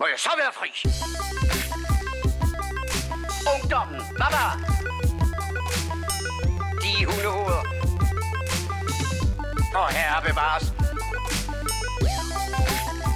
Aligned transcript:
Må 0.00 0.06
jeg 0.06 0.18
så 0.26 0.30
være 0.42 0.52
fri? 0.58 0.70
Ungdommen, 3.54 4.00
baba! 4.20 4.44
De 6.82 6.92
hundehoveder. 7.08 7.62
Og 9.80 9.88
herre 9.96 10.22
bevares. 10.28 10.64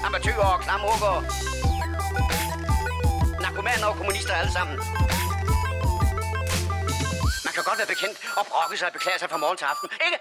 Amatøger 0.06 0.46
og 0.54 0.60
klamrukker. 0.60 1.14
Narkomaner 3.42 3.86
og 3.86 3.96
kommunister 3.96 4.34
alle 4.34 4.52
sammen. 4.52 4.76
Man 7.46 7.52
kan 7.56 7.62
godt 7.68 7.78
være 7.80 7.90
bekendt 7.94 8.16
og 8.38 8.44
brokke 8.50 8.76
sig 8.78 8.86
og 8.86 8.92
beklage 8.92 9.18
sig 9.18 9.28
fra 9.30 9.36
morgen 9.36 9.56
til 9.56 9.64
aften, 9.64 9.88
ikke? 10.06 10.18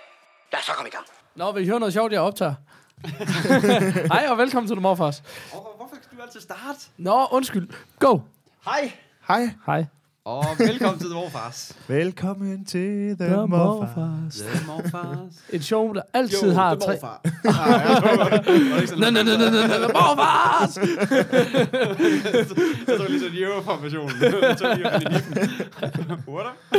Lad 0.52 0.60
os 0.60 0.66
så 0.66 0.72
komme 0.74 0.90
i 0.90 0.96
gang. 0.98 1.06
Nå, 1.36 1.52
vil 1.52 1.64
I 1.64 1.68
høre 1.68 1.80
noget 1.80 1.94
sjovt, 1.94 2.12
jeg 2.14 2.22
optager? 2.22 2.54
Hej, 4.14 4.26
og 4.30 4.38
velkommen 4.38 4.68
til 4.68 4.76
The 4.76 4.82
Morfars. 4.82 5.24
Skal 6.12 6.18
du 6.18 6.24
altid 6.24 6.42
starte? 6.42 6.90
Nå, 6.98 7.28
undskyld. 7.32 7.70
Go. 8.00 8.20
Hej, 8.66 8.92
Hej. 9.28 9.56
Hej. 9.66 9.86
Og 10.26 10.46
velkommen 10.60 11.00
til 11.00 11.10
The 11.10 11.16
Morfars. 11.16 11.76
Velkommen 11.88 12.66
til 12.66 13.16
The, 13.20 13.28
The 13.28 13.36
Morfar. 13.48 13.48
Morfars. 13.48 14.36
The 14.36 14.66
Morfars. 14.68 15.34
Et 15.50 15.64
show, 15.64 15.94
der 15.94 16.02
altid 16.14 16.52
har 16.54 16.76
tre... 16.76 16.94
Ah, 16.94 17.02
tror 18.02 18.96
Nå, 19.00 19.10
nå, 19.10 19.24
nå, 19.24 19.38
nå, 19.38 19.46
nå, 19.50 19.78
nå, 19.82 19.88
Morfars! 19.94 20.78
Jeg 22.88 22.98
så 22.98 23.06
lige 23.10 23.20
sådan 23.20 23.38
en 23.38 23.44
Euro-formation. 23.44 24.10
Så 24.10 24.74
lige 24.76 24.92
op 24.94 25.02
i 25.02 25.06
nippen. 25.14 25.38
What 26.28 26.46
up? 26.46 26.76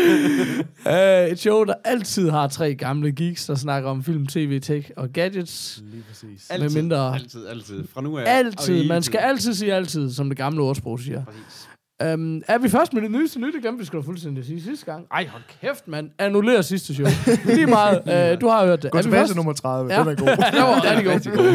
Uh, 0.87 1.33
et 1.33 1.39
show, 1.39 1.65
der 1.65 1.75
altid 1.85 2.31
har 2.31 2.49
tre 2.49 2.75
gamle 2.75 3.13
geeks, 3.13 3.47
der 3.47 3.55
snakker 3.55 3.91
om 3.91 4.05
film, 4.05 4.27
tv, 4.27 4.61
tech 4.61 4.91
og 4.97 5.09
gadgets. 5.11 5.83
Lige 5.93 6.03
præcis. 6.09 6.51
Med 6.59 6.71
mindre- 6.71 7.15
Altid, 7.15 7.47
altid. 7.47 7.85
Fra 7.95 8.01
nu 8.01 8.19
af. 8.19 8.25
Altid. 8.27 8.89
Man 8.89 9.03
skal 9.03 9.19
altid 9.19 9.55
sige 9.55 9.75
altid, 9.75 10.13
som 10.13 10.29
det 10.29 10.39
gamle 10.39 10.63
ordsprog 10.63 11.01
siger. 11.01 11.25
Præcis. 11.25 11.69
Um, 12.03 12.43
er 12.49 12.59
vi 12.59 12.69
først 12.69 12.93
med 12.93 13.03
det 13.03 13.11
nyeste 13.11 13.41
nyt? 13.41 13.55
Det 13.55 13.63
glemte 13.63 13.85
vi 13.85 13.99
da 13.99 14.05
fuldstændig 14.07 14.45
sige 14.45 14.63
sidste 14.63 14.87
gang. 14.87 15.07
Ej, 15.13 15.27
hold 15.27 15.43
kæft, 15.61 15.89
mand. 15.89 16.11
Annullér 16.23 16.63
sidste 16.63 16.95
show. 16.95 17.07
Lige 17.45 17.67
meget. 17.67 18.01
Uh, 18.35 18.41
du 18.43 18.49
har 18.49 18.67
hørt 18.67 18.83
det. 18.83 18.91
Gå 18.91 18.99
er 18.99 19.03
tilbage 19.03 19.27
til 19.27 19.37
nummer 19.37 19.53
30. 19.53 19.95
Ja. 19.95 20.01
Den 20.01 20.09
er 20.09 20.15
god. 20.15 20.27
det 20.53 20.63
var 20.63 20.85
rigtig 20.85 21.33
god. 21.33 21.53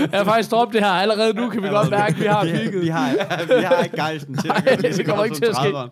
jeg 0.12 0.18
har 0.18 0.24
faktisk 0.24 0.46
stoppet 0.46 0.74
det 0.74 0.82
her. 0.82 0.92
Allerede 0.92 1.34
nu 1.34 1.48
kan 1.48 1.62
vi 1.62 1.68
godt 1.68 1.90
mærke, 1.90 2.14
at 2.14 2.20
vi 2.20 2.26
har 2.26 2.44
peaked. 2.44 2.80
vi, 2.80 2.88
har, 2.88 3.10
vi 3.58 3.64
har 3.64 3.82
ikke 3.82 3.96
gejsten 3.96 4.36
til 4.36 4.50
at 4.54 4.64
gøre 4.64 4.92
det 4.92 5.06
kommer 5.06 5.24
ikke 5.24 5.36
til 5.36 5.44
at 5.44 5.56
ske. 5.56 5.68
30'eren. 5.68 5.88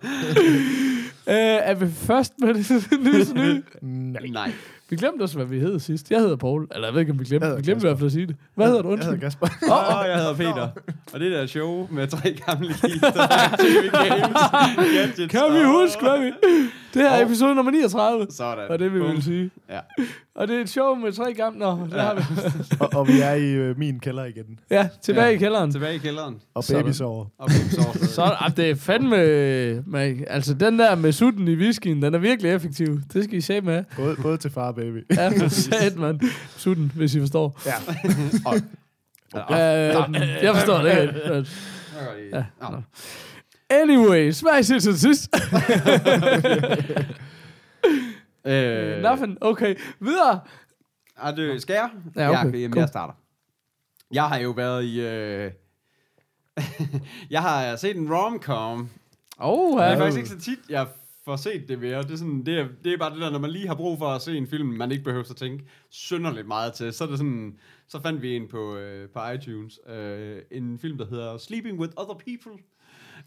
Uh, 1.27 1.33
er 1.33 1.75
vi 1.75 1.87
først 1.93 2.33
med 2.39 2.55
det 2.55 3.01
nyeste 3.01 3.35
nye? 3.35 3.63
Nej. 3.83 4.27
Nej. 4.27 4.53
Vi 4.91 4.97
glemte 4.97 5.23
også, 5.23 5.37
hvad 5.37 5.47
vi 5.47 5.61
hed 5.61 5.79
sidst. 5.81 6.11
Jeg 6.11 6.21
hedder 6.21 6.37
Paul. 6.37 6.67
Eller 6.75 6.87
jeg 6.89 6.95
ved 6.95 7.01
ikke, 7.01 7.13
om 7.13 7.19
vi 7.19 7.25
glemte. 7.25 7.47
Vi 7.57 7.63
glemte 7.63 7.87
i 7.87 7.89
hvert 7.89 7.99
fald 7.99 8.07
at 8.07 8.13
sige 8.13 8.27
det. 8.27 8.37
Hvad 8.55 8.67
hedder 8.67 8.83
du? 8.83 8.89
Jeg 8.91 8.99
hedder 8.99 9.13
Undskyld. 9.13 9.21
Kasper. 9.21 9.47
Åh, 9.71 10.01
oh, 10.01 10.09
jeg 10.09 10.17
hedder 10.19 10.35
Peter. 10.35 10.69
Og 11.13 11.21
det 11.21 11.33
der 11.33 11.47
show 11.47 11.89
med 11.91 12.07
tre 12.09 12.37
gamle 12.47 12.69
games, 12.83 13.01
gadgets. 14.07 15.33
Kan 15.33 15.43
vi 15.53 15.65
huske, 15.65 16.03
hvad 16.03 16.19
vi... 16.21 16.33
Det 16.97 17.05
her 17.05 17.11
er 17.11 17.25
episode 17.27 17.55
nummer 17.55 17.73
39. 17.73 18.27
Sådan. 18.31 18.71
Og 18.71 18.79
det 18.79 18.93
vi 18.95 18.99
vil 18.99 19.23
sige. 19.23 19.51
Ja. 19.71 19.79
Og 20.35 20.49
det 20.49 20.57
er 20.57 20.61
et 20.61 20.69
show 20.71 20.95
med 20.95 21.13
tre 21.13 21.35
gamle... 21.35 21.59
Nå, 21.59 21.71
det 21.93 22.01
har 22.01 22.15
vi. 22.15 22.23
og, 22.81 22.89
og 22.95 23.09
vi 23.09 23.21
er 23.21 23.33
i 23.33 23.51
øh, 23.53 23.79
min 23.79 24.01
kælder 24.01 24.25
igen. 24.25 24.59
Ja, 24.71 24.89
tilbage 25.03 25.27
Ja. 25.27 25.33
i 25.33 25.37
kælderen. 25.37 25.73
Tilbage 25.73 25.95
i 25.95 25.99
kælderen. 25.99 26.37
Og 26.55 26.65
Sådan. 26.65 26.83
baby 26.85 26.93
sover. 26.93 27.27
Og 27.39 27.51
så, 27.51 27.99
Så 28.15 28.23
ah, 28.41 28.57
det 28.57 28.71
er 28.71 28.75
fandme... 28.75 29.83
Man, 29.87 30.25
altså, 30.31 30.55
den 30.55 30.79
der 30.79 30.95
med 30.95 31.13
sutten 31.13 31.49
i 31.49 31.55
whiskyen, 31.57 32.03
den 32.03 32.15
er 32.15 32.19
virkelig 32.19 32.53
effektiv. 32.53 33.01
Det 33.13 33.25
skal 33.25 33.39
I 33.39 33.41
se 33.41 33.61
med. 33.61 33.85
Både, 33.97 34.17
både 34.23 34.37
til 34.37 34.51
far 34.51 34.67
og 34.69 34.75
baby. 34.75 35.05
Ja, 35.17 35.29
for 35.29 35.49
sat, 35.49 35.97
man. 35.97 36.21
Sutten, 36.57 36.93
hvis 36.95 37.15
I 37.15 37.21
forstår. 37.21 37.61
Ja. 37.67 37.73
Øh, 39.37 40.43
jeg 40.43 40.55
forstår 40.55 40.79
det 40.83 41.03
ikke. 41.03 41.45
Ja. 42.33 42.45
Anyways, 43.71 44.41
hvad 44.41 44.53
har 44.53 44.59
I 44.59 44.63
set 44.63 44.83
til 44.83 44.99
sidst? 44.99 45.29
Øh, 48.47 49.03
Nothing. 49.03 49.39
Okay, 49.41 49.75
videre. 50.01 50.41
Er 51.17 51.35
det, 51.35 51.63
skal 51.63 51.75
jeg? 51.75 51.91
Ja, 52.17 52.31
okay. 52.31 52.53
Jeg, 52.53 52.61
jamen, 52.61 52.79
jeg 52.79 52.89
starter. 52.89 53.15
Jeg 54.13 54.25
har 54.29 54.39
jo 54.39 54.51
været 54.51 54.85
i... 54.85 55.01
Øh, 55.01 55.51
jeg 57.31 57.43
har 57.43 57.77
set 57.77 57.97
en 57.97 58.15
rom-com. 58.15 58.89
Oh, 59.39 59.79
Det 59.79 59.87
er 59.87 59.91
ja. 59.91 60.01
faktisk 60.01 60.17
ikke 60.17 60.29
så 60.29 60.39
tit, 60.39 60.59
jeg 60.69 60.87
får 61.25 61.37
set 61.37 61.69
det 61.69 61.79
mere. 61.79 62.03
Det 62.03 62.11
er, 62.11 62.17
sådan, 62.17 62.47
det, 62.47 62.59
er, 62.59 62.69
det 62.85 62.93
er 62.93 62.99
bare 62.99 63.11
det 63.11 63.21
der, 63.21 63.31
når 63.31 63.39
man 63.39 63.51
lige 63.51 63.67
har 63.67 63.75
brug 63.75 63.99
for 63.99 64.07
at 64.09 64.23
se 64.23 64.37
en 64.37 64.47
film, 64.47 64.69
man 64.69 64.93
ikke 64.93 65.05
behøver 65.05 65.31
at 65.31 65.37
tænke 65.37 65.65
synderligt 65.91 66.47
meget 66.47 66.73
til. 66.73 66.93
Så 66.93 67.05
er 67.05 67.09
det 67.09 67.19
sådan, 67.19 67.59
så 67.89 68.03
fandt 68.03 68.23
vi 68.23 68.37
en 68.37 68.49
på, 68.49 68.77
øh, 68.77 69.09
på 69.09 69.21
iTunes. 69.35 69.81
Øh, 69.89 70.39
en 70.51 70.79
film, 70.79 70.99
der 70.99 71.07
hedder 71.07 71.39
Sleeping 71.39 71.79
with 71.81 71.93
Other 71.97 72.15
People. 72.15 72.63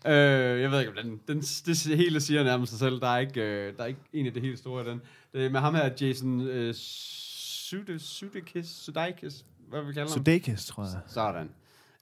Øh, 0.05 0.61
jeg 0.61 0.71
ved 0.71 0.79
ikke, 0.79 0.91
om 0.91 0.97
den, 1.03 1.21
den, 1.27 1.41
det 1.41 1.97
hele 1.97 2.21
siger 2.21 2.43
nærmest 2.43 2.69
sig 2.69 2.79
selv. 2.79 3.01
Der 3.01 3.07
er 3.07 3.17
ikke, 3.17 3.41
øh, 3.41 3.77
der 3.77 3.83
er 3.83 3.87
ikke 3.87 3.99
en 4.13 4.25
af 4.25 4.33
det 4.33 4.41
helt 4.41 4.59
store 4.59 4.85
i 4.85 4.89
den. 4.89 5.01
Det 5.33 5.45
er 5.45 5.49
med 5.49 5.59
ham 5.59 5.75
her, 5.75 5.89
Jason 6.01 6.41
øh, 6.41 6.73
Sudeikis, 6.73 8.01
Sudeikis, 8.01 8.67
Sudeikis, 8.67 9.45
hvad 9.69 9.81
vi 9.81 9.93
kalder 9.93 10.01
ham. 10.01 10.17
Sudeikis, 10.17 10.65
tror 10.65 10.83
jeg. 10.83 11.01
Sådan. 11.07 11.49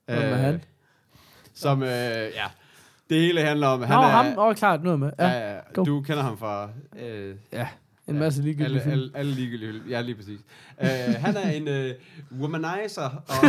Hvem 0.06 0.18
er 0.18 0.36
han? 0.36 0.64
Som, 1.54 1.84
øh, 1.84 1.90
ja, 1.90 2.46
det 3.10 3.22
hele 3.22 3.42
handler 3.42 3.68
om, 3.68 3.80
Nå, 3.80 3.86
han 3.86 3.98
er, 3.98 4.08
ham. 4.08 4.26
Åh, 4.26 4.46
oh, 4.46 4.56
klart, 4.56 4.84
nu 4.84 4.92
er 4.92 4.96
med. 4.96 5.12
Ja, 5.20 5.28
Ja, 5.28 5.54
ja, 5.56 5.62
du 5.76 6.02
kender 6.02 6.24
ham 6.24 6.38
fra... 6.38 6.70
Øh, 7.00 7.36
ja. 7.52 7.68
En 8.08 8.20
masse 8.20 8.42
ligegyldige 8.42 8.82
alle, 8.82 8.92
alle, 8.92 9.12
alle 9.16 9.32
ligegyldige. 9.32 9.82
Ja, 9.90 10.02
lige 10.02 10.16
præcis. 10.16 10.40
Uh, 10.82 10.88
han 11.16 11.38
er 11.38 11.50
en 11.50 11.68
uh, 11.68 12.40
womanizer, 12.40 13.24
og, 13.28 13.44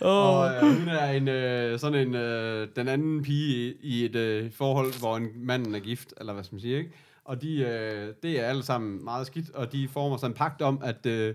og, 0.00 0.40
og 0.40 0.54
uh, 0.62 0.78
hun 0.78 0.88
er 0.88 1.10
en, 1.10 1.28
uh, 1.72 1.78
sådan 1.80 2.08
en, 2.08 2.14
uh, 2.14 2.68
den 2.76 2.88
anden 2.88 3.22
pige 3.22 3.72
i, 3.72 3.76
i 3.82 4.04
et 4.04 4.44
uh, 4.44 4.52
forhold, 4.52 4.98
hvor 4.98 5.16
en 5.16 5.28
manden 5.36 5.74
er 5.74 5.80
gift, 5.80 6.14
eller 6.20 6.32
hvad 6.32 6.44
skal 6.44 6.54
man 6.54 6.60
sige, 6.60 6.78
ikke? 6.78 6.90
Og 7.24 7.42
de, 7.42 7.56
uh, 7.56 8.14
det 8.22 8.40
er 8.40 8.44
alle 8.44 8.62
sammen 8.62 9.04
meget 9.04 9.26
skidt, 9.26 9.50
og 9.50 9.72
de 9.72 9.88
former 9.88 10.16
sådan 10.16 10.30
en 10.30 10.36
pagt 10.36 10.62
om, 10.62 10.80
at 10.84 11.06
uh, 11.06 11.34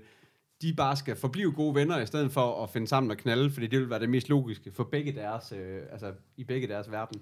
de 0.61 0.73
bare 0.73 0.95
skal 0.95 1.15
forblive 1.15 1.51
gode 1.51 1.75
venner, 1.75 2.01
i 2.01 2.05
stedet 2.05 2.31
for 2.31 2.63
at 2.63 2.69
finde 2.69 2.87
sammen 2.87 3.11
og 3.11 3.17
knalde, 3.17 3.51
fordi 3.51 3.67
det 3.67 3.79
vil 3.79 3.89
være 3.89 3.99
det 3.99 4.09
mest 4.09 4.29
logiske 4.29 4.71
for 4.71 4.83
begge 4.83 5.11
deres, 5.11 5.53
øh, 5.57 5.81
altså 5.91 6.11
i 6.37 6.43
begge 6.43 6.67
deres 6.67 6.91
verden. 6.91 7.21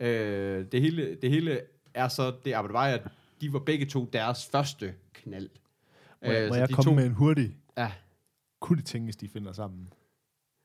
Øh, 0.00 0.64
det, 0.72 0.80
hele, 0.80 1.14
det 1.22 1.30
hele 1.30 1.60
er 1.94 2.08
så 2.08 2.32
det 2.44 2.52
arbejde 2.52 2.72
var, 2.74 2.84
at 2.86 3.02
de 3.40 3.52
var 3.52 3.58
begge 3.58 3.86
to 3.86 4.08
deres 4.12 4.48
første 4.52 4.92
knald. 5.14 5.48
Må, 6.24 6.30
jeg, 6.32 6.42
Øh, 6.42 6.48
må 6.48 6.54
jeg 6.54 6.68
de 6.68 6.72
komme 6.72 6.90
to- 6.90 6.94
med 6.94 7.06
en 7.06 7.12
hurtig? 7.12 7.56
Ja. 7.78 7.92
Kunne 8.60 8.76
det 8.78 8.84
tænkes, 8.86 9.16
de 9.16 9.28
finder 9.28 9.52
sammen? 9.52 9.88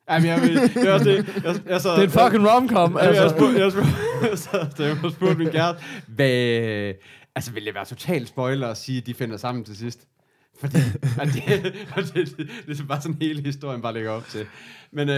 Jamen, 0.09 0.27
jeg, 0.29 0.41
vil, 0.41 0.55
det 0.55 0.77
er 0.89 0.93
også 0.93 1.09
det. 1.09 1.43
Jeg, 1.43 1.55
jeg, 1.65 1.81
så, 1.81 1.91
Det 1.91 1.99
er 1.99 2.03
en 2.03 2.09
fucking 2.09 2.49
romcom, 2.51 2.97
Jeg, 2.97 3.03
jeg, 3.03 3.09
altså. 3.23 3.37
spurgte, 3.37 3.59
jeg, 3.59 3.71
spurgte, 3.71 3.91
jeg, 4.29 4.37
så, 4.37 4.67
da 4.77 4.83
jeg 4.87 4.97
spurgte 5.11 5.35
min 5.37 5.49
kæreste, 5.49 5.83
hvad, 6.07 6.93
altså 7.35 7.51
vil 7.51 7.65
det 7.65 7.73
være 7.75 7.85
total 7.85 8.27
spoiler 8.27 8.67
at 8.67 8.77
sige, 8.77 8.97
at 8.97 9.05
de 9.05 9.13
finder 9.13 9.37
sammen 9.37 9.63
til 9.63 9.77
sidst? 9.77 10.07
Fordi 10.59 10.77
at 11.21 11.27
det, 11.27 11.65
at 11.97 12.13
det, 12.13 12.37
det, 12.37 12.49
det, 12.67 12.79
er 12.79 12.85
bare 12.87 13.01
sådan 13.01 13.17
hele 13.21 13.41
historien 13.41 13.81
bare 13.81 13.93
ligger 13.93 14.11
op 14.11 14.25
til. 14.27 14.45
Men 14.91 15.09
øh, 15.09 15.15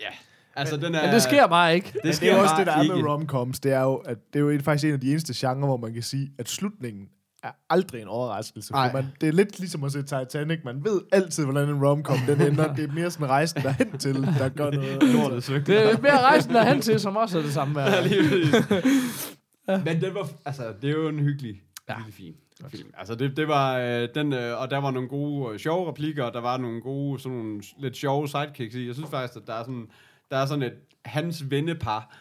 ja, 0.00 0.10
altså 0.56 0.76
den 0.76 0.94
er... 0.94 1.02
Men 1.04 1.14
det 1.14 1.22
sker 1.22 1.46
bare 1.46 1.74
ikke. 1.74 1.92
Det 1.92 2.00
Det 2.02 2.14
sker 2.16 2.32
er 2.32 2.36
jo 2.36 2.42
også 2.42 2.54
det, 2.58 2.66
der 2.66 2.72
er 2.72 2.96
med 2.96 3.04
romcoms. 3.08 3.60
Det 3.60 3.72
er 3.72 3.80
jo, 3.82 3.94
at 3.94 4.18
det 4.32 4.38
er 4.38 4.52
jo 4.52 4.60
faktisk 4.62 4.84
en 4.88 4.92
af 4.94 5.00
de 5.00 5.10
eneste 5.10 5.32
genrer, 5.36 5.66
hvor 5.66 5.76
man 5.76 5.92
kan 5.94 6.02
sige, 6.02 6.30
at 6.38 6.48
slutningen 6.48 7.06
er 7.42 7.50
aldrig 7.70 8.02
en 8.02 8.08
overraskelse. 8.08 8.72
Nej. 8.72 8.90
For 8.90 8.96
man, 8.98 9.06
det 9.20 9.28
er 9.28 9.32
lidt 9.32 9.58
ligesom 9.58 9.84
at 9.84 9.92
se 9.92 10.02
Titanic. 10.02 10.58
Man 10.64 10.84
ved 10.84 11.00
altid, 11.12 11.44
hvordan 11.44 11.68
en 11.68 11.84
romcom 11.86 12.18
den 12.26 12.40
ender. 12.40 12.74
Det 12.74 12.88
er 12.88 12.92
mere 12.92 13.10
sådan 13.10 13.28
rejsen 13.28 13.62
derhen 13.62 13.98
til, 13.98 14.14
der 14.14 14.48
gør 14.48 14.70
noget. 14.70 15.02
lortet 15.14 15.44
søgt. 15.44 15.66
Det 15.66 15.92
er 15.92 15.98
mere 16.00 16.20
rejsen 16.20 16.54
derhen 16.54 16.80
til, 16.80 17.00
som 17.00 17.16
også 17.16 17.38
er 17.38 17.42
det 17.42 17.52
samme 17.52 17.80
Ja, 17.80 17.90
værd. 17.90 18.08
lige 18.08 18.22
præcis. 18.28 19.36
Men 19.84 20.00
den 20.00 20.14
var, 20.14 20.28
altså, 20.44 20.62
det 20.82 20.90
er 20.90 20.94
jo 20.94 21.08
en 21.08 21.18
hyggelig, 21.18 21.62
ja. 21.88 21.94
hyggelig 21.94 22.14
fin 22.14 22.34
film. 22.70 22.88
Altså, 22.98 23.14
det, 23.14 23.36
det 23.36 23.48
var, 23.48 23.78
øh, 23.78 24.08
den, 24.14 24.32
øh, 24.32 24.60
og 24.60 24.70
der 24.70 24.78
var 24.78 24.90
nogle 24.90 25.08
gode 25.08 25.52
øh, 25.52 25.58
sjove 25.58 25.88
replikker, 25.90 26.24
og 26.24 26.32
der 26.34 26.40
var 26.40 26.56
nogle 26.56 26.80
gode, 26.80 27.20
sådan 27.20 27.38
nogle 27.38 27.62
lidt 27.78 27.96
sjove 27.96 28.28
sidekicks 28.28 28.74
i. 28.74 28.86
Jeg 28.86 28.94
synes 28.94 29.10
faktisk, 29.10 29.36
at 29.36 29.46
der 29.46 29.54
er 29.54 29.62
sådan, 29.62 29.86
der 30.32 30.38
er 30.38 30.46
sådan 30.46 30.62
et, 30.62 30.74
hans 31.04 31.50
vennepar 31.50 32.16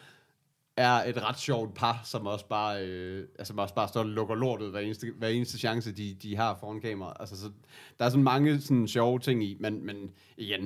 er 0.78 0.92
et 0.92 1.24
ret 1.24 1.40
sjovt 1.40 1.74
par, 1.74 2.02
som 2.04 2.28
også 2.28 2.46
bare, 2.48 2.88
øh, 2.88 3.28
altså, 3.40 3.54
også 3.58 3.76
bare 3.76 3.88
står 3.88 4.00
og 4.00 4.06
lukker 4.06 4.36
lortet 4.36 4.70
hver 4.70 4.80
eneste, 4.80 5.08
hver 5.18 5.28
eneste 5.28 5.58
chance, 5.58 5.92
de, 5.92 6.14
de 6.14 6.36
har 6.36 6.58
foran 6.60 6.82
kameraet. 6.82 7.18
Altså, 7.20 7.38
så, 7.38 7.50
der 8.00 8.06
er 8.06 8.10
sådan 8.10 8.24
mange 8.24 8.62
sådan 8.62 8.88
sjove 8.88 9.20
ting 9.20 9.44
i, 9.44 9.58
men, 9.60 9.86
men 9.86 10.12
igen, 10.38 10.62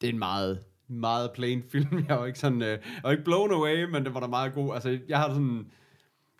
det 0.00 0.08
er 0.08 0.12
en 0.12 0.18
meget, 0.18 0.64
meget 0.88 1.30
plain 1.32 1.62
film. 1.72 2.04
Jeg 2.08 2.16
var 2.16 2.26
ikke 2.26 2.38
sådan, 2.38 2.62
øh, 2.62 2.68
jeg 2.68 2.80
var 3.02 3.10
ikke 3.10 3.24
blown 3.24 3.52
away, 3.52 3.84
men 3.84 4.04
det 4.04 4.14
var 4.14 4.20
da 4.20 4.26
meget 4.26 4.54
god. 4.54 4.74
Altså, 4.74 4.98
jeg 5.08 5.18
har 5.18 5.28
sådan, 5.28 5.70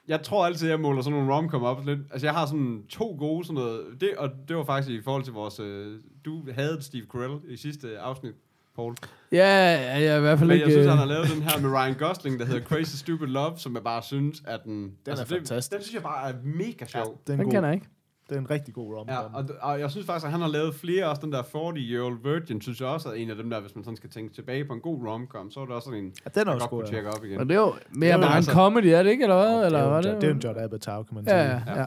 jeg 0.08 0.22
tror 0.22 0.46
altid, 0.46 0.68
jeg 0.68 0.80
måler 0.80 1.02
sådan 1.02 1.18
nogle 1.18 1.34
romcom 1.34 1.62
op 1.62 1.86
lidt. 1.86 2.00
Altså, 2.10 2.26
jeg 2.26 2.34
har 2.34 2.46
sådan 2.46 2.84
to 2.88 3.16
gode 3.18 3.44
sådan 3.44 3.54
noget. 3.54 4.00
Det, 4.00 4.16
og 4.16 4.30
det 4.48 4.56
var 4.56 4.64
faktisk 4.64 4.98
i 4.98 5.02
forhold 5.02 5.24
til 5.24 5.32
vores... 5.32 5.60
Øh, 5.60 6.00
du 6.24 6.52
havde 6.52 6.82
Steve 6.82 7.06
Carell 7.12 7.40
i 7.48 7.56
sidste 7.56 7.98
afsnit, 7.98 8.34
Paul. 8.80 8.94
Ja, 9.32 9.38
ja, 9.38 10.12
er 10.12 10.16
i 10.16 10.20
hvert 10.20 10.38
fald 10.38 10.48
Men 10.48 10.54
ikke... 10.54 10.64
jeg 10.66 10.72
synes, 10.72 10.84
øh, 10.86 10.90
han 10.90 10.98
har 10.98 11.06
lavet 11.06 11.26
den 11.34 11.42
her 11.42 11.60
med 11.60 11.70
Ryan 11.70 11.94
Gosling, 11.98 12.38
der 12.38 12.44
hedder 12.46 12.60
Crazy 12.64 12.96
Stupid 12.96 13.26
Love, 13.26 13.52
som 13.56 13.74
jeg 13.74 13.82
bare 13.84 14.02
synes, 14.02 14.42
at 14.46 14.60
den... 14.64 14.72
den 14.82 14.92
er 15.06 15.14
det, 15.14 15.28
fantastisk. 15.28 15.72
Den 15.72 15.82
synes 15.82 15.94
jeg 15.94 16.02
bare 16.02 16.28
er 16.30 16.34
mega 16.44 16.84
sjov. 16.86 17.20
Den, 17.26 17.32
er 17.32 17.36
Den 17.36 17.44
god. 17.44 17.52
kender 17.52 17.68
jeg 17.68 17.74
ikke. 17.74 17.86
Det 18.28 18.36
er 18.36 18.40
en 18.40 18.50
rigtig 18.50 18.74
god 18.74 18.94
rom-com. 18.94 19.14
Ja, 19.14 19.38
og, 19.38 19.44
og 19.60 19.80
jeg 19.80 19.90
synes 19.90 20.06
faktisk, 20.06 20.26
at 20.26 20.32
han 20.32 20.40
har 20.40 20.48
lavet 20.48 20.74
flere, 20.74 21.04
også 21.10 21.22
den 21.22 21.32
der 21.32 21.42
40-Year-Old 21.42 22.28
Virgin, 22.30 22.60
synes 22.60 22.80
jeg 22.80 22.88
også 22.88 23.08
er 23.08 23.12
en 23.12 23.30
af 23.30 23.36
dem 23.36 23.50
der, 23.50 23.60
hvis 23.60 23.74
man 23.74 23.84
sådan 23.84 23.96
skal 23.96 24.10
tænke 24.10 24.34
tilbage 24.34 24.64
på 24.64 24.72
en 24.72 24.80
god 24.80 25.06
rom-com, 25.06 25.50
så 25.50 25.60
er 25.60 25.64
det 25.66 25.74
også 25.74 25.86
sådan 25.86 26.04
en, 26.04 26.12
Ja, 26.24 26.40
den 26.40 26.48
er 26.48 26.52
også 26.52 26.68
godt 26.68 26.70
god, 26.70 26.78
kunne 26.78 26.86
ja. 26.88 26.92
tjekke 26.94 27.10
op 27.10 27.24
igen. 27.24 27.38
Men 27.38 27.48
det 27.48 27.54
er 27.54 27.60
jo 27.60 27.74
mere 27.92 28.18
bare 28.18 28.26
en 28.30 28.36
altså- 28.36 28.52
comedy, 28.52 28.86
er 28.86 29.02
det 29.02 29.10
ikke, 29.10 29.22
eller 29.22 29.36
hvad? 29.36 29.56
det, 29.58 29.66
Eller 29.66 29.78
er 29.78 29.96
jo, 29.96 30.02
det? 30.02 30.20
det 30.20 30.28
er 30.28 30.34
en 30.34 30.40
Judd 30.44 30.58
Apatow, 30.58 31.02
kan 31.02 31.14
man 31.14 31.24
sige. 31.24 31.36
Ja, 31.36 31.60
ja, 31.66 31.80
ja. 31.80 31.86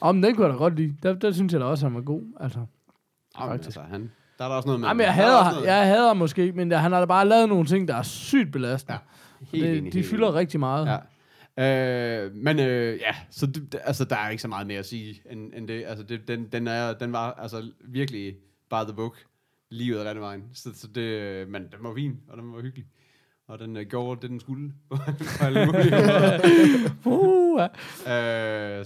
Om 0.00 0.22
den 0.22 0.34
kunne 0.34 0.46
jeg 0.46 0.52
da 0.52 0.58
godt 0.58 0.76
lide. 0.76 0.96
Der, 1.02 1.14
der 1.14 1.32
synes 1.32 1.52
jeg 1.52 1.60
da 1.60 1.66
også, 1.66 1.86
han 1.86 1.94
var 1.94 2.00
god. 2.00 2.22
Altså. 2.40 2.58
Jamen, 3.40 3.52
altså, 3.52 3.80
han, 3.90 4.10
der 4.38 4.44
er 4.44 4.48
der 4.48 4.56
også 4.56 4.66
noget 4.66 4.80
med... 4.80 4.88
Jamen, 4.88 5.06
jeg 5.06 5.14
der 5.16 5.22
er 5.22 5.42
hader, 5.42 5.64
jeg 5.64 5.86
hader 5.86 6.14
måske, 6.14 6.52
men 6.52 6.70
der, 6.70 6.76
han 6.76 6.92
har 6.92 6.98
da 7.00 7.06
bare 7.06 7.28
lavet 7.28 7.48
nogle 7.48 7.66
ting, 7.66 7.88
der 7.88 7.94
er 7.94 8.02
sygt 8.02 8.52
belastende. 8.52 8.98
Ja, 9.40 9.46
helt 9.52 9.64
det, 9.66 9.78
enig, 9.78 9.92
de 9.92 9.98
helt 9.98 10.10
fylder 10.10 10.26
enig. 10.28 10.38
rigtig 10.38 10.60
meget. 10.60 10.86
Ja. 10.86 12.24
Øh, 12.24 12.34
men 12.34 12.58
øh, 12.58 13.00
ja, 13.00 13.14
så 13.30 13.46
det, 13.46 13.72
det- 13.72 13.80
altså, 13.84 14.04
der 14.04 14.16
er 14.16 14.28
ikke 14.28 14.42
så 14.42 14.48
meget 14.48 14.66
mere 14.66 14.78
at 14.78 14.86
sige 14.86 15.20
end, 15.30 15.52
end 15.56 15.68
det. 15.68 15.84
Altså, 15.86 16.04
det, 16.04 16.28
den, 16.28 16.46
den, 16.52 16.66
er, 16.66 16.92
den 16.92 17.12
var 17.12 17.32
altså 17.32 17.70
virkelig 17.88 18.34
by 18.70 18.74
the 18.86 18.92
book, 18.96 19.16
lige 19.70 19.92
ud 19.94 19.98
af 19.98 20.04
landevejen. 20.04 20.42
Så, 20.54 20.70
så 20.74 20.86
det, 20.94 21.00
øh, 21.00 21.48
men 21.48 21.62
den 21.62 21.78
var 21.80 21.94
fin, 21.94 22.16
og 22.28 22.36
den 22.38 22.52
var 22.52 22.60
hyggelig. 22.60 22.84
Og 23.48 23.58
den 23.58 23.76
øh, 23.76 23.86
gjorde 23.86 24.20
det, 24.22 24.30
den 24.30 24.40
skulle. 24.40 24.72
Uh, 27.04 27.62
øh, 27.62 27.68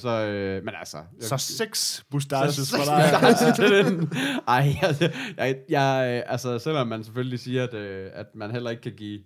så, 0.00 0.26
øh, 0.30 0.64
men 0.64 0.74
altså... 0.78 0.96
Så 1.20 1.36
seks 1.36 2.04
mustaches 2.12 2.70
for 2.70 2.84
dig. 2.84 3.54
til 3.56 3.64
den. 3.84 4.12
Ej, 4.48 4.68
altså, 4.82 5.12
jeg, 5.36 5.56
jeg, 5.68 6.24
altså, 6.26 6.58
selvom 6.58 6.86
man 6.88 7.04
selvfølgelig 7.04 7.40
siger, 7.40 7.64
at, 7.64 7.74
øh, 7.74 8.10
at 8.14 8.26
man 8.34 8.50
heller 8.50 8.70
ikke 8.70 8.82
kan 8.82 8.92
give 8.92 9.20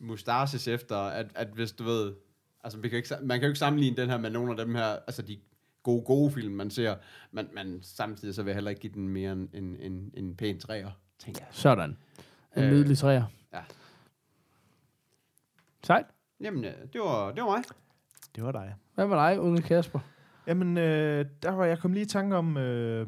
mustaches 0.00 0.68
efter, 0.68 0.96
at, 0.96 1.26
at 1.34 1.48
hvis 1.54 1.72
du 1.72 1.84
ved, 1.84 2.12
altså 2.64 2.78
vi 2.78 2.88
kan 2.88 2.96
ikke, 2.96 3.08
man 3.22 3.40
kan 3.40 3.46
jo 3.46 3.50
ikke 3.50 3.58
sammenligne 3.58 3.96
den 3.96 4.10
her 4.10 4.18
med 4.18 4.30
nogle 4.30 4.50
af 4.50 4.56
dem 4.66 4.74
her, 4.74 4.84
altså 4.84 5.22
de 5.22 5.38
gode, 5.82 6.02
gode 6.02 6.32
film, 6.32 6.54
man 6.54 6.70
ser, 6.70 6.94
men, 7.32 7.48
men 7.54 7.78
samtidig 7.82 8.34
så 8.34 8.42
vil 8.42 8.50
jeg 8.50 8.56
heller 8.56 8.70
ikke 8.70 8.80
give 8.82 8.92
den 8.94 9.08
mere 9.08 9.32
en, 9.32 9.48
en, 9.54 9.76
en, 9.80 10.10
en 10.14 10.36
pæn 10.36 10.60
træer, 10.60 10.90
tænker 11.18 11.40
jeg. 11.40 11.48
Sådan. 11.50 11.96
En 12.56 12.62
Øh, 12.62 12.70
nydelig 12.70 12.98
træer. 12.98 13.24
ja. 13.54 13.60
Sejt. 15.86 16.06
Jamen, 16.40 16.64
øh, 16.64 16.72
det 16.92 17.00
var, 17.00 17.32
det 17.32 17.42
var 17.42 17.50
mig. 17.50 17.62
Det 18.36 18.44
var 18.44 18.52
dig. 18.52 18.74
Hvad 18.94 19.06
med 19.06 19.16
dig, 19.16 19.40
unge 19.40 19.62
Kasper? 19.62 19.98
Jamen, 20.46 20.78
øh, 20.78 21.26
der 21.42 21.50
var 21.50 21.64
jeg 21.64 21.78
kom 21.78 21.92
lige 21.92 22.02
i 22.02 22.08
tanke 22.08 22.36
om 22.36 22.56
øh, 22.56 23.06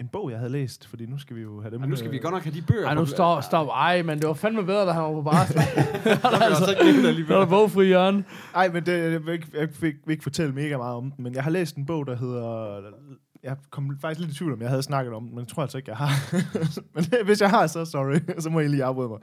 en 0.00 0.08
bog, 0.08 0.30
jeg 0.30 0.38
havde 0.38 0.52
læst, 0.52 0.86
fordi 0.86 1.06
nu 1.06 1.18
skal 1.18 1.36
vi 1.36 1.42
jo 1.42 1.60
have 1.60 1.70
dem... 1.70 1.82
Og 1.82 1.88
nu 1.88 1.96
skal 1.96 2.10
vi 2.10 2.16
øh, 2.16 2.22
godt 2.22 2.34
nok 2.34 2.42
have 2.42 2.54
de 2.54 2.62
bøger 2.62 2.86
Ej, 2.86 2.94
nu 2.94 3.06
stop, 3.06 3.42
stop. 3.42 3.66
Ej, 3.68 4.02
men 4.02 4.18
det 4.18 4.28
var 4.28 4.34
fandme 4.34 4.64
bedre, 4.64 4.86
da 4.86 4.92
han 4.92 5.02
var 5.02 5.12
på 5.12 5.22
barsel. 5.22 5.56
Jeg 6.04 6.16
har 6.16 6.44
altså 6.44 6.70
ikke 6.70 6.82
alligevel. 6.82 7.30
er 7.32 7.38
der 7.38 7.46
bogfri 7.46 7.86
hjørne. 7.86 8.24
Ej, 8.54 8.68
men 8.68 8.86
det, 8.86 9.12
jeg, 9.12 9.26
vil 9.26 9.32
ikke, 9.32 9.48
jeg 9.54 9.68
vil 9.80 9.86
ikke, 9.86 10.00
vil 10.04 10.12
ikke 10.12 10.22
fortælle 10.22 10.54
mega 10.54 10.76
meget 10.76 10.96
om 10.96 11.10
den, 11.10 11.24
men 11.24 11.34
jeg 11.34 11.44
har 11.44 11.50
læst 11.50 11.76
en 11.76 11.86
bog, 11.86 12.06
der 12.06 12.16
hedder... 12.16 12.80
Jeg 13.46 13.56
kom 13.70 13.98
faktisk 14.00 14.20
lidt 14.20 14.32
i 14.32 14.38
tvivl 14.38 14.52
om, 14.52 14.60
jeg 14.60 14.68
havde 14.68 14.82
snakket 14.82 15.14
om 15.14 15.22
men 15.22 15.38
jeg 15.38 15.48
tror 15.48 15.62
altså 15.62 15.78
ikke, 15.78 15.90
jeg 15.90 15.96
har. 15.96 16.10
men 16.94 17.04
hvis 17.24 17.40
jeg 17.40 17.50
har, 17.50 17.66
så 17.66 17.84
sorry, 17.84 18.18
så 18.42 18.50
må 18.50 18.60
I 18.60 18.68
lige 18.68 18.84
afbryde 18.84 19.08
mig. 19.08 19.18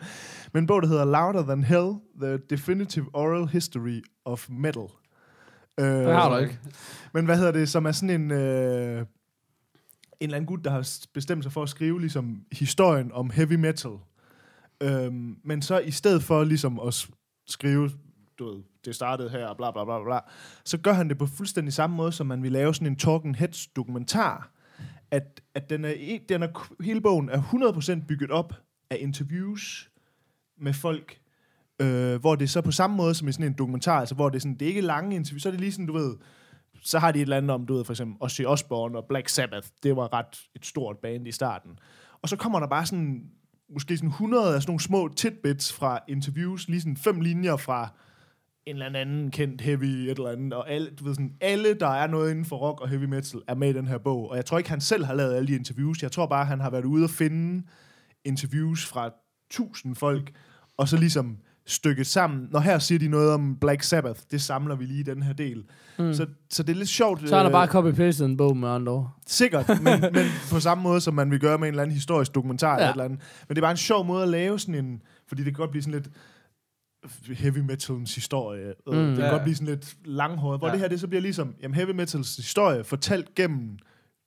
Men 0.53 0.63
en 0.63 0.67
bog, 0.67 0.81
der 0.81 0.87
hedder 0.87 1.05
Louder 1.05 1.43
Than 1.43 1.63
Hell, 1.63 1.93
The 2.21 2.37
Definitive 2.49 3.05
Oral 3.13 3.47
History 3.47 4.01
of 4.25 4.47
Metal. 4.49 4.87
Øh, 5.79 5.85
Det 5.85 6.13
har 6.13 6.29
du 6.29 6.37
ikke. 6.37 6.59
Men 7.13 7.25
hvad 7.25 7.37
hedder 7.37 7.51
det, 7.51 7.69
som 7.69 7.85
er 7.85 7.91
sådan 7.91 8.21
en... 8.21 8.31
Øh, 8.31 9.05
en 10.19 10.27
eller 10.27 10.37
anden 10.37 10.47
gut, 10.47 10.63
der 10.63 10.71
har 10.71 10.89
bestemt 11.13 11.43
sig 11.43 11.51
for 11.51 11.63
at 11.63 11.69
skrive 11.69 11.99
ligesom 11.99 12.41
historien 12.51 13.11
om 13.11 13.29
heavy 13.29 13.53
metal. 13.53 13.91
Øhm, 14.83 15.35
men 15.43 15.61
så 15.61 15.79
i 15.79 15.91
stedet 15.91 16.23
for 16.23 16.43
ligesom 16.43 16.79
at 16.87 17.07
skrive, 17.47 17.89
du 18.39 18.45
ved, 18.45 18.63
det 18.85 18.95
startede 18.95 19.29
her, 19.29 19.53
bla 19.53 19.71
bla 19.71 19.85
bla 19.85 20.03
bla, 20.03 20.19
så 20.63 20.77
gør 20.77 20.93
han 20.93 21.09
det 21.09 21.17
på 21.17 21.25
fuldstændig 21.25 21.73
samme 21.73 21.95
måde, 21.95 22.11
som 22.11 22.27
man 22.27 22.43
vil 22.43 22.51
lave 22.51 22.73
sådan 22.73 22.87
en 22.87 22.95
Talking 22.95 23.37
Heads 23.37 23.67
dokumentar. 23.67 24.51
At, 25.11 25.41
at 25.55 25.69
den 25.69 25.85
er, 25.85 25.93
den 26.29 26.43
er, 26.43 26.83
hele 26.83 27.01
bogen 27.01 27.29
er 27.29 27.41
100% 28.01 28.05
bygget 28.07 28.31
op 28.31 28.53
af 28.89 28.97
interviews 28.99 29.89
med 30.57 30.73
folk, 30.73 31.19
øh, 31.79 32.15
hvor 32.15 32.35
det 32.35 32.43
er 32.43 32.49
så 32.49 32.61
på 32.61 32.71
samme 32.71 32.95
måde 32.95 33.15
som 33.15 33.27
i 33.27 33.31
sådan 33.31 33.45
en 33.45 33.53
dokumentar, 33.53 33.99
altså 33.99 34.15
hvor 34.15 34.29
det 34.29 34.35
er 34.35 34.39
sådan, 34.39 34.55
det 34.55 34.61
er 34.61 34.69
ikke 34.69 34.81
lange 34.81 35.15
interviews, 35.15 35.41
så 35.41 35.49
er 35.49 35.51
det 35.51 35.59
lige 35.59 35.71
sådan, 35.71 35.85
du 35.85 35.93
ved, 35.93 36.15
så 36.81 36.99
har 36.99 37.11
de 37.11 37.19
et 37.19 37.21
eller 37.21 37.37
andet 37.37 37.51
om, 37.51 37.65
du 37.65 37.73
ved, 37.73 37.85
for 37.85 37.93
eksempel 37.93 38.17
Ozzy 38.19 38.41
Osbourne 38.41 38.97
og 38.97 39.05
Black 39.09 39.29
Sabbath. 39.29 39.67
Det 39.83 39.95
var 39.95 40.13
ret 40.13 40.41
et 40.55 40.65
stort 40.65 40.97
band 40.97 41.27
i 41.27 41.31
starten. 41.31 41.71
Og 42.21 42.29
så 42.29 42.35
kommer 42.35 42.59
der 42.59 42.67
bare 42.67 42.85
sådan, 42.85 43.23
måske 43.73 43.97
sådan 43.97 44.09
100 44.09 44.55
af 44.55 44.61
sådan 44.61 44.71
nogle 44.71 44.79
små 44.79 45.07
tidbits 45.07 45.73
fra 45.73 45.99
interviews, 46.07 46.67
lige 46.67 46.81
sådan 46.81 46.97
fem 46.97 47.21
linjer 47.21 47.57
fra 47.57 47.89
en 48.65 48.75
eller 48.75 48.99
anden 48.99 49.31
kendt 49.31 49.61
heavy 49.61 49.83
et 49.83 50.09
eller 50.09 50.29
andet, 50.29 50.53
og 50.53 50.71
alle, 50.71 50.89
du 50.99 51.03
ved 51.03 51.13
sådan, 51.13 51.33
alle, 51.41 51.73
der 51.73 51.87
er 51.87 52.07
noget 52.07 52.31
inden 52.31 52.45
for 52.45 52.55
rock 52.55 52.81
og 52.81 52.89
heavy 52.89 53.03
metal, 53.03 53.41
er 53.47 53.55
med 53.55 53.69
i 53.69 53.73
den 53.73 53.87
her 53.87 53.97
bog. 53.97 54.29
Og 54.29 54.35
jeg 54.35 54.45
tror 54.45 54.57
ikke, 54.57 54.69
han 54.69 54.81
selv 54.81 55.05
har 55.05 55.13
lavet 55.13 55.35
alle 55.35 55.47
de 55.47 55.55
interviews. 55.55 56.03
Jeg 56.03 56.11
tror 56.11 56.25
bare, 56.25 56.45
han 56.45 56.59
har 56.59 56.69
været 56.69 56.85
ude 56.85 57.03
og 57.03 57.09
finde 57.09 57.63
interviews 58.25 58.85
fra 58.85 59.09
tusind 59.51 59.95
folk, 59.95 60.31
og 60.77 60.87
så 60.87 60.97
ligesom 60.97 61.37
stykket 61.65 62.07
sammen. 62.07 62.47
Når 62.51 62.59
her 62.59 62.79
siger 62.79 62.99
de 62.99 63.07
noget 63.07 63.33
om 63.33 63.57
Black 63.61 63.83
Sabbath, 63.83 64.19
det 64.31 64.41
samler 64.41 64.75
vi 64.75 64.85
lige 64.85 64.99
i 64.99 65.03
den 65.03 65.23
her 65.23 65.33
del. 65.33 65.63
Mm. 65.99 66.13
Så, 66.13 66.25
så 66.49 66.63
det 66.63 66.73
er 66.73 66.77
lidt 66.77 66.89
sjovt. 66.89 67.29
Så 67.29 67.35
er 67.35 67.39
der 67.39 67.45
øh, 67.45 67.51
bare 67.51 67.67
copy-pastet 67.67 68.25
en 68.25 68.37
bog 68.37 68.57
med 68.57 68.69
andre 68.69 68.91
ord. 68.91 69.11
Sikkert, 69.27 69.69
men, 69.83 70.01
men 70.01 70.25
på 70.51 70.59
samme 70.59 70.81
måde, 70.81 71.01
som 71.01 71.13
man 71.13 71.31
vil 71.31 71.39
gøre 71.39 71.57
med 71.57 71.67
en 71.67 71.73
eller 71.73 71.83
anden 71.83 71.93
historisk 71.93 72.35
dokumentar 72.35 72.81
ja. 72.81 72.91
Eller 72.91 73.03
andet. 73.03 73.19
Men 73.47 73.55
det 73.55 73.57
er 73.61 73.65
bare 73.65 73.71
en 73.71 73.77
sjov 73.77 74.05
måde 74.05 74.23
at 74.23 74.29
lave 74.29 74.59
sådan 74.59 74.75
en... 74.75 75.01
Fordi 75.27 75.43
det 75.43 75.53
kan 75.53 75.59
godt 75.59 75.71
blive 75.71 75.83
sådan 75.83 75.99
lidt 76.01 76.09
heavy 77.37 77.57
metalens 77.57 78.15
historie. 78.15 78.73
Mm, 78.87 78.93
det 78.93 79.15
kan 79.15 79.25
ja. 79.25 79.29
godt 79.31 79.43
blive 79.43 79.55
sådan 79.55 79.67
lidt 79.73 79.95
langhåret. 80.05 80.59
Hvor 80.59 80.67
Ja. 80.67 80.73
det 80.73 80.81
her, 80.81 80.87
det 80.87 80.99
så 80.99 81.07
bliver 81.07 81.21
ligesom 81.21 81.55
jamen, 81.61 81.75
heavy 81.75 81.91
metals 81.91 82.35
historie, 82.35 82.83
fortalt 82.83 83.35
gennem 83.35 83.77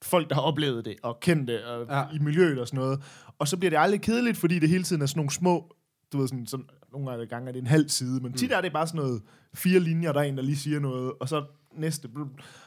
folk, 0.02 0.28
der 0.28 0.34
har 0.34 0.42
oplevet 0.42 0.84
det, 0.84 0.96
og 1.02 1.20
kendt 1.20 1.48
det, 1.48 1.64
og 1.64 1.86
Ja. 1.90 2.04
i 2.14 2.18
miljøet 2.18 2.58
og 2.58 2.66
sådan 2.66 2.80
noget. 2.80 3.02
Og 3.38 3.48
så 3.48 3.56
bliver 3.56 3.70
det 3.70 3.76
aldrig 3.78 4.00
kedeligt, 4.00 4.36
fordi 4.36 4.58
det 4.58 4.68
hele 4.68 4.84
tiden 4.84 5.02
er 5.02 5.06
sådan 5.06 5.18
nogle 5.18 5.30
små, 5.30 5.74
du 6.12 6.18
ved 6.18 6.28
sådan, 6.28 6.46
sådan 6.46 6.66
nogle 6.92 7.12
af 7.12 7.28
gange 7.28 7.48
er 7.48 7.52
det 7.52 7.60
en 7.60 7.66
halv 7.66 7.88
side, 7.88 8.20
men 8.20 8.32
tit 8.32 8.52
er 8.52 8.60
det 8.60 8.72
bare 8.72 8.86
sådan 8.86 9.00
noget 9.00 9.22
fire 9.54 9.80
linjer, 9.80 10.12
der 10.12 10.20
er 10.20 10.24
en, 10.24 10.36
der 10.36 10.42
lige 10.42 10.56
siger 10.56 10.80
noget, 10.80 11.12
og 11.20 11.28
så 11.28 11.44
næste, 11.76 12.08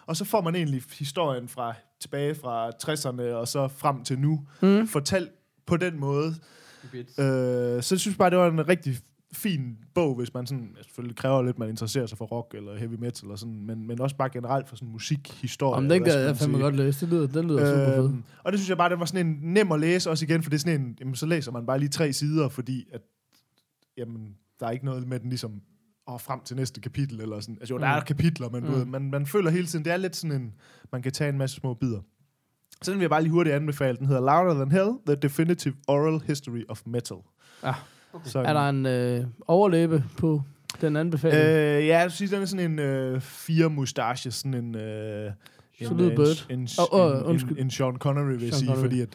og 0.05 0.15
så 0.15 0.25
får 0.25 0.41
man 0.41 0.55
egentlig 0.55 0.83
historien 0.99 1.47
fra 1.47 1.73
tilbage 2.01 2.35
fra 2.35 2.69
60'erne, 2.69 3.33
og 3.33 3.47
så 3.47 3.67
frem 3.67 4.03
til 4.03 4.19
nu, 4.19 4.47
mm. 4.61 4.87
fortalt 4.87 5.29
på 5.67 5.77
den 5.77 5.99
måde. 5.99 6.33
Øh, 6.93 7.83
så 7.83 7.87
jeg 7.95 7.99
synes 7.99 8.17
bare, 8.17 8.29
det 8.29 8.37
var 8.37 8.47
en 8.47 8.67
rigtig 8.67 8.97
fin 9.33 9.77
bog, 9.95 10.15
hvis 10.15 10.33
man 10.33 10.45
sådan, 10.45 10.73
ja, 10.77 10.83
selvfølgelig 10.83 11.15
kræver 11.15 11.43
lidt, 11.43 11.59
man 11.59 11.69
interesserer 11.69 12.05
sig 12.05 12.17
for 12.17 12.25
rock 12.25 12.53
eller 12.55 12.77
heavy 12.77 12.93
metal, 12.99 13.31
og 13.31 13.39
sådan, 13.39 13.65
men, 13.65 13.87
men 13.87 14.01
også 14.01 14.15
bare 14.15 14.29
generelt 14.29 14.69
for 14.69 14.75
sådan 14.75 14.89
musikhistorie. 14.91 15.77
Om 15.77 15.89
den 15.89 16.03
gad 16.03 16.25
jeg 16.25 16.37
fandme 16.37 16.57
godt 16.57 16.75
læse. 16.75 17.05
Det 17.05 17.13
lyder, 17.13 17.27
den 17.27 17.47
lyder 17.47 17.65
super 17.75 17.95
fed. 17.95 18.03
Øhm, 18.05 18.23
og 18.43 18.51
det 18.51 18.59
synes 18.59 18.69
jeg 18.69 18.77
bare, 18.77 18.89
det 18.89 18.99
var 18.99 19.05
sådan 19.05 19.27
en 19.27 19.39
nem 19.41 19.71
at 19.71 19.79
læse 19.79 20.09
også 20.09 20.25
igen, 20.25 20.43
for 20.43 20.49
det 20.49 20.57
er 20.57 20.59
sådan 20.59 20.81
en, 20.81 20.97
jamen, 20.99 21.15
så 21.15 21.25
læser 21.25 21.51
man 21.51 21.65
bare 21.65 21.79
lige 21.79 21.89
tre 21.89 22.13
sider, 22.13 22.49
fordi 22.49 22.85
at, 22.91 23.01
jamen, 23.97 24.35
der 24.59 24.65
er 24.67 24.71
ikke 24.71 24.85
noget 24.85 25.07
med 25.07 25.19
den 25.19 25.29
ligesom, 25.29 25.61
og 26.07 26.21
frem 26.21 26.39
til 26.45 26.55
næste 26.55 26.81
kapitel, 26.81 27.21
eller 27.21 27.39
sådan. 27.39 27.57
Altså 27.59 27.73
jo, 27.73 27.79
der 27.79 27.85
Mm. 27.93 27.97
er 27.97 27.99
kapitler, 28.03 28.49
men 28.49 28.63
mm. 28.63 28.69
du 28.69 28.75
ved, 28.75 28.85
man, 28.85 29.09
man 29.11 29.25
føler 29.25 29.49
hele 29.51 29.67
tiden, 29.67 29.85
det 29.85 29.93
er 29.93 29.97
lidt 29.97 30.15
sådan 30.15 30.41
en, 30.41 30.53
man 30.91 31.01
kan 31.01 31.11
tage 31.11 31.29
en 31.29 31.37
masse 31.37 31.55
små 31.55 31.73
bidder. 31.73 31.99
Så 32.81 32.91
den 32.91 32.99
vil 32.99 33.03
jeg 33.03 33.09
bare 33.09 33.21
lige 33.21 33.31
hurtigt 33.31 33.55
anbefale. 33.55 33.97
Den 33.97 34.05
hedder 34.05 34.21
Louder 34.21 34.53
Than 34.53 34.71
Hell, 34.71 34.91
The 35.05 35.15
Definitive 35.15 35.73
Oral 35.87 36.21
History 36.27 36.63
of 36.69 36.81
Metal. 36.85 37.17
Ja. 37.63 37.73
Så, 38.23 38.39
Er 38.39 38.53
der 38.53 38.69
en 38.69 38.85
øh, 38.85 39.25
overlæbe 39.47 40.03
på 40.17 40.41
den 40.81 40.95
anbefaling? 40.95 41.41
Øh, 41.41 41.87
ja, 41.87 41.97
jeg 41.97 42.03
vil 42.03 42.11
sige, 42.11 42.35
den 42.35 42.41
er 42.41 42.45
sådan 42.45 42.71
en 42.71 42.79
øh, 42.79 43.21
fire 43.21 43.69
mustache, 43.69 44.31
sådan 44.31 44.53
en... 44.53 44.75
Øh, 44.75 45.31
en, 45.79 45.87
Solid 45.87 46.15
bird. 46.15 46.47
En, 46.49 46.59
en, 46.59 46.67
Åh, 46.79 46.99
åh, 46.99 47.11
en, 47.11 47.17
en, 47.17 47.23
undskyld. 47.23 47.57
en 47.59 47.71
Sean 47.71 47.95
Connery, 47.97 48.31
vil 48.31 48.41
jeg 48.41 48.49
Sean 48.49 48.53
sige, 48.59 48.67
Connery. 48.67 48.83
fordi 48.83 49.01
at, 49.01 49.09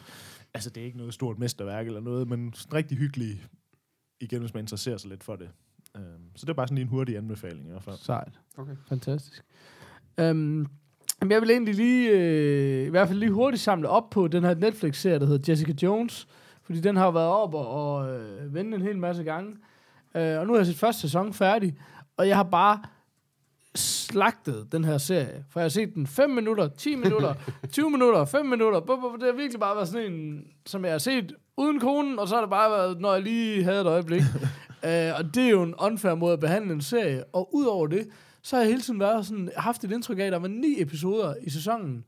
altså, 0.53 0.69
det 0.69 0.81
er 0.81 0.85
ikke 0.85 0.97
noget 0.97 1.13
stort 1.13 1.39
mesterværk 1.39 1.87
eller 1.87 2.01
noget, 2.01 2.29
men 2.29 2.53
sådan 2.53 2.73
rigtig 2.73 2.97
hyggelig, 2.97 3.43
igen, 4.21 4.39
hvis 4.39 4.53
man 4.53 4.63
interesserer 4.63 4.97
sig 4.97 5.09
lidt 5.09 5.23
for 5.23 5.35
det. 5.35 5.47
Um, 5.95 6.01
så 6.35 6.45
det 6.45 6.49
er 6.49 6.53
bare 6.53 6.67
sådan 6.67 6.75
lige 6.75 6.83
en 6.83 6.89
hurtig 6.89 7.17
anbefaling 7.17 7.67
i 7.67 7.69
hvert 7.69 7.83
fald. 7.83 7.95
Sejt. 8.01 8.39
Okay. 8.57 8.75
Fantastisk. 8.89 9.41
Um, 10.21 10.67
men 11.21 11.31
jeg 11.31 11.41
vil 11.41 11.49
egentlig 11.49 11.75
lige, 11.75 12.09
øh, 12.09 12.87
i 12.87 12.89
hvert 12.89 13.07
fald 13.07 13.19
lige 13.19 13.31
hurtigt 13.31 13.63
samle 13.63 13.89
op 13.89 14.09
på 14.09 14.27
den 14.27 14.43
her 14.43 14.55
Netflix-serie, 14.55 15.19
der 15.19 15.25
hedder 15.25 15.51
Jessica 15.51 15.73
Jones. 15.83 16.27
Fordi 16.65 16.79
den 16.79 16.95
har 16.95 17.05
jo 17.05 17.11
været 17.11 17.27
op 17.27 17.53
og, 17.53 17.67
og 17.67 18.13
øh, 18.13 18.53
vendt 18.53 18.75
en 18.75 18.81
hel 18.81 18.97
masse 18.97 19.23
gange. 19.23 19.51
Uh, 20.15 20.21
og 20.21 20.47
nu 20.47 20.53
har 20.53 20.59
jeg 20.59 20.65
set 20.65 20.77
første 20.77 21.01
sæson 21.01 21.33
færdig. 21.33 21.77
Og 22.17 22.27
jeg 22.27 22.35
har 22.35 22.43
bare 22.43 22.81
slagtet 23.75 24.67
den 24.71 24.83
her 24.83 24.97
serie. 24.97 25.45
For 25.49 25.59
jeg 25.59 25.63
har 25.63 25.69
set 25.69 25.93
den 25.93 26.07
5 26.07 26.29
minutter, 26.29 26.67
10 26.67 26.95
minutter, 26.95 27.33
20 27.71 27.91
minutter, 27.91 28.25
5 28.25 28.45
minutter. 28.45 28.79
Bup, 28.79 28.99
bup, 28.99 29.13
Det 29.13 29.23
har 29.23 29.31
virkelig 29.31 29.59
bare 29.59 29.75
været 29.75 29.87
sådan 29.87 30.11
en, 30.13 30.43
som 30.65 30.85
jeg 30.85 30.93
har 30.93 30.97
set 30.97 31.33
uden 31.57 31.79
konen, 31.79 32.19
og 32.19 32.27
så 32.27 32.35
har 32.35 32.41
det 32.41 32.49
bare 32.49 32.71
været, 32.71 33.01
når 33.01 33.13
jeg 33.13 33.21
lige 33.21 33.63
havde 33.63 33.81
et 33.81 33.87
øjeblik. 33.87 34.21
uh, 34.21 34.89
og 35.19 35.35
det 35.35 35.43
er 35.43 35.49
jo 35.49 35.63
en 35.63 35.75
unfair 35.75 36.15
måde 36.15 36.33
at 36.33 36.39
behandle 36.39 36.73
en 36.73 36.81
serie. 36.81 37.23
Og 37.23 37.55
udover 37.55 37.87
det, 37.87 38.07
så 38.41 38.55
har 38.55 38.63
jeg 38.63 38.69
hele 38.69 38.81
tiden 38.81 38.99
været 38.99 39.25
sådan, 39.25 39.51
haft 39.57 39.83
et 39.83 39.91
indtryk 39.91 40.19
af, 40.19 40.23
at 40.23 40.31
der 40.31 40.39
var 40.39 40.47
ni 40.47 40.81
episoder 40.81 41.33
i 41.41 41.49
sæsonen. 41.49 42.05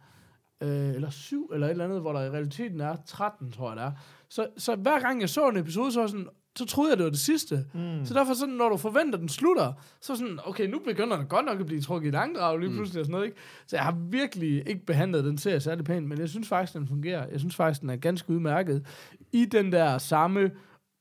Øh, 0.62 0.90
eller 0.90 1.10
syv, 1.10 1.52
eller 1.54 1.68
et 1.68 1.72
eller 1.72 1.86
andet, 1.86 2.02
hvor 2.02 2.14
der 2.14 2.22
i 2.22 2.30
realiteten 2.30 2.82
er 2.82 2.96
13, 3.06 3.52
tror 3.52 3.70
jeg 3.70 3.78
det 3.78 3.86
er. 3.86 3.92
Så, 4.30 4.48
så 4.58 4.76
hver 4.76 5.00
gang 5.00 5.22
jeg 5.22 5.30
så 5.30 5.50
en 5.50 5.58
episode, 5.58 5.92
så 5.92 6.00
var 6.00 6.08
sådan, 6.08 6.28
så 6.58 6.66
troede 6.66 6.90
jeg, 6.90 6.98
det 6.98 7.04
var 7.04 7.10
det 7.10 7.20
sidste. 7.20 7.66
Mm. 7.74 8.06
Så 8.06 8.14
derfor 8.14 8.34
sådan, 8.34 8.56
når 8.56 8.70
du 8.70 8.78
forventer, 8.78 9.20
den 9.20 9.30
slutter, 9.30 9.74
så 10.02 10.16
sådan, 10.16 10.40
okay, 10.46 10.68
nu 10.70 10.80
begynder 10.80 11.18
den 11.18 11.28
godt 11.28 11.46
nok 11.46 11.60
at 11.60 11.66
blive 11.66 11.82
trukket 11.82 12.08
i 12.08 12.12
langdrag 12.12 12.60
lige 12.60 12.70
pludselig 12.70 13.00
og 13.00 13.06
sådan 13.06 13.12
noget, 13.12 13.26
ikke? 13.26 13.38
Så 13.68 13.76
jeg 13.76 13.84
har 13.84 13.98
virkelig 14.10 14.70
ikke 14.70 14.86
behandlet 14.86 15.24
den 15.24 15.38
serie 15.38 15.60
særlig 15.60 15.86
pænt, 15.86 16.08
men 16.08 16.20
jeg 16.20 16.30
synes 16.30 16.48
faktisk, 16.48 16.78
den 16.78 16.88
fungerer. 16.88 17.28
Jeg 17.32 17.40
synes 17.40 17.56
faktisk, 17.56 17.82
den 17.82 17.90
er 17.90 17.96
ganske 17.96 18.30
udmærket 18.30 18.86
i 19.32 19.46
den 19.46 19.72
der 19.72 19.98
samme 19.98 20.52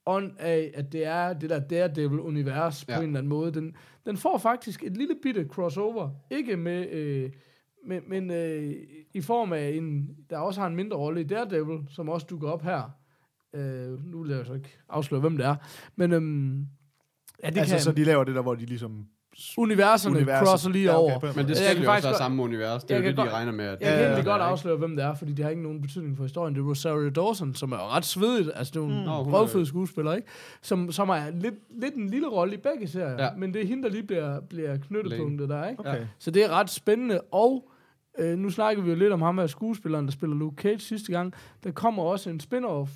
ånd 0.06 0.32
af, 0.38 0.70
at 0.74 0.92
det 0.92 1.04
er 1.04 1.32
det 1.32 1.50
der 1.50 1.58
Daredevil-univers. 1.58 2.84
Ja. 2.88 2.96
på 2.96 3.00
en 3.02 3.06
eller 3.06 3.18
anden 3.18 3.28
måde. 3.28 3.52
Den, 3.52 3.76
den 4.06 4.16
får 4.16 4.38
faktisk 4.38 4.82
et 4.82 4.96
lille 4.96 5.14
bitte 5.22 5.46
crossover. 5.50 6.10
Ikke 6.30 6.56
med... 6.56 6.90
Øh, 6.90 7.30
men, 7.86 8.02
men 8.06 8.30
øh, 8.30 8.74
i 9.14 9.20
form 9.20 9.52
af 9.52 9.68
en, 9.68 10.16
der 10.30 10.38
også 10.38 10.60
har 10.60 10.68
en 10.68 10.76
mindre 10.76 10.96
rolle 10.96 11.20
i 11.20 11.24
Daredevil, 11.24 11.78
som 11.90 12.08
også 12.08 12.26
dukker 12.30 12.48
op 12.48 12.62
her. 12.62 12.90
Øh, 13.56 14.12
nu 14.12 14.22
vil 14.22 14.30
jeg 14.36 14.46
så 14.46 14.54
ikke 14.54 14.76
afsløre, 14.88 15.20
hvem 15.20 15.36
det 15.36 15.46
er. 15.46 15.56
Men 15.96 16.12
øhm, 16.12 16.66
ja, 17.42 17.50
det 17.50 17.58
altså, 17.58 17.74
kan, 17.74 17.82
så 17.82 17.92
de 17.92 18.04
laver 18.04 18.24
det 18.24 18.34
der, 18.34 18.42
hvor 18.42 18.54
de 18.54 18.64
ligesom... 18.66 19.06
universerne 19.58 20.16
Universet. 20.16 20.48
crosser 20.48 20.70
lige 20.70 20.84
Ja, 20.84 20.98
okay, 21.04 21.14
over. 21.26 21.32
Men 21.36 21.48
det 21.48 21.56
skal 21.56 21.76
jo 21.76 21.82
faktisk 21.84 21.86
også 21.86 22.02
være 22.02 22.12
godt- 22.12 22.18
samme 22.18 22.42
univers. 22.42 22.84
Det 22.84 22.90
er 22.90 22.94
jeg 22.94 23.04
jo 23.04 23.08
det, 23.08 23.16
de 23.16 23.22
godt- 23.22 23.32
regner 23.32 23.52
med. 23.52 23.64
At 23.64 23.70
Jeg 23.70 23.78
det 23.80 23.86
kan 23.88 23.98
er 23.98 24.06
egentlig 24.06 24.24
godt 24.24 24.42
afsløre, 24.42 24.76
hvem 24.76 24.96
det 24.96 25.04
er, 25.04 25.14
fordi 25.14 25.32
det 25.32 25.42
har 25.44 25.50
ikke 25.50 25.62
nogen 25.62 25.80
betydning 25.82 26.16
for 26.16 26.22
historien. 26.24 26.54
Det 26.54 26.60
er 26.60 26.64
Rosario 26.66 27.08
Dawson, 27.10 27.54
som 27.54 27.72
er 27.72 27.96
ret 27.96 28.04
svedigt. 28.04 28.50
Altså, 28.54 28.70
det 28.70 28.80
er 28.80 28.84
jo 28.84 28.90
en 28.90 29.02
mm. 29.02 29.08
er- 29.08 29.32
røvfed 29.32 29.66
skuespiller, 29.66 30.14
ikke? 30.14 30.28
Som, 30.62 30.92
som 30.92 31.08
er 31.08 31.30
lidt, 31.30 31.54
lidt 31.82 31.94
en 31.94 32.10
lille 32.10 32.28
rolle 32.28 32.54
i 32.54 32.56
begge 32.56 32.88
serier. 32.88 33.24
Ja. 33.24 33.28
Men 33.38 33.54
det 33.54 33.62
er 33.62 33.66
hende, 33.66 33.82
der 33.82 33.88
lige 33.88 34.02
bliver, 34.02 34.40
bliver 34.40 34.76
knyttepunktet 34.76 35.48
der, 35.48 35.68
ikke? 35.68 35.80
Okay. 35.80 36.06
Så 36.18 36.30
det 36.30 36.44
er 36.44 36.48
ret 36.50 36.70
spændende, 36.70 37.20
og 37.32 37.70
øh, 38.18 38.38
nu 38.38 38.50
snakker 38.50 38.82
vi 38.82 38.90
jo 38.90 38.96
lidt 38.96 39.12
om 39.12 39.22
ham 39.22 39.38
her 39.38 39.46
skuespilleren, 39.46 40.04
der 40.06 40.12
spiller 40.12 40.36
Luke 40.36 40.62
Cage 40.62 40.78
sidste 40.78 41.12
gang. 41.12 41.34
Der 41.64 41.70
kommer 41.70 42.02
også 42.02 42.30
en 42.30 42.40
spin-off. 42.40 42.90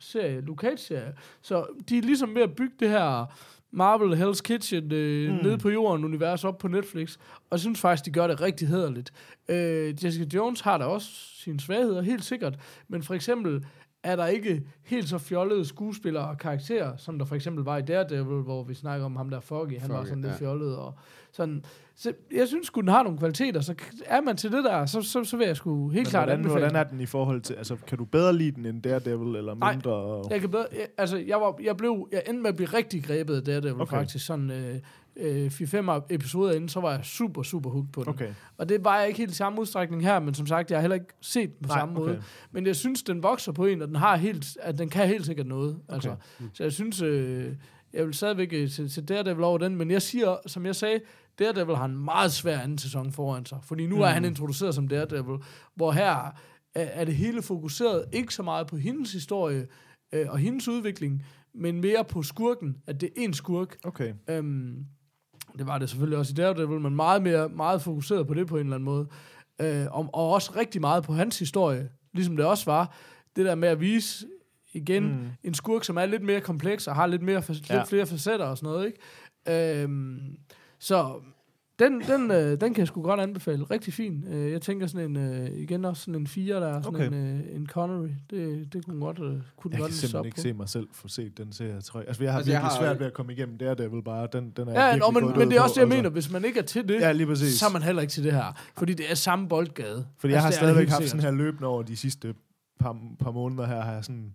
Serie, 0.00 0.40
Luke 0.40 0.66
Cage-serie. 0.66 1.12
Så 1.42 1.66
de 1.88 1.98
er 1.98 2.02
ligesom 2.02 2.34
ved 2.34 2.42
at 2.42 2.56
bygge 2.56 2.74
det 2.80 2.90
her 2.90 3.26
Marvel 3.72 4.22
Hell's 4.22 4.40
Kitchen 4.40 4.92
øh, 4.92 5.32
mm. 5.32 5.38
nede 5.42 5.58
på 5.58 5.70
jorden 5.70 6.04
univers 6.04 6.44
op 6.44 6.58
på 6.58 6.68
Netflix, 6.68 7.16
og 7.16 7.46
jeg 7.50 7.60
synes 7.60 7.80
faktisk, 7.80 8.04
de 8.04 8.10
gør 8.10 8.26
det 8.26 8.40
rigtig 8.40 8.68
hederligt. 8.68 9.12
Øh, 9.48 10.04
Jessica 10.04 10.26
Jones 10.34 10.60
har 10.60 10.78
da 10.78 10.84
også 10.84 11.08
sine 11.34 11.60
svagheder, 11.60 12.02
helt 12.02 12.24
sikkert, 12.24 12.58
men 12.88 13.02
for 13.02 13.14
eksempel 13.14 13.64
er 14.02 14.16
der 14.16 14.26
ikke 14.26 14.62
helt 14.82 15.08
så 15.08 15.18
fjollede 15.18 15.64
skuespillere 15.64 16.28
og 16.28 16.38
karakterer, 16.38 16.96
som 16.96 17.18
der 17.18 17.24
for 17.24 17.34
eksempel 17.34 17.64
var 17.64 17.78
i 17.78 17.82
Daredevil, 17.82 18.42
hvor 18.42 18.62
vi 18.62 18.74
snakker 18.74 19.06
om 19.06 19.16
ham 19.16 19.30
der 19.30 19.40
Foggy, 19.40 19.78
han 19.78 19.90
var 19.90 19.96
Foggy, 19.96 20.08
sådan 20.08 20.22
lidt 20.22 20.32
ja. 20.32 20.38
fjollet 20.38 20.76
og 20.76 20.94
sådan. 21.32 21.64
Så 21.96 22.12
jeg 22.32 22.48
synes 22.48 22.66
sgu, 22.66 22.80
den 22.80 22.88
har 22.88 23.02
nogle 23.02 23.18
kvaliteter, 23.18 23.60
så 23.60 23.74
er 24.06 24.20
man 24.20 24.36
til 24.36 24.52
det 24.52 24.64
der, 24.64 24.86
så, 24.86 25.02
så, 25.02 25.24
så 25.24 25.36
vil 25.36 25.46
jeg 25.46 25.56
sgu 25.56 25.88
helt 25.88 25.94
Men 25.94 26.04
klart 26.10 26.24
hvordan, 26.24 26.38
anbefale 26.38 26.60
hvordan 26.60 26.76
er 26.76 26.84
den 26.84 27.00
i 27.00 27.06
forhold 27.06 27.40
til... 27.40 27.54
Altså, 27.54 27.76
kan 27.86 27.98
du 27.98 28.04
bedre 28.04 28.36
lide 28.36 28.50
den 28.50 28.66
end 28.66 28.82
Daredevil, 28.82 29.36
eller 29.36 29.54
Nej, 29.54 29.72
mindre? 29.72 30.24
Jeg 30.30 30.40
kan 30.40 30.50
bedre, 30.50 30.66
jeg, 30.72 30.86
altså, 30.98 31.16
jeg, 31.16 31.40
var, 31.40 31.54
jeg, 31.62 31.76
blev, 31.76 32.08
jeg 32.12 32.22
endte 32.28 32.42
med 32.42 32.50
at 32.50 32.56
blive 32.56 32.68
rigtig 32.68 33.04
grebet 33.04 33.36
af 33.36 33.42
Daredevil. 33.42 33.80
Okay. 33.80 33.96
faktisk. 33.96 34.26
Sådan 34.26 34.50
øh, 34.50 34.74
øh, 35.16 35.46
4-5 35.46 36.06
episoder 36.10 36.54
inden, 36.54 36.68
så 36.68 36.80
var 36.80 36.90
jeg 36.90 37.04
super, 37.04 37.42
super 37.42 37.70
hooked 37.70 37.92
på 37.92 38.04
den. 38.04 38.08
Okay. 38.08 38.34
Og 38.56 38.68
det 38.68 38.84
var 38.84 38.98
jeg 38.98 39.08
ikke 39.08 39.18
helt 39.18 39.30
i 39.30 39.34
samme 39.34 39.60
udstrækning 39.60 40.02
her, 40.02 40.20
men 40.20 40.34
som 40.34 40.46
sagt, 40.46 40.70
jeg 40.70 40.76
har 40.76 40.80
heller 40.80 40.94
ikke 40.94 41.14
set 41.20 41.48
den 41.58 41.62
på 41.62 41.68
Nej, 41.68 41.78
samme 41.78 42.00
okay. 42.00 42.10
måde. 42.10 42.22
Men 42.50 42.66
jeg 42.66 42.76
synes, 42.76 43.02
den 43.02 43.22
vokser 43.22 43.52
på 43.52 43.66
en, 43.66 43.82
og 43.82 43.88
den, 43.88 43.96
har 43.96 44.16
helt, 44.16 44.58
at 44.60 44.78
den 44.78 44.88
kan 44.88 45.08
helt 45.08 45.26
sikkert 45.26 45.46
noget. 45.46 45.78
Altså. 45.88 46.16
Så 46.52 46.62
jeg 46.62 46.72
synes, 46.72 47.02
øh, 47.02 47.54
jeg 47.92 48.06
vil 48.06 48.14
stadigvæk 48.14 48.52
øh, 48.52 48.70
til, 48.70 48.90
til 48.90 49.08
Daredevil 49.08 49.44
over 49.44 49.58
den, 49.58 49.76
men 49.76 49.90
jeg 49.90 50.02
siger, 50.02 50.36
som 50.46 50.66
jeg 50.66 50.76
sagde, 50.76 51.00
Daredevil 51.38 51.76
har 51.76 51.84
en 51.84 52.04
meget 52.04 52.32
svær 52.32 52.58
anden 52.58 52.78
sæson 52.78 53.12
foran 53.12 53.46
sig, 53.46 53.58
fordi 53.62 53.86
nu 53.86 53.96
mm. 53.96 54.02
er 54.02 54.06
han 54.06 54.24
introduceret 54.24 54.74
som 54.74 54.88
Daredevil, 54.88 55.38
hvor 55.74 55.92
her 55.92 56.10
er, 56.74 56.84
er 56.84 57.04
det 57.04 57.14
hele 57.14 57.42
fokuseret 57.42 58.04
ikke 58.12 58.34
så 58.34 58.42
meget 58.42 58.66
på 58.66 58.76
hendes 58.76 59.12
historie 59.12 59.66
øh, 60.12 60.26
og 60.28 60.38
hendes 60.38 60.68
udvikling, 60.68 61.24
men 61.54 61.80
mere 61.80 62.04
på 62.04 62.22
skurken, 62.22 62.76
at 62.86 63.00
det 63.00 63.06
er 63.16 63.22
en 63.22 63.32
skurk, 63.32 63.76
Okay. 63.84 64.14
Øhm, 64.28 64.86
det 65.58 65.66
var 65.66 65.78
det 65.78 65.90
selvfølgelig 65.90 66.18
også 66.18 66.32
i 66.32 66.34
Daredevil, 66.34 66.80
men 66.80 66.96
meget 66.96 67.22
mere 67.22 67.48
meget 67.48 67.82
fokuseret 67.82 68.26
på 68.26 68.34
det 68.34 68.46
på 68.46 68.56
en 68.56 68.60
eller 68.60 68.74
anden 68.74 68.84
måde. 68.84 69.06
Øh, 69.60 69.86
og, 69.90 70.10
og 70.12 70.30
også 70.32 70.52
rigtig 70.56 70.80
meget 70.80 71.04
på 71.04 71.12
hans 71.12 71.38
historie, 71.38 71.88
ligesom 72.12 72.36
det 72.36 72.46
også 72.46 72.64
var. 72.70 72.96
Det 73.36 73.44
der 73.44 73.54
med 73.54 73.68
at 73.68 73.80
vise 73.80 74.26
igen 74.72 75.02
mm. 75.04 75.26
en 75.44 75.54
skurk, 75.54 75.84
som 75.84 75.96
er 75.96 76.06
lidt 76.06 76.22
mere 76.22 76.40
kompleks 76.40 76.86
og 76.86 76.94
har 76.94 77.06
lidt, 77.06 77.22
mere, 77.22 77.42
Ja. 77.48 77.76
lidt 77.76 77.88
flere 77.88 78.06
facetter 78.06 78.46
og 78.46 78.58
sådan 78.58 78.72
noget. 78.72 78.86
Ikke? 79.46 79.82
Øhm, 79.82 80.20
så 80.78 81.14
den, 81.80 82.00
den, 82.00 82.30
øh, 82.30 82.50
den 82.60 82.74
kan 82.74 82.78
jeg 82.78 82.86
sgu 82.86 83.02
godt 83.02 83.20
anbefale. 83.20 83.64
Rigtig 83.64 83.92
fin. 83.92 84.24
Øh, 84.28 84.52
jeg 84.52 84.62
tænker 84.62 84.86
sådan 84.86 85.16
en, 85.16 85.32
øh, 85.32 85.50
igen 85.54 85.84
også 85.84 86.02
sådan 86.02 86.14
en 86.20 86.26
fire 86.26 86.56
der, 86.56 86.82
sådan 86.82 86.94
Okay. 86.94 87.06
en, 87.06 87.14
øh, 87.14 87.56
en 87.56 87.66
Connery. 87.66 88.08
Det, 88.30 88.72
det 88.72 88.84
kunne 88.84 89.00
godt, 89.00 89.18
øh, 89.18 89.24
kunne 89.24 89.72
Jeg 89.72 89.80
godt 89.80 89.90
kan 89.90 89.92
simpelthen 89.92 90.24
ikke 90.26 90.36
på. 90.36 90.40
se 90.42 90.52
mig 90.52 90.68
selv 90.68 90.88
få 90.92 91.08
set 91.08 91.38
den 91.38 91.52
serie, 91.52 91.80
tror 91.80 92.00
jeg. 92.00 92.08
Altså, 92.08 92.22
jeg 92.22 92.32
har 92.32 92.38
Altså, 92.38 92.52
altså, 92.52 92.52
jeg 92.52 92.60
virkelig 92.62 92.86
har- 92.88 92.92
svært 92.92 93.00
ved 93.00 93.06
at 93.06 93.14
komme 93.14 93.32
igennem 93.32 93.58
Daredevil 93.58 94.02
bare. 94.02 94.28
Den, 94.32 94.50
den 94.56 94.68
er 94.68 94.72
Ja, 94.72 94.86
virkelig 94.92 95.12
nå, 95.12 95.20
men, 95.20 95.38
men 95.38 95.50
det 95.50 95.56
er 95.56 95.62
også 95.62 95.72
det, 95.74 95.76
jeg 95.76 95.84
altså. 95.84 95.96
mener. 95.96 96.10
Hvis 96.10 96.30
man 96.32 96.44
ikke 96.44 96.58
er 96.58 96.64
til 96.64 96.88
det, 96.88 97.00
Ja, 97.00 97.12
lige 97.12 97.26
præcis. 97.26 97.58
så 97.58 97.66
er 97.66 97.70
man 97.72 97.82
heller 97.82 98.02
ikke 98.02 98.12
til 98.12 98.24
det 98.24 98.32
her. 98.32 98.60
Fordi 98.78 98.94
det 98.94 99.10
er 99.10 99.14
samme 99.14 99.48
boldgade. 99.48 100.06
Fordi 100.18 100.32
jeg 100.32 100.40
har 100.40 100.46
Altså, 100.46 100.60
er 100.60 100.64
det 100.66 100.74
stadigvæk 100.74 100.88
haft 100.92 101.08
sådan 101.08 101.20
her 101.24 101.30
løbende 101.30 101.66
over 101.68 101.82
de 101.82 101.96
sidste 101.96 102.34
par, 102.80 102.96
par 103.20 103.30
måneder 103.30 103.66
her, 103.66 103.80
har 103.80 103.92
jeg 103.92 104.04
sådan 104.04 104.32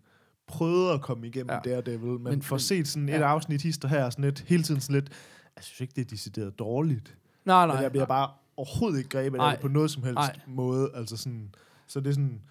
prøvet 0.47 0.93
at 0.93 1.01
komme 1.01 1.27
igennem 1.27 1.49
Ja. 1.65 1.69
Daredevil, 1.71 2.09
men, 2.09 2.23
Men- 2.23 2.31
men 2.31 2.41
får 2.41 2.57
set 2.57 2.87
sådan 2.87 3.09
et 3.09 3.13
ja. 3.13 3.21
afsnit 3.21 3.61
hister 3.61 3.87
her, 3.87 4.09
sådan 4.09 4.25
lidt, 4.25 4.43
hele 4.47 4.63
tiden 4.63 4.81
sådan 4.81 4.93
lidt, 4.93 5.09
jeg 5.55 5.63
synes 5.63 5.81
ikke, 5.81 5.93
det 5.95 6.01
er 6.01 6.05
decideret 6.09 6.59
dårligt. 6.59 7.15
Nej, 7.45 7.65
Men 7.65 7.75
nej. 7.75 7.81
jeg 7.83 7.91
bliver 7.91 8.05
bare 8.05 8.29
overhovedet 8.57 8.97
ikke 8.97 9.09
grebet 9.09 9.37
af 9.37 9.41
Nej. 9.41 9.51
det 9.51 9.59
på 9.59 9.67
noget 9.67 9.91
som 9.91 10.03
helst 10.03 10.15
Nej. 10.15 10.39
måde. 10.47 10.89
Altså 10.95 11.17
sådan, 11.17 11.55
så 11.87 11.99
det 11.99 12.07
er 12.07 12.11
sådan, 12.11 12.41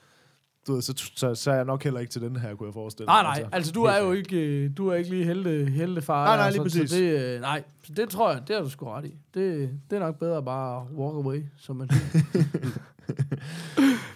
du 0.66 0.72
ved, 0.74 0.82
så, 0.82 1.10
så, 1.14 1.34
så 1.34 1.50
er 1.50 1.54
jeg 1.54 1.64
nok 1.64 1.84
heller 1.84 2.00
ikke 2.00 2.12
til 2.12 2.22
den 2.22 2.36
her, 2.36 2.54
kunne 2.54 2.66
jeg 2.66 2.74
forestille 2.74 3.06
Nej, 3.06 3.22
mig. 3.22 3.40
nej. 3.40 3.48
Altså, 3.52 3.72
du 3.72 3.82
er 3.84 3.98
jo 3.98 4.12
ikke, 4.12 4.36
øh, 4.36 4.70
du 4.76 4.88
er 4.88 4.94
ikke 4.94 5.10
lige 5.10 5.24
helte, 5.24 5.64
heltefar. 5.70 6.24
Nej, 6.24 6.36
nej, 6.36 6.50
lige 6.50 6.56
så, 6.56 6.62
præcis. 6.62 6.90
Så 6.90 6.96
det, 6.96 7.34
øh, 7.34 7.40
nej, 7.40 7.62
så 7.82 7.92
det 7.94 8.08
tror 8.08 8.32
jeg, 8.32 8.42
det 8.48 8.56
har 8.56 8.62
du 8.62 8.70
sgu 8.70 8.86
ret 8.86 9.04
i. 9.04 9.16
Det, 9.34 9.70
det 9.90 9.96
er 9.96 10.00
nok 10.00 10.18
bedre 10.18 10.42
bare 10.42 10.80
at 10.80 10.86
walk 10.96 11.14
away, 11.14 11.42
som 11.56 11.76
man 11.76 11.88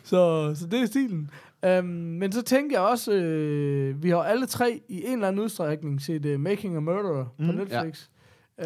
så, 0.04 0.52
så 0.54 0.66
det 0.66 0.80
er 0.80 0.86
stilen. 0.86 1.30
Um, 1.78 1.84
men 1.84 2.32
så 2.32 2.42
tænker 2.42 2.76
jeg 2.80 2.88
også, 2.88 3.12
øh, 3.12 4.02
vi 4.02 4.10
har 4.10 4.18
alle 4.18 4.46
tre 4.46 4.80
i 4.88 5.04
en 5.06 5.12
eller 5.12 5.28
anden 5.28 5.42
udstrækning 5.42 6.02
set 6.02 6.26
uh, 6.26 6.40
Making 6.40 6.76
a 6.76 6.80
Murderer 6.80 7.24
mm, 7.38 7.46
på 7.46 7.52
Netflix. 7.52 8.06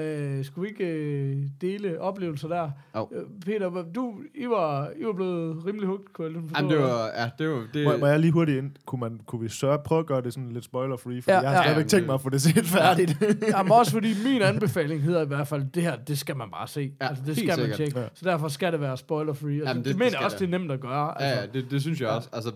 Uh, 0.00 0.44
skulle 0.44 0.62
vi 0.62 0.68
ikke 0.68 1.36
uh, 1.36 1.50
dele 1.60 2.00
oplevelser 2.00 2.48
der? 2.48 2.70
Jo. 2.96 3.08
Uh, 3.10 3.40
Peter, 3.44 3.84
du, 3.94 4.14
I 4.34 4.46
var, 4.48 4.90
I 4.96 5.04
var 5.04 5.12
blevet 5.12 5.66
rimelig 5.66 5.88
hugt, 5.88 6.12
kunne 6.12 6.32
jeg 6.34 6.42
forstå. 6.42 6.56
Jamen, 6.56 6.70
det 6.70 6.78
var... 6.78 7.06
Ja, 7.06 7.30
det 7.38 7.48
var... 7.48 7.66
Det, 7.74 7.84
Må, 7.84 7.96
må 7.96 8.06
jeg 8.06 8.20
lige 8.20 8.32
hurtigt 8.32 8.58
ind? 8.58 8.70
Kunne, 8.86 9.00
man, 9.00 9.20
kunne 9.26 9.40
vi 9.42 9.48
sørge 9.48 9.78
prøve 9.84 9.98
at 9.98 10.06
gøre 10.06 10.22
det 10.22 10.32
sådan 10.34 10.52
lidt 10.52 10.64
spoiler-free? 10.64 11.22
Fordi 11.22 11.32
Ja, 11.32 11.40
ja, 11.40 11.40
jeg 11.40 11.50
har 11.50 11.56
ja. 11.56 11.62
stadigvæk 11.62 11.84
Ja, 11.84 11.88
tænkt 11.88 12.02
det- 12.02 12.06
mig 12.06 12.14
at 12.14 12.20
få 12.20 12.28
det 12.30 12.42
set 12.42 12.64
færdigt. 12.66 13.16
Jamen 13.56 13.72
også 13.72 13.92
fordi 13.92 14.08
min 14.24 14.42
anbefaling 14.42 15.02
hedder 15.02 15.22
i 15.22 15.26
hvert 15.26 15.48
fald, 15.48 15.64
det 15.74 15.82
her, 15.82 15.96
det 15.96 16.18
skal 16.18 16.36
man 16.36 16.50
bare 16.50 16.68
se. 16.68 16.92
Ja, 17.00 17.08
altså, 17.08 17.24
det 17.26 17.36
skal 17.36 17.58
man 17.58 17.72
tjekke. 17.76 18.00
Ja. 18.00 18.06
Så 18.14 18.24
derfor 18.30 18.48
skal 18.48 18.72
det 18.72 18.80
være 18.80 18.96
spoiler-free. 18.96 19.62
Og 19.62 19.66
Jamen, 19.68 19.76
det, 19.76 19.76
det- 19.76 19.84
det, 19.84 19.90
det 19.92 19.98
mener 19.98 20.10
jeg 20.18 20.24
også, 20.24 20.36
det. 20.38 20.48
det 20.48 20.54
er 20.54 20.58
nemt 20.58 20.70
at 20.72 20.80
gøre. 20.80 21.06
Ja, 21.06 21.26
Altså, 21.26 21.40
ja 21.58 21.60
det, 21.60 21.70
det 21.70 21.80
synes 21.80 22.00
jeg 22.00 22.06
Ja. 22.08 22.14
også. 22.16 22.28
Altså, 22.32 22.52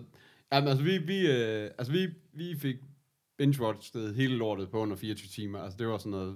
jamen, 0.53 0.67
altså, 0.69 0.83
vi, 0.83 0.97
vi, 0.97 1.31
øh, 1.31 1.69
altså, 1.77 1.91
vi, 1.93 2.07
vi 2.33 2.55
fik 2.59 2.75
binge-watched 3.41 4.13
hele 4.15 4.35
lortet 4.37 4.69
på 4.69 4.77
under 4.77 4.95
24 4.95 5.27
timer. 5.29 5.59
Altså, 5.59 5.77
det 5.79 5.87
var 5.87 5.97
sådan 5.97 6.11
noget 6.11 6.35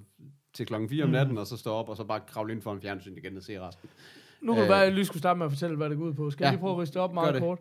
til 0.54 0.66
klokken 0.66 0.90
4 0.90 1.04
om 1.04 1.10
Mm. 1.10 1.14
natten, 1.14 1.38
og 1.38 1.48
så 1.48 1.58
stå 1.58 1.72
op, 1.72 1.90
og 1.90 1.98
så 1.98 2.04
bare 2.04 2.20
kravle 2.28 2.54
ind 2.54 2.62
for 2.62 2.74
en 2.74 2.82
fjernsyn 2.82 3.18
igen 3.18 3.38
og 3.38 3.44
se 3.44 3.60
resten. 3.62 3.90
nu 4.42 4.54
kan 4.54 4.64
øh, 4.64 4.70
jeg 4.70 4.92
lige 4.94 5.06
skulle 5.06 5.20
starte 5.20 5.38
med 5.38 5.46
at 5.46 5.52
fortælle, 5.52 5.78
hvad 5.78 5.90
det 5.90 5.98
går 5.98 6.06
ud 6.06 6.14
på. 6.14 6.30
Skal 6.32 6.44
jeg 6.44 6.48
Ja, 6.50 6.52
lige 6.52 6.60
prøve 6.60 6.74
at 6.74 6.78
riste 6.80 6.94
det 6.94 7.02
op 7.02 7.14
meget 7.14 7.40
kort? 7.42 7.60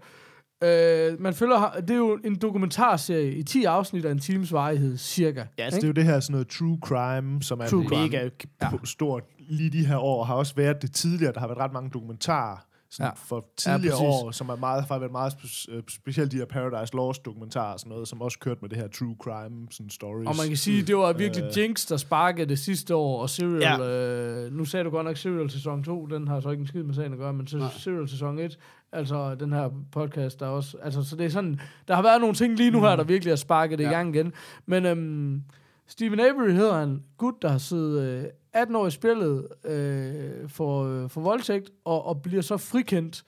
Øh, 0.65 1.21
man 1.21 1.35
følger, 1.35 1.73
det 1.81 1.91
er 1.91 1.97
jo 1.97 2.19
en 2.25 2.35
dokumentarserie 2.37 3.33
i 3.35 3.43
10 3.43 3.65
afsnit 3.65 4.05
af 4.05 4.11
en 4.13 4.19
times 4.19 4.53
varighed, 4.53 4.97
cirka. 4.97 5.45
Ja, 5.59 5.65
altså, 5.65 5.77
det 5.77 5.85
er 5.85 5.89
jo 5.89 5.93
det 5.93 6.05
her 6.05 6.21
sådan 6.21 6.33
noget 6.33 6.49
true 6.49 6.79
crime, 6.83 7.43
som 7.43 7.61
er 7.61 7.67
True 7.67 7.81
true 7.83 7.89
crime. 7.89 8.03
mega 8.03 8.29
ja. 8.63 8.69
stort 8.85 9.23
lige 9.39 9.71
de 9.71 9.87
her 9.87 9.97
år, 9.97 10.21
og 10.21 10.27
har 10.27 10.35
også 10.35 10.55
været 10.55 10.83
det 10.83 10.93
tidligere. 10.93 11.33
Der 11.33 11.41
har 11.41 11.47
været 11.47 11.59
ret 11.59 11.73
mange 11.73 11.91
dokumentarer 11.91 12.57
sådan 12.91 13.07
Ja. 13.07 13.13
for 13.15 13.47
tidligere 13.57 13.81
præcis. 13.93 14.03
ja, 14.03 14.09
år, 14.09 14.31
som 14.31 14.49
er 14.49 14.57
meget, 14.57 14.85
har 14.85 14.99
været 14.99 15.13
meget 15.13 15.33
spe, 15.33 15.73
øh, 15.75 15.83
specielt 15.89 16.33
de 16.33 16.37
her 16.37 16.45
Paradise 16.45 16.97
Lost 16.97 17.25
dokumentarer 17.25 17.73
og 17.73 17.81
sådan 17.81 17.91
noget, 17.91 18.09
som 18.09 18.21
også 18.23 18.39
kørt 18.39 18.63
med 18.63 18.71
det 18.71 18.79
her 18.79 18.89
true 18.89 19.17
crime 19.23 19.67
sådan 19.71 19.91
stories. 19.91 20.29
Og 20.29 20.35
man 20.39 20.49
kan 20.49 20.57
sige, 20.57 20.83
det 20.83 20.97
var 20.97 21.13
virkelig 21.13 21.45
Øh. 21.45 21.59
Jinx, 21.59 21.87
der 21.87 21.97
sparkede 21.97 22.49
det 22.49 22.59
sidste 22.59 22.95
år, 22.95 23.23
og 23.23 23.31
Serial, 23.31 23.63
Ja. 23.83 24.45
øh, 24.47 24.53
nu 24.53 24.65
sagde 24.65 24.85
du 24.85 24.91
godt 24.91 25.05
nok 25.07 25.17
Serial 25.17 25.51
sæson 25.51 25.85
2, 25.85 26.07
den 26.07 26.29
har 26.29 26.41
så 26.41 26.51
ikke 26.51 26.61
en 26.61 26.67
skid 26.67 26.83
med 26.83 26.95
sagen 26.95 27.13
at 27.13 27.19
gøre, 27.19 27.33
men 27.33 27.47
så 27.47 27.57
Nej. 27.59 27.69
Serial 27.79 28.09
sæson 28.09 28.39
1, 28.39 28.59
altså 28.93 29.35
den 29.35 29.53
her 29.53 29.71
podcast, 29.93 30.41
der 30.41 30.47
er 30.47 30.51
også, 30.51 30.77
altså 30.83 31.03
så 31.03 31.17
det 31.17 31.27
er 31.27 31.31
sådan, 31.31 31.61
der 31.89 31.95
har 31.95 32.03
været 32.03 32.21
nogle 32.21 32.35
ting 32.35 32.57
lige 32.57 32.71
nu 32.71 32.81
her, 32.81 32.97
der 32.97 33.05
virkelig 33.05 33.31
har 33.33 33.37
sparket 33.37 33.79
det 33.79 33.85
Ja. 33.85 33.91
i 33.91 33.95
gang 33.95 34.15
igen. 34.17 34.33
Men 34.67 34.87
øhm, 34.87 35.43
Stephen 35.87 36.21
Avery 36.21 36.51
hedder 36.53 36.79
han, 36.79 37.03
gut, 37.19 37.35
der 37.43 37.49
har 37.49 37.59
siddet 37.59 38.03
øh, 38.03 38.25
18 38.52 38.76
år 38.76 38.87
i 38.87 38.90
spillet 38.90 39.47
øh, 39.64 40.49
for, 40.49 40.85
øh, 40.85 41.11
for 41.11 41.21
voldtægt, 41.21 41.71
og, 41.85 42.07
og 42.07 42.23
bliver 42.23 42.42
så 42.42 42.57
frikendt, 42.57 43.25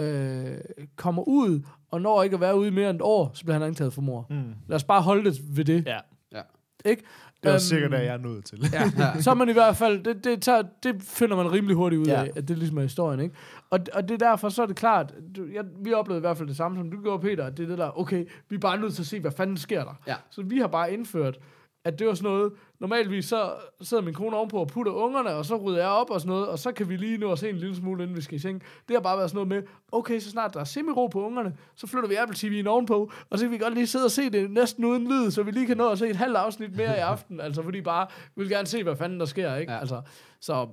øh, 0.00 0.58
kommer 0.96 1.28
ud, 1.28 1.60
og 1.90 2.00
når 2.02 2.22
ikke 2.22 2.34
at 2.34 2.40
være 2.40 2.58
ude 2.58 2.68
i 2.68 2.70
mere 2.70 2.90
end 2.90 2.96
et 2.98 3.02
år, 3.02 3.30
så 3.34 3.44
bliver 3.44 3.58
han 3.58 3.62
anklaget 3.62 3.92
for 3.92 4.02
mord. 4.02 4.26
Mm. 4.30 4.42
Lad 4.68 4.76
os 4.76 4.84
bare 4.84 5.02
holde 5.02 5.30
det 5.30 5.56
ved 5.56 5.64
det. 5.64 5.86
Ja. 5.86 5.98
Ja. 6.32 6.40
Ikke? 6.84 7.02
Det 7.42 7.50
er 7.50 7.54
også 7.54 7.68
sikkert, 7.68 7.94
at 7.94 8.04
jeg 8.06 8.14
er 8.14 8.18
nødt 8.18 8.44
til. 8.44 8.64
Ja, 8.72 9.20
så 9.22 9.30
er 9.30 9.34
man 9.34 9.48
i 9.48 9.52
hvert 9.52 9.76
fald, 9.76 10.04
det, 10.04 10.24
det, 10.24 10.42
tager, 10.42 10.62
det 10.82 11.02
finder 11.02 11.36
man 11.36 11.52
rimelig 11.52 11.76
hurtigt 11.76 12.00
ud 12.00 12.06
Ja. 12.06 12.22
af, 12.24 12.30
at 12.36 12.48
det 12.48 12.58
ligesom 12.58 12.78
er 12.78 12.82
historien, 12.82 13.20
ikke? 13.20 13.34
Og, 13.70 13.80
og 13.94 14.08
det 14.08 14.22
er 14.22 14.28
derfor, 14.28 14.48
så 14.48 14.62
er 14.62 14.66
det 14.66 14.76
klart, 14.76 15.14
du, 15.36 15.46
jeg, 15.54 15.64
vi 15.84 15.92
oplevede 15.92 16.18
i 16.18 16.20
hvert 16.20 16.36
fald 16.36 16.48
det 16.48 16.56
samme, 16.56 16.78
som 16.78 16.90
du 16.90 17.02
gjorde, 17.02 17.22
Peter, 17.22 17.44
at 17.46 17.56
det 17.56 17.62
er 17.64 17.68
det 17.68 17.78
der, 17.78 17.98
okay, 17.98 18.24
vi 18.48 18.56
er 18.56 18.60
bare 18.60 18.78
nødt 18.80 18.94
til 18.94 19.02
at 19.02 19.06
se, 19.06 19.20
hvad 19.20 19.30
fanden 19.30 19.56
sker 19.56 19.84
der. 19.84 19.94
Ja. 20.06 20.14
Så 20.30 20.42
vi 20.42 20.58
har 20.58 20.66
bare 20.66 20.92
indført, 20.92 21.38
at 21.86 21.98
det 21.98 22.06
var 22.06 22.14
sådan 22.14 22.30
noget, 22.30 22.52
normalvis 22.80 23.24
så 23.24 23.50
sidder 23.80 24.02
min 24.02 24.14
kone 24.14 24.36
ovenpå 24.36 24.56
og 24.56 24.68
putter 24.68 24.92
ungerne, 24.92 25.30
og 25.30 25.44
så 25.44 25.56
rydder 25.56 25.78
jeg 25.78 25.88
op 25.88 26.10
og 26.10 26.20
sådan 26.20 26.28
noget, 26.28 26.48
og 26.48 26.58
så 26.58 26.72
kan 26.72 26.88
vi 26.88 26.96
lige 26.96 27.18
nå 27.18 27.32
at 27.32 27.38
se 27.38 27.50
en 27.50 27.56
lille 27.56 27.76
smule, 27.76 28.02
inden 28.02 28.16
vi 28.16 28.22
skal 28.22 28.36
i 28.36 28.38
seng. 28.38 28.62
Det 28.88 28.96
har 28.96 29.00
bare 29.00 29.16
været 29.18 29.30
sådan 29.30 29.46
noget 29.48 29.64
med, 29.64 29.72
okay, 29.92 30.18
så 30.20 30.30
snart 30.30 30.54
der 30.54 30.60
er 30.60 30.64
semi-ro 30.64 31.06
på 31.06 31.26
ungerne, 31.26 31.56
så 31.76 31.86
flytter 31.86 32.08
vi 32.08 32.14
Apple 32.14 32.36
TV'en 32.36 32.68
ovenpå, 32.68 33.12
og 33.30 33.38
så 33.38 33.44
kan 33.44 33.52
vi 33.52 33.58
godt 33.58 33.74
lige 33.74 33.86
sidde 33.86 34.04
og 34.04 34.10
se 34.10 34.30
det 34.30 34.50
næsten 34.50 34.84
uden 34.84 35.08
lyd, 35.08 35.30
så 35.30 35.42
vi 35.42 35.50
lige 35.50 35.66
kan 35.66 35.76
nå 35.76 35.88
at 35.90 35.98
se 35.98 36.08
et 36.08 36.16
halvt 36.16 36.36
afsnit 36.36 36.76
mere 36.76 36.96
i 36.96 37.00
aften, 37.00 37.40
altså 37.40 37.62
fordi 37.62 37.80
bare, 37.80 38.06
vi 38.36 38.42
vil 38.42 38.48
gerne 38.50 38.66
se, 38.66 38.82
hvad 38.82 38.96
fanden 38.96 39.20
der 39.20 39.26
sker, 39.26 39.54
ikke? 39.56 39.72
Ja. 39.72 39.74
Ja. 39.76 39.80
Altså, 39.80 40.02
så 40.40 40.68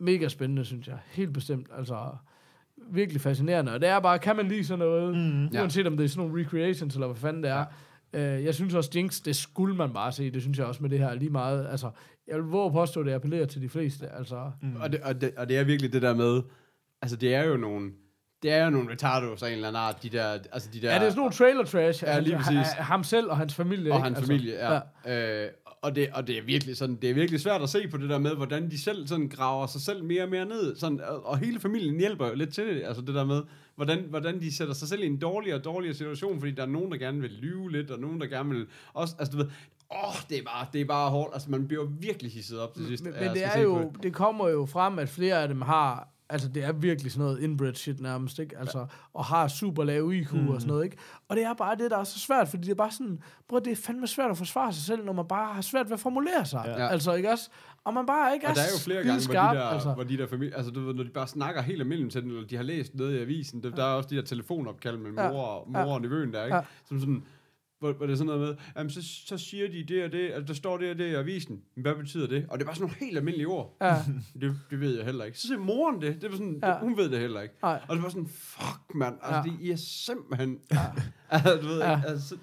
mega 0.00 0.28
spændende, 0.28 0.64
synes 0.64 0.88
jeg. 0.88 0.98
Helt 1.10 1.32
bestemt, 1.32 1.66
altså 1.78 1.96
virkelig 2.90 3.20
fascinerende. 3.20 3.72
Og 3.72 3.80
det 3.80 3.88
er 3.88 4.00
bare, 4.00 4.18
kan 4.18 4.36
man 4.36 4.48
lide 4.48 4.64
sådan 4.64 4.78
noget, 4.78 5.16
mm, 5.16 5.46
Ja. 5.46 5.60
uanset 5.60 5.86
om 5.86 5.96
det 5.96 6.04
er 6.04 6.08
sådan 6.08 6.28
nogle 6.28 6.42
recreations, 6.44 6.94
eller 6.94 7.06
hvad 7.06 7.16
fanden 7.16 7.42
det 7.42 7.50
er. 7.50 7.58
Ja. 7.58 7.64
Uh, 8.14 8.44
jeg 8.44 8.54
synes 8.54 8.74
også, 8.74 8.90
Jinx, 8.94 9.20
det 9.22 9.36
skulle 9.36 9.76
man 9.76 9.92
bare 9.92 10.12
se. 10.12 10.30
Det 10.30 10.42
synes 10.42 10.58
jeg 10.58 10.66
også 10.66 10.82
med 10.82 10.90
det 10.90 10.98
her 10.98 11.14
lige 11.14 11.30
meget. 11.30 11.66
Altså, 11.70 11.90
jeg 12.28 12.36
vil 12.36 12.44
våge 12.44 12.72
påstå, 12.72 13.00
at 13.00 13.06
det 13.06 13.12
appellerer 13.12 13.46
til 13.46 13.62
de 13.62 13.68
fleste. 13.68 14.08
Altså, 14.18 14.50
Mm. 14.62 14.76
Og, 14.80 14.92
det, 14.92 15.00
og, 15.00 15.20
det, 15.20 15.32
og 15.36 15.48
det 15.48 15.58
er 15.58 15.64
virkelig 15.64 15.92
det 15.92 16.02
der 16.02 16.14
med, 16.14 16.42
altså 17.02 17.16
det 17.16 17.34
er 17.34 17.42
jo 17.44 17.56
nogle, 17.56 17.90
det 18.42 18.52
er 18.52 18.64
jo 18.64 18.70
nogle 18.70 18.90
retardos 18.92 19.42
af 19.42 19.46
en 19.48 19.52
eller 19.54 19.68
anden 19.68 19.80
art, 19.82 20.02
de 20.02 20.08
der, 20.08 20.26
altså 20.52 20.68
de 20.72 20.80
der, 20.82 20.88
ja, 20.92 20.98
det 20.98 21.04
er 21.06 21.10
sådan 21.10 21.18
nogle 21.18 21.32
trailer 21.32 21.64
trash. 21.64 22.04
Ja, 22.04 22.18
lige 22.20 22.36
altså, 22.36 22.52
præcis. 22.52 22.72
ha- 22.72 22.82
Ham 22.82 23.04
selv 23.04 23.30
og 23.30 23.36
hans 23.36 23.54
familie. 23.54 23.92
og 23.92 23.96
ikke? 23.98 24.04
hans 24.04 24.16
altså, 24.18 24.32
familie, 24.32 24.54
ja. 24.54 24.80
ja. 25.06 25.44
Øh, 25.44 25.50
og, 25.84 25.96
det, 25.96 26.08
og 26.12 26.26
det 26.26 26.38
er 26.38 26.42
virkelig 26.42 26.76
sådan, 26.76 26.96
det 26.96 27.10
er 27.10 27.14
virkelig 27.14 27.40
svært 27.40 27.62
at 27.62 27.68
se 27.68 27.88
på 27.88 27.96
det 27.96 28.10
der 28.10 28.18
med, 28.18 28.34
hvordan 28.34 28.70
de 28.70 28.82
selv 28.82 29.06
sådan 29.06 29.28
graver 29.28 29.66
sig 29.66 29.80
selv 29.80 30.04
mere 30.04 30.22
og 30.22 30.28
mere 30.28 30.44
ned, 30.44 30.76
sådan, 30.76 31.00
og, 31.00 31.26
og 31.26 31.38
hele 31.38 31.60
familien 31.60 31.98
hjælper 31.98 32.28
jo 32.28 32.34
lidt 32.34 32.54
til 32.54 32.66
det, 32.66 32.82
altså 32.84 33.02
det 33.02 33.14
der 33.14 33.24
med, 33.24 33.42
hvordan, 33.76 34.04
hvordan 34.10 34.40
de 34.40 34.56
sætter 34.56 34.74
sig 34.74 34.88
selv 34.88 35.02
i 35.02 35.06
en 35.06 35.16
dårligere 35.16 35.58
og 35.58 35.64
dårligere 35.64 35.94
situation, 35.94 36.38
fordi 36.38 36.52
der 36.52 36.62
er 36.62 36.66
nogen, 36.66 36.92
der 36.92 36.98
gerne 36.98 37.20
vil 37.20 37.30
lyve 37.30 37.72
lidt, 37.72 37.90
og 37.90 38.00
nogen, 38.00 38.20
der 38.20 38.26
gerne 38.26 38.50
vil 38.50 38.66
også, 38.92 39.14
altså 39.18 39.32
du 39.32 39.36
ved, 39.36 39.46
åh, 39.90 40.14
det 40.28 40.38
er 40.38 40.42
bare, 40.42 40.66
det 40.72 40.80
er 40.80 40.84
bare 40.84 41.10
hårdt, 41.10 41.34
altså 41.34 41.50
man 41.50 41.68
bliver 41.68 41.84
virkelig 41.84 42.32
hisset 42.32 42.60
op 42.60 42.74
til 42.74 42.86
sidst. 42.86 43.04
Men, 43.04 43.12
men 43.20 43.30
det 43.30 43.44
er 43.44 43.60
jo, 43.60 43.92
det 44.02 44.14
kommer 44.14 44.48
jo 44.48 44.66
frem, 44.66 44.98
at 44.98 45.08
flere 45.08 45.42
af 45.42 45.48
dem 45.48 45.62
har, 45.62 46.08
altså 46.28 46.48
det 46.48 46.64
er 46.64 46.72
virkelig 46.72 47.12
sådan 47.12 47.24
noget 47.24 47.40
inbred 47.40 47.74
shit 47.74 48.00
nærmest, 48.00 48.38
ikke? 48.38 48.58
Altså, 48.58 48.78
ja. 48.78 48.84
og 49.14 49.24
har 49.24 49.48
super 49.48 49.84
lav 49.84 50.12
IQ 50.12 50.32
mm. 50.32 50.48
og 50.48 50.60
sådan 50.60 50.68
noget, 50.72 50.84
ikke? 50.84 50.96
Og 51.28 51.36
det 51.36 51.44
er 51.44 51.54
bare 51.54 51.76
det, 51.76 51.90
der 51.90 51.98
er 51.98 52.04
så 52.04 52.18
svært, 52.18 52.48
fordi 52.48 52.62
det 52.64 52.70
er 52.70 52.74
bare 52.74 52.90
sådan, 52.90 53.18
bror, 53.48 53.58
det 53.58 53.70
er 53.70 53.76
fandme 53.76 54.06
svært 54.06 54.30
at 54.30 54.36
forsvare 54.38 54.72
sig 54.72 54.82
selv, 54.82 55.04
når 55.04 55.12
man 55.12 55.24
bare 55.28 55.54
har 55.54 55.62
svært 55.62 55.86
ved 55.86 55.92
at 55.92 56.00
formulere 56.00 56.44
sig. 56.46 56.62
Ja. 56.66 56.82
Ja. 56.82 56.88
Altså, 56.88 57.14
ikke 57.14 57.30
også? 57.30 57.50
Og 57.84 57.94
man 57.94 58.06
bare 58.06 58.34
ikke 58.34 58.48
Og 58.48 58.54
der 58.54 58.60
er 58.60 58.64
jo 58.74 58.84
flere 58.84 59.02
gange, 59.04 59.20
skideskarp, 59.20 59.54
hvor 59.56 59.60
de 59.62 59.66
der, 59.66 59.68
altså. 59.74 59.92
hvor 59.92 60.02
de 60.04 60.16
der 60.18 60.26
familie, 60.26 60.56
altså 60.56 60.70
du 60.72 60.80
ved, 60.80 60.94
når 60.94 61.02
de 61.04 61.10
bare 61.10 61.26
snakker 61.28 61.62
helt 61.62 61.80
almindeligt 61.80 62.12
til 62.12 62.22
den, 62.22 62.30
eller 62.30 62.46
de 62.46 62.56
har 62.56 62.62
læst 62.62 62.94
noget 62.94 63.14
i 63.14 63.18
avisen, 63.18 63.62
der, 63.62 63.70
der 63.70 63.82
er 63.84 63.94
også 63.94 64.08
de 64.08 64.16
der 64.16 64.22
telefonopkald 64.22 64.96
mellem 64.96 65.18
Ja. 65.18 65.30
mor, 65.30 65.42
og, 65.46 65.70
mor 65.70 65.78
Ja. 65.78 65.86
og 65.86 66.00
nevøen 66.00 66.32
der, 66.32 66.44
ikke? 66.44 66.56
Ja. 66.56 66.62
Som 66.88 67.00
sådan, 67.00 67.24
hvor, 67.84 67.92
hvor 67.92 68.06
det 68.06 68.12
er 68.12 68.16
sådan 68.16 68.26
noget 68.26 68.40
med, 68.40 68.56
jamen 68.76 68.90
så, 68.90 69.02
så 69.26 69.38
siger 69.38 69.68
de 69.68 69.84
det 69.88 70.04
og 70.04 70.12
det, 70.12 70.30
altså 70.30 70.46
der 70.46 70.54
står 70.54 70.78
det 70.78 70.90
og 70.90 70.98
det 70.98 71.10
i 71.10 71.14
avisen, 71.14 71.60
men 71.74 71.82
hvad 71.82 71.94
betyder 71.94 72.26
det? 72.26 72.46
Og 72.48 72.58
det 72.58 72.64
er 72.64 72.66
bare 72.66 72.74
sådan 72.76 72.82
nogle 72.84 72.96
helt 73.00 73.16
almindelige 73.18 73.46
ord. 73.48 73.76
Ja. 73.80 73.96
Det, 74.40 74.56
det 74.70 74.80
ved 74.80 74.96
jeg 74.96 75.04
heller 75.04 75.24
ikke. 75.24 75.38
Så 75.38 75.46
siger 75.46 75.58
moren 75.58 76.02
det, 76.02 76.22
det 76.22 76.30
var 76.30 76.36
sådan, 76.36 76.58
Ja. 76.62 76.68
ja. 76.68 76.78
hun 76.78 76.96
ved 76.96 77.10
det 77.10 77.20
heller 77.20 77.40
ikke. 77.40 77.54
Nej. 77.62 77.80
Og 77.88 77.96
det 77.96 78.02
var 78.02 78.08
sådan, 78.08 78.28
fuck 78.28 78.94
mand, 78.94 79.14
altså 79.22 79.50
Ja. 79.50 79.56
ja. 79.60 79.64
det 79.64 79.72
er 79.72 79.76
simpelthen, 79.76 80.58
ja. 80.72 80.78
altså 81.30 81.56
du 81.56 81.66
ved 81.66 81.78
Ja. 81.78 81.96
ikke, 81.96 82.08
altså, 82.08 82.36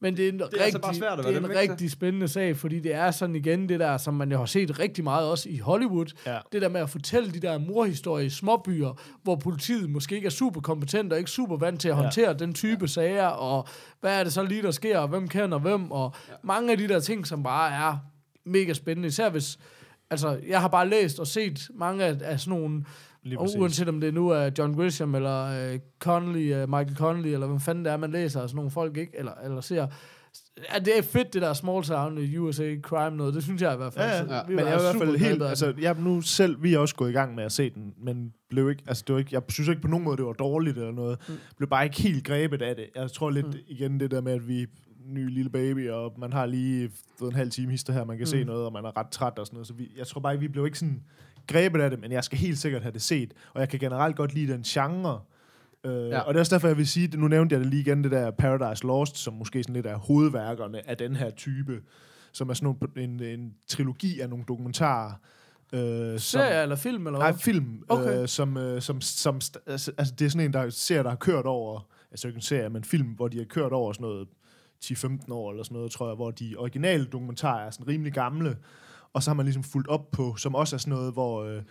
Men 0.00 0.16
det 0.16 0.24
er 0.24 0.28
en, 0.28 0.40
er 0.40 0.44
rigtig, 0.44 0.60
altså 0.62 0.78
bare 0.78 0.94
svært 0.94 1.18
at 1.18 1.24
det 1.24 1.34
er 1.36 1.40
en 1.40 1.56
rigtig 1.56 1.90
spændende 1.90 2.28
sag, 2.28 2.56
fordi 2.56 2.80
det 2.80 2.94
er 2.94 3.10
sådan 3.10 3.36
igen 3.36 3.68
det 3.68 3.80
der, 3.80 3.96
som 3.96 4.14
man 4.14 4.32
jo 4.32 4.38
har 4.38 4.46
set 4.46 4.78
rigtig 4.78 5.04
meget 5.04 5.28
også 5.30 5.48
i 5.48 5.58
Hollywood. 5.58 6.06
Ja. 6.26 6.38
Det 6.52 6.62
der 6.62 6.68
med 6.68 6.80
at 6.80 6.90
fortælle 6.90 7.30
de 7.32 7.40
der 7.40 7.58
morhistorier 7.58 8.26
i 8.26 8.30
småbyer, 8.30 9.00
hvor 9.22 9.36
politiet 9.36 9.90
måske 9.90 10.14
ikke 10.14 10.26
er 10.26 10.30
super 10.30 10.60
kompetent 10.60 11.12
og 11.12 11.18
ikke 11.18 11.30
super 11.30 11.56
vant 11.56 11.80
til 11.80 11.88
at 11.88 11.96
Ja. 11.96 12.02
håndtere 12.02 12.34
den 12.34 12.54
type 12.54 12.80
ja. 12.80 12.86
sager, 12.86 13.26
og 13.26 13.68
hvad 14.00 14.20
er 14.20 14.24
det 14.24 14.32
så 14.32 14.42
lige, 14.42 14.62
der 14.62 14.70
sker, 14.70 14.98
og 14.98 15.08
hvem 15.08 15.28
kender 15.28 15.58
hvem, 15.58 15.90
og 15.90 16.14
ja. 16.28 16.34
mange 16.42 16.72
af 16.72 16.78
de 16.78 16.88
der 16.88 17.00
ting, 17.00 17.26
som 17.26 17.42
bare 17.42 17.72
er 17.72 17.96
mega 18.44 18.72
spændende, 18.72 19.08
især 19.08 19.30
hvis, 19.30 19.58
altså, 20.10 20.40
jeg 20.48 20.60
har 20.60 20.68
bare 20.68 20.88
læst 20.88 21.18
og 21.18 21.26
set 21.26 21.68
mange 21.74 22.04
af, 22.04 22.16
af 22.20 22.40
sådan 22.40 22.58
nogle, 22.60 22.84
Lige 23.28 23.38
og 23.40 23.48
uanset 23.58 23.88
om 23.88 24.00
det 24.00 24.14
nu 24.14 24.28
er 24.28 24.50
John 24.58 24.74
Grisham, 24.74 25.14
eller 25.14 25.72
uh, 25.74 25.78
Connolly, 26.00 26.62
uh, 26.62 26.68
Michael 26.68 26.96
Connolly, 26.96 27.28
eller 27.28 27.46
hvem 27.46 27.60
fanden 27.60 27.84
det 27.84 27.92
er, 27.92 27.96
man 27.96 28.10
læser 28.10 28.40
af 28.42 28.48
sådan 28.48 28.56
nogle 28.56 28.70
folk, 28.70 28.96
ikke? 28.96 29.12
Eller, 29.18 29.32
eller 29.44 29.60
ser. 29.60 29.86
Ja, 30.74 30.78
det 30.78 30.98
er 30.98 31.02
fedt, 31.02 31.34
det 31.34 31.42
der 31.42 31.52
small 31.52 31.84
town 31.84 32.18
i 32.18 32.36
USA 32.36 32.76
crime 32.82 33.16
noget. 33.16 33.34
Det 33.34 33.42
synes 33.42 33.62
jeg 33.62 33.74
i 33.74 33.76
hvert 33.76 33.92
fald. 33.92 34.06
Ja, 34.10 34.16
ja. 34.16 34.26
Så 34.26 34.34
Ja. 34.34 34.40
vi 34.48 34.54
Men 34.54 34.64
jeg 34.64 34.74
er 34.74 34.78
i 34.78 34.82
hvert 34.82 34.96
fald 35.08 35.16
helt, 35.16 35.42
altså, 35.42 35.74
jeg 35.80 35.96
nu 36.00 36.20
selv, 36.20 36.62
vi 36.62 36.74
er 36.74 36.78
også 36.78 36.94
gået 36.94 37.10
i 37.10 37.12
gang 37.12 37.34
med 37.34 37.44
at 37.44 37.52
se 37.52 37.70
den, 37.70 37.94
men 38.02 38.32
blev 38.50 38.70
ikke, 38.70 38.82
altså 38.86 39.04
det 39.06 39.12
var 39.12 39.18
ikke, 39.18 39.30
jeg 39.34 39.42
synes 39.48 39.68
ikke 39.68 39.82
på 39.82 39.88
nogen 39.88 40.04
måde, 40.04 40.16
det 40.16 40.24
var 40.24 40.32
dårligt 40.32 40.76
eller 40.78 40.92
noget. 40.92 41.18
Mm. 41.28 41.34
Blev 41.56 41.68
bare 41.68 41.84
ikke 41.84 42.02
helt 42.02 42.24
grebet 42.24 42.62
af 42.62 42.76
det. 42.76 42.84
Jeg 42.94 43.10
tror 43.12 43.30
lidt 43.30 43.46
Mm. 43.46 43.52
igen 43.68 44.00
det 44.00 44.10
der 44.10 44.20
med, 44.20 44.32
at 44.32 44.48
vi 44.48 44.66
ny 45.06 45.30
lille 45.34 45.50
baby, 45.50 45.90
og 45.90 46.12
man 46.18 46.32
har 46.32 46.46
lige 46.46 46.90
fået 47.18 47.30
en 47.30 47.36
halv 47.36 47.50
time 47.50 47.70
hister 47.70 47.92
her, 47.92 48.04
man 48.04 48.16
kan 48.16 48.22
mm. 48.24 48.26
se 48.26 48.44
noget, 48.44 48.64
og 48.66 48.72
man 48.72 48.84
er 48.84 48.96
ret 48.96 49.08
træt 49.10 49.38
og 49.38 49.46
sådan 49.46 49.56
noget. 49.56 49.66
Så 49.66 49.74
vi, 49.74 49.92
jeg 49.96 50.06
tror 50.06 50.20
bare 50.20 50.32
ikke, 50.34 50.40
vi 50.40 50.48
blev 50.48 50.64
ikke 50.66 50.78
sådan 50.78 51.02
grebet 51.48 51.80
af 51.80 51.90
det, 51.90 52.00
men 52.00 52.12
jeg 52.12 52.24
skal 52.24 52.38
helt 52.38 52.58
sikkert 52.58 52.82
have 52.82 52.92
det 52.92 53.02
set. 53.02 53.34
Og 53.54 53.60
jeg 53.60 53.68
kan 53.68 53.78
generelt 53.80 54.16
godt 54.16 54.34
lide 54.34 54.52
den 54.52 54.62
genre. 54.62 55.20
Øh, 55.84 56.08
Ja. 56.08 56.20
Og 56.20 56.34
det 56.34 56.38
er 56.38 56.40
også 56.40 56.54
derfor, 56.54 56.68
jeg 56.68 56.76
vil 56.76 56.88
sige, 56.88 57.16
nu 57.16 57.28
nævnte 57.28 57.52
jeg 57.52 57.60
det 57.60 57.70
lige 57.70 57.80
igen, 57.80 58.04
det 58.04 58.10
der 58.12 58.30
Paradise 58.30 58.86
Lost, 58.86 59.16
som 59.18 59.34
måske 59.34 59.62
sådan 59.62 59.74
lidt 59.74 59.86
er 59.86 59.96
hovedværkerne 59.96 60.88
af 60.88 60.96
den 60.96 61.16
her 61.16 61.30
type, 61.30 61.80
som 62.32 62.48
er 62.50 62.54
sådan 62.54 62.76
nogle, 62.96 63.04
en, 63.04 63.22
en 63.40 63.54
trilogi 63.68 64.20
af 64.20 64.28
nogle 64.28 64.44
dokumentarer. 64.48 65.12
Øh, 65.72 66.20
Serie 66.20 66.62
eller 66.62 66.76
film, 66.76 67.06
eller 67.06 67.18
Nej, 67.18 67.30
hvad? 67.30 67.40
film, 67.40 67.84
Okay. 67.88 68.02
okay. 68.04 68.22
øh, 68.22 68.28
som, 68.28 68.56
øh, 68.56 68.82
som, 68.82 69.00
som 69.00 69.34
altså, 69.66 69.92
altså, 69.98 70.14
det 70.18 70.24
er 70.24 70.28
sådan 70.30 70.46
en, 70.46 70.52
der 70.52 70.70
ser, 70.70 71.02
der 71.02 71.10
har 71.10 71.16
kørt 71.16 71.44
over, 71.46 71.86
altså 72.10 72.28
ikke 72.28 72.36
en 72.38 72.42
serie, 72.42 72.68
men 72.68 72.84
film, 72.84 73.06
hvor 73.08 73.28
de 73.28 73.38
har 73.38 73.44
kørt 73.44 73.72
over 73.72 73.92
sådan 73.92 74.02
noget 74.04 74.28
10-15 74.84 75.32
år 75.32 75.50
eller 75.50 75.62
sådan 75.64 75.74
noget, 75.76 75.90
tror 75.92 76.06
jeg, 76.06 76.14
hvor 76.16 76.30
de 76.30 76.54
originale 76.58 77.04
dokumentarer 77.04 77.66
er 77.66 77.70
sådan 77.70 77.88
rimelig 77.88 78.12
gamle, 78.12 78.56
og 79.12 79.22
så 79.22 79.30
har 79.30 79.34
man 79.34 79.46
ligesom 79.46 79.62
fulgt 79.62 79.88
op 79.88 80.10
på, 80.10 80.36
som 80.36 80.54
også 80.54 80.76
er 80.76 80.78
sådan 80.78 80.94
noget, 80.98 81.12
hvor 81.12 81.42
øh, 81.44 81.62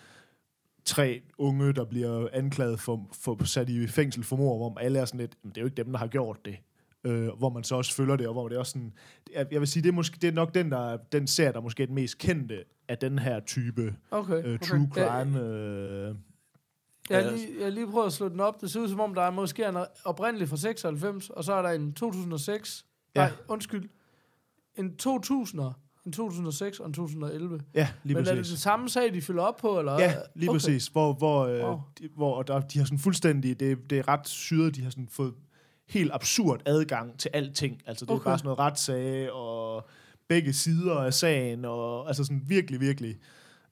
tre 0.85 1.21
unge, 1.37 1.73
der 1.73 1.85
bliver 1.85 2.27
anklaget 2.33 2.79
for, 2.79 3.07
for 3.13 3.43
sat 3.45 3.69
i 3.69 3.87
fængsel 3.87 4.23
for 4.23 4.35
mord, 4.35 4.57
hvor 4.57 4.79
alle 4.79 4.99
er 4.99 5.05
sådan 5.05 5.19
lidt, 5.19 5.37
"Men 5.43 5.49
det 5.49 5.57
er 5.57 5.61
jo 5.61 5.65
ikke 5.67 5.83
dem, 5.83 5.91
der 5.91 5.99
har 5.99 6.07
gjort 6.07 6.45
det. 6.45 6.57
Øh, 7.03 7.27
hvor 7.37 7.49
man 7.49 7.63
så 7.63 7.75
også 7.75 7.93
følger 7.93 8.15
det, 8.15 8.27
og 8.27 8.33
hvor 8.33 8.47
det 8.47 8.55
er 8.55 8.59
også 8.59 8.71
sådan, 8.71 8.93
jeg, 9.33 9.47
jeg 9.51 9.59
vil 9.59 9.67
sige, 9.67 9.83
det 9.83 9.89
er, 9.89 9.93
måske, 9.93 10.17
det 10.21 10.27
er 10.27 10.31
nok 10.31 10.53
den, 10.53 10.71
der, 10.71 10.97
den 10.97 11.27
serie, 11.27 11.53
der 11.53 11.61
måske 11.61 11.83
er 11.83 11.87
den 11.87 11.95
mest 11.95 12.17
kendte 12.17 12.63
af 12.87 12.97
den 12.97 13.19
her 13.19 13.39
type 13.39 13.95
Okay. 14.11 14.43
øh, 14.45 14.59
true 14.59 14.89
crime. 14.93 15.39
Øh, 15.41 16.15
Jeg 17.09 17.23
har, 17.23 17.31
lige, 17.31 17.47
jeg 17.57 17.65
har 17.65 17.71
lige 17.71 17.87
prøvet 17.87 18.05
at 18.07 18.13
slå 18.13 18.29
den 18.29 18.39
op. 18.39 18.61
Det 18.61 18.71
ser 18.71 18.79
ud 18.79 18.89
som 18.89 18.99
om, 18.99 19.13
der 19.13 19.21
er 19.21 19.31
måske 19.31 19.65
en 19.65 19.77
oprindelig 20.05 20.49
fra 20.49 20.57
96, 20.57 21.29
og 21.29 21.43
så 21.43 21.53
er 21.53 21.61
der 21.61 21.69
en 21.69 21.93
2006. 21.93 22.85
Ja. 23.15 23.21
Nej, 23.21 23.31
undskyld. 23.47 23.89
En 24.75 24.95
2000'er, 25.03 25.71
en 26.07 26.13
2006 26.13 26.79
og 26.79 26.87
en 26.87 26.93
2011. 26.93 27.61
ja, 27.73 27.87
lige 28.03 28.15
Men 28.15 28.25
er 28.27 28.29
det 28.31 28.39
præcis. 28.39 28.53
den 28.53 28.59
samme 28.59 28.89
sag, 28.89 29.13
de 29.13 29.21
fylder 29.21 29.43
op 29.43 29.57
på? 29.57 29.79
Eller? 29.79 29.99
Ja, 29.99 30.13
lige 30.35 30.49
okay. 30.49 30.55
præcis. 30.55 30.87
Hvor, 30.87 31.13
hvor, 31.13 31.45
øh, 31.45 31.63
Wow. 31.63 31.79
de, 31.99 32.09
hvor 32.15 32.41
der, 32.43 32.59
de 32.59 32.79
har 32.79 32.85
sådan 32.85 32.99
fuldstændig, 32.99 33.59
det, 33.59 33.89
det 33.89 33.97
er 33.99 34.07
ret 34.07 34.27
syret, 34.27 34.75
de 34.75 34.83
har 34.83 34.89
sådan 34.89 35.07
fået 35.11 35.33
helt 35.89 36.11
absurd 36.13 36.61
adgang 36.65 37.19
til 37.19 37.31
alting. 37.33 37.81
Altså 37.85 38.05
det 38.05 38.11
okay. 38.11 38.21
Er 38.21 38.23
bare 38.23 38.37
sådan 38.37 38.45
noget 38.47 38.59
retssag, 38.59 39.31
og 39.31 39.87
begge 40.27 40.53
sider 40.53 40.95
af 40.95 41.13
sagen, 41.13 41.65
og 41.65 42.07
altså 42.07 42.23
sådan 42.23 42.41
virkelig, 42.47 42.79
virkelig 42.79 43.15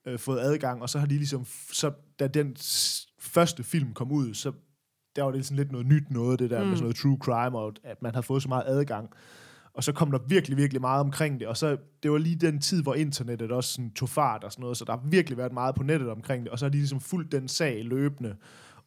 øh, 0.06 0.20
fået 0.20 0.40
adgang. 0.40 0.82
Og 0.82 0.90
så 0.90 1.00
har 1.00 1.06
de 1.06 1.16
ligesom, 1.18 1.46
så 1.72 1.92
da 2.20 2.28
den 2.28 2.56
første 3.20 3.64
film 3.64 3.94
kom 3.94 4.12
ud, 4.12 4.34
så 4.34 4.52
der 5.16 5.24
var 5.24 5.32
det 5.32 5.46
sådan 5.46 5.58
lidt 5.58 5.72
noget 5.72 5.88
nyt 5.88 6.12
noget, 6.12 6.40
det 6.40 6.50
der. 6.50 6.60
Mm. 6.62 6.68
med 6.68 6.76
sådan 6.78 6.84
noget 6.84 6.96
true 6.96 7.18
crime, 7.22 7.58
og 7.60 7.74
at 7.84 8.02
man 8.02 8.16
har 8.16 8.22
fået 8.22 8.42
så 8.42 8.50
meget 8.50 8.64
adgang. 8.68 9.10
Og 9.76 9.84
så 9.84 9.92
kom 9.92 10.12
der 10.12 10.20
virkelig, 10.28 10.58
virkelig 10.58 10.82
meget 10.82 11.00
omkring 11.02 11.40
det. 11.40 11.48
Og 11.48 11.58
så, 11.58 11.78
det 12.04 12.12
var 12.12 12.18
lige 12.18 12.36
den 12.36 12.62
tid, 12.62 12.84
hvor 12.84 12.94
internettet 12.96 13.52
også 13.52 13.74
sådan 13.74 13.92
tog 13.92 14.10
fart 14.10 14.44
og 14.44 14.52
sådan 14.52 14.62
noget, 14.62 14.78
så 14.78 14.86
der 14.86 14.92
har 14.92 15.02
virkelig 15.06 15.38
været 15.38 15.54
meget 15.54 15.76
på 15.76 15.84
nettet 15.84 16.10
omkring 16.10 16.44
det. 16.44 16.52
Og 16.52 16.60
så 16.60 16.66
har 16.66 16.70
de 16.70 16.78
ligesom 16.78 17.00
fulgt 17.00 17.32
den 17.32 17.48
sag 17.48 17.86
løbende, 17.86 18.36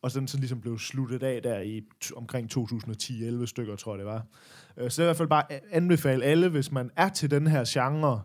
og 0.03 0.11
så 0.11 0.20
den 0.20 0.29
så 0.29 0.38
ligesom 0.38 0.61
blev 0.61 0.79
sluttet 0.79 1.22
af 1.22 1.42
der 1.42 1.61
i 1.61 1.83
t- 2.05 2.16
omkring 2.16 2.51
2010-11 2.59 3.46
stykker, 3.46 3.77
tror 3.77 3.92
jeg 3.94 3.98
det 3.98 4.07
var. 4.07 4.27
Øh, 4.77 4.90
Så 4.90 4.96
det 4.96 4.98
er 4.98 5.03
i 5.03 5.07
hvert 5.09 5.16
fald 5.16 5.29
bare 5.29 5.44
anbefale 5.70 6.24
alle, 6.24 6.48
hvis 6.48 6.72
man 6.72 6.90
er 6.96 7.09
til 7.09 7.31
den 7.31 7.46
her 7.46 7.64
genre, 7.68 8.22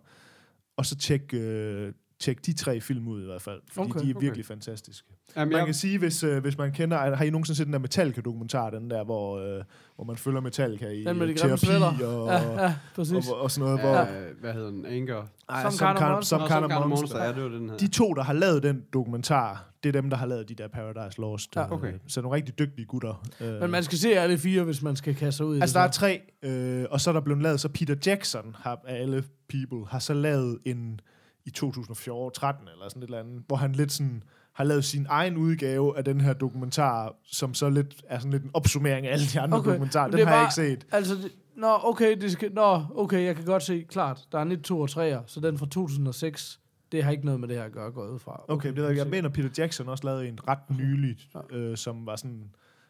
og 0.78 0.86
så 0.86 0.96
tjek, 0.98 1.34
øh, 1.34 1.94
tjek 2.20 2.46
de 2.46 2.54
tre 2.54 2.82
film 2.82 3.08
ud 3.08 3.22
i 3.22 3.26
hvert 3.26 3.42
fald, 3.42 3.62
fordi 3.72 3.90
Okay, 3.92 4.00
de 4.00 4.10
er 4.12 4.16
okay. 4.16 4.26
virkelig 4.26 4.46
fantastiske. 4.46 5.08
Jamen, 5.36 5.52
Man 5.52 5.58
jeg, 5.58 5.66
kan 5.68 5.74
sige, 5.74 5.98
hvis, 6.00 6.24
øh, 6.24 6.42
hvis 6.42 6.58
man 6.58 6.72
kender, 6.72 7.16
har 7.16 7.26
I 7.26 7.30
nogensinde 7.30 7.58
set 7.58 7.66
den 7.66 7.74
der 7.74 7.80
Metallica-dokumentar, 7.80 8.70
den 8.70 8.90
der, 8.90 9.04
hvor, 9.04 9.38
øh, 9.58 9.64
hvor 9.96 10.04
man 10.06 10.18
følger 10.18 10.42
Metallica 10.42 10.88
i 10.90 11.04
Den 11.04 11.18
med 11.18 11.28
de 11.28 11.32
øh, 11.32 11.38
grimme 11.40 11.58
terapi 11.58 12.04
og, 12.04 12.28
Ja, 12.28 12.64
ja, 12.64 12.76
præcis. 12.96 13.30
og, 13.30 13.42
og 13.42 13.52
sådan 13.52 13.66
noget, 13.70 13.82
hvor... 13.82 14.02
øh, 14.02 14.40
hvad 14.42 14.54
hedder 14.54 14.70
den? 14.70 14.86
Anger? 14.86 15.24
Ej, 15.50 15.62
Some 15.62 15.72
some, 15.72 15.90
Kind 15.96 16.04
of 16.06 16.10
Monster. 16.12 16.38
some 16.38 16.42
Nå, 16.62 16.68
kind 16.68 16.84
of 16.84 16.88
monster. 16.90 17.24
Ja, 17.24 17.34
det 17.34 17.44
var 17.44 17.50
den 17.50 17.70
her. 17.70 17.78
De 17.78 17.88
to, 17.88 18.14
der 18.14 18.24
har 18.24 18.34
lavet 18.34 18.64
den 18.64 18.84
dokumentar, 18.94 19.70
det 19.84 19.96
er 19.96 20.02
dem, 20.02 20.10
der 20.10 20.18
har 20.18 20.26
lavet 20.26 20.50
de 20.50 20.56
der 20.56 20.68
Paradise 20.68 21.22
Lost. 21.22 21.56
Ja. 21.56 21.64
øh, 21.66 21.72
Okay. 21.72 21.94
Så 22.08 22.22
nogle 22.22 22.36
rigtig 22.36 22.60
dygtige 22.60 22.86
gutter. 22.86 23.26
Øh, 23.42 23.62
Men 23.62 23.72
man 23.72 23.84
skal 23.84 23.98
se 23.98 24.20
alle 24.20 24.38
fire, 24.38 24.64
hvis 24.64 24.82
man 24.82 24.96
skal 24.96 25.16
kaste 25.16 25.38
sig 25.38 25.46
ud 25.46 25.58
i 25.58 25.62
Altså, 25.62 25.74
det. 25.80 25.82
der 25.84 25.88
er 25.88 25.92
tre, 25.92 26.22
øh, 26.44 26.86
og 26.92 27.02
så 27.02 27.10
er 27.10 27.14
der 27.14 27.22
blevet 27.22 27.42
lavet, 27.44 27.60
så 27.60 27.70
Peter 27.70 27.96
Jackson 28.06 28.56
har, 28.60 28.82
af 28.88 29.02
alle 29.02 29.24
people, 29.50 29.88
har 29.90 30.00
så 30.00 30.14
lavet 30.14 30.60
en 30.66 31.00
i 31.46 31.50
2013 31.50 32.68
eller 32.68 32.90
sådan 32.90 33.04
et 33.04 33.08
eller 33.08 33.20
andet, 33.20 33.44
hvor 33.48 33.56
han 33.56 33.72
lidt 33.72 33.92
sådan 33.92 34.24
har 34.54 34.64
lavet 34.64 34.86
sin 34.86 35.06
egen 35.10 35.38
udgave 35.38 35.98
af 35.98 36.06
den 36.06 36.22
her 36.22 36.34
dokumentar, 36.34 37.16
som 37.24 37.54
så 37.54 37.70
lidt 37.70 38.04
er 38.08 38.18
sådan 38.20 38.32
lidt 38.32 38.44
en 38.44 38.52
opsummering 38.54 39.08
af 39.08 39.12
alle 39.14 39.26
de 39.34 39.40
andre 39.40 39.58
okay. 39.58 39.70
dokumentarer. 39.72 40.06
Men 40.08 40.12
Den 40.12 40.20
det 40.20 40.28
har 40.28 40.34
jeg 40.36 40.50
bare- 40.56 40.66
ikke 40.68 40.80
set. 40.82 40.94
Altså, 40.94 41.16
det, 41.16 41.32
nå, 41.56 41.78
okay, 41.84 42.22
det 42.22 42.32
skal, 42.32 42.54
nå, 42.54 42.86
okay, 42.96 43.24
jeg 43.26 43.36
kan 43.36 43.46
godt 43.46 43.64
se, 43.64 43.86
klart, 43.90 44.28
der 44.32 44.40
er 44.40 44.46
1, 44.46 44.62
2 44.64 44.80
og 44.80 44.90
3'er, 44.90 45.24
så 45.26 45.40
den 45.40 45.58
fra 45.58 45.66
2006, 45.66 46.60
det 46.92 47.04
har 47.04 47.12
ikke 47.12 47.26
noget 47.26 47.40
med 47.40 47.48
det 47.48 47.58
her 47.58 47.64
at 47.64 47.72
gøre, 47.72 47.92
går 47.92 48.04
jeg 48.04 48.12
ud 48.14 48.20
fra. 48.20 48.46
Okay, 48.48 48.70
det 48.70 48.78
ved 48.78 48.88
jeg, 48.88 48.98
jeg 48.98 49.08
mener, 49.08 49.30
Peter 49.30 49.50
Jackson 49.58 49.90
også 49.90 50.04
lavede 50.04 50.28
en 50.28 50.40
ret 50.48 50.70
nyligt, 50.80 51.28
øh, 51.50 51.78
som 51.78 52.06
var 52.06 52.16
sådan, 52.16 52.50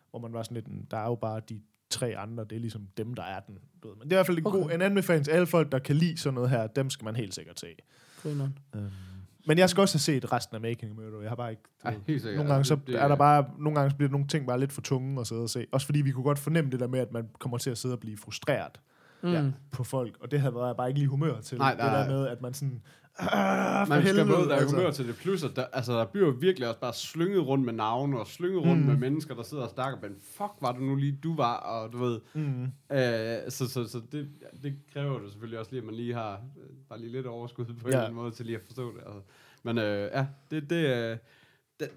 hvor 0.10 0.20
man 0.20 0.34
var 0.34 0.44
sådan 0.44 0.56
lidt, 0.56 0.92
der 0.92 0.98
er 0.98 1.06
jo 1.06 1.16
bare 1.16 1.42
de 1.50 1.62
tre 1.90 2.18
andre, 2.18 2.44
det 2.44 2.56
er 2.56 2.60
ligesom 2.60 2.88
dem, 2.98 3.14
der 3.14 3.24
er 3.24 3.40
den. 3.40 3.58
Du 3.84 3.88
ved. 3.88 3.96
Men 3.96 4.04
det 4.04 4.12
er 4.12 4.16
i 4.16 4.18
hvert 4.18 4.26
fald 4.26 4.38
en, 4.38 4.48
Okay. 4.48 4.60
god, 4.60 4.72
en 4.72 4.82
anbefaling 4.82 5.26
til 5.26 5.32
alle 5.32 5.48
folk, 5.48 5.72
der 5.72 5.80
kan 5.80 5.96
lide 5.96 6.18
sådan 6.18 6.34
noget 6.34 6.50
her, 6.50 6.68
dem 6.68 6.90
skal 6.90 7.06
man 7.06 7.16
helt 7.16 7.36
sikkert 7.36 7.60
se. 7.60 7.68
Grineren. 8.24 8.58
Men 9.48 9.58
jeg 9.58 9.70
skal 9.70 9.82
også 9.82 9.94
have 9.96 10.00
set 10.00 10.32
resten 10.32 10.56
af 10.56 10.62
Making 10.62 10.92
a 10.92 10.96
Murder. 10.96 11.22
Jeg 11.22 11.30
har 11.30 11.36
bare 11.36 11.52
ikke... 11.52 11.64
Ej, 11.84 11.96
sikkert. 12.08 12.36
Nogle 12.36 12.52
gange, 12.52 12.66
så 12.66 12.74
Altså, 12.74 12.86
det- 12.92 13.02
er 13.02 13.08
der 13.08 13.16
bare, 13.16 13.46
nogle 13.60 13.80
gange 13.80 13.96
bliver 13.98 14.12
nogle 14.12 14.28
ting 14.28 14.48
bare 14.48 14.60
lidt 14.60 14.72
for 14.74 14.82
tunge 14.82 15.22
at 15.22 15.28
sidde 15.28 15.42
og 15.42 15.50
se. 15.50 15.66
Også 15.72 15.86
fordi 15.86 16.02
vi 16.02 16.12
kunne 16.12 16.24
godt 16.24 16.40
fornemme 16.40 16.72
det 16.72 16.80
der 16.80 16.88
med, 16.88 17.00
at 17.00 17.12
man 17.12 17.28
kommer 17.40 17.58
til 17.58 17.70
at 17.70 17.78
sidde 17.78 17.96
og 17.96 18.00
blive 18.00 18.18
frustreret 18.18 18.80
Mm. 19.24 19.32
ja, 19.32 19.44
på 19.72 19.84
folk. 19.84 20.18
Og 20.22 20.32
det 20.32 20.40
havde 20.42 20.56
været 20.56 20.68
jeg 20.68 20.76
bare 20.76 20.88
ikke 20.88 21.00
lige 21.00 21.10
humør 21.10 21.42
til. 21.42 21.58
Nej, 21.58 21.70
det 21.72 21.80
nej, 21.80 21.94
der 22.00 22.08
nej. 22.08 22.16
med, 22.16 22.28
at 22.28 22.42
man 22.42 22.54
sådan... 22.54 22.82
Ah, 23.20 23.90
Man 23.90 24.02
skal 24.02 24.16
helvede, 24.16 24.36
både 24.38 24.50
være 24.50 24.58
altså. 24.60 24.76
humør 24.76 24.92
til 24.92 25.08
det, 25.08 25.16
plus 25.16 25.44
at 25.44 25.52
der, 25.56 25.66
altså, 25.74 25.94
der 26.00 26.06
bliver 26.06 26.32
virkelig 26.32 26.68
også 26.68 26.80
bare 26.80 26.94
slynget 26.94 27.48
rundt 27.48 27.66
med 27.66 27.74
navne, 27.74 28.20
og 28.20 28.28
slynget 28.28 28.62
rundt 28.62 28.82
Mm. 28.82 28.88
med 28.88 28.98
mennesker, 28.98 29.36
der 29.36 29.44
sidder 29.44 29.64
og 29.64 29.70
snakker, 29.70 30.00
men 30.02 30.16
fuck 30.22 30.52
var 30.62 30.72
det 30.72 30.82
nu 30.82 30.96
lige, 30.96 31.20
du 31.24 31.36
var, 31.36 31.56
og 31.56 31.94
du 31.94 31.98
ved, 31.98 32.20
Mm. 32.34 32.64
øh, 32.64 32.70
så, 33.52 33.70
så, 33.70 33.88
så 33.88 34.02
det, 34.12 34.30
det 34.64 34.76
kræver 34.94 35.20
det 35.20 35.30
selvfølgelig 35.32 35.60
også 35.60 35.72
lige, 35.72 35.80
at 35.82 35.86
man 35.86 35.96
lige 35.96 36.14
har 36.14 36.34
øh, 36.34 36.70
bare 36.90 37.00
lige 37.00 37.12
lidt 37.12 37.26
overskud 37.28 37.66
på 37.66 37.72
en 37.72 37.78
Ja. 37.82 37.88
eller 37.88 38.02
anden 38.02 38.16
måde 38.16 38.32
til 38.32 38.46
lige 38.46 38.56
at 38.58 38.64
forstå 38.66 38.92
det. 38.94 39.02
Altså. 39.06 39.20
Men 39.64 39.78
øh, 39.78 40.10
ja, 40.14 40.26
det, 40.52 40.70
det, 40.70 41.12
øh, 41.12 41.18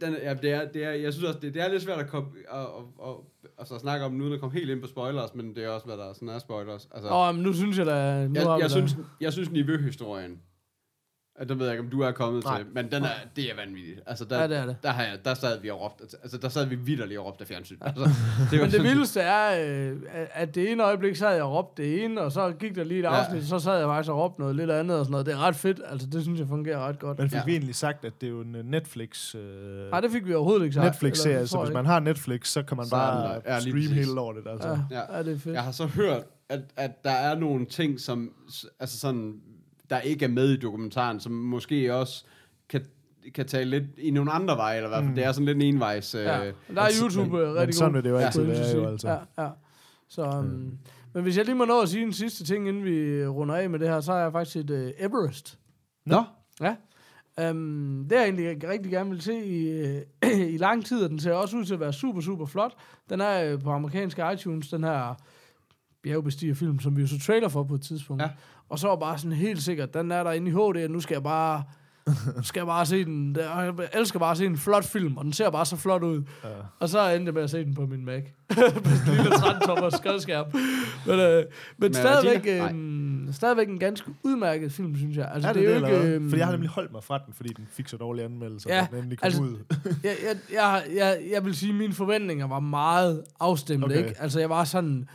den, 0.00 0.14
ja, 0.22 0.34
det, 0.34 0.50
er, 0.52 0.68
det 0.68 0.84
er, 0.84 0.90
jeg 0.90 1.12
synes 1.12 1.28
også, 1.28 1.40
det, 1.40 1.54
det 1.54 1.62
er 1.62 1.68
lidt 1.68 1.82
svært 1.82 1.98
at, 1.98 2.08
komme, 2.08 2.28
at, 2.52 2.58
at, 2.60 2.66
at, 3.08 3.14
altså 3.58 3.74
at 3.74 3.80
snakke 3.80 4.04
om 4.06 4.12
nu, 4.12 4.32
at 4.32 4.40
komme 4.40 4.58
helt 4.58 4.70
ind 4.70 4.80
på 4.80 4.86
spoilers, 4.86 5.34
men 5.34 5.54
det 5.54 5.64
er 5.64 5.68
også, 5.68 5.86
hvad 5.86 5.96
der 5.96 6.12
sådan 6.12 6.28
er 6.28 6.38
spoilers. 6.38 6.88
Altså, 6.94 7.10
Åh, 7.10 7.34
men 7.34 7.42
nu 7.42 7.52
synes 7.52 7.78
jeg 7.78 7.86
da... 7.86 8.26
Nu 8.28 8.34
jeg, 8.34 8.46
jeg, 8.46 8.60
da- 8.60 8.68
synes, 8.68 8.96
jeg 9.20 9.32
synes 9.32 9.50
niveauhistorien, 9.50 10.40
at 11.38 11.48
den 11.48 11.58
ved 11.58 11.66
jeg 11.66 11.74
ikke, 11.74 11.84
om 11.84 11.90
du 11.90 12.00
er 12.00 12.10
kommet 12.12 12.44
Nej. 12.44 12.56
til, 12.58 12.66
men 12.74 12.90
den 12.90 13.04
er, 13.04 13.08
det 13.36 13.44
er 13.44 13.56
vanvittigt. 13.66 14.00
Altså, 14.06 14.24
der, 14.24 14.40
Ja, 14.40 14.48
det 14.48 14.56
er 14.56 14.66
det. 14.66 14.76
Der, 14.82 14.90
har 14.90 15.02
jeg, 15.02 15.18
der 15.24 15.34
sad 15.34 15.60
vi 15.60 15.70
og 15.70 15.80
råbte, 15.82 16.04
altså, 16.22 16.38
der 16.38 16.48
sad 16.48 16.66
vi 16.66 16.74
vidderligt 16.74 17.20
og 17.20 17.26
råbte 17.26 17.42
af 17.42 17.48
fjernsyn. 17.48 17.76
Altså, 17.80 18.04
det 18.50 18.58
var 18.60 18.64
Men 18.64 18.72
det 18.72 18.82
vildeste 18.82 19.20
er, 19.20 19.66
øh, 19.90 19.96
at- 20.32 20.54
det 20.54 20.70
ene 20.72 20.84
øjeblik 20.84 21.16
sad 21.16 21.34
jeg 21.34 21.42
og 21.42 21.52
råbte 21.52 21.82
det 21.82 22.04
ene, 22.04 22.20
og 22.20 22.32
så 22.32 22.52
gik 22.60 22.74
der 22.76 22.84
lige 22.84 22.98
et 23.00 23.02
Ja. 23.04 23.20
afsnit, 23.20 23.44
så 23.48 23.58
sad 23.58 23.78
jeg 23.78 23.86
faktisk 23.88 24.10
og 24.12 24.18
råbte 24.18 24.40
noget 24.40 24.56
lidt 24.56 24.70
andet 24.70 24.98
og 24.98 25.04
sådan 25.04 25.10
noget. 25.10 25.26
Det 25.26 25.34
er 25.34 25.38
ret 25.38 25.56
fedt, 25.56 25.80
altså 25.86 26.06
det 26.12 26.22
synes 26.22 26.40
jeg 26.40 26.48
fungerer 26.48 26.78
ret 26.88 26.98
godt. 26.98 27.18
Men 27.18 27.30
fik 27.30 27.36
Ja. 27.38 27.44
vi 27.44 27.52
egentlig 27.52 27.74
sagt, 27.74 28.04
at 28.04 28.12
det 28.20 28.26
er 28.26 28.30
jo 28.30 28.40
en 28.40 28.54
øh, 28.54 28.64
Netflix... 28.64 29.34
Øh, 29.34 29.90
Nej, 29.90 30.00
det 30.00 30.10
fik 30.10 30.26
vi 30.26 30.34
overhovedet 30.34 30.64
ikke 30.64 30.74
sagt. 30.74 30.84
Netflix-serie, 30.86 31.46
så 31.46 31.58
hvis 31.64 31.74
man 31.74 31.86
har 31.86 32.00
Netflix, 32.00 32.48
så 32.48 32.62
kan 32.62 32.76
man 32.76 32.86
Så 32.86 32.90
bare 32.90 33.22
der. 33.28 33.40
Ja, 33.46 33.60
streame 33.60 33.78
præcis. 33.80 33.90
hele 33.90 34.14
lortet. 34.14 34.42
Altså. 34.50 34.68
Ja. 34.68 34.78
Ja, 34.90 35.16
ja, 35.16 35.22
det 35.22 35.32
er 35.34 35.38
fedt. 35.38 35.54
Jeg 35.54 35.62
har 35.62 35.72
så 35.72 35.86
hørt, 35.86 36.22
at, 36.48 36.60
at 36.76 37.04
der 37.04 37.10
er 37.10 37.38
nogle 37.38 37.66
ting, 37.66 38.00
som 38.00 38.30
altså 38.80 38.98
sådan, 38.98 39.34
der 39.90 40.00
ikke 40.00 40.24
er 40.24 40.28
med 40.28 40.50
i 40.50 40.56
dokumentaren, 40.56 41.20
som 41.20 41.32
måske 41.32 41.94
også 41.94 42.24
kan, 42.68 42.84
kan 43.34 43.46
tage 43.46 43.64
lidt 43.64 43.84
i 43.98 44.10
nogle 44.10 44.32
andre 44.32 44.56
veje, 44.56 44.76
eller 44.76 44.88
i 44.88 44.90
hvert 44.90 45.00
fald, 45.02 45.08
Mm. 45.08 45.14
det 45.14 45.24
er 45.24 45.32
sådan 45.32 45.46
lidt 45.46 45.56
en 45.56 45.62
envejs... 45.62 46.14
Øh, 46.14 46.20
Ja, 46.22 46.26
der 46.74 46.82
er 46.82 46.88
YouTube 47.02 47.30
men, 47.30 47.40
øh, 47.40 47.48
rigtig 47.48 47.66
men 47.66 47.72
sådan 47.72 47.92
god. 47.92 47.96
vil 47.96 48.04
det 48.04 48.10
jo 48.10 48.16
altid 48.16 48.44
på 48.44 48.50
være, 48.50 48.76
jo 48.76 48.88
altså. 48.88 49.08
Ja, 49.08 49.42
ja. 49.44 49.48
Så, 50.08 50.22
um, 50.24 50.78
Men 51.14 51.22
hvis 51.22 51.36
jeg 51.36 51.44
lige 51.44 51.54
må 51.54 51.64
nå 51.64 51.80
at 51.80 51.88
sige 51.88 52.02
en 52.02 52.12
sidste 52.12 52.44
ting, 52.44 52.68
inden 52.68 52.84
vi 52.84 53.26
runder 53.26 53.54
af 53.56 53.70
med 53.70 53.78
det 53.78 53.88
her, 53.88 54.00
så 54.00 54.12
har 54.12 54.18
jeg 54.18 54.32
faktisk 54.32 54.56
et 54.56 54.70
uh, 54.70 55.04
Everest. 55.06 55.58
Nå, 56.06 56.24
Ja. 56.60 56.74
Um, 57.50 58.06
det 58.10 58.18
har 58.18 58.24
jeg 58.26 58.34
egentlig 58.34 58.68
rigtig 58.70 58.92
gerne 58.92 59.10
vil 59.10 59.20
se 59.20 59.44
i, 59.46 59.68
øh, 59.70 60.02
i 60.54 60.56
lang 60.56 60.84
tid, 60.86 61.04
og 61.04 61.10
den 61.10 61.18
ser 61.18 61.32
også 61.32 61.56
ud 61.56 61.64
til 61.64 61.74
at 61.74 61.80
være 61.80 61.92
super, 61.92 62.20
super 62.20 62.46
flot. 62.46 62.74
Den 63.10 63.20
er 63.20 63.52
øh, 63.52 63.60
på 63.62 63.70
amerikanske 63.70 64.22
iTunes, 64.34 64.68
den 64.68 64.84
her 64.84 65.14
bjergbestigerfilm, 66.02 66.80
som 66.80 66.96
vi 66.96 67.00
jo 67.00 67.06
så 67.06 67.18
trailer 67.20 67.48
for 67.48 67.64
på 67.64 67.74
et 67.74 67.82
tidspunkt. 67.82 68.22
Ja. 68.22 68.28
Og 68.68 68.78
så 68.78 68.88
var 68.88 68.96
bare 68.96 69.18
sådan 69.18 69.32
helt 69.32 69.62
sikkert, 69.62 69.94
den 69.94 70.12
er 70.12 70.22
der 70.24 70.32
inde 70.32 70.48
i 70.48 70.52
HD, 70.52 70.84
og 70.84 70.90
nu 70.90 71.00
skal 71.00 71.14
jeg 71.14 71.22
bare, 71.22 71.62
skal 72.42 72.60
jeg 72.60 72.66
bare 72.66 72.86
se 72.86 73.04
den. 73.04 73.34
Der- 73.34 73.62
Jeg 73.62 73.74
elsker 73.94 74.18
bare 74.18 74.30
at 74.30 74.36
se 74.36 74.46
en 74.46 74.56
flot 74.58 74.84
film, 74.84 75.16
og 75.16 75.24
den 75.24 75.32
ser 75.32 75.50
bare 75.50 75.66
så 75.66 75.76
flot 75.76 76.02
ud. 76.02 76.22
Ja. 76.44 76.48
Og 76.80 76.88
så 76.88 76.98
endte 77.10 77.26
jeg 77.26 77.34
med 77.34 77.42
at 77.42 77.50
se 77.50 77.64
den 77.64 77.74
på 77.74 77.86
min 77.86 78.04
Mac. 78.04 78.22
på 78.54 78.60
en 78.60 79.16
lille 79.16 79.30
13-tommer 79.30 79.90
skadskærm. 79.90 80.46
Men, 81.06 81.20
øh, 81.20 81.44
men 81.78 81.94
stadigvæk, 81.94 82.46
øh, 82.74 83.34
stadigvæk 83.34 83.68
en 83.68 83.78
ganske 83.78 84.10
udmærket 84.22 84.72
film, 84.72 84.96
synes 84.96 85.16
jeg. 85.16 85.30
Altså, 85.34 85.48
Er 85.48 85.52
det, 85.52 85.62
det 85.62 85.74
er 85.76 85.80
det, 85.80 85.90
jo 85.90 85.96
ikke... 86.02 86.08
øhm, 86.14 86.28
Fordi 86.28 86.38
jeg 86.38 86.46
har 86.46 86.52
nemlig 86.52 86.70
holdt 86.70 86.92
mig 86.92 87.04
fra 87.04 87.18
den, 87.26 87.34
fordi 87.34 87.48
den 87.52 87.66
fik 87.70 87.88
så 87.88 87.96
dårlige 87.96 88.24
anmeldelser, 88.24 88.74
Ja, 88.74 88.86
den 88.90 88.98
endelig 88.98 89.18
kom 89.18 89.26
altså- 89.26 89.42
ud. 89.42 89.56
jeg, 90.04 90.16
jeg, 90.26 90.36
jeg, 90.52 90.82
jeg, 90.96 91.18
jeg 91.32 91.44
vil 91.44 91.56
sige, 91.56 91.70
at 91.70 91.76
mine 91.78 91.92
forventninger 91.92 92.46
var 92.46 92.60
meget 92.60 93.24
afstemt. 93.40 93.84
Okay. 93.84 93.96
ikke? 93.98 94.14
Altså, 94.18 94.40
jeg 94.40 94.50
var 94.50 94.64
sådan... 94.64 95.08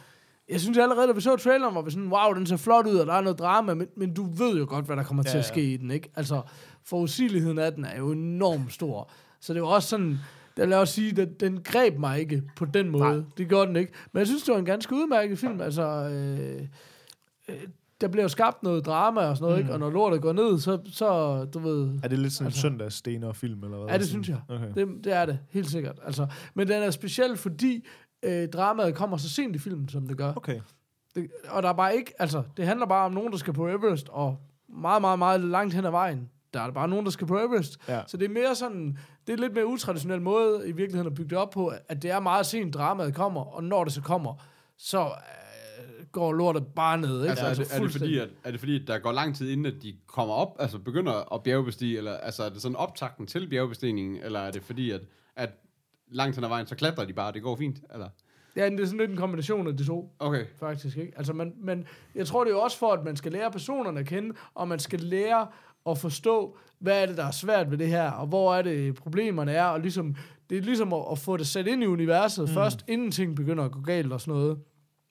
Jeg 0.52 0.60
synes 0.62 0.78
allerede, 0.78 1.08
da 1.08 1.12
vi 1.14 1.22
så 1.22 1.36
traileren, 1.36 1.76
var 1.76 1.82
vi 1.82 1.92
sådan, 1.92 2.12
wow, 2.12 2.34
den 2.34 2.46
ser 2.46 2.58
flot 2.58 2.88
ud, 2.88 2.96
og 2.96 3.08
der 3.08 3.14
er 3.14 3.22
noget 3.22 3.40
drama, 3.40 3.74
men, 3.74 3.88
men 3.98 4.14
du 4.14 4.24
ved 4.24 4.58
jo 4.58 4.66
godt, 4.70 4.86
hvad 4.86 4.96
der 4.96 5.04
kommer 5.04 5.24
ja, 5.26 5.30
Ja, 5.30 5.32
til 5.32 5.38
at 5.38 5.44
ja. 5.44 5.48
ske 5.54 5.74
i 5.74 5.78
den, 5.78 5.92
ikke? 5.92 6.10
Altså, 6.16 6.42
forudsigeligheden 6.86 7.60
af 7.60 7.74
den 7.74 7.86
er 7.86 7.98
jo 7.98 8.12
enormt 8.12 8.74
stor. 8.74 9.12
Så 9.40 9.54
det 9.54 9.62
var 9.62 9.68
også 9.68 9.90
sådan, 9.90 10.18
det 10.58 10.70
jeg 10.70 10.78
også 10.78 10.94
sige, 10.94 11.12
den, 11.12 11.34
den 11.40 11.62
greb 11.64 11.98
mig 12.00 12.20
ikke 12.20 12.44
på 12.56 12.66
den 12.66 12.90
måde. 12.90 13.04
Nej. 13.04 13.24
Det 13.38 13.48
gjorde 13.50 13.68
den 13.68 13.76
ikke. 13.76 13.94
Men 14.12 14.20
jeg 14.20 14.28
synes, 14.28 14.44
det 14.44 14.52
var 14.54 14.60
en 14.60 14.66
ganske 14.66 14.96
udmærket 14.96 15.40
film. 15.40 15.62
Altså, 15.62 15.84
øh, 15.84 16.62
øh, 17.50 17.56
der 18.02 18.08
bliver 18.08 18.24
jo 18.24 18.30
skabt 18.30 18.64
noget 18.64 18.86
drama 18.86 19.22
og 19.22 19.38
sådan 19.38 19.44
noget, 19.50 19.58
mm. 19.58 19.62
ikke? 19.62 19.74
Og 19.74 19.80
når 19.80 19.90
lortet 19.90 20.22
går 20.22 20.34
ned, 20.34 20.60
så, 20.60 20.80
så 20.92 21.44
du 21.54 21.60
ved... 21.60 22.00
Er 22.04 22.08
det 22.08 22.20
lidt 22.20 22.34
sådan 22.34 22.46
en 22.46 22.48
Altså- 22.48 22.62
søndagsstener 22.62 23.34
film, 23.34 23.64
eller 23.64 23.78
hvad? 23.78 23.88
Ja, 23.88 23.98
det 23.98 24.08
Sådan- 24.08 24.24
synes 24.24 24.30
jeg. 24.30 24.56
Okay. 24.56 24.74
Det, 24.76 25.04
det 25.04 25.14
er 25.14 25.26
det, 25.26 25.40
helt 25.50 25.70
sikkert. 25.70 26.00
Altså, 26.06 26.28
men 26.54 26.68
den 26.68 26.84
er 26.84 26.92
speciel, 26.92 27.38
fordi 27.38 27.86
øh, 28.24 28.50
dramaet 28.50 28.96
kommer 28.96 29.18
så 29.18 29.30
sent 29.30 29.56
i 29.56 29.60
filmen, 29.60 29.90
som 29.90 30.08
det 30.08 30.18
gør. 30.18 30.34
Okay. 30.36 30.62
Det, 31.16 31.32
og 31.50 31.64
der 31.64 31.70
er 31.70 31.74
bare 31.74 31.96
ikke, 31.96 32.14
altså, 32.20 32.44
det 32.58 32.66
handler 32.66 32.86
bare 32.86 33.06
om 33.06 33.12
nogen, 33.12 33.32
der 33.32 33.38
skal 33.38 33.54
på 33.54 33.68
Everest, 33.68 34.10
og 34.10 34.38
meget, 34.70 35.02
meget, 35.02 35.20
meget 35.20 35.42
langt 35.42 35.74
hen 35.74 35.86
ad 35.86 35.92
vejen, 35.92 36.30
der 36.54 36.62
er 36.62 36.72
bare 36.72 36.88
nogen, 36.88 37.06
der 37.06 37.12
skal 37.12 37.28
på 37.28 37.40
Everest. 37.40 37.78
Ja. 37.88 38.02
Så 38.08 38.18
det 38.18 38.26
er 38.26 38.30
mere 38.30 38.56
sådan, 38.56 38.98
det 39.28 39.34
er 39.34 39.38
lidt 39.38 39.54
mere 39.54 39.68
utraditionel 39.68 40.22
måde 40.22 40.70
i 40.70 40.72
virkeligheden 40.72 41.08
at 41.08 41.14
bygge 41.14 41.30
det 41.30 41.38
op 41.38 41.50
på, 41.50 41.74
at 41.88 42.02
det 42.02 42.12
er 42.12 42.20
meget 42.20 42.46
sent, 42.46 42.74
dramaet 42.74 43.16
kommer, 43.16 43.42
og 43.42 43.64
når 43.64 43.84
det 43.84 43.94
så 43.94 44.02
kommer, 44.02 44.46
så 44.78 45.06
øh, 45.06 46.06
går 46.12 46.34
lortet 46.34 46.68
bare 46.68 46.98
ned. 46.98 47.22
Ikke? 47.22 47.30
altså, 47.30 47.46
er, 47.46 47.54
det, 47.54 47.76
er, 47.76 47.80
det 47.80 47.92
fordi, 47.92 48.18
at, 48.18 48.30
er 48.44 48.52
det 48.52 48.60
fordi, 48.60 48.82
at 48.82 48.88
der 48.88 49.00
går 49.00 49.12
lang 49.12 49.36
tid 49.36 49.50
inden, 49.50 49.66
at 49.66 49.82
de 49.82 49.96
kommer 50.08 50.34
op, 50.34 50.56
altså 50.60 50.80
begynder 50.80 51.34
at 51.34 51.44
bjergbestige, 51.44 51.98
eller 51.98 52.18
altså 52.18 52.44
er 52.44 52.50
det 52.50 52.62
sådan 52.62 52.76
optakten 52.76 53.28
til 53.28 53.50
bjergbestigningen, 53.50 54.24
eller 54.24 54.40
er 54.40 54.52
det 54.52 54.64
fordi, 54.64 54.92
at, 54.92 55.02
at 55.36 55.50
langt 56.12 56.36
hen 56.36 56.44
ad 56.44 56.50
vejen, 56.50 56.68
så 56.68 56.76
klatrer 56.76 57.06
de 57.06 57.14
bare, 57.14 57.32
det 57.32 57.44
går 57.44 57.56
fint, 57.56 57.82
eller? 57.94 58.10
Ja, 58.56 58.70
det 58.70 58.80
er 58.80 58.86
sådan 58.86 59.00
lidt 59.00 59.12
en 59.12 59.18
kombination 59.18 59.68
af 59.68 59.78
de 59.78 59.86
to. 59.86 60.16
Okay. 60.20 60.46
faktisk. 60.60 60.98
Ikke? 60.98 61.14
Altså, 61.18 61.34
man, 61.34 61.54
men 61.58 61.86
jeg 62.16 62.28
tror, 62.28 62.44
det 62.44 62.52
er 62.52 62.56
jo 62.56 62.62
også 62.62 62.78
for, 62.78 62.92
at 62.92 63.04
man 63.04 63.16
skal 63.16 63.32
lære 63.32 63.52
personerne 63.52 64.00
at 64.00 64.06
kende, 64.06 64.36
og 64.54 64.68
man 64.68 64.80
skal 64.80 65.00
lære 65.00 65.48
at 65.90 65.98
forstå, 65.98 66.58
hvad 66.80 67.02
er 67.02 67.06
det, 67.06 67.18
der 67.18 67.26
er 67.26 67.32
svært 67.32 67.72
ved 67.72 67.78
det 67.78 67.88
her, 67.88 68.12
og 68.12 68.28
hvor 68.28 68.56
er 68.56 68.62
det, 68.62 68.96
problemerne 68.96 69.52
er, 69.52 69.66
og 69.66 69.80
ligesom, 69.80 70.16
det 70.50 70.58
er 70.58 70.62
ligesom 70.62 70.94
at, 70.94 71.04
at 71.12 71.20
få 71.20 71.38
det 71.38 71.48
sat 71.48 71.68
ind 71.68 71.84
i 71.84 71.86
universet 71.86 72.50
mm. 72.50 72.54
først, 72.54 72.86
inden 72.88 73.12
ting 73.12 73.36
begynder 73.36 73.64
at 73.64 73.72
gå 73.72 73.82
galt 73.82 74.14
og 74.14 74.22
sådan 74.22 74.34
noget. 74.34 74.60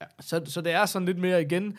Ja. 0.00 0.06
Så, 0.20 0.42
så 0.44 0.60
det 0.60 0.72
er 0.72 0.86
sådan 0.86 1.06
lidt 1.06 1.18
mere 1.18 1.42
igen, 1.42 1.76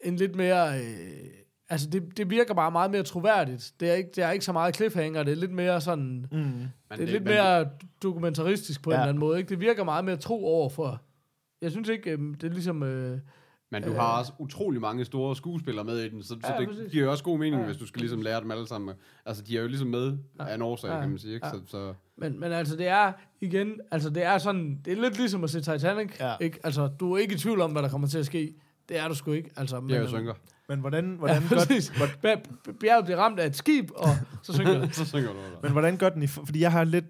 en 0.00 0.16
lidt 0.16 0.36
mere... 0.36 0.78
Øh, 0.78 1.43
altså, 1.74 1.88
det, 1.90 2.16
det 2.16 2.30
virker 2.30 2.54
bare 2.54 2.70
meget 2.70 2.90
mere 2.90 3.02
troværdigt. 3.02 3.72
Det 3.80 3.90
er 3.90 3.94
ikke, 3.94 4.10
det 4.16 4.24
er 4.24 4.30
ikke 4.30 4.44
så 4.44 4.52
meget 4.52 4.76
cliffhanger, 4.76 5.22
det 5.22 5.32
er 5.32 5.36
lidt 5.36 5.52
mere 5.52 5.80
sådan... 5.80 6.26
Mm. 6.32 6.52
Det 6.96 7.00
er 7.02 7.06
lidt 7.12 7.24
mere 7.24 7.68
dokumentaristisk 8.02 8.82
på 8.82 8.90
ja. 8.90 8.96
en 8.96 8.98
Ja. 8.98 9.02
eller 9.02 9.08
anden 9.08 9.20
måde. 9.20 9.38
Ikke? 9.38 9.48
Det 9.48 9.60
virker 9.60 9.84
meget 9.84 10.04
mere 10.04 10.16
tro 10.16 10.46
over 10.46 10.68
for... 10.68 11.00
Jeg 11.62 11.70
synes 11.70 11.88
ikke, 11.88 12.10
øh, 12.10 12.18
det 12.18 12.44
er 12.44 12.48
ligesom... 12.48 12.82
Øh, 12.82 13.18
Men 13.70 13.82
du 13.82 13.92
har 13.92 14.18
også 14.18 14.32
utrolig 14.38 14.80
mange 14.80 15.04
store 15.04 15.36
skuespillere 15.36 15.84
med 15.84 15.98
i 15.98 16.08
den, 16.08 16.22
så, 16.22 16.28
så 16.28 16.52
Ja, 16.52 16.60
det 16.60 16.68
præcis. 16.68 16.92
giver 16.92 17.08
også 17.08 17.24
god 17.24 17.38
mening, 17.38 17.60
Ja. 17.60 17.66
hvis 17.66 17.76
du 17.76 17.86
skal 17.86 18.00
ligesom 18.00 18.22
lære 18.22 18.40
dem 18.40 18.50
alle 18.50 18.66
sammen. 18.68 18.94
Altså, 19.26 19.42
de 19.42 19.56
er 19.58 19.62
jo 19.62 19.68
ligesom 19.68 19.88
med 19.88 20.16
af 20.40 20.54
en 20.54 20.62
årsag, 20.62 20.90
Ja. 20.90 21.00
kan 21.00 21.08
man 21.08 21.18
sige, 21.18 21.34
ikke? 21.34 21.46
Ja. 21.46 21.52
Så, 21.52 21.60
så 21.66 21.94
Men, 22.16 22.40
men 22.40 22.52
altså, 22.52 22.76
det 22.76 22.88
er 22.88 23.12
igen, 23.40 23.80
altså 23.90 24.10
det 24.10 24.24
er 24.24 24.38
sådan, 24.38 24.80
det 24.84 24.92
er 24.92 25.02
lidt 25.02 25.18
ligesom 25.18 25.44
at 25.44 25.50
se 25.50 25.60
Titanic, 25.60 26.20
ja. 26.20 26.26
Ja. 26.28 26.34
ikke? 26.40 26.58
Altså, 26.64 26.86
du 27.00 27.12
er 27.12 27.18
ikke 27.18 27.34
i 27.34 27.38
tvivl 27.38 27.60
om, 27.60 27.72
hvad 27.72 27.82
der 27.82 27.88
kommer 27.88 28.08
til 28.08 28.18
at 28.18 28.26
ske. 28.26 28.54
Det 28.88 28.98
er 28.98 29.08
du 29.08 29.14
sgu 29.14 29.32
ikke. 29.32 29.50
Altså, 29.56 29.80
det 29.80 29.96
er 29.96 30.00
jo 30.00 30.08
synker. 30.08 30.34
Men 30.68 30.80
hvordan, 30.80 31.10
Ja, 31.10 31.16
hvordan, 31.16 31.42
gør, 31.48 31.56
præcis. 31.56 31.90
Bjer- 31.90 32.72
Bjerget 32.80 33.04
bliver 33.04 33.18
ramt 33.18 33.40
af 33.40 33.46
et 33.46 33.56
skib, 33.56 33.90
og 33.96 34.08
så 34.42 34.52
synker 34.52 34.80
det. 34.80 34.94
så 34.96 35.04
synger 35.04 35.28
du 35.32 35.38
der. 35.38 35.58
men 35.62 35.72
hvordan 35.72 35.96
gør 35.96 36.08
den 36.08 36.22
i... 36.22 36.26
Fordi 36.26 36.60
jeg 36.60 36.72
har 36.72 36.84
lidt... 36.84 37.04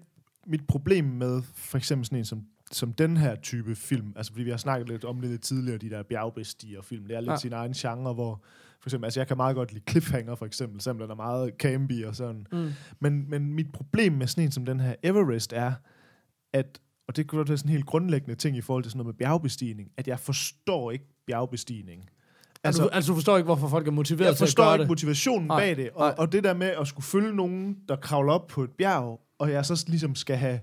Mit 0.47 0.67
problem 0.67 1.05
med 1.05 1.41
for 1.55 1.77
eksempel 1.77 2.05
sådan 2.05 2.17
en 2.19 2.25
som, 2.25 2.41
som 2.71 2.93
den 2.93 3.17
her 3.17 3.35
type 3.35 3.75
film, 3.75 4.13
altså 4.15 4.31
fordi 4.31 4.43
vi 4.43 4.49
har 4.49 4.57
snakket 4.57 4.89
lidt 4.89 5.05
om 5.05 5.21
det 5.21 5.29
lidt 5.29 5.41
tidligere, 5.41 5.77
de 5.77 5.89
der 5.89 6.03
bjergbestiger 6.03 6.81
film, 6.81 7.07
det 7.07 7.15
er 7.15 7.19
lidt 7.19 7.27
Ja. 7.27 7.31
ja. 7.33 7.37
sin 7.37 7.53
egen 7.53 7.73
genre, 7.73 8.13
hvor 8.13 8.43
for 8.81 8.87
eksempel, 8.89 9.05
altså 9.05 9.19
jeg 9.19 9.27
kan 9.27 9.37
meget 9.37 9.55
godt 9.55 9.73
lide 9.73 9.83
Cliffhanger 9.89 10.35
for 10.35 10.45
eksempel, 10.45 10.81
selvom 10.81 10.99
den 10.99 11.09
er 11.09 11.15
meget 11.15 11.51
campy 11.59 12.05
og 12.05 12.15
sådan. 12.15 12.47
Mm. 12.51 12.69
Men, 12.99 13.29
men 13.29 13.53
mit 13.53 13.71
problem 13.73 14.13
med 14.13 14.27
sådan 14.27 14.43
en 14.43 14.51
som 14.51 14.65
den 14.65 14.79
her 14.79 14.95
Everest 15.03 15.53
er, 15.53 15.73
at, 16.53 16.79
og 17.07 17.15
det 17.15 17.27
kunne 17.27 17.47
være 17.49 17.57
sådan 17.57 17.69
en 17.69 17.73
helt 17.73 17.85
grundlæggende 17.85 18.35
ting 18.35 18.57
i 18.57 18.61
forhold 18.61 18.83
til 18.83 18.91
sådan 18.91 18.97
noget 18.97 19.15
med 19.15 19.17
bjergbestigning, 19.17 19.89
at 19.97 20.07
jeg 20.07 20.19
forstår 20.19 20.91
ikke 20.91 21.05
bjergbestigning. 21.27 22.09
Altså, 22.63 22.83
du, 22.83 22.89
altså, 22.89 23.11
du 23.11 23.15
forstår 23.15 23.37
ikke, 23.37 23.45
hvorfor 23.45 23.67
folk 23.67 23.87
er 23.87 23.91
motiveret 23.91 24.27
jeg 24.27 24.35
til 24.37 24.43
at 24.43 24.47
forstår 24.47 24.63
gøre 24.63 24.73
ikke 24.73 24.81
det. 24.81 24.87
motivationen 24.89 25.47
Nej, 25.47 25.59
bag 25.59 25.75
det. 25.77 25.89
Og, 25.89 25.99
nej. 26.07 26.15
og 26.17 26.31
det 26.31 26.43
der 26.43 26.53
med 26.53 26.67
at 26.67 26.87
skulle 26.87 27.05
følge 27.05 27.35
nogen, 27.35 27.77
der 27.89 27.95
kravler 27.95 28.33
op 28.33 28.47
på 28.47 28.63
et 28.63 28.69
bjerg, 28.71 29.21
og 29.39 29.51
jeg 29.51 29.65
så 29.65 29.85
ligesom 29.87 30.15
skal 30.15 30.35
have 30.37 30.59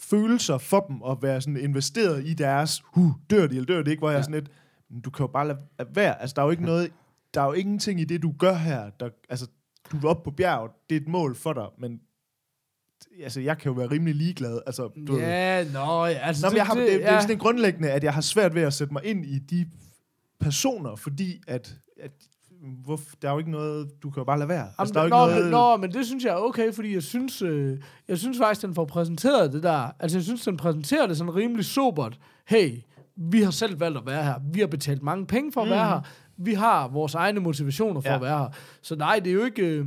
følelser 0.00 0.58
for 0.58 0.80
dem, 0.80 1.02
og 1.02 1.22
være 1.22 1.40
sådan 1.40 1.56
investeret 1.56 2.26
i 2.26 2.34
deres, 2.34 2.82
huh, 2.84 3.10
dør 3.30 3.46
de 3.46 3.54
eller 3.56 3.64
dør 3.64 3.82
de 3.82 3.90
ikke, 3.90 4.00
hvor 4.00 4.10
jeg 4.10 4.16
Ja. 4.18 4.22
sådan 4.22 4.34
lidt, 4.34 4.50
"Men 4.90 5.00
du 5.00 5.10
kan 5.10 5.22
jo 5.24 5.32
bare 5.32 5.46
lade 5.48 5.58
være. 5.94 6.20
Altså, 6.20 6.34
der 6.34 6.42
er 6.42 6.46
jo 6.46 6.50
ikke 6.50 6.64
noget, 6.64 6.92
der 7.34 7.40
er 7.40 7.46
jo 7.46 7.52
ingenting 7.52 8.00
i 8.00 8.04
det, 8.04 8.22
du 8.22 8.34
gør 8.38 8.54
her. 8.54 8.90
Der, 9.00 9.08
altså, 9.28 9.46
du 9.92 9.96
er 10.06 10.10
oppe 10.10 10.30
på 10.30 10.36
bjerget, 10.36 10.70
det 10.90 10.96
er 10.96 11.00
et 11.00 11.08
mål 11.08 11.34
for 11.36 11.52
dig, 11.52 11.66
men 11.78 12.00
altså, 13.22 13.40
jeg 13.40 13.58
kan 13.58 13.72
jo 13.72 13.76
være 13.78 13.90
rimelig 13.90 14.14
ligeglad. 14.14 14.60
Altså, 14.66 14.90
du 15.06 15.12
ved. 15.12 15.20
Ja, 15.20 15.64
nå, 15.72 16.06
ja, 16.06 16.12
altså... 16.12 16.46
Nå, 16.46 16.50
men 16.50 16.56
jeg 16.56 16.66
har, 16.66 16.74
det, 16.74 16.82
det, 16.82 16.92
det 16.92 17.08
er 17.08 17.14
ja. 17.14 17.20
sådan 17.20 17.38
grundlæggende, 17.38 17.90
at 17.90 18.04
jeg 18.04 18.14
har 18.14 18.20
svært 18.20 18.54
ved 18.54 18.62
at 18.62 18.72
sætte 18.72 18.92
mig 18.92 19.04
ind 19.04 19.26
i 19.26 19.38
de 19.38 19.66
personer, 20.40 20.96
fordi 20.96 21.42
at, 21.48 21.74
at 22.02 22.10
hvorf, 22.84 23.00
der 23.22 23.28
er 23.28 23.32
jo 23.32 23.38
ikke 23.38 23.50
noget, 23.50 23.88
du 24.02 24.10
kan 24.10 24.20
jo 24.20 24.24
bare 24.24 24.38
lade 24.38 24.48
være. 24.48 24.68
Altså, 24.78 24.92
der 24.92 25.00
er 25.00 25.04
jo 25.04 25.16
Jamen, 25.16 25.36
ikke 25.36 25.50
nå, 25.50 25.50
noget, 25.50 25.80
men, 25.80 25.86
nå, 25.86 25.86
men 25.86 25.92
det 25.92 26.06
synes 26.06 26.24
jeg 26.24 26.30
er 26.32 26.36
okay, 26.36 26.72
fordi 26.72 26.94
jeg 26.94 27.02
synes, 27.02 27.42
øh, 27.42 27.78
jeg 28.08 28.18
synes 28.18 28.38
faktisk, 28.38 28.66
den 28.66 28.74
får 28.74 28.84
præsenteret 28.84 29.52
det 29.52 29.62
der. 29.62 29.90
Altså, 30.00 30.18
jeg 30.18 30.24
synes, 30.24 30.44
den 30.44 30.56
præsenterer 30.56 31.06
det 31.06 31.16
sådan 31.16 31.34
rimelig 31.34 31.64
sobert. 31.64 32.18
Hey, 32.48 32.82
vi 33.16 33.42
har 33.42 33.50
selv 33.50 33.80
valgt 33.80 33.98
at 33.98 34.06
være 34.06 34.24
her. 34.24 34.34
Vi 34.52 34.60
har 34.60 34.66
betalt 34.66 35.02
mange 35.02 35.26
penge 35.26 35.52
for 35.52 35.62
at 35.62 35.70
være 35.70 35.88
her. 35.88 36.00
Vi 36.36 36.54
har 36.54 36.88
vores 36.88 37.14
egne 37.14 37.40
motivationer 37.40 38.00
for 38.00 38.08
Ja. 38.08 38.14
at 38.14 38.22
være 38.22 38.38
her. 38.38 38.48
Så 38.82 38.96
nej, 38.96 39.18
det 39.18 39.30
er 39.30 39.34
jo 39.34 39.44
ikke... 39.44 39.62
Øh, 39.62 39.86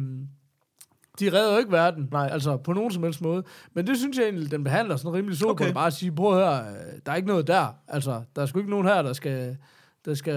de 1.21 1.33
redder 1.37 1.51
jo 1.53 1.59
ikke 1.59 1.71
verden, 1.71 2.07
Nej. 2.11 2.29
altså 2.31 2.57
på 2.57 2.73
nogen 2.73 2.91
som 2.91 3.03
helst 3.03 3.21
måde. 3.21 3.43
Men 3.73 3.87
det 3.87 3.97
synes 3.97 4.17
jeg 4.17 4.23
egentlig, 4.25 4.51
den 4.51 4.63
behandler 4.63 4.95
sådan 4.95 5.13
rimelig 5.13 5.37
sobert. 5.37 5.61
Okay. 5.61 5.73
Bare 5.73 5.87
at 5.87 5.93
sige, 5.93 6.11
prøv 6.11 6.37
at 6.39 6.45
høre, 6.45 6.59
øh, 6.71 6.99
der 7.05 7.11
er 7.11 7.15
ikke 7.15 7.27
noget 7.27 7.47
der. 7.47 7.75
Altså, 7.87 8.21
der 8.35 8.41
er 8.41 8.45
sgu 8.45 8.59
ikke 8.59 8.71
nogen 8.71 8.87
her, 8.87 9.01
der 9.01 9.13
skal, 9.13 9.57
der 10.05 10.13
skal 10.13 10.33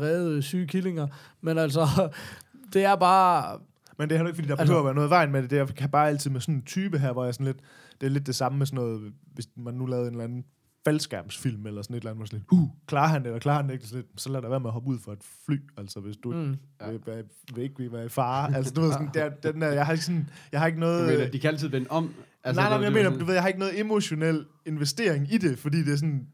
redde 0.00 0.42
syge 0.42 0.66
killinger. 0.66 1.06
Men 1.40 1.58
altså, 1.58 1.86
det 2.72 2.84
er 2.84 2.96
bare... 2.96 3.58
men 3.98 4.08
det 4.08 4.14
er 4.14 4.18
heller 4.18 4.28
ikke, 4.28 4.36
fordi 4.36 4.48
der 4.48 4.54
Altså- 4.56 4.64
behøver 4.72 4.80
at 4.80 4.84
være 4.84 4.94
noget 4.94 5.10
vejen 5.10 5.32
med 5.32 5.42
det. 5.42 5.50
Det 5.50 5.56
jeg 5.56 5.68
kan 5.68 5.90
bare 5.90 6.08
altid 6.08 6.30
med 6.30 6.40
sådan 6.40 6.54
en 6.54 6.62
type 6.62 6.98
her, 6.98 7.12
hvor 7.12 7.24
jeg 7.24 7.34
sådan 7.34 7.46
lidt, 7.46 7.58
det 8.00 8.06
er 8.06 8.10
lidt 8.10 8.26
det 8.26 8.34
samme 8.34 8.58
med 8.58 8.66
sådan 8.66 8.76
noget, 8.84 9.12
hvis 9.34 9.48
man 9.56 9.74
nu 9.74 9.86
lavede 9.86 10.06
en 10.06 10.12
eller 10.12 10.24
anden 10.24 10.44
faldskærmsfilm 10.84 11.66
eller 11.66 11.82
sådan 11.82 11.96
et 11.96 12.00
eller 12.00 12.10
andet, 12.10 12.28
sådan 12.28 12.38
lidt, 12.50 12.60
uh, 12.60 12.68
klarer 12.86 13.08
han 13.08 13.20
det, 13.22 13.26
eller 13.26 13.38
klarer 13.40 13.56
han 13.56 13.66
det 13.66 13.72
ikke, 13.74 13.86
så, 13.86 13.96
lidt, 13.96 14.06
så 14.16 14.28
lad 14.30 14.42
der 14.42 14.48
være 14.48 14.60
med 14.60 14.68
at 14.68 14.72
hoppe 14.72 14.88
ud 14.88 14.98
for 14.98 15.12
et 15.12 15.18
fly, 15.46 15.56
altså 15.76 16.00
hvis 16.00 16.16
du 16.16 16.32
Mm. 16.32 16.56
ja. 16.80 16.90
vil, 16.90 17.00
vil, 17.06 17.24
vil, 17.54 17.64
ikke 17.64 17.76
vil 17.78 17.92
være 17.92 18.04
i 18.04 18.08
fare. 18.08 18.56
Altså 18.56 18.72
du 18.74 18.80
ved 18.80 18.92
sådan, 18.92 19.10
det 19.14 19.22
er, 19.22 19.28
den 19.52 19.60
der, 19.60 19.68
jeg 19.72 19.86
har 19.86 19.92
ikke 19.92 20.04
sådan, 20.04 20.28
jeg 20.52 20.60
har 20.60 20.66
ikke 20.66 20.80
noget... 20.80 21.06
Jeg 21.10 21.18
mener, 21.18 21.30
de 21.30 21.40
kan 21.40 21.50
altid 21.50 21.68
vende 21.68 21.90
om. 21.90 22.14
Altså, 22.44 22.60
nej, 22.60 22.68
nej, 22.70 22.78
men 22.78 22.82
jeg 22.84 22.88
er 22.90 22.94
mener, 22.94 23.04
sådan- 23.04 23.18
du 23.18 23.24
ved, 23.24 23.34
jeg 23.34 23.42
har 23.42 23.48
ikke 23.48 23.60
noget 23.60 23.80
emotionel 23.80 24.44
investering 24.66 25.32
i 25.32 25.38
det, 25.38 25.58
fordi 25.58 25.82
det 25.84 25.92
er 25.92 25.96
sådan, 25.96 26.26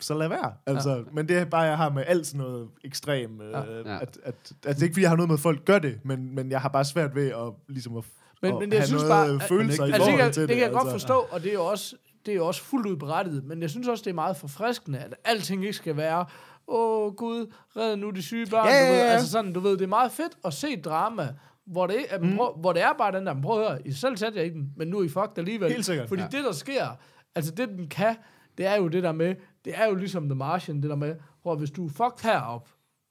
så 0.00 0.14
lad 0.18 0.28
være. 0.28 0.52
Altså, 0.66 0.96
ja. 0.96 1.02
Men 1.12 1.28
det 1.28 1.36
er 1.38 1.44
bare, 1.44 1.62
jeg 1.62 1.76
har 1.76 1.90
med 1.90 2.04
alt 2.06 2.26
sådan 2.26 2.38
noget 2.38 2.68
ekstrem, 2.84 3.40
øh, 3.40 3.52
Ja. 3.52 3.58
At, 3.60 3.82
at, 4.02 4.18
at, 4.24 4.34
det 4.62 4.66
er 4.78 4.82
ikke, 4.82 4.94
fordi 4.94 5.02
jeg 5.02 5.10
har 5.10 5.16
noget 5.16 5.28
med, 5.28 5.34
at 5.36 5.40
folk 5.40 5.64
gør 5.64 5.78
det, 5.78 5.98
men, 6.04 6.34
men 6.34 6.50
jeg 6.50 6.60
har 6.60 6.68
bare 6.68 6.84
svært 6.84 7.14
ved 7.14 7.26
at, 7.28 7.52
ligesom 7.68 7.96
at, 7.96 8.04
Men, 8.42 8.52
at 8.54 8.58
men 8.60 8.72
jeg 8.72 8.86
synes 8.86 9.02
bare, 9.04 9.40
følelser 9.40 9.84
i 9.84 9.90
altså, 9.90 9.96
det, 9.98 10.04
forhold 10.04 10.18
kan, 10.24 10.32
til 10.32 10.40
det, 10.42 10.48
det. 10.48 10.56
kan 10.56 10.64
jeg 10.64 10.72
godt 10.72 10.88
altså. 10.88 10.94
forstå, 10.94 11.14
og 11.30 11.42
det 11.42 11.48
er 11.48 11.52
jo 11.54 11.64
også, 11.64 11.96
det 12.26 12.34
er 12.36 12.40
også 12.40 12.62
fuldt 12.62 12.86
ud 12.86 12.96
berettiget, 12.96 13.44
men 13.44 13.62
jeg 13.62 13.70
synes 13.70 13.88
også, 13.88 14.02
det 14.04 14.10
er 14.10 14.14
meget 14.14 14.36
forfriskende, 14.36 14.98
at 14.98 15.14
alting 15.24 15.62
ikke 15.62 15.72
skal 15.72 15.96
være, 15.96 16.24
åh 16.68 17.14
gud, 17.14 17.52
red 17.76 17.96
nu 17.96 18.10
de 18.10 18.22
syge 18.22 18.46
børn. 18.46 18.66
Ja, 18.68 18.80
du 18.86 18.92
ved, 18.92 18.98
ja, 18.98 19.04
ja. 19.06 19.10
Altså 19.12 19.30
sådan, 19.30 19.52
du 19.52 19.60
ved, 19.60 19.72
det 19.72 19.82
er 19.82 19.86
meget 19.86 20.12
fedt 20.12 20.32
at 20.44 20.54
se 20.54 20.80
drama, 20.80 21.28
hvor 21.66 21.86
det, 21.86 21.96
er, 22.10 22.18
mm. 22.20 22.36
prøv, 22.36 22.56
hvor 22.56 22.72
det 22.72 22.82
er 22.82 22.92
bare 22.98 23.12
den 23.12 23.26
der, 23.26 23.40
prøv 23.42 23.60
at 23.62 23.68
høre, 23.68 23.86
I 23.86 23.92
selv 23.92 24.16
satte 24.16 24.38
jeg 24.38 24.46
i 24.46 24.50
den, 24.50 24.72
men 24.76 24.88
nu 24.88 24.98
er 24.98 25.04
I 25.04 25.08
fucked 25.08 25.38
alligevel. 25.38 25.72
Helt 25.72 25.84
sikkert. 25.86 26.08
Fordi 26.08 26.22
Ja. 26.22 26.28
det, 26.28 26.44
der 26.44 26.52
sker, 26.52 26.86
altså 27.34 27.50
det, 27.50 27.68
den 27.68 27.88
kan, 27.88 28.16
det 28.58 28.66
er 28.66 28.76
jo 28.76 28.88
det 28.88 29.02
der 29.02 29.12
med, 29.12 29.34
det 29.64 29.72
er 29.76 29.86
jo 29.86 29.94
ligesom 29.94 30.28
The 30.28 30.34
Martian, 30.34 30.82
det 30.82 30.90
der 30.90 30.96
med, 30.96 31.14
hvor 31.42 31.54
hvis 31.56 31.70
du 31.70 31.86
er 31.86 31.90
fucked 31.90 32.30
herop, 32.30 32.68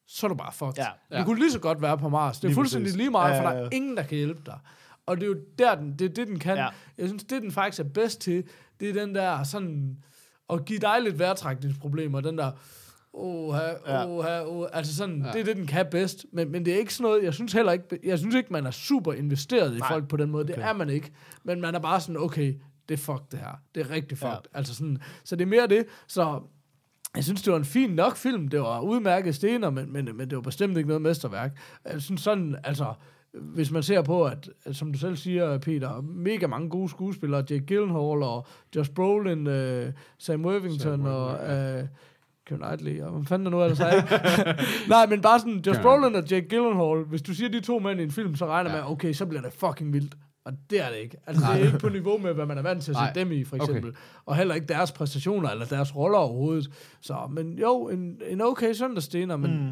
så 0.07 0.27
er 0.27 0.29
du 0.29 0.35
bare 0.35 0.51
fucked. 0.51 0.73
Ja. 0.77 0.83
Du 1.11 1.15
Ja. 1.17 1.23
kunne 1.25 1.39
lige 1.39 1.51
så 1.51 1.59
godt 1.59 1.81
være 1.81 1.97
på 1.97 2.09
Mars. 2.09 2.37
Det 2.37 2.43
er 2.43 2.47
Lige 2.47 2.55
fuldstændig 2.55 2.85
præcis. 2.85 2.97
lige 2.97 3.09
meget, 3.09 3.33
Ja, 3.35 3.39
for 3.41 3.49
ja, 3.49 3.53
der 3.55 3.59
ja. 3.61 3.65
er 3.65 3.69
ingen, 3.71 3.97
der 3.97 4.03
kan 4.03 4.17
hjælpe 4.17 4.41
dig. 4.45 4.59
Og 5.05 5.17
det 5.17 5.23
er 5.23 5.27
jo 5.27 5.35
der, 5.59 5.75
den, 5.75 5.91
det 5.99 6.05
er 6.05 6.13
det, 6.13 6.27
den 6.27 6.39
kan. 6.39 6.57
Ja. 6.57 6.67
Jeg 6.97 7.07
synes, 7.07 7.23
det 7.23 7.41
den 7.41 7.51
faktisk 7.51 7.79
er 7.79 7.89
bedst 7.89 8.21
til, 8.21 8.43
det 8.79 8.89
er 8.89 8.93
den 8.93 9.15
der 9.15 9.43
sådan, 9.43 9.97
at 10.49 10.65
give 10.65 10.79
dig 10.79 10.97
lidt 11.01 11.19
vejrtrækningsproblemer, 11.19 12.21
den 12.21 12.37
der, 12.37 12.45
Ja. 12.45 14.05
åh, 14.07 14.57
åh, 14.57 14.67
altså 14.73 14.95
sådan, 14.95 15.21
Ja. 15.25 15.31
det 15.31 15.39
er 15.41 15.43
det, 15.43 15.55
den 15.57 15.67
kan 15.67 15.85
bedst. 15.91 16.25
Men, 16.31 16.51
men 16.51 16.65
det 16.65 16.73
er 16.73 16.77
ikke 16.77 16.93
sådan 16.93 17.03
noget, 17.11 17.23
jeg 17.23 17.33
synes 17.33 17.53
heller 17.53 17.71
ikke, 17.71 17.99
jeg 18.03 18.19
synes 18.19 18.35
ikke, 18.35 18.53
man 18.53 18.65
er 18.65 18.71
super 18.71 19.13
investeret 19.13 19.75
i 19.75 19.79
Nej. 19.79 19.87
folk 19.87 20.07
på 20.07 20.17
den 20.17 20.31
måde. 20.31 20.47
Det 20.47 20.55
Okay. 20.55 20.67
er 20.69 20.73
man 20.73 20.89
ikke. 20.89 21.11
Men 21.43 21.61
man 21.61 21.75
er 21.75 21.79
bare 21.79 22.01
sådan, 22.01 22.17
okay, 22.17 22.53
det 22.89 22.93
er 22.93 22.97
fuck 22.97 23.31
det 23.31 23.39
her. 23.39 23.61
Det 23.75 23.81
er 23.81 23.89
rigtig 23.89 24.17
fucked. 24.17 24.31
Ja. 24.53 24.57
Altså 24.57 24.75
sådan, 24.75 24.97
så 25.23 25.35
det 25.35 25.41
er 25.45 25.49
mere 25.49 25.67
det. 25.67 25.85
Så 26.07 26.41
jeg 27.15 27.23
synes, 27.23 27.41
det 27.41 27.51
var 27.53 27.59
en 27.59 27.65
fin 27.65 27.89
nok 27.89 28.15
film. 28.15 28.47
Det 28.47 28.59
var 28.59 28.79
udmærket 28.81 29.35
stener, 29.35 29.69
men, 29.69 29.93
men, 29.93 30.09
men 30.17 30.29
det 30.29 30.35
var 30.35 30.41
bestemt 30.41 30.77
ikke 30.77 30.87
noget 30.87 31.01
mesterværk. 31.01 31.57
Jeg 31.85 32.01
synes 32.01 32.21
sådan, 32.21 32.55
altså, 32.63 32.93
hvis 33.41 33.71
man 33.71 33.83
ser 33.83 34.01
på, 34.01 34.23
at, 34.25 34.49
at 34.65 34.75
som 34.75 34.91
du 34.93 34.99
selv 34.99 35.15
siger, 35.15 35.57
Peter, 35.57 36.01
mega 36.01 36.47
mange 36.47 36.69
gode 36.69 36.89
skuespillere, 36.89 37.43
Jake 37.49 37.65
Gyllenhaal 37.65 38.23
og 38.23 38.45
Josh 38.75 38.91
Brolin, 38.91 39.47
uh, 39.47 39.93
Sam 40.17 40.45
Worthington 40.45 40.79
Sam 40.79 41.05
og 41.05 41.27
uh, 41.31 41.83
Kevin 42.47 42.61
Knightley, 42.63 43.01
og 43.01 43.11
hvad 43.11 43.25
fanden 43.25 43.45
er 43.47 43.51
nu 43.51 43.63
ellers 43.63 43.79
er 43.79 44.89
Nej, 44.89 45.05
men 45.05 45.21
bare 45.21 45.39
sådan, 45.39 45.63
Josh 45.67 45.81
Brolin 45.81 46.15
og 46.15 46.23
Jake 46.31 46.47
Gyllenhaal, 46.49 47.03
hvis 47.03 47.21
du 47.21 47.33
siger 47.33 47.49
de 47.49 47.59
to 47.61 47.79
mænd 47.79 47.99
i 47.99 48.03
en 48.03 48.11
film, 48.11 48.35
så 48.35 48.45
regner 48.45 48.75
Ja. 48.75 48.81
med, 48.81 48.91
okay, 48.91 49.13
så 49.13 49.25
bliver 49.25 49.41
det 49.41 49.53
fucking 49.53 49.93
vildt. 49.93 50.15
Og 50.45 50.53
det 50.69 50.81
er 50.85 50.89
det 50.89 50.97
ikke. 50.97 51.17
Altså, 51.27 51.43
det 51.53 51.61
er 51.61 51.65
ikke 51.65 51.79
på 51.79 51.89
niveau 51.89 52.17
med, 52.17 52.33
hvad 52.33 52.45
man 52.45 52.57
er 52.57 52.61
vant 52.61 52.83
til 52.83 52.91
at 52.91 52.97
se 52.97 53.19
dem 53.19 53.31
i, 53.31 53.43
for 53.43 53.55
Okay. 53.55 53.65
eksempel. 53.65 53.95
Og 54.25 54.35
heller 54.35 54.55
ikke 54.55 54.67
deres 54.67 54.91
præstationer, 54.91 55.49
eller 55.49 55.65
deres 55.65 55.95
roller 55.95 56.17
overhovedet. 56.17 56.69
Så, 57.01 57.17
men 57.31 57.59
jo, 57.59 57.89
en, 57.89 58.21
en 58.27 58.41
okay 58.41 58.73
søndagsstener, 58.73 59.37
men 59.37 59.65
Mm. 59.65 59.71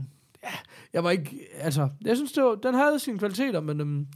Jeg 0.93 1.03
var 1.03 1.11
ikke, 1.11 1.47
altså, 1.57 1.89
jeg 2.05 2.15
synes, 2.15 2.31
det 2.31 2.43
var, 2.43 2.55
den 2.55 2.73
havde 2.73 2.99
sine 2.99 3.19
kvaliteter, 3.19 3.61
men 3.61 3.81
øhm, 3.81 4.07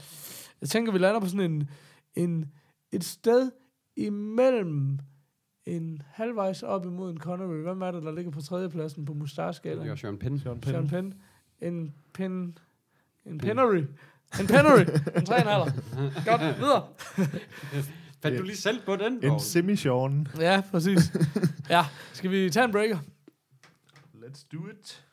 jeg 0.62 0.70
tænker, 0.70 0.92
vi 0.92 0.98
lander 0.98 1.20
på 1.20 1.28
sådan 1.28 1.52
en, 1.52 1.70
en, 2.16 2.46
et 2.92 3.04
sted 3.04 3.52
imellem 3.96 5.00
en 5.66 6.02
halvvejs 6.12 6.64
op 6.64 6.86
imod 6.86 7.12
en 7.12 7.18
Connery. 7.18 7.62
Hvem 7.62 7.82
er 7.82 7.92
det, 7.92 8.04
der 8.04 8.12
ligger 8.12 8.32
på 8.32 8.42
tredjepladsen 8.42 9.06
på 9.06 9.14
Det 9.14 9.20
mustache-skalaen? 9.20 9.88
er 9.90 9.96
Sean 9.96 10.18
Penn. 10.18 10.40
Sean 10.40 10.64
Sean 10.64 10.88
Penn. 10.88 10.90
Penn. 10.90 11.14
En 11.62 11.94
Penn. 12.14 12.58
En 13.26 13.38
Pennery. 13.38 13.84
En 14.40 14.48
Pennery. 14.48 14.86
En 15.18 15.24
3,5. 15.28 16.30
Godt, 16.30 16.58
videre. 16.60 16.88
Fandt 18.22 18.40
du 18.40 18.44
lige 18.44 18.58
selv 18.58 18.82
på 18.86 18.96
den? 18.96 19.14
En 19.14 19.20
Poul? 19.22 19.40
semi-Sean. 19.40 20.28
Ja, 20.40 20.62
præcis. 20.72 21.12
Ja, 21.70 21.86
skal 22.14 22.32
vi 22.32 22.50
tage 22.50 22.66
en 22.66 22.72
breaker? 22.72 22.98
Let's 24.16 24.46
do 24.54 24.58
it. 24.68 25.04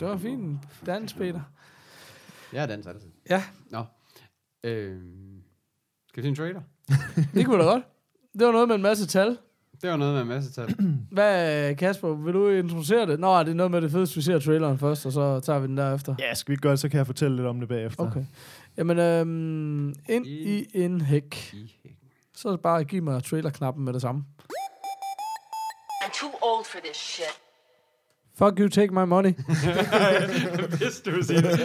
Det 0.00 0.08
var 0.08 0.16
fint. 0.16 0.60
Dans, 0.86 1.12
Peter. 1.14 1.40
Jeg 2.52 2.62
er 2.62 2.66
dans 2.66 2.86
altid. 2.86 3.08
Ja, 3.30 3.42
Nå. 3.70 3.84
Øhm. 4.64 5.42
Skal 6.08 6.22
vi 6.22 6.26
se 6.26 6.28
en 6.28 6.34
trailer? 6.34 6.60
det 7.34 7.46
kunne 7.46 7.58
da 7.58 7.64
godt. 7.68 7.82
Det 8.38 8.46
var 8.46 8.52
noget 8.52 8.68
med 8.68 8.76
en 8.76 8.82
masse 8.82 9.06
tal. 9.06 9.38
Det 9.82 9.90
var 9.90 9.96
noget 9.96 10.14
med 10.14 10.22
en 10.22 10.28
masse 10.28 10.52
tal. 10.52 10.76
Hvad, 11.12 11.74
Kasper, 11.74 12.14
vil 12.14 12.34
du 12.34 12.48
introducere 12.48 13.06
det? 13.06 13.20
Nå, 13.20 13.38
det 13.38 13.48
er 13.48 13.54
noget 13.54 13.70
med 13.70 13.80
det 13.82 13.90
fedeste, 13.90 14.16
vi 14.16 14.22
ser 14.22 14.38
traileren 14.38 14.78
først, 14.78 15.06
og 15.06 15.12
så 15.12 15.40
tager 15.40 15.58
vi 15.58 15.66
den 15.66 15.76
derefter. 15.76 16.14
Ja, 16.18 16.34
skal 16.34 16.50
vi 16.50 16.52
ikke 16.52 16.62
gøre 16.62 16.72
det, 16.72 16.80
så 16.80 16.88
kan 16.88 16.98
jeg 16.98 17.06
fortælle 17.06 17.36
lidt 17.36 17.46
om 17.46 17.60
det 17.60 17.68
bagefter. 17.68 18.04
Okay. 18.04 18.24
Jamen, 18.76 18.98
øhm, 18.98 19.94
ind 20.08 20.26
i 20.26 20.66
en 20.74 21.00
hæk. 21.00 21.52
I 21.54 21.72
hækken. 21.82 22.08
Så 22.34 22.48
er 22.48 22.52
det 22.52 22.60
bare 22.60 22.80
at 22.80 22.86
give 22.86 23.00
mig 23.00 23.24
trailerknappen 23.24 23.84
med 23.84 23.92
det 23.92 24.02
samme. 24.02 24.24
I'm 26.04 26.20
too 26.20 26.30
old 26.42 26.64
for 26.64 26.78
this 26.84 26.96
shit. 26.96 27.40
Fuck 28.34 28.58
you, 28.58 28.68
take 28.68 28.94
my 28.94 29.04
money. 29.04 29.32
Hvis 30.78 31.00
du 31.00 31.10
vil 31.10 31.24
sige 31.24 31.42
det. 31.42 31.60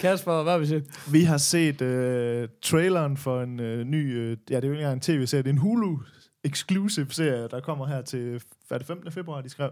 Kasper, 0.00 0.42
hvad 0.42 0.52
har 0.52 0.58
vi 0.58 0.66
set? 0.66 0.84
Vi 1.12 1.22
har 1.22 1.38
set 1.38 1.82
øh, 1.82 2.48
traileren 2.62 3.16
for 3.16 3.42
en 3.42 3.60
øh, 3.60 3.84
ny, 3.84 4.18
øh, 4.18 4.36
ja, 4.50 4.56
det 4.56 4.64
er 4.64 4.68
jo 4.68 4.72
ikke 4.72 4.82
engang 4.82 4.94
en 4.94 5.00
tv-serie, 5.00 5.42
det 5.42 5.48
er 5.48 5.52
en 5.52 5.58
Hulu 5.58 5.98
exclusive 6.44 7.10
serie, 7.10 7.48
der 7.48 7.60
kommer 7.60 7.86
her 7.86 8.02
til, 8.02 8.42
hvad 8.68 8.76
er 8.76 8.78
det 8.78 8.86
15. 8.86 9.12
februar, 9.12 9.40
de 9.40 9.48
skrev. 9.48 9.70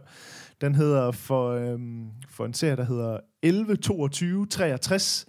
Den 0.60 0.74
hedder 0.74 1.12
for, 1.12 1.50
øhm, 1.50 2.10
for 2.28 2.44
en 2.44 2.54
serie, 2.54 2.76
der 2.76 2.84
hedder 2.84 3.20
11 3.42 3.76
22 3.76 4.46
63, 4.46 5.26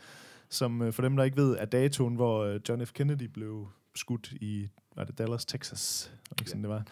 som 0.49 0.81
øh, 0.81 0.93
for 0.93 1.01
dem, 1.01 1.15
der 1.17 1.23
ikke 1.23 1.37
ved, 1.37 1.57
er 1.59 1.65
datoen, 1.65 2.15
hvor 2.15 2.43
øh, 2.43 2.59
John 2.69 2.85
F. 2.85 2.91
Kennedy 2.93 3.23
blev 3.33 3.67
skudt 3.95 4.31
i, 4.31 4.67
var 4.95 5.03
det 5.03 5.17
Dallas, 5.17 5.45
Texas? 5.45 6.11
Ikke 6.39 6.49
sådan, 6.49 6.61
det 6.61 6.69
var. 6.69 6.83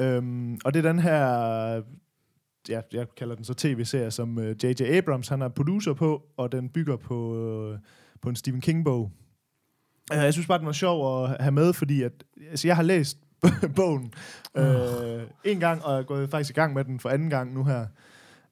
Øhm, 0.00 0.58
og 0.64 0.74
det 0.74 0.84
er 0.84 0.92
den 0.92 0.98
her, 0.98 1.26
ja, 2.68 2.80
jeg 2.92 3.06
kalder 3.16 3.34
den 3.34 3.44
så 3.44 3.54
tv-serie, 3.54 4.10
som 4.10 4.38
øh, 4.38 4.64
J.J. 4.64 4.82
Abrams, 4.82 5.28
han 5.28 5.42
er 5.42 5.48
producer 5.48 5.92
på, 5.94 6.22
og 6.36 6.52
den 6.52 6.68
bygger 6.68 6.96
på, 6.96 7.36
øh, 7.38 7.78
på 8.22 8.28
en 8.28 8.36
Stephen 8.36 8.60
King-bog. 8.60 9.10
Øh, 10.12 10.18
Jeg 10.18 10.32
synes 10.32 10.46
bare, 10.46 10.58
den 10.58 10.66
var 10.66 10.72
sjov 10.72 11.24
at 11.24 11.36
have 11.40 11.52
med, 11.52 11.72
fordi 11.72 12.02
at, 12.02 12.24
altså, 12.50 12.68
jeg 12.68 12.76
har 12.76 12.82
læst 12.82 13.18
bogen 13.76 14.12
øh, 14.56 15.22
en 15.44 15.60
gang, 15.60 15.84
og 15.84 15.98
er 15.98 16.02
gået 16.02 16.30
faktisk 16.30 16.50
i 16.50 16.60
gang 16.60 16.74
med 16.74 16.84
den 16.84 17.00
for 17.00 17.08
anden 17.08 17.30
gang 17.30 17.54
nu 17.54 17.64
her. 17.64 17.86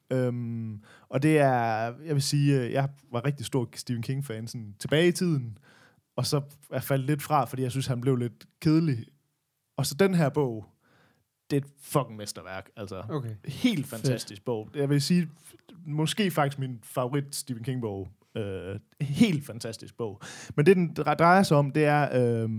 Øhm, 0.09 0.79
og 1.09 1.23
det 1.23 1.39
er, 1.39 1.93
jeg 2.05 2.13
vil 2.13 2.21
sige, 2.21 2.61
øh, 2.61 2.71
jeg 2.71 2.89
var 3.11 3.25
rigtig 3.25 3.45
stor 3.45 3.69
Stephen 3.75 4.03
King-fan 4.03 4.47
sådan, 4.47 4.75
tilbage 4.79 5.07
i 5.07 5.11
tiden, 5.11 5.57
og 6.15 6.25
så 6.25 6.37
er 6.37 6.41
jeg 6.71 6.83
faldet 6.83 7.07
lidt 7.07 7.21
fra, 7.21 7.45
fordi 7.45 7.61
jeg 7.61 7.71
synes, 7.71 7.87
han 7.87 8.01
blev 8.01 8.15
lidt 8.15 8.45
kedelig 8.61 9.05
Og 9.77 9.85
så 9.85 9.95
den 9.95 10.13
her 10.15 10.29
bog, 10.29 10.65
det 11.53 11.61
er 11.63 11.67
et 11.67 11.73
fucking 11.81 12.17
mesterværk. 12.17 12.69
Altså, 12.77 13.03
Okay. 13.09 13.35
helt 13.45 13.87
fantastisk 13.87 14.45
bog. 14.45 14.69
Jeg 14.75 14.89
vil 14.89 15.01
sige, 15.01 15.29
måske 15.85 16.31
faktisk 16.31 16.59
min 16.59 16.79
favorit 16.83 17.35
Stephen 17.35 17.63
King-bog. 17.63 18.07
Øh, 18.37 18.79
helt 19.01 19.45
fantastisk 19.45 19.97
bog. 19.97 20.21
Men 20.55 20.65
det, 20.65 20.75
den 20.75 20.95
dre- 20.99 21.13
drejer 21.13 21.43
sig 21.43 21.57
om, 21.57 21.71
det 21.71 21.85
er... 21.85 22.09
Øh, 22.43 22.49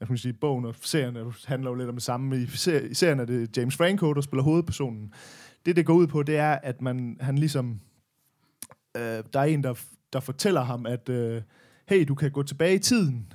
jeg 0.00 0.08
kan 0.08 0.16
sige, 0.16 0.32
bogen 0.32 0.64
og 0.64 0.74
serien 0.82 1.32
handler 1.46 1.70
jo 1.70 1.74
lidt 1.74 1.88
om 1.88 1.94
det 1.94 2.02
samme. 2.02 2.42
I, 2.42 2.46
ser, 2.46 2.80
I 2.80 2.94
serien 2.94 3.20
er 3.20 3.24
det 3.24 3.56
James 3.56 3.76
Franco, 3.76 4.12
der 4.12 4.20
spiller 4.20 4.42
hovedpersonen. 4.42 5.12
Det, 5.66 5.76
det 5.76 5.86
går 5.86 5.94
ud 5.94 6.06
på, 6.06 6.22
det 6.22 6.36
er, 6.36 6.52
at 6.62 6.82
man, 6.82 7.16
han 7.20 7.38
ligesom... 7.38 7.80
Øh, 8.96 9.02
der 9.02 9.40
er 9.40 9.44
en, 9.44 9.62
der, 9.64 9.74
der 10.12 10.20
fortæller 10.20 10.60
ham, 10.62 10.86
at 10.86 11.08
øh, 11.08 11.42
hey, 11.88 12.04
du 12.08 12.14
kan 12.14 12.30
gå 12.30 12.42
tilbage 12.42 12.74
i 12.74 12.78
tiden 12.78 13.32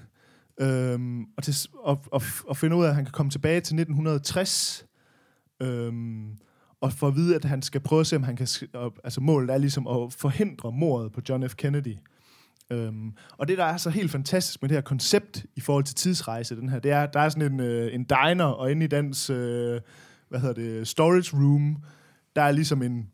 øhm, 0.59 1.23
og, 1.37 1.43
til, 1.43 1.55
og, 1.73 2.05
og, 2.11 2.21
og 2.47 2.57
finde 2.57 2.75
ud 2.75 2.85
af, 2.85 2.89
at 2.89 2.95
han 2.95 3.05
kan 3.05 3.11
komme 3.11 3.29
tilbage 3.29 3.61
til 3.61 3.75
1960 3.75 4.85
øhm, 5.61 6.37
og 6.81 6.93
få 6.93 7.07
at 7.07 7.15
vide, 7.15 7.35
at 7.35 7.45
han 7.45 7.61
skal 7.61 7.81
prøve 7.81 7.99
at 7.99 8.07
se, 8.07 8.15
om 8.15 8.23
han 8.23 8.35
kan... 8.35 8.47
Og, 8.73 8.93
altså 9.03 9.21
målet 9.21 9.49
er 9.49 9.57
ligesom 9.57 9.87
at 9.87 10.13
forhindre 10.13 10.71
mordet 10.71 11.11
på 11.11 11.21
John 11.29 11.49
F. 11.49 11.55
Kennedy. 11.55 11.95
Øhm, 12.69 13.13
og 13.37 13.47
det, 13.47 13.57
der 13.57 13.63
er 13.65 13.77
så 13.77 13.89
helt 13.89 14.11
fantastisk 14.11 14.61
med 14.61 14.69
det 14.69 14.75
her 14.75 14.81
koncept 14.81 15.45
i 15.55 15.61
forhold 15.61 15.83
til 15.83 15.95
tidsrejse, 15.95 16.55
den 16.55 16.69
her, 16.69 16.79
det 16.79 16.91
er, 16.91 17.05
der 17.05 17.19
er 17.19 17.29
sådan 17.29 17.53
en, 17.53 17.59
øh, 17.59 17.93
en 17.93 18.03
diner, 18.03 18.45
og 18.45 18.71
inde 18.71 18.85
i 18.85 18.87
dens, 18.87 19.29
øh, 19.29 19.81
hvad 20.29 20.39
hedder 20.39 20.53
det, 20.53 20.87
storage 20.87 21.37
room, 21.37 21.77
der 22.35 22.41
er 22.41 22.51
ligesom 22.51 22.81
en 22.81 23.09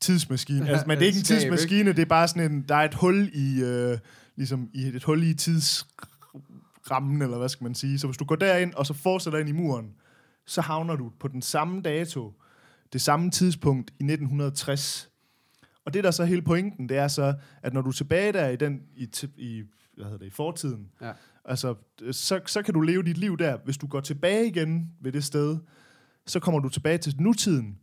tidsmaskine. 0.00 0.68
Altså, 0.68 0.84
men 0.86 0.98
det 0.98 1.02
er 1.02 1.06
ikke 1.06 1.18
en 1.18 1.24
tidsmaskine, 1.34 1.92
det 1.92 1.98
er 1.98 2.06
bare 2.06 2.28
sådan 2.28 2.52
en, 2.52 2.64
der 2.68 2.74
er 2.74 2.84
et 2.84 2.94
hul 2.94 3.30
i, 3.32 3.62
øh, 3.62 3.98
ligesom 4.36 4.70
i 4.72 4.82
et 4.82 5.04
hul 5.04 5.22
i 5.22 5.34
tidsrammen, 6.82 7.22
eller 7.22 7.38
hvad 7.38 7.48
skal 7.48 7.64
man 7.64 7.74
sige. 7.74 7.98
Så 7.98 8.06
hvis 8.06 8.16
du 8.16 8.24
går 8.24 8.36
derind, 8.36 8.74
og 8.74 8.86
så 8.86 8.94
fortsætter 8.94 9.38
ind 9.38 9.48
i 9.48 9.52
muren, 9.52 9.94
så 10.46 10.60
havner 10.60 10.96
du 10.96 11.12
på 11.20 11.28
den 11.28 11.42
samme 11.42 11.82
dato, 11.82 12.32
det 12.92 13.00
samme 13.00 13.30
tidspunkt 13.30 13.90
i 13.90 14.04
1960. 14.04 15.10
Og 15.84 15.94
det 15.94 16.04
der 16.04 16.08
er 16.08 16.12
så 16.12 16.24
hele 16.24 16.42
pointen, 16.42 16.88
det 16.88 16.96
er 16.96 17.08
så, 17.08 17.34
at 17.62 17.72
når 17.72 17.82
du 17.82 17.88
er 17.88 17.92
tilbage 17.92 18.32
der 18.32 18.48
i, 18.48 18.56
den, 18.56 18.82
i, 18.96 19.08
i, 19.36 19.62
hvad 19.94 20.04
hedder 20.04 20.18
det, 20.18 20.26
i 20.26 20.30
fortiden, 20.30 20.88
Ja. 21.00 21.12
altså, 21.44 21.74
så, 22.12 22.40
så 22.46 22.62
kan 22.62 22.74
du 22.74 22.80
leve 22.80 23.02
dit 23.02 23.18
liv 23.18 23.38
der. 23.38 23.58
Hvis 23.64 23.78
du 23.78 23.86
går 23.86 24.00
tilbage 24.00 24.46
igen 24.46 24.90
ved 25.00 25.12
det 25.12 25.24
sted, 25.24 25.58
så 26.26 26.40
kommer 26.40 26.60
du 26.60 26.68
tilbage 26.68 26.98
til 26.98 27.14
nutiden 27.20 27.78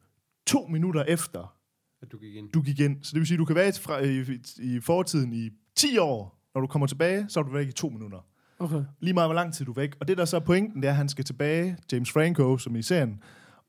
to 0.47 0.67
minutter 0.67 1.03
efter, 1.03 1.55
At 2.01 2.11
du 2.11 2.17
gik 2.17 2.35
ind. 2.35 2.49
du 2.51 2.61
gik 2.61 2.79
ind. 2.79 3.03
Så 3.03 3.11
det 3.13 3.19
vil 3.19 3.27
sige, 3.27 3.35
at 3.35 3.39
du 3.39 3.45
kan 3.45 3.55
være 3.55 3.73
fra, 3.73 3.99
i, 3.99 4.19
i, 4.59 4.75
i 4.75 4.79
fortiden 4.79 5.33
i 5.33 5.49
10 5.75 5.97
år. 5.97 6.39
Når 6.53 6.61
du 6.61 6.67
kommer 6.67 6.87
tilbage, 6.87 7.25
så 7.29 7.39
er 7.39 7.43
du 7.43 7.51
væk 7.51 7.67
i 7.67 7.71
to 7.71 7.89
minutter. 7.89 8.19
Okay. 8.59 8.81
Lige 8.99 9.13
meget, 9.13 9.27
hvor 9.27 9.33
lang 9.35 9.53
tid 9.53 9.65
du 9.65 9.71
er 9.71 9.75
væk. 9.75 9.95
Og 9.99 10.07
det, 10.07 10.17
der 10.17 10.25
så 10.25 10.35
er 10.35 10.39
pointen, 10.41 10.81
det 10.81 10.87
er, 10.87 10.91
at 10.91 10.97
han 10.97 11.09
skal 11.09 11.25
tilbage, 11.25 11.77
James 11.91 12.11
Franco, 12.11 12.57
som 12.57 12.75
i 12.75 12.81
serien, 12.81 13.19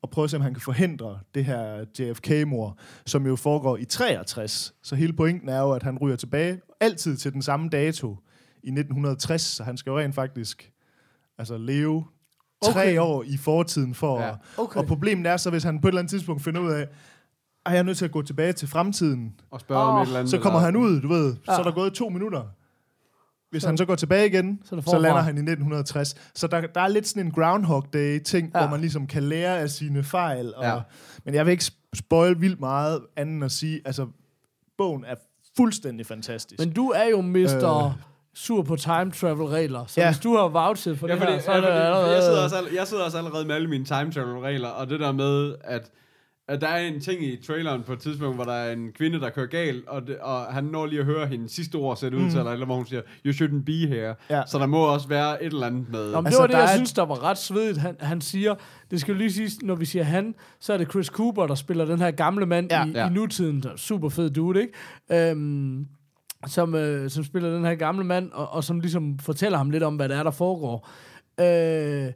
og 0.01 0.09
prøve 0.09 0.23
at 0.23 0.29
se, 0.31 0.37
om 0.37 0.43
han 0.43 0.53
kan 0.53 0.61
forhindre 0.61 1.19
det 1.35 1.45
her 1.45 1.85
JFK-mor, 1.99 2.77
som 3.05 3.25
jo 3.27 3.35
foregår 3.35 3.77
i 3.77 3.85
63. 3.85 4.73
Så 4.83 4.95
hele 4.95 5.13
pointen 5.13 5.49
er 5.49 5.59
jo, 5.59 5.71
at 5.71 5.83
han 5.83 5.97
ryger 5.97 6.15
tilbage 6.15 6.59
altid 6.79 7.17
til 7.17 7.33
den 7.33 7.41
samme 7.41 7.69
dato 7.69 8.17
i 8.63 8.67
1960, 8.67 9.41
så 9.41 9.63
han 9.63 9.77
skal 9.77 9.89
jo 9.91 9.99
rent 9.99 10.15
faktisk 10.15 10.71
altså 11.37 11.57
leve 11.57 12.05
tre 12.63 12.69
Okay. 12.81 12.97
år 12.99 13.23
i 13.23 13.37
fortiden 13.37 13.93
for 13.93 14.19
Ja. 14.21 14.29
at... 14.29 14.35
Okay. 14.57 14.79
Og 14.79 14.85
problemet 14.85 15.27
er 15.27 15.37
så, 15.37 15.49
hvis 15.49 15.63
han 15.63 15.81
på 15.81 15.87
et 15.87 15.91
eller 15.91 15.99
andet 15.99 16.09
tidspunkt 16.11 16.43
finder 16.43 16.61
ud 16.61 16.71
af, 16.71 16.81
at 17.65 17.71
jeg 17.73 17.79
er 17.79 17.83
nødt 17.83 17.97
til 17.97 18.05
at 18.05 18.11
gå 18.11 18.21
tilbage 18.21 18.53
til 18.53 18.67
fremtiden, 18.67 19.33
Og 19.51 19.59
spørge 19.59 19.81
om 19.83 19.95
Åh. 19.95 20.01
et 20.01 20.05
eller 20.07 20.19
andet. 20.19 20.31
så 20.31 20.39
kommer 20.39 20.59
han 20.59 20.75
ud, 20.75 21.01
du 21.01 21.07
ved, 21.07 21.35
så 21.45 21.51
Ja. 21.51 21.59
er 21.59 21.63
der 21.63 21.71
gået 21.71 21.93
to 21.93 22.09
minutter. 22.09 22.43
Hvis 23.51 23.61
Så- 23.61 23.67
han 23.67 23.77
så 23.77 23.85
går 23.85 23.95
tilbage 23.95 24.27
igen, 24.27 24.59
så 24.63 24.81
så, 24.87 24.97
lander 24.99 25.21
han 25.21 25.37
i 25.37 25.41
1960. 25.41 26.15
Så 26.35 26.47
der, 26.47 26.61
der 26.61 26.81
er 26.81 26.87
lidt 26.87 27.07
sådan 27.07 27.25
en 27.25 27.31
Groundhog 27.31 27.85
Day-ting, 27.93 28.51
Ja. 28.55 28.59
hvor 28.59 28.69
man 28.69 28.79
ligesom 28.81 29.07
kan 29.07 29.23
lære 29.23 29.59
af 29.59 29.69
sine 29.69 30.03
fejl. 30.03 30.53
Og, 30.55 30.63
Ja. 30.63 30.79
Men 31.25 31.33
jeg 31.33 31.45
vil 31.45 31.51
ikke 31.51 31.71
spoil 31.95 32.41
vildt 32.41 32.59
meget, 32.59 32.99
anden 33.17 33.35
end 33.35 33.43
at 33.45 33.51
sige, 33.51 33.81
altså, 33.85 34.07
bogen 34.77 35.05
er 35.05 35.15
fuldstændig 35.57 36.05
fantastisk. 36.05 36.59
Men 36.59 36.73
du 36.73 36.89
er 36.89 37.09
jo 37.09 37.21
mister 37.21 37.85
Øh. 37.85 37.91
sur 38.35 38.61
på 38.63 38.75
time 38.75 39.11
travel 39.11 39.45
regler. 39.47 39.85
Så 39.87 40.01
Ja. 40.01 40.07
hvis 40.11 40.19
du 40.19 40.35
har 40.37 40.47
vouchet 40.47 40.99
for 40.99 41.07
Ja, 41.07 41.13
det 41.13 41.21
fordi, 41.21 41.33
her, 41.33 41.41
så 41.41 41.51
ja, 41.51 41.57
er 41.57 41.61
det 41.61 41.67
allerede... 41.67 42.11
jeg, 42.15 42.23
sidder 42.23 42.43
også, 42.43 42.55
jeg 42.75 42.87
sidder 42.87 43.03
også 43.03 43.17
allerede 43.17 43.45
med 43.45 43.55
alle 43.55 43.67
mine 43.69 43.85
time 43.85 44.11
travel 44.11 44.37
regler, 44.39 44.67
og 44.69 44.89
det 44.89 44.99
der 44.99 45.11
med, 45.11 45.55
at, 45.63 45.91
at 46.51 46.61
der 46.61 46.67
er 46.67 46.87
en 46.87 46.99
ting 46.99 47.23
i 47.23 47.35
traileren 47.47 47.83
på 47.83 47.93
et 47.93 47.99
tidspunkt, 47.99 48.35
hvor 48.35 48.43
der 48.43 48.53
er 48.53 48.73
en 48.73 48.91
kvinde, 48.91 49.19
der 49.19 49.29
kører 49.29 49.45
galt, 49.47 49.87
og, 49.87 50.07
det, 50.07 50.17
og 50.17 50.41
han 50.45 50.63
når 50.63 50.85
lige 50.85 50.99
at 50.99 51.05
høre 51.05 51.27
hendes 51.27 51.51
sidste 51.51 51.75
ord 51.75 51.97
sætte 51.97 52.17
ud 52.17 52.29
til, 52.29 52.37
eller, 52.39 52.51
eller 52.51 52.65
hvor 52.65 52.75
hun 52.75 52.85
siger, 52.85 53.01
you 53.25 53.31
shouldn't 53.31 53.63
be 53.65 53.87
here. 53.87 54.15
Ja. 54.29 54.41
Så 54.47 54.59
der 54.59 54.65
må 54.65 54.83
også 54.93 55.07
være 55.07 55.43
et 55.43 55.53
eller 55.53 55.67
andet 55.67 55.89
med... 55.91 56.11
Nå, 56.11 56.21
men 56.21 56.27
Altså, 56.27 56.37
det 56.37 56.41
var 56.41 56.47
det, 56.47 56.53
der 56.53 56.61
jeg 56.61 56.71
er- 56.71 56.75
synes, 56.77 56.93
der 56.93 57.05
var 57.05 57.23
ret 57.23 57.37
svedigt. 57.37 57.77
Han, 57.77 57.95
han 57.99 58.21
siger, 58.21 58.55
det 58.91 59.01
skal 59.01 59.11
jo 59.11 59.17
lige 59.17 59.31
siges, 59.31 59.61
når 59.63 59.75
vi 59.75 59.85
siger 59.85 60.03
han, 60.03 60.35
så 60.59 60.73
er 60.73 60.77
det 60.77 60.91
Chris 60.91 61.07
Cooper, 61.07 61.47
der 61.47 61.55
spiller 61.55 61.85
den 61.85 61.99
her 61.99 62.11
gamle 62.11 62.45
mand 62.45 62.71
Ja. 62.71 62.85
i, 62.85 62.89
Ja. 62.91 63.07
i 63.07 63.09
nutiden. 63.09 63.63
Der 63.63 63.69
er 63.71 63.75
Super 63.77 64.09
fed 64.09 64.29
dude, 64.29 64.61
ikke? 64.61 65.31
Øhm, 65.31 65.87
som, 66.47 66.75
øh, 66.75 67.09
som 67.09 67.23
spiller 67.23 67.53
den 67.53 67.65
her 67.65 67.75
gamle 67.75 68.03
mand, 68.03 68.31
og, 68.31 68.49
og 68.53 68.63
som 68.63 68.79
ligesom 68.79 69.19
fortæller 69.19 69.57
ham 69.57 69.69
lidt 69.69 69.83
om, 69.83 69.95
hvad 69.95 70.09
der 70.09 70.15
er, 70.15 70.23
der 70.23 70.31
foregår. 70.31 70.87
Øh, 71.39 72.11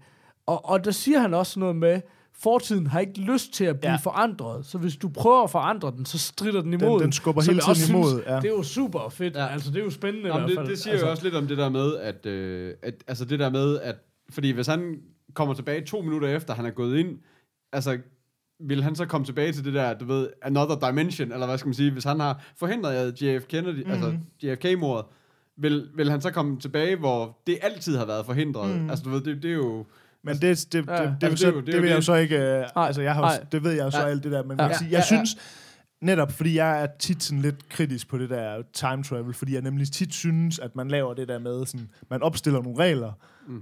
og, 0.45 0.69
og 0.69 0.86
der 0.86 0.91
siger 0.91 1.19
han 1.19 1.34
også 1.34 1.60
noget 1.60 1.76
med, 1.76 2.02
fortiden 2.39 2.88
har 2.88 3.00
ikke 3.00 3.19
lyst 3.21 3.54
til 3.54 3.65
at 3.65 3.80
blive 3.80 3.91
ja. 3.91 3.98
Forandret, 3.98 4.65
så 4.65 4.78
hvis 4.78 4.95
du 4.95 5.10
prøver 5.10 5.43
at 5.43 5.50
forandre 5.50 5.91
den, 5.98 6.06
så 6.06 6.17
strider 6.17 6.62
den 6.62 6.74
imod. 6.74 7.02
den 7.02 7.12
skubber 7.12 7.41
Som 7.41 7.54
hele 7.54 7.63
jeg 7.63 7.69
også 7.69 7.82
tiden 7.82 7.95
imod, 7.95 8.10
Synes, 8.10 8.26
ja. 8.28 8.36
Det 8.36 8.45
er 8.45 8.50
jo 8.50 8.63
super 8.63 9.10
fedt. 9.10 9.36
Ja. 9.36 9.48
Altså, 9.48 9.71
det 9.71 9.80
er 9.80 9.84
jo 9.84 9.91
spændende 9.91 10.30
Nå, 10.30 10.36
i 10.36 10.38
hvert 10.38 10.50
det, 10.50 10.58
fald. 10.58 10.67
det 10.67 10.80
siger 10.80 10.91
altså, 10.91 11.06
jo 11.06 11.12
også 11.12 11.24
lidt 11.24 11.36
om 11.36 11.48
det 11.48 11.58
der 11.58 11.69
med, 11.69 11.95
at, 11.95 12.26
øh, 12.26 12.74
at 12.82 13.04
altså 13.08 13.26
det 13.26 13.39
der 13.39 13.50
med, 13.50 13.80
at 13.80 13.95
fordi 14.30 14.52
hvis 14.52 14.67
han 14.67 15.00
kommer 15.34 15.54
tilbage 15.54 15.86
to 15.86 16.02
minutter 16.02 16.28
efter, 16.28 16.54
han 16.54 16.65
er 16.65 16.69
gået 16.69 16.98
ind, 16.98 17.17
altså 17.74 17.98
vil 18.60 18.84
han 18.84 18.95
så 18.95 19.06
komme 19.06 19.26
tilbage 19.26 19.52
til 19.52 19.65
det 19.65 19.74
der, 19.74 19.93
du 19.93 20.06
ved, 20.06 20.30
another 20.41 20.89
dimension, 20.89 21.32
eller 21.32 21.45
hvad 21.45 21.58
skal 21.58 21.67
man 21.67 21.74
sige, 21.74 21.91
hvis 21.91 22.04
han 22.04 22.19
har 22.19 22.43
forhindret 22.58 23.21
JF 23.21 23.45
Kennedy, 23.45 23.76
mm-hmm. 23.76 23.91
altså 23.91 24.17
JFK-mordet, 24.43 25.06
vil, 25.58 25.89
vil 25.95 26.12
han 26.12 26.21
så 26.21 26.32
komme 26.32 26.60
tilbage, 26.60 26.95
hvor 26.95 27.38
det 27.48 27.58
altid 27.62 27.98
har 27.98 28.06
været 28.06 28.26
forhindret? 28.26 28.82
Mm. 28.82 28.89
Altså 28.89 29.06
du 29.06 29.10
ved, 29.10 29.21
det, 29.21 29.43
det 29.43 29.52
er 29.52 29.56
jo... 29.56 29.86
Men 30.26 30.36
det, 30.36 30.42
det, 30.42 30.74
det, 30.74 30.88
Ja. 30.88 31.04
det, 31.04 31.16
det, 31.22 31.28
Altså, 31.28 31.52
det, 31.52 31.66
det 31.68 31.82
vil 31.82 31.88
jeg 31.90 31.96
jo 31.96 32.02
så 32.02 32.16
ikke... 32.16 32.38
Øh, 32.60 32.66
altså, 32.76 33.02
jeg 33.02 33.14
har, 33.14 33.34
jo- 33.34 33.46
det 33.52 33.64
ved 33.64 33.72
jeg 33.72 33.86
jo 33.86 33.92
så 33.92 34.00
Ja. 34.02 34.08
alt 34.08 34.24
det 34.24 34.32
der, 34.32 34.44
men 34.44 34.58
Ja. 34.60 34.64
ja. 34.64 34.70
jeg, 34.70 34.78
sige, 34.78 34.90
Ja, 34.90 34.98
jeg 34.98 35.06
ja, 35.12 35.16
ja. 35.18 35.26
synes, 35.26 35.38
netop 36.02 36.32
fordi 36.32 36.56
jeg 36.56 36.82
er 36.84 36.88
tit 37.00 37.24
sådan 37.24 37.42
lidt 37.42 37.70
kritisk 37.70 38.08
på 38.10 38.18
det 38.18 38.30
der 38.30 38.62
time 38.74 39.04
travel, 39.04 39.34
fordi 39.34 39.54
jeg 39.54 39.62
nemlig 39.62 39.92
tit 39.92 40.14
synes, 40.14 40.60
at 40.60 40.76
man 40.76 40.88
laver 40.88 41.14
det 41.14 41.28
der 41.28 41.40
med, 41.40 41.66
sådan, 41.66 41.90
man 42.10 42.22
opstiller 42.22 42.62
nogle 42.62 42.80
regler, 42.80 43.12
mm. 43.48 43.62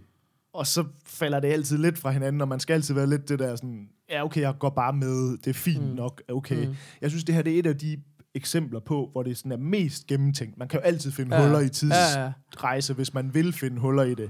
og 0.54 0.68
så 0.68 0.84
falder 1.06 1.40
det 1.40 1.48
altid 1.48 1.78
lidt 1.78 1.98
fra 1.98 2.12
hinanden, 2.12 2.42
og 2.42 2.48
man 2.48 2.60
skal 2.60 2.74
altid 2.74 2.94
være 2.96 3.08
lidt 3.08 3.30
det 3.30 3.40
der 3.40 3.56
sådan, 3.56 3.88
ja 4.10 4.26
okay, 4.26 4.42
jeg 4.42 4.54
går 4.60 4.70
bare 4.70 4.94
med, 4.94 5.38
det 5.38 5.48
er 5.48 5.54
fint 5.54 5.90
mm. 5.90 5.96
nok, 5.96 6.22
okay. 6.30 6.66
Mm. 6.68 6.76
Jeg 7.02 7.10
synes, 7.10 7.24
det 7.24 7.36
her 7.36 7.42
det 7.42 7.56
er 7.56 7.60
et 7.60 7.66
af 7.66 7.78
de 7.78 7.98
eksempler 8.36 8.80
på, 8.80 9.10
hvor 9.12 9.24
det 9.24 9.38
sådan 9.38 9.52
er 9.52 9.58
mest 9.58 10.08
gennemtænkt. 10.08 10.58
Man 10.58 10.68
kan 10.68 10.80
jo 10.80 10.84
altid 10.86 11.12
finde 11.12 11.36
Ja. 11.36 11.42
ja. 11.42 11.48
huller 11.48 11.60
i 11.60 11.70
Ja, 11.84 12.24
ja. 12.24 12.32
tidsrejse, 12.50 12.94
hvis 12.94 13.14
man 13.14 13.34
vil 13.34 13.54
finde 13.54 13.80
huller 13.80 14.04
i 14.04 14.14
det. 14.16 14.30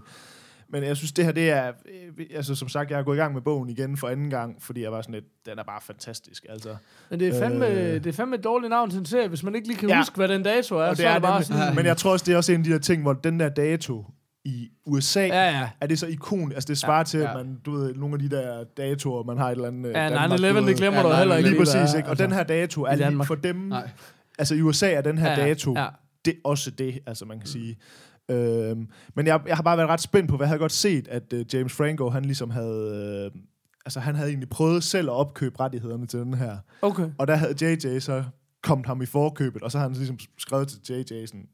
Men 0.73 0.83
jeg 0.83 0.97
synes, 0.97 1.11
det 1.11 1.25
her, 1.25 1.31
det 1.31 1.49
er... 1.49 1.67
øh, 1.67 2.25
Altså, 2.35 2.55
som 2.55 2.69
sagt, 2.69 2.91
jeg 2.91 2.99
er 2.99 3.03
gået 3.03 3.15
i 3.15 3.19
gang 3.19 3.33
med 3.33 3.41
bogen 3.41 3.69
igen 3.69 3.97
for 3.97 4.07
anden 4.07 4.29
gang, 4.29 4.61
fordi 4.61 4.81
jeg 4.81 4.91
var 4.91 5.01
sådan 5.01 5.13
lidt... 5.13 5.25
Den 5.45 5.59
er 5.59 5.63
bare 5.63 5.81
fantastisk, 5.81 6.45
altså. 6.49 6.75
Men 7.09 7.19
det 7.19 7.27
er 7.27 7.39
fandme, 7.39 7.67
øh. 7.67 7.77
Øh. 7.87 7.93
det 7.93 8.05
er 8.07 8.13
fandme 8.13 8.35
et 8.35 8.43
dårligt 8.43 8.69
navn 8.69 8.89
til 8.89 8.99
en 8.99 9.05
serie, 9.05 9.27
hvis 9.27 9.43
man 9.43 9.55
ikke 9.55 9.67
lige 9.67 9.77
kan 9.77 9.89
ja. 9.89 9.97
Huske, 9.97 10.15
hvad 10.15 10.27
den 10.27 10.43
dato 10.43 10.75
er. 10.75 10.83
Og 10.83 10.97
så 10.97 11.07
er 11.07 11.13
det 11.13 11.21
bare 11.21 11.31
nemlig- 11.31 11.47
sådan... 11.47 11.75
Men 11.75 11.85
jeg 11.85 11.97
tror 11.97 12.11
også, 12.11 12.25
det 12.25 12.33
er 12.33 12.37
også 12.37 12.51
en 12.51 12.57
af 12.59 12.63
de 12.63 12.71
der 12.71 12.79
ting, 12.79 13.01
hvor 13.01 13.13
den 13.13 13.39
der 13.39 13.49
dato 13.49 14.05
i 14.45 14.69
USA, 14.85 15.21
Ja, 15.21 15.49
ja. 15.59 15.69
er 15.81 15.87
det 15.87 15.99
så 15.99 16.07
ikon... 16.07 16.51
Altså, 16.51 16.67
det 16.67 16.77
svarer 16.77 16.97
ja, 16.97 17.03
til, 17.03 17.19
ja. 17.19 17.29
at 17.39 17.45
man, 17.45 17.57
du 17.65 17.71
ved, 17.71 17.93
nogle 17.95 18.13
af 18.15 18.19
de 18.19 18.29
der 18.29 18.63
datoer, 18.77 19.23
man 19.23 19.37
har 19.37 19.47
et 19.47 19.51
eller 19.51 19.67
andet... 19.67 19.89
øh, 19.89 19.93
Ja, 19.95 20.09
Danmark, 20.09 20.39
9-11, 20.39 20.47
du 20.47 20.53
ved. 20.53 20.65
det 20.67 20.75
glemmer 20.77 20.99
Ja, 21.01 21.09
du 21.09 21.13
heller 21.15 21.35
ikke. 21.37 21.49
Lige 21.49 21.59
præcis, 21.59 21.75
er, 21.75 21.97
ikke? 21.97 22.07
Og 22.07 22.09
altså. 22.11 22.23
den 22.25 22.33
her 22.33 22.43
dato 22.43 22.83
er 22.83 22.95
lige 22.95 23.25
for 23.25 23.35
dem... 23.35 23.55
Nej. 23.55 23.89
Altså, 24.39 24.55
i 24.55 24.61
USA 24.61 24.91
er 24.91 25.01
den 25.01 25.17
her 25.17 25.31
Ja, 25.31 25.39
ja, 25.39 25.47
dato... 25.47 25.73
ja. 25.77 25.87
det 26.25 26.31
er 26.33 26.37
også 26.43 26.71
det, 26.71 26.99
altså 27.07 27.25
man 27.25 27.39
kan 27.39 27.47
sige. 27.47 27.77
Øhm, 28.29 28.87
men 29.15 29.27
jeg, 29.27 29.41
jeg 29.47 29.55
har 29.55 29.63
bare 29.63 29.77
været 29.77 29.89
ret 29.89 30.01
spændt 30.01 30.29
på, 30.29 30.37
hvad 30.37 30.45
jeg 30.45 30.49
havde 30.49 30.59
godt 30.59 30.71
set, 30.71 31.07
at 31.07 31.33
uh, 31.33 31.53
James 31.53 31.73
Franco, 31.73 32.09
han 32.09 32.25
ligesom 32.25 32.49
havde... 32.49 33.31
Øh, 33.35 33.41
altså 33.85 33.99
han 33.99 34.15
havde 34.15 34.29
egentlig 34.29 34.49
prøvet 34.49 34.83
selv 34.83 35.09
at 35.09 35.13
opkøbe 35.13 35.59
rettighederne 35.59 36.07
til 36.07 36.19
den 36.19 36.33
her. 36.33 36.57
Okay. 36.81 37.09
Og 37.17 37.27
der 37.27 37.35
havde 37.35 37.55
JJ 37.61 37.99
så 37.99 38.23
kommet 38.63 38.87
ham 38.87 39.01
i 39.01 39.05
forkøbet, 39.05 39.61
og 39.61 39.71
så 39.71 39.77
har 39.77 39.85
han 39.85 39.95
ligesom 39.95 40.19
skrevet 40.37 40.67
til 40.67 40.95
JJ 40.95 41.25
sådan, 41.25 41.47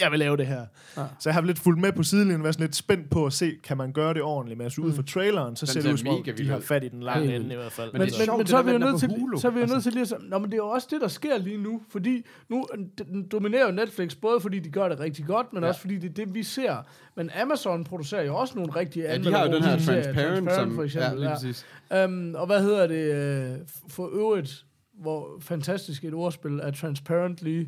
jeg 0.00 0.10
vil 0.10 0.18
lave 0.18 0.36
det 0.36 0.46
her. 0.46 0.60
Ja. 0.96 1.02
Så 1.18 1.28
jeg 1.28 1.34
har 1.34 1.42
lidt 1.42 1.58
fulgt 1.58 1.80
med 1.80 1.92
på 1.92 2.02
sidelinjen, 2.02 2.42
været 2.42 2.54
sådan 2.54 2.66
lidt 2.66 2.76
spændt 2.76 3.10
på 3.10 3.26
at 3.26 3.32
se, 3.32 3.52
kan 3.64 3.76
man 3.76 3.92
gøre 3.92 4.14
det 4.14 4.22
ordentligt. 4.22 4.58
Men 4.58 4.70
synes, 4.70 4.86
ud 4.88 4.92
fra 4.92 5.02
traileren, 5.02 5.56
så 5.56 5.66
Den 5.66 5.72
ser 5.72 5.82
det 5.82 5.92
ud 5.92 5.96
som 5.98 6.08
om, 6.08 6.22
de 6.38 6.48
har 6.48 6.60
fat 6.60 6.84
i 6.84 6.88
den 6.88 7.02
lange 7.02 7.36
ende 7.36 7.52
i 7.52 7.56
hvert 7.56 7.72
fald. 7.72 7.92
Men 7.92 7.98
Men, 8.00 8.08
det 8.08 8.14
er 8.14 8.18
men, 8.18 8.24
sjovt, 8.24 8.38
men 8.38 8.46
så 8.46 8.56
er 8.58 8.62
vi 8.62 8.70
jo 8.72 8.78
nødt 8.78 9.00
til, 9.00 9.10
så 9.40 9.46
er 9.48 9.50
vi 9.50 9.56
jo 9.58 9.60
Altså. 9.62 9.74
nødt 9.74 9.82
til 9.82 9.92
lige 9.92 10.02
at 10.02 10.22
Nå, 10.22 10.38
men 10.38 10.46
det 10.50 10.52
er 10.54 10.56
jo 10.56 10.68
også 10.68 10.88
det, 10.90 11.00
der 11.00 11.08
sker 11.08 11.38
lige 11.38 11.58
nu, 11.58 11.82
fordi 11.90 12.22
nu 12.48 12.66
den 12.98 13.28
dominerer 13.28 13.66
jo 13.66 13.72
Netflix, 13.72 14.14
både 14.22 14.40
fordi 14.40 14.58
de 14.58 14.70
gør 14.70 14.88
det 14.88 15.00
rigtig 15.00 15.24
godt, 15.26 15.52
men 15.52 15.62
Ja. 15.62 15.68
også 15.68 15.80
fordi 15.80 15.98
det 15.98 16.10
er 16.10 16.14
det, 16.14 16.34
vi 16.34 16.42
ser. 16.42 16.76
Men 17.16 17.30
Amazon 17.42 17.84
producerer 17.84 18.22
jo 18.24 18.36
også 18.36 18.54
nogle 18.56 18.72
rigtige 18.76 19.04
Ja, 19.04 19.18
de 19.18 19.32
har 19.32 19.46
jo 19.46 19.52
den 19.54 19.62
her 19.64 19.78
serier, 19.78 20.02
Transparent, 20.02 20.52
som... 20.54 20.74
for 20.74 20.82
Ja, 20.82 20.86
eksempel. 20.86 21.18
lige 21.20 21.28
Ja, 21.28 21.34
præcis. 21.34 21.66
Um, 22.04 22.34
og 22.34 22.46
hvad 22.46 22.62
hedder 22.62 22.86
det 22.86 23.14
øh, 23.52 23.58
for 23.90 24.10
øvrigt, 24.14 24.64
hvor 25.00 25.28
fantastisk 25.40 26.04
et 26.04 26.14
ordspil 26.14 26.60
er 26.62 26.70
Transparently. 26.70 27.64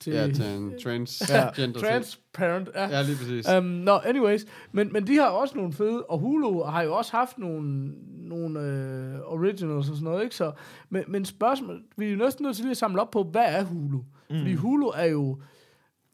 Til, 0.00 0.12
Ja, 0.12 0.30
til 0.32 0.44
en 0.44 0.72
trans 0.84 1.22
Ja. 1.30 1.50
transparent. 1.80 2.68
Ja. 2.74 2.88
Ja, 2.88 3.02
lige 3.02 3.16
præcis. 3.16 3.48
Um, 3.58 3.64
Nå, 3.64 3.84
no, 3.92 3.98
anyways. 4.04 4.44
Men, 4.72 4.92
men 4.92 5.06
de 5.06 5.16
har 5.16 5.26
også 5.28 5.56
nogle 5.56 5.72
fede, 5.72 6.02
og 6.04 6.18
Hulu 6.18 6.62
har 6.62 6.82
jo 6.82 6.94
også 6.96 7.16
haft 7.16 7.38
nogle, 7.38 7.92
nogle 8.28 8.60
øh, 8.60 9.20
originals 9.20 9.88
og 9.90 9.96
sådan 9.96 10.04
noget, 10.04 10.22
ikke? 10.24 10.34
Så, 10.36 10.52
men, 10.90 11.04
men 11.08 11.24
spørgsmål, 11.24 11.82
vi 11.96 12.06
er 12.06 12.10
jo 12.10 12.16
næsten 12.16 12.44
nødt 12.44 12.56
til 12.56 12.64
lige 12.64 12.70
at 12.70 12.76
samle 12.76 13.00
op 13.00 13.10
på, 13.10 13.22
hvad 13.22 13.44
er 13.46 13.64
Hulu? 13.64 13.98
Mm. 14.30 14.36
Fordi 14.38 14.54
Hulu 14.54 14.86
er 14.86 15.04
jo 15.06 15.38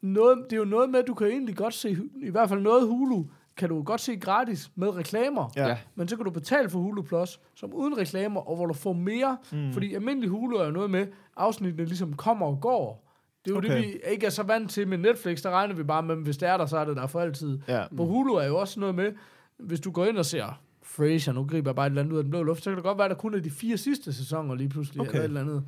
noget, 0.01 0.37
det 0.49 0.53
er 0.53 0.57
jo 0.57 0.65
noget 0.65 0.89
med, 0.89 0.99
at 0.99 1.07
du 1.07 1.13
kan 1.13 1.27
egentlig 1.27 1.55
godt 1.55 1.73
se, 1.73 1.97
i 2.23 2.29
hvert 2.29 2.49
fald 2.49 2.61
noget 2.61 2.87
Hulu, 2.87 3.23
kan 3.57 3.69
du 3.69 3.83
godt 3.83 4.01
se 4.01 4.15
gratis 4.15 4.71
med 4.75 4.95
reklamer. 4.95 5.51
Ja. 5.55 5.67
Ja. 5.67 5.77
Men 5.95 6.07
så 6.07 6.15
kan 6.15 6.25
du 6.25 6.31
betale 6.31 6.69
for 6.69 6.79
Hulu 6.79 7.01
Plus, 7.01 7.39
som 7.55 7.73
uden 7.73 7.97
reklamer, 7.97 8.41
og 8.41 8.55
hvor 8.55 8.65
du 8.65 8.73
får 8.73 8.93
mere. 8.93 9.37
Mm. 9.51 9.73
Fordi 9.73 9.93
almindelig 9.93 10.29
Hulu 10.29 10.55
er 10.57 10.65
jo 10.65 10.71
noget 10.71 10.89
med, 10.89 11.07
afsnittene 11.37 11.85
ligesom 11.85 12.13
kommer 12.13 12.45
og 12.45 12.57
går. 12.61 13.02
Det 13.45 13.51
er 13.51 13.55
jo 13.55 13.57
okay. 13.57 13.69
Det, 13.69 13.77
vi 13.83 13.99
ikke 14.11 14.25
er 14.25 14.29
så 14.29 14.43
vant 14.43 14.71
til 14.71 14.87
med 14.87 14.97
Netflix. 14.97 15.41
Der 15.41 15.49
regner 15.49 15.75
vi 15.75 15.83
bare 15.83 16.03
med, 16.03 16.15
hvis 16.15 16.37
det 16.37 16.49
er 16.49 16.57
der, 16.57 16.65
så 16.65 16.77
er 16.77 16.85
det 16.85 16.95
der 16.97 17.07
for 17.07 17.19
altid. 17.19 17.59
Ja. 17.67 17.83
På 17.97 18.05
Hulu 18.05 18.33
er 18.33 18.45
jo 18.45 18.57
også 18.57 18.79
noget 18.79 18.95
med, 18.95 19.11
hvis 19.57 19.79
du 19.79 19.91
går 19.91 20.05
ind 20.05 20.17
og 20.17 20.25
ser 20.25 20.61
Frasier, 20.85 21.33
nu 21.33 21.43
griber 21.45 21.69
jeg 21.71 21.75
bare 21.75 21.85
et 21.87 21.89
eller 21.91 22.01
andet 22.01 22.13
ud 22.13 22.17
af 22.17 22.23
den 22.23 22.31
blå 22.31 22.43
luft, 22.43 22.63
så 22.63 22.69
kan 22.69 22.75
det 22.75 22.83
godt 22.83 22.97
være, 22.97 23.05
at 23.05 23.11
der 23.11 23.17
kun 23.17 23.33
er 23.33 23.39
de 23.39 23.49
fire 23.51 23.77
sidste 23.77 24.13
sæsoner 24.13 24.55
lige 24.55 24.69
pludselig, 24.69 25.01
Okay. 25.01 25.09
eller 25.11 25.19
et 25.21 25.25
eller 25.25 25.41
andet. 25.41 25.63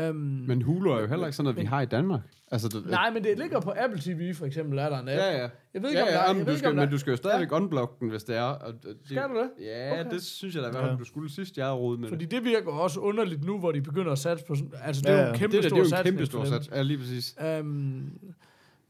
Um, 0.00 0.14
Men 0.46 0.62
Hulu 0.62 0.90
er 0.90 1.00
jo 1.00 1.06
heller 1.06 1.26
ikke 1.26 1.36
sådan, 1.36 1.50
at 1.50 1.56
vi 1.56 1.64
har 1.64 1.80
i 1.80 1.86
Danmark. 1.86 2.20
Altså, 2.50 2.68
det, 2.68 2.86
nej, 2.90 3.10
men 3.10 3.24
det 3.24 3.38
ligger 3.38 3.60
på 3.60 3.72
Apple 3.76 4.00
TV, 4.00 4.34
for 4.34 4.46
eksempel, 4.46 4.78
er 4.78 4.88
der 4.88 4.98
en 4.98 5.08
app. 5.08 5.18
Ja, 5.18 5.36
ja. 5.42 5.48
Jeg 5.74 5.82
ved 5.82 5.88
ikke, 5.90 6.00
ja, 6.00 6.04
om 6.06 6.08
der 6.12 6.22
ja, 6.22 6.28
er- 6.30 6.32
men, 6.34 6.44
du 6.44 6.50
ikke, 6.50 6.58
skal, 6.58 6.74
men 6.74 6.90
du 6.90 6.98
skal 6.98 7.10
jo 7.10 7.16
stadigvæk 7.16 7.50
ja. 7.50 7.56
unblock 7.56 8.00
den, 8.00 8.08
hvis 8.10 8.24
det 8.24 8.36
er. 8.36 8.42
Og 8.42 8.72
det, 8.82 8.96
Skal 9.04 9.22
du 9.22 9.34
det? 9.38 9.64
Ja, 9.66 10.00
Okay. 10.00 10.10
det 10.10 10.22
synes 10.22 10.54
jeg 10.54 10.62
da 10.62 10.68
i 10.68 10.70
hvert 10.70 10.82
fald, 10.82 10.92
Ja. 10.92 10.98
du 10.98 11.04
skulle 11.04 11.32
sidst, 11.34 11.56
jeg 11.56 11.66
har 11.66 11.72
rodet 11.74 12.00
med 12.00 12.08
Fordi 12.08 12.24
det. 12.24 12.30
det 12.30 12.44
virker 12.44 12.70
også 12.70 13.00
underligt 13.00 13.44
nu, 13.44 13.58
hvor 13.58 13.72
de 13.72 13.80
begynder 13.80 14.12
at 14.12 14.18
satse 14.18 14.44
på 14.44 14.54
sådan... 14.54 14.72
Altså, 14.82 15.02
det 15.02 15.10
er 15.10 15.14
Ja, 15.14 15.20
jo 15.20 15.26
ja. 15.26 15.32
en 15.32 15.38
kæmpe 15.38 15.56
Det, 15.56 15.62
der, 15.62 15.68
stor 15.68 15.76
det 15.82 15.92
er 15.92 15.96
jo 15.96 16.00
en 16.00 16.04
kæmpe 16.04 16.26
stor 16.26 16.44
sats. 16.44 16.68
Ja, 16.70 16.82
lige 16.82 16.98
præcis. 16.98 17.36
Um, 17.60 18.12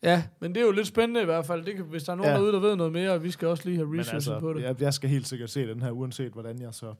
ja, 0.03 0.23
men 0.41 0.55
det 0.55 0.61
er 0.61 0.67
jo 0.67 0.73
lidt 0.73 0.87
spændende 0.87 1.23
i 1.23 1.25
hvert 1.25 1.47
fald. 1.47 1.65
Det 1.65 1.75
kan, 1.77 1.85
hvis 1.85 2.05
der 2.05 2.13
er 2.13 2.17
nogen 2.17 2.31
Ja. 2.33 2.37
derude, 2.39 2.53
der 2.53 2.61
ved 2.61 2.77
noget 2.77 2.93
mere, 2.93 3.11
og 3.13 3.25
vi 3.25 3.31
skal 3.31 3.49
også 3.49 3.63
lige 3.67 3.77
have 3.77 3.89
Men 3.89 4.01
researchet 4.01 4.33
altså, 4.33 4.41
på 4.41 4.53
det. 4.53 4.63
Ja, 4.63 4.69
jeg, 4.69 4.81
jeg 4.83 4.95
skal 4.95 5.11
helt 5.11 5.29
sikkert 5.29 5.51
se 5.51 5.67
den 5.69 5.83
her, 5.83 5.91
uanset 5.91 6.33
hvordan 6.33 6.61
jeg 6.61 6.69
så 6.75 6.95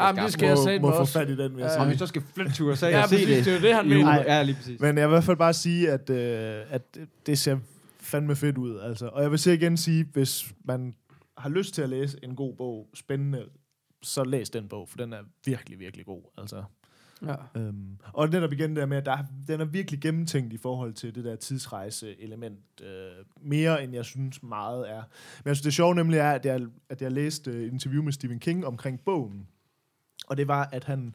ah, 0.00 0.14
men 0.14 0.24
det 0.24 0.32
skal 0.32 0.44
må, 0.46 0.48
jeg 0.48 0.58
sige 0.58 0.78
må 0.78 0.90
få 0.96 1.04
fat 1.04 1.28
i 1.30 1.36
den, 1.36 1.56
vil 1.56 1.62
jeg 1.62 1.70
sige. 1.80 1.88
vi 1.90 1.96
så 1.96 2.06
skal 2.06 2.22
flytte 2.34 2.52
til 2.52 2.64
USA 2.64 2.88
Ja, 2.88 3.02
og 3.02 3.08
se 3.08 3.14
præcis, 3.14 3.28
det. 3.28 3.44
det 3.44 3.52
er 3.52 3.56
jo 3.56 3.62
det, 3.62 3.74
han 3.74 3.88
mener. 3.88 4.14
Ja, 4.14 4.42
lige 4.42 4.54
præcis. 4.56 4.80
Men 4.80 4.98
jeg 4.98 5.08
vil 5.08 5.12
i 5.12 5.14
hvert 5.14 5.24
fald 5.24 5.36
bare 5.36 5.52
sige, 5.54 5.90
at, 5.90 6.10
øh, 6.10 6.62
at 6.70 6.98
det 7.26 7.38
ser 7.38 7.58
fandme 8.00 8.36
fedt 8.36 8.58
ud. 8.58 8.78
Altså. 8.80 9.06
Og 9.08 9.22
jeg 9.22 9.30
vil 9.30 9.38
så 9.38 9.50
igen 9.50 9.76
sige, 9.76 10.06
hvis 10.12 10.52
man 10.64 10.94
har 11.38 11.48
lyst 11.48 11.74
til 11.74 11.82
at 11.82 11.88
læse 11.88 12.18
en 12.22 12.36
god 12.36 12.54
bog, 12.56 12.88
spændende, 12.94 13.44
så 14.02 14.24
læs 14.24 14.50
den 14.50 14.68
bog, 14.68 14.88
for 14.88 14.96
den 14.96 15.12
er 15.12 15.18
virkelig, 15.44 15.78
virkelig 15.78 16.06
god. 16.06 16.22
Altså. 16.38 16.62
Ja. 17.26 17.34
Øhm, 17.60 17.96
og 18.12 18.28
netop 18.28 18.52
igen 18.52 18.70
det 18.70 18.76
der 18.76 18.86
med, 18.86 18.96
at 18.96 19.06
der, 19.06 19.12
er- 19.12 19.24
den 19.48 19.60
er 19.60 19.64
virkelig 19.64 20.00
gennemtænkt 20.00 20.52
i 20.52 20.56
forhold 20.56 20.92
til 20.92 21.14
det 21.14 21.24
der 21.24 21.36
tidsrejse-element. 21.36 22.58
Øh, 22.82 22.88
mere 23.42 23.84
end 23.84 23.94
jeg 23.94 24.04
synes 24.04 24.42
meget 24.42 24.90
er. 24.90 25.02
Men 25.44 25.48
jeg 25.48 25.56
synes, 25.56 25.62
det 25.62 25.72
sjove 25.74 25.94
nemlig 25.94 26.18
er, 26.18 26.30
at 26.30 26.46
jeg, 26.46 26.60
at 26.88 27.02
jeg 27.02 27.12
læste 27.12 27.50
et 27.52 27.72
interview 27.72 28.02
med 28.02 28.12
Stephen 28.12 28.38
King 28.38 28.66
omkring 28.66 29.00
bogen. 29.00 29.46
Og 30.30 30.36
det 30.36 30.48
var, 30.48 30.68
at 30.72 30.84
han, 30.84 31.14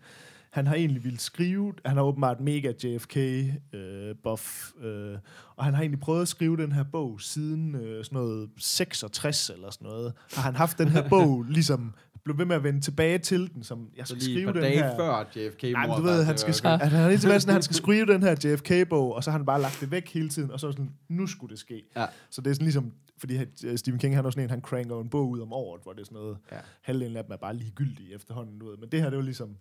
han 0.51 0.67
har 0.67 0.75
egentlig 0.75 1.03
ville 1.03 1.19
skrive, 1.19 1.73
han 1.85 1.97
har 1.97 2.03
åbenbart 2.03 2.39
mega 2.39 2.71
JFK-buff, 2.83 4.73
øh, 4.85 5.17
og 5.55 5.65
han 5.65 5.73
har 5.73 5.81
egentlig 5.81 5.99
prøvet 5.99 6.21
at 6.21 6.27
skrive 6.27 6.57
den 6.57 6.71
her 6.71 6.83
bog 6.83 7.21
siden 7.21 7.75
øh, 7.75 8.05
sådan 8.05 8.15
noget 8.17 8.49
66 8.57 9.49
eller 9.49 9.69
sådan 9.69 9.87
noget. 9.87 10.13
Har 10.33 10.41
han 10.41 10.55
haft 10.55 10.77
den 10.77 10.87
her 10.87 11.09
bog, 11.09 11.43
ligesom 11.49 11.93
blev 12.23 12.37
ved 12.37 12.45
med 12.45 12.55
at 12.55 12.63
vende 12.63 12.81
tilbage 12.81 13.17
til 13.17 13.53
den, 13.53 13.63
som 13.63 13.89
jeg 13.97 14.07
skal 14.07 14.21
skrive 14.21 14.53
den 14.53 14.63
her. 14.63 14.95
før 14.95 15.25
JFK 15.35 15.63
Nej, 15.63 15.87
men 15.87 15.95
du 15.97 16.01
ved, 16.01 16.23
han 16.23 16.37
skal, 16.37 16.53
skrive, 16.53 16.73
at 16.73 16.91
han 16.91 17.11
er 17.11 17.17
sådan, 17.17 17.53
han 17.53 17.61
skal 17.61 17.75
skrive 17.83 18.05
den 18.05 18.23
her 18.23 18.35
JFK-bog, 18.43 19.15
og 19.15 19.23
så 19.23 19.31
har 19.31 19.37
han 19.37 19.45
bare 19.45 19.61
lagt 19.61 19.77
det 19.81 19.91
væk 19.91 20.13
hele 20.13 20.29
tiden, 20.29 20.51
og 20.51 20.59
så 20.59 20.67
er 20.67 20.71
sådan, 20.71 20.91
nu 21.09 21.27
skulle 21.27 21.51
det 21.51 21.59
ske. 21.59 21.83
Ja. 21.95 22.05
Så 22.29 22.41
det 22.41 22.49
er 22.49 22.53
sådan 22.53 22.65
ligesom, 22.65 22.93
fordi 23.25 23.67
øh, 23.67 23.77
Stephen 23.77 23.99
King, 23.99 24.15
han 24.15 24.25
er 24.25 24.29
sådan 24.29 24.43
en, 24.43 24.49
han 24.49 24.61
cranker 24.61 24.99
en 25.01 25.09
bog 25.09 25.29
ud 25.29 25.41
om 25.41 25.53
året, 25.53 25.81
hvor 25.83 25.93
det 25.93 26.01
er 26.01 26.05
sådan 26.05 26.15
noget, 26.15 26.37
Ja. 26.51 26.57
halvdelen 26.81 27.17
af 27.17 27.23
dem 27.23 27.31
er 27.33 27.37
bare 27.37 27.55
ligegyldige 27.55 28.13
efterhånden, 28.15 28.59
du 28.59 28.69
ved. 28.69 28.77
Men 28.77 28.89
det 28.89 29.01
her, 29.01 29.09
det 29.09 29.17
var 29.17 29.23
ligesom, 29.23 29.57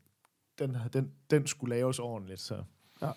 den, 0.59 0.77
den, 0.93 1.13
den 1.31 1.47
skulle 1.47 1.75
laves 1.77 1.99
ordentligt, 1.99 2.41
så. 2.41 2.63
Ja. 3.03 3.11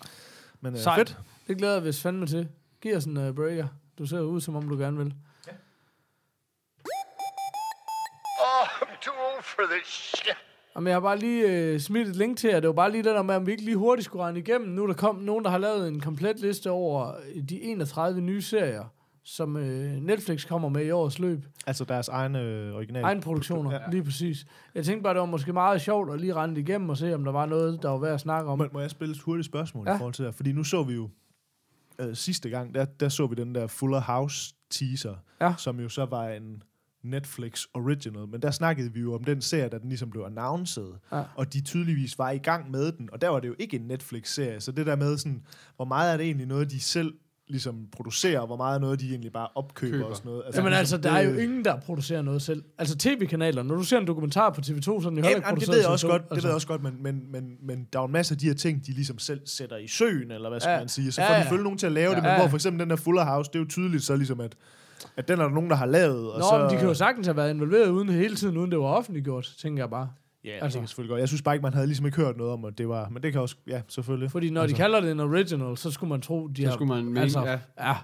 Men 0.60 0.72
øh, 0.74 0.80
Sejt. 0.80 1.08
fedt. 1.08 1.18
Det 1.48 1.56
glæder 1.58 1.72
jeg 1.72 1.82
hvis 1.82 2.02
fandme 2.02 2.26
til. 2.26 2.48
Giv 2.80 2.96
os 2.96 3.04
en 3.04 3.16
uh, 3.16 3.34
breaker. 3.34 3.68
Du 3.98 4.06
ser 4.06 4.20
ud, 4.20 4.40
som 4.40 4.56
om 4.56 4.68
du 4.68 4.76
gerne 4.78 4.96
vil. 4.96 5.14
Oh, 8.40 8.66
I'm 8.82 9.00
too 9.04 9.14
old 9.34 9.42
for 9.42 9.62
this 9.70 9.86
shit. 10.16 10.36
Jamen, 10.76 10.86
jeg 10.86 10.94
har 10.94 11.00
bare 11.00 11.18
lige 11.18 11.46
øh, 11.48 11.80
smidt 11.80 12.08
et 12.08 12.16
link 12.16 12.38
til 12.38 12.50
jer. 12.50 12.60
Det 12.60 12.68
var 12.68 12.74
bare 12.74 12.92
lige 12.92 13.02
det 13.02 13.14
der 13.14 13.22
med, 13.22 13.34
om 13.34 13.46
vi 13.46 13.50
ikke 13.52 13.64
lige 13.64 13.76
hurtigt 13.76 14.04
skulle 14.04 14.22
regne 14.22 14.38
igennem. 14.38 14.68
Nu 14.70 14.82
er 14.82 14.86
der 14.86 14.94
kom 14.94 15.16
nogen, 15.16 15.44
der 15.44 15.50
har 15.50 15.58
lavet 15.58 15.88
en 15.88 16.00
komplet 16.00 16.38
liste 16.40 16.70
over 16.70 17.14
de 17.48 17.62
31 17.62 18.20
nye 18.20 18.42
serier, 18.42 18.84
som 19.30 19.56
øh, 19.56 19.92
Netflix 20.02 20.46
kommer 20.48 20.68
med 20.68 20.84
i 20.86 20.90
årets 20.90 21.18
løb. 21.18 21.44
Altså 21.66 21.84
deres 21.84 22.08
egne 22.08 22.40
øh, 22.42 22.74
originale. 22.74 23.04
Egen 23.06 23.20
produktioner, 23.20 23.72
Ja. 23.72 23.78
lige 23.90 24.04
præcis. 24.04 24.46
Jeg 24.74 24.84
tænkte 24.84 25.02
bare, 25.02 25.14
det 25.14 25.20
var 25.20 25.26
måske 25.26 25.52
meget 25.52 25.80
sjovt 25.80 26.12
at 26.14 26.20
lige 26.20 26.34
rende 26.34 26.54
det 26.54 26.60
igennem 26.68 26.88
og 26.90 26.96
se, 26.96 27.14
om 27.14 27.24
der 27.24 27.32
var 27.32 27.46
noget, 27.46 27.82
der 27.82 27.88
var 27.88 27.98
værd 27.98 28.14
at 28.14 28.20
snakke 28.20 28.50
om. 28.50 28.58
Må, 28.58 28.66
må 28.72 28.80
jeg 28.80 28.90
spille 28.90 29.12
et 29.14 29.20
hurtigt 29.20 29.46
spørgsmål 29.46 29.86
ja. 29.88 29.94
I 29.94 29.98
forhold 29.98 30.14
til 30.14 30.24
det? 30.24 30.34
Fordi 30.34 30.52
nu 30.52 30.64
så 30.64 30.82
vi 30.82 30.94
jo 30.94 31.10
øh, 31.98 32.16
sidste 32.16 32.48
gang, 32.50 32.74
der, 32.74 32.84
der 32.84 33.08
så 33.08 33.26
vi 33.26 33.34
den 33.34 33.54
der 33.54 33.66
Fuller 33.66 34.00
House 34.00 34.54
teaser, 34.70 35.14
Ja. 35.40 35.54
som 35.58 35.80
jo 35.80 35.88
så 35.88 36.04
var 36.04 36.28
en 36.28 36.62
Netflix 37.02 37.64
original, 37.74 38.28
men 38.28 38.42
der 38.42 38.50
snakkede 38.50 38.92
vi 38.92 39.00
jo 39.00 39.14
om 39.14 39.24
den 39.24 39.40
serie, 39.40 39.68
da 39.68 39.78
den 39.78 39.88
ligesom 39.88 40.10
blev 40.10 40.22
announced, 40.22 40.84
Ja. 41.12 41.22
og 41.36 41.52
de 41.52 41.60
tydeligvis 41.60 42.18
var 42.18 42.30
i 42.30 42.38
gang 42.38 42.70
med 42.70 42.92
den, 42.92 43.08
og 43.12 43.20
der 43.20 43.28
var 43.28 43.40
det 43.40 43.48
jo 43.48 43.54
ikke 43.58 43.76
en 43.76 43.86
Netflix-serie, 43.86 44.60
så 44.60 44.72
det 44.72 44.86
der 44.86 44.96
med 44.96 45.16
sådan, 45.18 45.42
hvor 45.76 45.84
meget 45.84 46.12
er 46.12 46.16
det 46.16 46.26
egentlig 46.26 46.46
noget, 46.46 46.70
de 46.70 46.80
selv 46.80 47.14
ligesom 47.48 47.86
producerer, 47.92 48.40
og 48.40 48.46
hvor 48.46 48.56
meget 48.56 48.80
noget, 48.80 49.00
de 49.00 49.10
egentlig 49.10 49.32
bare 49.32 49.48
opkøber 49.54 49.92
Køber. 49.96 50.06
og 50.06 50.16
sådan 50.16 50.28
noget. 50.30 50.44
Jamen 50.56 50.72
altså, 50.72 50.96
der 50.96 51.10
er 51.12 51.20
jo 51.22 51.32
det- 51.32 51.42
ingen, 51.42 51.64
der 51.64 51.80
producerer 51.80 52.22
noget 52.22 52.42
selv. 52.42 52.62
Altså 52.78 52.96
tv-kanaler, 52.98 53.62
når 53.62 53.74
du 53.74 53.82
ser 53.82 53.98
en 53.98 54.06
dokumentar 54.06 54.50
på 54.50 54.60
TV2, 54.60 54.82
så 54.82 54.90
er 54.90 54.98
den 54.98 55.04
jo 55.04 55.08
heller 55.08 55.28
Ja, 55.28 55.28
ikke 55.28 55.30
jamen, 55.30 55.40
det 55.40 55.44
produceret 55.44 55.68
ved 55.76 55.80
jeg 55.80 55.88
også 55.88 56.06
TV2. 56.06 56.10
godt, 56.10 56.22
det 56.22 56.30
altså. 56.30 56.46
ved 56.46 56.50
jeg 56.50 56.54
også 56.54 56.66
godt, 56.66 56.82
men, 56.82 57.02
men, 57.02 57.32
men, 57.32 57.56
men 57.62 57.86
der 57.92 57.98
er 57.98 58.02
jo 58.02 58.06
en 58.06 58.12
masse 58.12 58.34
af 58.34 58.38
de 58.38 58.46
her 58.46 58.54
ting, 58.54 58.86
de 58.86 58.92
ligesom 58.92 59.18
selv 59.18 59.40
sætter 59.46 59.76
i 59.76 59.86
søen, 59.88 60.30
eller 60.30 60.48
hvad 60.48 60.60
skal 60.60 60.70
Ja. 60.72 60.78
man 60.78 60.88
sige. 60.88 61.12
Så 61.12 61.20
Ja, 61.20 61.26
får 61.28 61.32
de 61.32 61.36
ja. 61.36 61.42
selvfølgelig 61.42 61.64
nogen 61.64 61.78
til 61.78 61.86
at 61.86 61.92
lave 61.92 62.10
det, 62.10 62.16
Ja, 62.16 62.22
men 62.22 62.30
ja. 62.30 62.38
hvor 62.38 62.48
for 62.48 62.56
eksempel 62.56 62.80
den 62.80 62.90
der 62.90 62.96
Fuller 62.96 63.24
House, 63.24 63.50
det 63.52 63.58
er 63.58 63.62
jo 63.62 63.68
tydeligt 63.68 64.04
så 64.04 64.16
ligesom, 64.16 64.40
at, 64.40 64.54
at 65.16 65.28
den 65.28 65.40
er 65.40 65.44
der 65.44 65.54
nogen, 65.54 65.70
der 65.70 65.76
har 65.76 65.86
lavet. 65.86 66.30
Og 66.32 66.38
Nå, 66.38 66.46
så, 66.50 66.58
men 66.58 66.70
de 66.70 66.76
kan 66.76 66.88
jo 66.88 66.94
sagtens 66.94 67.26
have 67.26 67.36
været 67.36 67.50
involveret 67.50 67.88
uden 67.88 68.08
hele 68.08 68.36
tiden, 68.36 68.56
uden 68.56 68.70
det 68.70 68.78
var 68.78 68.84
offentliggjort, 68.84 69.52
tænker 69.62 69.82
jeg 69.82 69.90
bare. 69.90 70.08
Ja, 70.48 70.52
altså. 70.52 70.64
altså. 70.64 70.76
det 70.78 70.82
kan 70.82 70.88
selvfølgelig 70.88 71.10
godt. 71.10 71.20
Jeg 71.20 71.28
synes 71.28 71.42
bare 71.42 71.54
ikke, 71.54 71.62
man 71.62 71.74
havde 71.74 71.86
ligesom 71.86 72.06
ikke 72.06 72.16
hørt 72.18 72.36
noget 72.36 72.52
om, 72.52 72.64
at 72.64 72.78
det 72.78 72.88
var... 72.88 73.08
Men 73.08 73.22
det 73.22 73.32
kan 73.32 73.40
også... 73.40 73.56
Ja, 73.66 73.82
selvfølgelig. 73.88 74.30
Fordi 74.30 74.50
når 74.50 74.60
altså. 74.62 74.76
de 74.76 74.78
kalder 74.78 75.00
det 75.00 75.10
en 75.12 75.20
original, 75.20 75.76
så 75.76 75.90
skulle 75.90 76.08
man 76.08 76.20
tro, 76.20 76.46
de 76.46 76.62
Så 76.62 76.68
har... 76.68 76.74
skulle 76.74 76.88
man 76.94 77.04
mene, 77.04 77.20
altså, 77.20 77.40
ja. 77.44 77.58
ja. 77.88 77.94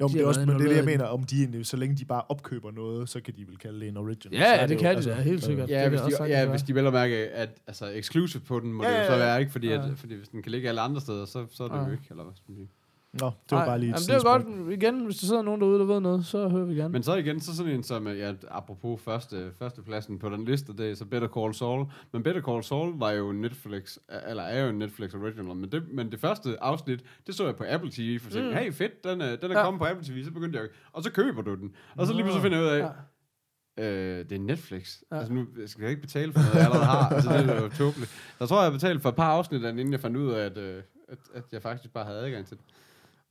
Jo, 0.00 0.06
de 0.06 0.12
men 0.12 0.18
det 0.18 0.24
er 0.24 0.28
også, 0.28 0.40
men 0.40 0.48
det 0.48 0.64
er 0.64 0.68
det, 0.68 0.76
jeg 0.76 0.84
mener, 0.84 1.04
om 1.04 1.22
de 1.24 1.38
egentlig, 1.40 1.66
så 1.66 1.76
længe 1.76 1.96
de 1.96 2.04
bare 2.04 2.22
opkøber 2.28 2.70
noget, 2.70 3.08
så 3.08 3.20
kan 3.20 3.34
de 3.36 3.46
vel 3.48 3.56
kalde 3.58 3.80
det 3.80 3.88
en 3.88 3.96
original. 3.96 4.38
Ja, 4.40 4.60
ja, 4.60 4.66
det 4.66 4.74
jo- 4.74 4.78
kan 4.80 4.96
de 4.96 5.02
da, 5.02 5.14
helt 5.14 5.44
sikkert. 5.44 5.70
Ja, 5.70 5.82
Det 5.82 5.90
hvis 5.90 6.00
de, 6.00 6.24
ja, 6.24 6.28
være. 6.28 6.50
hvis 6.50 6.62
de 6.62 6.74
vel 6.74 6.86
at 6.86 6.92
mærke, 6.92 7.14
at 7.14 7.48
altså, 7.66 7.86
exclusive 7.94 8.42
på 8.42 8.60
den, 8.60 8.72
må 8.72 8.84
Ja, 8.84 8.90
det 8.94 8.98
jo 9.00 9.06
så 9.06 9.16
være, 9.16 9.40
ikke? 9.40 9.52
Fordi, 9.52 9.68
Ja. 9.68 9.74
at, 9.90 9.98
fordi 9.98 10.14
hvis 10.14 10.28
den 10.28 10.42
kan 10.42 10.52
ligge 10.52 10.68
alle 10.68 10.80
andre 10.80 11.00
steder, 11.00 11.24
så, 11.24 11.46
så 11.50 11.64
er 11.64 11.68
det 11.68 11.76
Ja. 11.76 11.84
jo 11.86 11.92
ikke, 11.92 12.04
eller 12.10 12.22
hvad 12.24 12.32
skal 12.36 12.44
man 12.48 12.56
sige. 12.56 12.68
Nå, 13.12 13.26
det 13.26 13.32
var 13.50 13.56
Nej, 13.58 13.66
bare 13.66 13.78
lige 13.78 13.90
et 13.90 13.92
Jamen, 13.92 14.06
det 14.06 14.14
er 14.14 14.18
sidespring. 14.18 14.58
godt. 14.64 14.72
Igen, 14.72 15.04
hvis 15.04 15.16
der 15.16 15.26
sidder 15.26 15.42
nogen 15.42 15.60
derude, 15.60 15.78
der 15.78 15.84
ved 15.84 16.00
noget, 16.00 16.26
så 16.26 16.48
hører 16.48 16.64
vi 16.64 16.74
gerne. 16.74 16.92
Men 16.92 17.02
så 17.02 17.14
igen, 17.14 17.40
så 17.40 17.56
sådan 17.56 17.72
en 17.72 17.82
som, 17.82 18.08
ja, 18.08 18.32
apropos 18.48 19.00
første, 19.02 19.50
førstepladsen 19.58 20.18
på 20.18 20.28
den 20.28 20.44
liste, 20.44 20.72
det 20.76 20.90
er 20.90 20.94
så 20.94 21.04
Better 21.04 21.28
Call 21.28 21.54
Saul. 21.54 21.86
Men 22.12 22.22
Better 22.22 22.42
Call 22.42 22.62
Saul 22.64 22.98
var 22.98 23.10
jo 23.10 23.32
Netflix, 23.32 23.96
eller 24.28 24.42
er 24.42 24.62
jo 24.62 24.68
en 24.70 24.78
Netflix 24.78 25.14
original, 25.14 25.56
men 25.56 25.72
det, 25.72 25.82
men 25.92 26.12
det 26.12 26.20
første 26.20 26.62
afsnit, 26.62 27.04
det 27.26 27.34
så 27.34 27.44
jeg 27.44 27.56
på 27.56 27.64
Apple 27.68 27.90
TV, 27.90 28.18
for 28.20 28.38
at 28.38 28.44
mm. 28.44 28.52
hey 28.52 28.72
fedt, 28.72 29.04
den 29.04 29.20
er, 29.20 29.36
den 29.36 29.50
er 29.50 29.58
Ja. 29.58 29.64
kommet 29.64 29.78
på 29.80 29.86
Apple 29.86 30.06
TV, 30.06 30.24
så 30.24 30.30
begyndte 30.30 30.58
jeg, 30.58 30.68
og 30.92 31.02
så 31.02 31.10
køber 31.12 31.42
du 31.42 31.54
den. 31.54 31.74
Og 31.96 32.06
så 32.06 32.12
lige 32.12 32.22
pludselig 32.22 32.42
finder 32.42 32.58
jeg 32.58 32.66
ud 32.66 32.70
af, 32.82 32.90
Øh, 33.78 34.18
det 34.18 34.32
er 34.32 34.38
Netflix. 34.38 34.98
Ja. 35.10 35.14
Ja. 35.16 35.20
Altså 35.20 35.34
nu 35.34 35.46
skal 35.66 35.82
jeg 35.82 35.90
ikke 35.90 36.02
betale 36.02 36.32
for 36.32 36.40
noget, 36.40 36.54
jeg 36.54 36.62
allerede 36.64 36.84
har. 36.84 37.08
Altså 37.08 37.32
det 37.32 37.50
er 37.50 37.62
jo 37.62 37.68
tåbeligt. 37.68 38.10
Jeg 38.40 38.48
tror, 38.48 38.62
jeg 38.62 38.72
betalte 38.72 39.00
for 39.00 39.08
et 39.08 39.16
par 39.16 39.24
afsnit, 39.30 39.64
af 39.64 39.72
den, 39.72 39.78
inden 39.78 39.92
jeg 39.92 40.00
fandt 40.00 40.16
ud 40.16 40.30
af, 40.32 40.44
at, 40.46 40.58
øh, 40.58 40.82
at, 41.08 41.18
at 41.34 41.42
jeg 41.52 41.62
faktisk 41.62 41.92
bare 41.92 42.04
havde 42.04 42.18
adgang 42.18 42.46
til 42.46 42.56
det. 42.56 42.64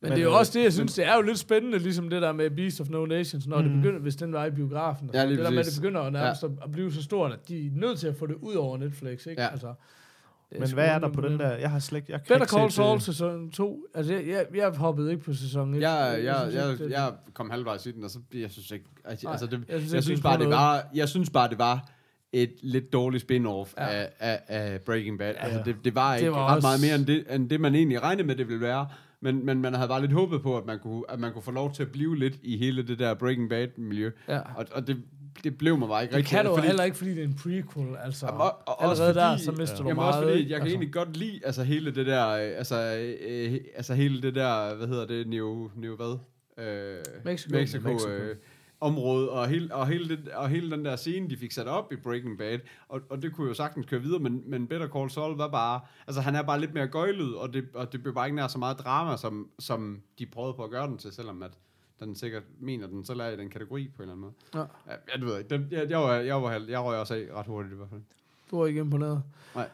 Men, 0.02 0.10
Men, 0.10 0.12
det 0.18 0.20
er 0.20 0.24
jo 0.26 0.32
øh, 0.32 0.38
også 0.40 0.52
det, 0.60 0.64
jeg 0.64 0.74
synes, 0.74 0.94
det 0.94 1.06
er 1.08 1.16
jo 1.16 1.22
lidt 1.22 1.40
spændende, 1.40 1.78
ligesom 1.80 2.10
det 2.10 2.22
der 2.22 2.32
med 2.32 2.50
Beast 2.50 2.82
of 2.82 2.90
No 2.90 3.06
Nations, 3.06 3.48
når 3.48 3.58
mm. 3.62 3.64
det 3.64 3.74
begynder, 3.74 4.00
hvis 4.00 4.16
den 4.16 4.34
var 4.34 4.46
i 4.46 4.52
biografen. 4.52 5.10
og 5.10 5.16
Ja, 5.16 5.30
det 5.30 5.38
der 5.38 5.50
med, 5.50 5.60
at 5.60 5.66
det 5.66 5.74
begynder 5.82 6.02
at, 6.02 6.14
nærmest 6.14 6.44
ja. 6.44 6.48
at 6.64 6.72
blive 6.72 6.92
så 6.92 7.04
stort, 7.04 7.32
at 7.32 7.48
de 7.48 7.68
er 7.68 7.72
nødt 7.74 8.00
til 8.00 8.08
at 8.08 8.16
få 8.16 8.26
det 8.28 8.36
ud 8.36 8.54
over 8.56 8.78
Netflix, 8.78 9.26
ikke? 9.26 9.42
Ja. 9.42 9.48
Altså, 9.48 9.74
Men 10.60 10.74
hvad 10.74 10.86
er 10.88 11.00
der 11.00 11.10
på 11.10 11.22
den 11.22 11.40
der? 11.40 11.50
Jeg 11.56 11.72
har 11.72 11.80
slet. 11.80 12.10
Jeg 12.10 12.20
kan 12.24 12.36
Better 12.40 12.58
Call 12.58 12.72
Saul 12.72 12.96
det. 12.96 13.04
sæson 13.04 13.52
2. 13.52 13.86
Altså, 13.94 14.14
jeg, 14.14 14.28
jeg, 14.28 14.46
jeg 14.56 14.70
hoppede 14.70 15.12
ikke 15.12 15.24
på 15.24 15.34
sæson 15.34 15.74
1. 15.74 15.82
Jeg, 15.82 16.20
jeg, 16.24 16.50
jeg, 16.54 16.78
det- 16.80 16.90
jeg 16.92 17.14
kom 17.34 17.50
halvvejs 17.50 17.86
i 17.86 17.92
den, 17.92 18.04
og 18.04 18.10
så 18.10 18.20
jeg 18.34 18.52
synes 18.52 18.72
ikke... 18.72 18.86
Altså, 19.06 19.30
altså 19.30 19.46
det, 19.46 19.52
jeg 19.52 19.62
jeg 19.70 19.80
synes 19.80 19.94
jeg 19.94 20.04
synes 20.04 20.22
bare, 20.22 20.40
det 20.40 20.50
var... 20.50 20.84
Jeg 20.94 21.10
synes 21.10 21.30
bare, 21.30 21.50
det 21.50 21.60
var 21.60 21.90
et 22.34 22.52
lidt 22.62 22.94
dårligt 22.94 23.24
spin-off 23.32 23.74
Ja. 23.78 23.88
af, 23.88 24.10
af, 24.20 24.40
af 24.48 24.82
Breaking 24.82 25.20
Bad. 25.20 25.34
Altså, 25.38 25.62
det, 25.66 25.76
det 25.84 25.96
var 25.96 26.16
ikke 26.16 26.26
Det 26.26 26.34
var 26.36 26.48
ret 26.48 26.56
også- 26.56 26.68
meget 26.68 26.82
mere 26.82 26.96
end 26.96 27.06
det, 27.06 27.36
end 27.36 27.50
det, 27.50 27.62
man 27.62 27.76
egentlig 27.76 28.04
regnede 28.04 28.28
med, 28.28 28.36
det 28.36 28.48
ville 28.48 28.62
være. 28.62 28.88
Men, 29.22 29.46
men 29.46 29.62
man 29.62 29.74
havde 29.74 29.88
bare 29.88 30.02
lidt 30.02 30.12
håbet 30.12 30.42
på, 30.42 30.58
at 30.58 30.66
man, 30.66 30.80
kunne, 30.80 31.04
at 31.10 31.20
man 31.20 31.34
kunne 31.34 31.42
få 31.42 31.52
lov 31.52 31.74
til 31.74 31.84
at 31.84 31.92
blive 31.92 32.18
lidt 32.20 32.36
i 32.44 32.58
hele 32.58 32.88
det 32.88 33.00
der 33.00 33.14
Breaking 33.14 33.50
Bad-miljø. 33.50 34.12
Ja. 34.28 34.40
Og, 34.40 34.66
og 34.72 34.88
det, 34.88 34.98
det 35.44 35.58
blev 35.58 35.78
mig 35.78 35.88
bare 35.88 36.02
ikke 36.04 36.12
Det 36.12 36.18
rigtig. 36.18 36.38
kan 36.38 36.46
du 36.46 36.54
fordi- 36.56 36.68
heller 36.68 36.84
ikke, 36.84 36.98
fordi 36.98 37.10
det 37.12 37.20
er 37.20 37.24
en 37.28 37.36
prequel. 37.44 37.88
Altså, 38.04 38.26
og- 38.26 38.58
og 38.68 38.80
også 38.80 39.04
allerede 39.04 39.14
der, 39.26 39.32
fordi- 39.32 39.44
så 39.44 39.52
mister 39.52 39.78
du 39.78 39.84
Jamen 39.84 39.96
meget. 39.96 40.16
også 40.16 40.30
fordi, 40.30 40.40
jeg 40.42 40.48
kan 40.48 40.54
altså. 40.56 40.68
egentlig 40.68 40.94
godt 40.94 41.18
lide, 41.18 41.40
altså 41.46 41.64
hele 41.64 41.96
det 41.96 42.06
der, 42.06 42.28
øh, 42.30 42.58
altså, 42.58 42.98
øh, 43.30 43.60
altså 43.76 43.94
hele 43.94 44.22
det 44.22 44.36
der, 44.36 44.76
hvad 44.76 44.88
hedder 44.88 45.06
det, 45.08 45.28
Neo, 45.28 45.70
Neo 45.76 45.96
hvad? 45.96 46.18
Øh, 46.66 46.98
Mexico. 47.26 47.56
Mexico, 47.56 47.88
Mexico. 47.90 48.12
Øh, 48.12 48.36
område, 48.82 49.30
og 49.30 49.48
hele, 49.48 49.76
og, 49.76 49.88
hele 49.88 50.10
det, 50.10 50.28
og 50.28 50.50
hele 50.50 50.72
den 50.72 50.86
der 50.86 50.96
scene, 50.96 51.30
de 51.30 51.38
fik 51.38 51.52
sat 51.52 51.68
op 51.68 51.92
i 51.92 51.96
Breaking 51.96 52.38
Bad, 52.38 52.60
og, 52.90 53.02
og 53.10 53.22
det 53.22 53.34
kunne 53.34 53.48
jo 53.48 53.54
sagtens 53.54 53.86
køre 53.86 54.02
videre, 54.02 54.20
men, 54.20 54.44
men 54.46 54.68
Better 54.68 54.88
Call 54.88 55.10
Saul 55.10 55.38
var 55.38 55.48
bare, 55.48 55.82
altså 56.08 56.22
han 56.22 56.36
er 56.36 56.42
bare 56.42 56.60
lidt 56.60 56.74
mere 56.74 56.88
gøjlet, 56.88 57.36
og 57.36 57.54
det, 57.54 57.70
og 57.74 57.92
det 57.94 58.02
blev 58.02 58.14
bare 58.14 58.28
ikke 58.28 58.36
nær 58.36 58.48
så 58.48 58.58
meget 58.58 58.80
drama, 58.80 59.18
som, 59.18 59.50
som 59.60 60.02
de 60.20 60.26
prøvede 60.26 60.54
på 60.54 60.64
at 60.64 60.70
gøre 60.70 60.88
den 60.88 60.98
til, 60.98 61.12
selvom 61.12 61.44
at 61.44 61.52
den 62.00 62.16
sikkert 62.16 62.44
mener, 62.60 62.88
den 62.88 63.06
selv 63.06 63.20
er 63.20 63.28
i 63.28 63.38
den 63.38 63.50
kategori 63.50 63.92
på 63.96 64.04
en 64.04 64.10
eller 64.10 64.14
anden 64.14 64.22
måde. 64.22 64.34
Ja. 64.88 64.92
Ja, 64.94 64.98
jeg 65.18 65.28
ved 65.28 65.38
ikke, 65.38 65.50
den, 65.50 65.68
jeg, 65.72 65.90
jeg, 65.90 66.00
var, 66.00 66.14
jeg, 66.14 66.44
var, 66.44 66.52
jeg 66.68 66.84
røg 66.84 67.00
også 67.00 67.14
af 67.14 67.28
ret 67.36 67.46
hurtigt 67.46 67.74
i 67.74 67.76
hvert 67.76 67.90
fald. 67.90 68.02
Du 68.52 68.58
var 68.58 68.66
ikke 68.66 68.80
imponeret. 68.80 69.24
Nej. 69.56 69.70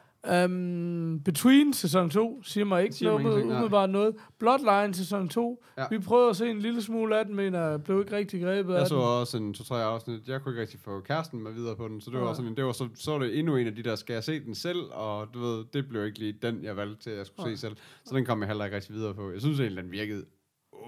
Um, 0.45 1.21
Between 1.25 1.73
sæson 1.73 2.09
2 2.09 2.43
siger 2.43 2.65
mig 2.65 2.83
ikke 2.83 2.95
Siger 2.95 3.11
mig 3.13 3.23
noget, 3.23 3.45
nej. 3.45 3.55
umiddelbart 3.55 3.89
noget. 3.89 4.15
Bloodline 4.39 4.93
sæson 4.93 5.29
2. 5.29 5.63
Ja. 5.77 5.81
Ja. 5.81 5.87
Vi 5.91 5.99
prøvede 5.99 6.29
at 6.29 6.35
se 6.35 6.49
en 6.49 6.59
lille 6.59 6.81
smule 6.81 7.19
af 7.19 7.25
den, 7.25 7.35
men 7.35 7.53
jeg 7.53 7.83
blev 7.83 7.99
ikke 7.99 8.15
rigtig 8.15 8.41
grebet 8.41 8.73
af 8.73 8.79
Jeg 8.79 8.87
så 8.87 8.95
den. 8.95 9.03
også 9.03 9.37
en 9.37 9.53
to-tre 9.53 9.83
afsnit. 9.83 10.27
Jeg 10.27 10.41
kunne 10.41 10.51
ikke 10.51 10.61
rigtig 10.61 10.79
få 10.79 10.99
kæresten 10.99 11.43
med 11.43 11.51
videre 11.51 11.75
på 11.75 11.87
den, 11.87 12.01
så 12.01 12.11
det 12.11 12.19
var 12.19 12.25
Nej. 12.25 12.33
sådan, 12.33 12.51
en- 12.51 12.57
det 12.57 12.65
var 12.65 12.71
så, 12.71 12.87
så 12.95 13.11
var 13.11 13.19
det 13.19 13.39
endnu 13.39 13.55
en 13.55 13.67
af 13.67 13.75
de 13.75 13.83
der, 13.83 13.95
skal 13.95 14.13
jeg 14.13 14.23
se 14.23 14.39
den 14.39 14.55
selv? 14.55 14.79
Og 14.91 15.27
du 15.33 15.39
ved, 15.39 15.65
det 15.73 15.89
blev 15.89 16.05
ikke 16.05 16.19
lige 16.19 16.33
den, 16.41 16.63
jeg 16.63 16.77
valgte 16.77 17.03
til, 17.03 17.09
at 17.09 17.17
jeg 17.17 17.25
skulle 17.25 17.45
Nej. 17.47 17.55
se 17.55 17.61
selv. 17.61 17.75
Så 18.05 18.15
den 18.15 18.25
kom 18.25 18.39
jeg 18.41 18.47
heller 18.47 18.65
ikke 18.65 18.75
rigtig 18.77 18.95
videre 18.95 19.13
på. 19.13 19.31
Jeg 19.31 19.41
synes 19.41 19.59
egentlig, 19.59 19.83
den 19.83 19.91
virkede 19.91 20.25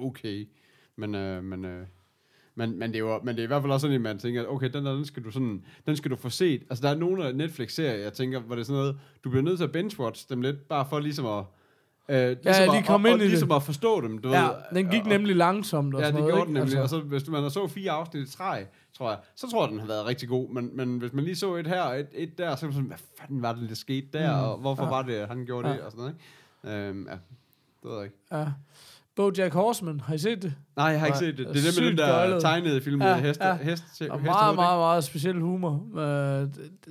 okay. 0.01 0.47
Men, 0.95 1.15
øh, 1.15 1.43
men, 1.43 1.65
øh, 1.65 1.85
men, 2.57 2.79
men, 2.79 2.89
det 2.89 2.95
er 2.95 2.99
jo, 2.99 3.19
men 3.23 3.35
det 3.35 3.39
er 3.41 3.43
i 3.43 3.47
hvert 3.47 3.61
fald 3.61 3.71
også 3.71 3.81
sådan, 3.85 3.95
at 3.95 4.01
man 4.01 4.19
tænker, 4.19 4.41
at 4.41 4.47
okay, 4.47 4.69
den 4.73 4.85
der, 4.85 4.93
den 4.93 5.05
skal 5.05 5.23
du 5.23 5.31
sådan, 5.31 5.63
den 5.85 5.95
skal 5.95 6.11
du 6.11 6.15
få 6.15 6.29
set. 6.29 6.63
Altså, 6.69 6.87
der 6.87 6.93
er 6.93 6.97
nogle 6.97 7.25
af 7.25 7.35
Netflix-serier, 7.35 7.93
jeg 8.03 8.13
tænker, 8.13 8.39
hvor 8.39 8.55
det 8.55 8.61
er 8.61 8.65
sådan 8.65 8.79
noget, 8.79 8.97
du 9.23 9.29
bliver 9.29 9.43
nødt 9.43 9.57
til 9.57 9.63
at 9.65 9.75
binge-watch 9.75 10.25
dem 10.29 10.41
lidt, 10.41 10.67
bare 10.67 10.85
for 10.89 10.99
ligesom 10.99 11.25
at, 11.25 11.43
øh, 12.09 12.37
ligesom 12.43 12.63
lige 12.69 12.77
at, 12.77 12.85
komme 12.85 13.07
og, 13.07 13.11
ind 13.11 13.15
og, 13.15 13.19
i 13.19 13.23
det. 13.23 13.29
ligesom 13.29 13.51
at 13.51 13.63
forstå 13.63 14.01
dem, 14.01 14.17
du 14.17 14.29
Ja, 14.29 14.43
ved. 14.43 14.51
den 14.73 14.87
gik 14.89 15.01
Og- 15.01 15.07
nemlig 15.07 15.35
langsomt 15.35 15.95
og 15.95 16.01
Ja, 16.01 16.07
det 16.07 16.15
gjorde 16.15 16.27
ikke? 16.33 16.45
den 16.45 16.53
nemlig. 16.53 16.61
Altså, 16.63 16.79
Altså, 16.79 16.99
hvis 16.99 17.29
man 17.29 17.41
har 17.43 17.49
så 17.49 17.67
fire 17.67 17.91
afsnit 17.91 18.27
i 18.29 18.31
træ, 18.31 18.63
tror 18.97 19.09
jeg, 19.09 19.19
så 19.35 19.49
tror 19.51 19.63
jeg, 19.63 19.71
den 19.71 19.79
har 19.79 19.87
været 19.87 20.05
rigtig 20.05 20.29
god. 20.29 20.49
Men, 20.49 20.69
men 20.73 20.97
hvis 20.97 21.13
man 21.13 21.23
lige 21.23 21.35
så 21.35 21.55
et 21.55 21.67
her 21.67 21.81
og 21.81 21.99
et, 21.99 22.07
et 22.13 22.37
der, 22.37 22.55
så 22.55 22.65
er 22.65 22.67
man 22.67 22.73
sådan, 22.73 22.87
hvad 22.87 22.97
fanden 23.19 23.41
var 23.41 23.53
det, 23.53 23.69
der 23.69 23.75
skete 23.75 24.07
der, 24.13 24.41
Mm. 24.41 24.47
og 24.47 24.57
hvorfor 24.57 24.83
Ja. 24.83 24.89
ja. 24.89 24.95
var 24.95 25.01
det, 25.01 25.27
han 25.27 25.45
gjorde 25.45 25.67
Ja. 25.67 25.73
det, 25.73 25.81
og 25.81 25.91
sådan 25.91 25.99
noget, 26.03 26.15
ikke? 26.63 26.89
Øhm, 26.89 27.07
ja, 27.07 27.11
det 27.11 27.19
ved 27.91 27.95
jeg 27.95 28.03
ikke. 28.03 28.17
ja. 28.31 28.45
Bojack 29.17 29.53
Horseman, 29.53 29.99
har 29.99 30.13
I 30.13 30.17
set 30.17 30.41
det? 30.41 30.53
Nej, 30.75 30.85
jeg 30.85 30.99
har 30.99 31.07
ikke 31.07 31.15
Nej, 31.15 31.19
set 31.25 31.37
det. 31.37 31.47
det 31.47 31.55
Det 31.55 31.63
er 31.63 31.67
er 31.67 31.71
det 31.71 31.81
med 31.83 31.89
den 31.89 31.97
der 31.97 32.07
gøjlet. 32.07 32.41
tegnede 32.41 32.81
film 32.81 33.01
Ja, 33.01 33.15
med 33.15 33.23
heste, 33.23 33.45
ja. 33.45 33.53
hest, 33.55 33.83
hest, 33.99 34.01
Og 34.11 34.21
meget, 34.21 34.55
meget, 34.55 34.77
meget 34.79 35.03
speciel 35.03 35.39
humor. 35.41 35.71
Uh, 35.91 35.99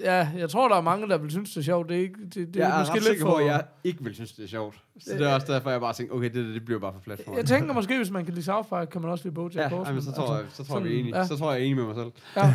ja, 0.00 0.28
jeg 0.38 0.50
tror, 0.50 0.68
der 0.68 0.76
er 0.76 0.80
mange, 0.80 1.08
der 1.08 1.18
vil 1.18 1.30
synes, 1.30 1.50
det 1.50 1.56
er 1.56 1.62
sjovt. 1.64 1.88
Det 1.88 1.96
er, 1.96 2.00
ikke, 2.00 2.14
det, 2.24 2.34
det 2.34 2.56
Jeg 2.56 2.68
er 2.70 2.74
er 2.74 2.78
måske 2.78 2.92
ret 2.92 2.98
lidt 3.02 3.04
sikker 3.06 3.24
for... 3.24 3.32
på, 3.32 3.36
at 3.38 3.46
jeg 3.46 3.64
ikke 3.84 4.04
vil 4.04 4.14
synes, 4.14 4.32
det 4.32 4.44
er 4.44 4.48
sjovt. 4.48 4.74
Så 5.00 5.10
det 5.18 5.20
er 5.30 5.34
også 5.34 5.52
derfor, 5.52 5.70
jeg 5.70 5.80
bare 5.80 5.92
tænkte, 5.92 6.12
okay, 6.12 6.30
det, 6.34 6.54
det 6.54 6.64
bliver 6.64 6.80
bare 6.80 6.92
for 6.92 7.00
flat 7.00 7.20
for 7.24 7.30
mig. 7.30 7.38
Jeg 7.38 7.46
tænker 7.46 7.74
måske, 7.74 7.96
hvis 7.96 8.10
man 8.10 8.24
kan 8.24 8.34
lide 8.34 8.44
South 8.44 8.68
Park, 8.68 8.88
kan 8.88 9.00
man 9.02 9.10
også 9.10 9.24
lide 9.24 9.34
Bojack 9.34 9.56
Ja, 9.56 9.68
Horseman. 9.68 9.86
jamen, 9.86 10.02
så 10.02 10.12
tror 10.12 10.34
jeg, 10.36 10.44
så 10.52 10.64
tror 10.64 10.76
jeg, 10.78 10.84
vi 10.88 10.94
er 10.96 11.00
enige. 11.00 11.16
ja. 11.18 11.26
Så 11.26 11.36
tror 11.36 11.52
jeg, 11.52 11.60
jeg 11.60 11.66
er 11.66 11.70
enig 11.72 11.84
med 11.86 11.94
mig 11.94 11.94
selv. 11.94 12.12
Ja. 12.36 12.52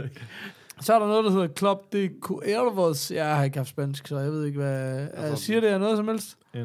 så 0.84 0.94
er 0.94 0.98
der 0.98 1.06
noget, 1.06 1.24
der 1.24 1.30
hedder 1.30 1.48
Club 1.58 1.92
de 1.92 2.10
Cuervos. 2.20 3.10
Jeg 3.10 3.36
har 3.36 3.44
ikke 3.44 3.56
haft 3.56 3.68
spansk, 3.68 4.06
så 4.08 4.18
jeg 4.18 4.30
ved 4.32 4.44
ikke, 4.46 4.58
hvad... 4.58 5.08
Altså- 5.14 5.32
Uh, 5.32 5.36
siger 5.38 5.60
det 5.60 5.70
her 5.70 5.78
noget 5.78 5.96
som 5.96 6.08
helst? 6.08 6.36
NA. 6.54 6.60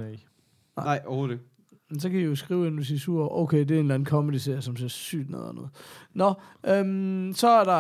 Nej, 0.77 1.01
overhovedet 1.05 1.33
ikke. 1.33 1.45
Men 1.89 1.99
så 1.99 2.09
kan 2.09 2.19
I 2.19 2.23
jo 2.23 2.35
skrive 2.35 2.67
ind, 2.67 2.75
hvis 2.75 2.89
I 2.91 2.95
er 2.95 2.99
sur. 2.99 3.37
Okay, 3.41 3.59
det 3.59 3.71
er 3.71 3.75
en 3.75 3.79
eller 3.79 3.95
anden 3.95 4.05
comedy-serie, 4.07 4.61
som 4.61 4.75
ser 4.77 4.87
sygt 4.87 5.29
noget 5.29 5.47
og 5.47 5.55
noget. 5.55 5.69
Nå, 6.13 6.33
øhm, 6.67 7.33
så 7.35 7.47
er 7.49 7.63
der 7.63 7.79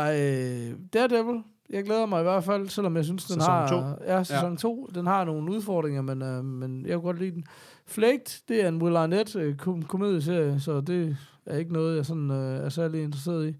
øh, 0.69 0.75
Daredevil. 0.93 1.43
Jeg 1.69 1.83
glæder 1.83 2.05
mig 2.05 2.19
i 2.19 2.23
hvert 2.23 2.43
fald, 2.43 2.67
selvom 2.69 2.95
jeg 2.95 3.05
synes, 3.05 3.25
den 3.25 3.33
Sæson 3.33 3.53
har... 3.53 3.67
to. 3.67 4.03
Ja, 4.07 4.23
sæson 4.23 4.57
2. 4.57 4.89
Den 4.95 5.07
har 5.07 5.23
nogle 5.25 5.51
udfordringer, 5.51 6.01
men, 6.01 6.21
øh, 6.21 6.45
men 6.45 6.85
jeg 6.85 6.93
kunne 6.93 7.03
godt 7.03 7.19
lide 7.19 7.31
den. 7.31 7.45
Flaked, 7.85 8.41
det 8.47 8.63
er 8.63 8.67
en 8.67 8.81
Will 8.81 8.95
Arnett 8.95 9.35
øh, 9.35 9.55
kom- 9.57 9.81
komedieserie, 9.83 10.59
så 10.59 10.81
det 10.81 11.17
er 11.45 11.57
ikke 11.57 11.73
noget, 11.73 11.95
jeg 11.97 12.05
sådan, 12.05 12.31
øh, 12.31 12.65
er 12.65 12.69
særlig 12.69 13.03
interesseret 13.03 13.47
i. 13.49 13.55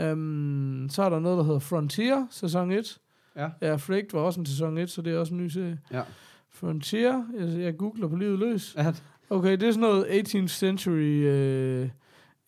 Øhm, 0.00 0.86
så 0.90 1.02
er 1.02 1.08
der 1.08 1.18
noget, 1.18 1.38
der 1.38 1.44
hedder 1.44 1.58
Frontier, 1.58 2.26
sæson 2.30 2.70
1. 2.70 2.98
Ja. 3.36 3.48
Ja, 3.62 3.76
Flaked 3.76 4.08
var 4.12 4.20
også 4.20 4.40
en 4.40 4.46
sæson 4.46 4.78
1, 4.78 4.90
så 4.90 5.02
det 5.02 5.12
er 5.14 5.18
også 5.18 5.34
en 5.34 5.40
ny 5.40 5.48
serie. 5.48 5.78
Ja. 5.92 6.02
Frontier, 6.50 7.22
jeg, 7.38 7.60
jeg 7.60 7.76
googler 7.76 8.08
på 8.08 8.16
livet 8.16 8.38
løs. 8.38 8.74
Ja, 8.78 8.92
Okay, 9.32 9.52
det 9.52 9.62
er 9.62 9.72
sådan 9.72 9.80
noget 9.80 10.04
18th 10.04 10.46
century 10.46 11.24
øh, 11.24 11.84
et 11.84 11.90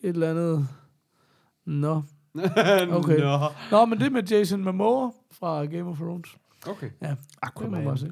eller 0.09 0.29
andet. 0.29 0.67
Nå. 1.65 2.01
Okay. 2.91 3.19
Nå. 3.19 3.39
Nå, 3.71 3.85
men 3.85 3.99
det 3.99 4.05
er 4.05 4.09
med 4.09 4.23
Jason 4.23 4.63
Momoa 4.63 5.11
fra 5.31 5.65
Game 5.65 5.83
of 5.89 5.97
Thrones. 5.97 6.29
Okay. 6.67 6.89
Ja, 7.01 7.07
det 7.07 7.17
må 7.61 7.69
man 7.69 7.79
Aquaman. 7.81 7.97
se. 7.97 8.11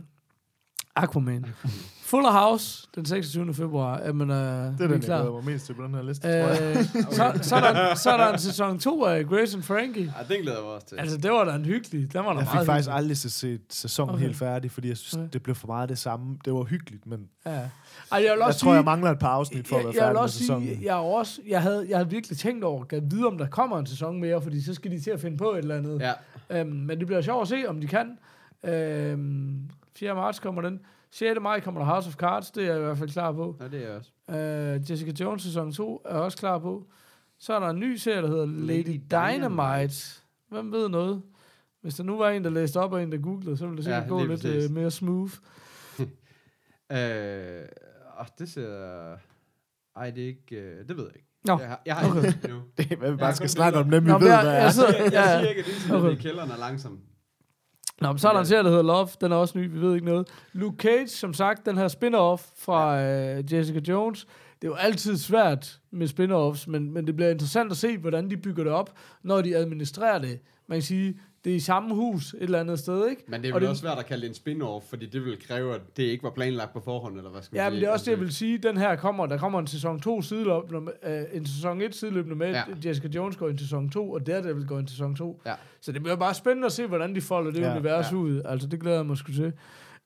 Aquaman. 0.95 1.45
Fuller 2.13 2.31
House, 2.31 2.87
den 2.95 3.05
26. 3.05 3.53
februar. 3.53 4.01
Jamen, 4.05 4.29
øh, 4.29 4.37
Det 4.37 4.43
er 4.45 4.69
den, 4.77 4.91
jeg 4.91 5.01
klar. 5.01 5.17
glæder 5.21 5.31
mig 5.33 5.45
mest 5.45 5.65
til 5.65 5.73
på 5.73 5.83
den 5.83 5.95
her 5.95 6.01
liste, 6.01 6.21
tror 6.27 6.29
jeg. 6.29 6.77
Øh, 6.77 6.83
så, 7.17 7.39
så, 7.41 7.55
er 7.55 7.73
der, 7.73 7.95
så 7.95 8.09
er 8.09 8.17
der 8.17 8.33
en 8.33 8.39
sæson 8.39 8.79
2 8.79 9.03
af 9.03 9.25
Grace 9.25 9.55
and 9.57 9.63
Frankie. 9.63 10.13
Ja, 10.29 10.33
den 10.35 10.41
glæder 10.41 10.57
jeg 10.57 10.65
mig 10.65 10.73
også 10.75 10.87
til. 10.87 10.95
Altså, 10.95 11.17
det 11.17 11.31
var 11.31 11.43
da 11.43 11.55
en 11.55 11.65
hyggelig. 11.65 12.13
Den 12.13 12.25
var 12.25 12.33
da 12.33 12.39
Jeg 12.39 12.47
fik 12.47 12.53
meget 12.53 12.65
faktisk 12.65 12.89
hyggelig. 12.89 12.97
aldrig 12.97 13.17
set- 13.17 13.61
sæsonen 13.69 14.15
Okay. 14.15 14.23
helt 14.23 14.35
færdig, 14.37 14.71
fordi 14.71 14.87
jeg 14.89 14.97
synes, 14.97 15.13
Okay. 15.13 15.29
det 15.33 15.43
blev 15.43 15.55
for 15.55 15.67
meget 15.67 15.89
det 15.89 15.97
samme. 15.97 16.37
Det 16.45 16.53
var 16.53 16.63
hyggeligt, 16.63 17.07
men 17.07 17.19
Ja. 17.45 17.51
Ej, 17.51 17.59
jeg 18.11 18.19
vil 18.19 18.23
jeg 18.25 18.37
også 18.41 18.59
tror, 18.59 18.69
sige, 18.71 18.75
jeg 18.75 18.83
mangler 18.85 19.11
et 19.11 19.19
par 19.19 19.27
afsnit 19.29 19.67
for 19.67 19.75
at 19.75 19.83
være 19.85 19.93
jeg, 19.93 19.95
jeg 19.95 20.01
vil 20.01 20.01
færdig 20.01 20.13
med 20.13 20.21
også 20.21 20.37
sæsonen. 20.39 20.67
sige, 20.67 20.79
jeg, 20.85 20.95
også, 20.95 21.41
jeg, 21.47 21.61
havde, 21.61 21.85
jeg 21.89 21.97
havde 21.97 22.09
virkelig 22.09 22.37
tænkt 22.37 22.63
over, 22.63 22.83
at 22.89 23.03
vide, 23.11 23.25
om 23.27 23.37
der 23.37 23.47
kommer 23.47 23.79
en 23.79 23.85
sæson 23.85 24.19
mere, 24.21 24.41
fordi 24.41 24.61
så 24.63 24.73
skal 24.73 24.91
de 24.91 24.99
til 25.01 25.11
at 25.11 25.19
finde 25.19 25.37
på 25.37 25.51
et 25.51 25.57
eller 25.57 25.75
andet. 25.77 26.01
Ja. 26.49 26.59
Øhm, 26.59 26.69
men 26.71 26.99
det 26.99 27.07
bliver 27.07 27.21
sjovt 27.21 27.41
at 27.41 27.47
se, 27.47 27.63
om 27.67 27.81
de 27.81 27.87
kan. 27.87 28.17
Øhm, 28.63 29.59
4. 29.95 30.15
marts 30.15 30.39
kommer 30.39 30.61
den. 30.61 30.79
6. 31.13 31.39
maj 31.41 31.59
kommer 31.59 31.81
der 31.81 31.85
House 31.87 32.07
of 32.07 32.15
Cards, 32.15 32.51
det 32.51 32.63
er 32.63 32.67
jeg 32.67 32.77
i 32.77 32.81
hvert 32.83 32.97
fald 32.97 33.09
klar 33.09 33.31
på. 33.31 33.55
ja, 33.59 33.67
det 33.67 33.83
er 33.83 33.87
jeg 33.89 33.97
også. 33.97 34.11
Øh, 34.39 34.91
Jessica 34.91 35.11
Jones 35.19 35.41
sæson 35.43 35.71
2 35.71 36.01
er 36.05 36.13
jeg 36.13 36.21
også 36.23 36.37
klar 36.37 36.59
på. 36.59 36.87
Så 37.39 37.53
er 37.53 37.59
der 37.59 37.67
en 37.69 37.79
ny 37.79 37.95
serie, 37.95 38.21
der 38.21 38.27
hedder 38.27 38.45
Lady, 38.45 38.67
Lady 38.67 39.01
Dynamite. 39.11 39.37
Dynamite. 39.37 39.95
Hvem 40.49 40.71
ved 40.71 40.89
noget? 40.89 41.21
Hvis 41.81 41.95
der 41.95 42.03
nu 42.03 42.17
var 42.17 42.29
en, 42.29 42.43
der 42.43 42.49
læste 42.49 42.77
op, 42.79 42.93
og 42.93 43.03
en, 43.03 43.11
der 43.11 43.17
googlede, 43.17 43.57
så 43.57 43.65
ville 43.65 43.77
det 43.77 43.83
sikkert 43.85 44.03
Ja, 44.03 44.07
gå 44.09 44.19
lidt 44.25 44.41
præcis. 44.41 44.65
øh, 44.65 44.71
mere 44.71 44.91
smooth. 44.91 45.33
Øh, 46.91 47.61
åh, 48.19 48.25
det 48.39 48.49
ser... 48.49 49.11
Ej, 49.95 50.09
det 50.11 50.23
er 50.23 50.27
ikke... 50.27 50.55
Øh, 50.55 50.87
det 50.87 50.97
ved 50.97 51.03
jeg 51.03 51.15
ikke. 51.15 51.27
Nå, 51.45 51.59
Jeg 51.59 51.67
har, 51.67 51.81
jeg 51.85 51.95
har 51.95 52.09
okay. 52.09 52.17
ikke 52.27 52.37
det 52.41 52.45
endnu. 52.45 52.61
Det 52.77 52.91
er, 52.91 52.95
hvad 52.95 53.07
vi 53.07 53.11
Jeg 53.11 53.19
bare 53.19 53.35
skal 53.35 53.49
snakke 53.49 53.79
om 53.79 53.85
Nå, 53.87 53.99
ved, 53.99 54.03
jeg- 54.07 54.17
hvad 54.17 54.27
jeg 54.27 54.39
er. 54.39 54.53
Jeg, 54.53 54.73
ja, 54.97 55.03
jeg 55.03 55.11
ja. 55.13 55.39
siger 55.39 55.49
ikke, 55.49 55.59
at 55.59 55.65
det 55.65 55.75
er 55.75 55.79
sådan, 55.79 55.95
Okay. 55.95 56.11
at 56.11 56.17
kælderen 56.19 56.51
er 56.51 56.57
langsom. 56.57 56.99
Nå, 58.01 58.07
men 58.07 58.17
så 58.17 58.29
er 58.29 58.33
der 58.33 58.39
en 58.39 58.45
serie, 58.45 58.63
der 58.63 58.69
hedder 58.69 58.83
Love. 58.83 59.07
Den 59.21 59.31
er 59.31 59.35
også 59.35 59.57
ny, 59.57 59.71
vi 59.71 59.81
ved 59.81 59.93
ikke 59.93 60.05
noget. 60.05 60.27
Luke 60.53 60.77
Cage, 60.77 61.07
som 61.07 61.33
sagt, 61.33 61.65
den 61.65 61.77
her 61.77 61.87
spin-off 61.87 62.51
fra 62.57 63.01
øh, 63.01 63.53
Jessica 63.53 63.79
Jones. 63.87 64.27
Det 64.61 64.67
er 64.67 64.71
jo 64.71 64.75
altid 64.75 65.17
svært 65.17 65.79
med 65.91 66.07
spin-offs, 66.07 66.69
men, 66.71 66.93
men 66.93 67.07
det 67.07 67.15
bliver 67.15 67.29
interessant 67.29 67.71
at 67.71 67.77
se, 67.77 67.97
hvordan 67.97 68.29
de 68.29 68.37
bygger 68.37 68.63
det 68.63 68.73
op, 68.73 68.93
når 69.23 69.41
de 69.41 69.55
administrerer 69.57 70.19
det. 70.19 70.39
Man 70.67 70.75
kan 70.75 70.83
sige, 70.83 71.19
det 71.45 71.51
er 71.51 71.55
i 71.55 71.59
samme 71.59 71.95
hus 71.95 72.33
et 72.33 72.41
eller 72.41 72.59
andet 72.59 72.79
sted, 72.79 73.09
ikke? 73.09 73.23
Men 73.27 73.41
det 73.41 73.49
er 73.49 73.53
Og 73.53 73.55
vel 73.55 73.61
det- 73.61 73.69
også 73.69 73.81
svært 73.81 73.99
at 73.99 74.05
kalde 74.05 74.27
det 74.27 74.29
en 74.29 74.35
spin-off, 74.61 74.89
fordi 74.89 75.05
det 75.05 75.25
vil 75.25 75.47
kræve, 75.47 75.75
at 75.75 75.81
det 75.97 76.03
ikke 76.03 76.23
var 76.23 76.29
planlagt 76.29 76.73
på 76.73 76.79
forhånd, 76.79 77.17
eller 77.17 77.29
hvad 77.31 77.41
skal 77.41 77.55
man 77.55 77.63
Ja, 77.63 77.69
sige? 77.69 77.71
men 77.75 77.81
det 77.81 77.87
er 77.87 77.91
også 77.91 78.03
det, 78.05 78.11
jeg 78.11 78.19
Altså, 78.19 78.25
vil 78.25 78.33
sige. 78.33 78.57
Den 78.57 78.77
her 78.77 78.95
kommer, 78.95 79.25
der 79.25 79.37
kommer 79.37 79.59
en 79.59 79.67
sæson 79.67 79.99
2 79.99 80.21
sideløbende, 80.21 80.81
med- 80.81 80.93
øh, 81.03 81.37
en 81.37 81.45
sæson 81.45 81.81
1 81.81 81.95
sideløbende 81.95 82.35
med, 82.35 82.49
Ja. 82.49 82.57
ja. 82.83 82.89
Jessica 82.89 83.07
Jones 83.07 83.37
går 83.37 83.49
ind 83.49 83.57
til 83.57 83.67
sæson 83.67 83.89
2, 83.89 84.11
og 84.11 84.27
Daredevil 84.27 84.65
går 84.67 84.79
ind 84.79 84.87
til 84.87 84.95
sæson 84.95 85.15
2. 85.15 85.41
Ja. 85.45 85.53
Så 85.81 85.91
det 85.91 86.03
bliver 86.03 86.15
bare 86.15 86.33
spændende 86.33 86.65
at 86.65 86.71
se, 86.71 86.87
hvordan 86.87 87.15
de 87.15 87.21
folder 87.21 87.51
det 87.51 87.59
ja, 87.59 87.67
Ja, 87.67 87.73
univers 87.75 88.11
ja. 88.11 88.15
ja. 88.17 88.21
ud. 88.21 88.41
Altså, 88.45 88.67
det 88.67 88.79
glæder 88.79 88.97
jeg 88.97 89.05
mig 89.05 89.17
sgu 89.17 89.31
til. 89.31 89.53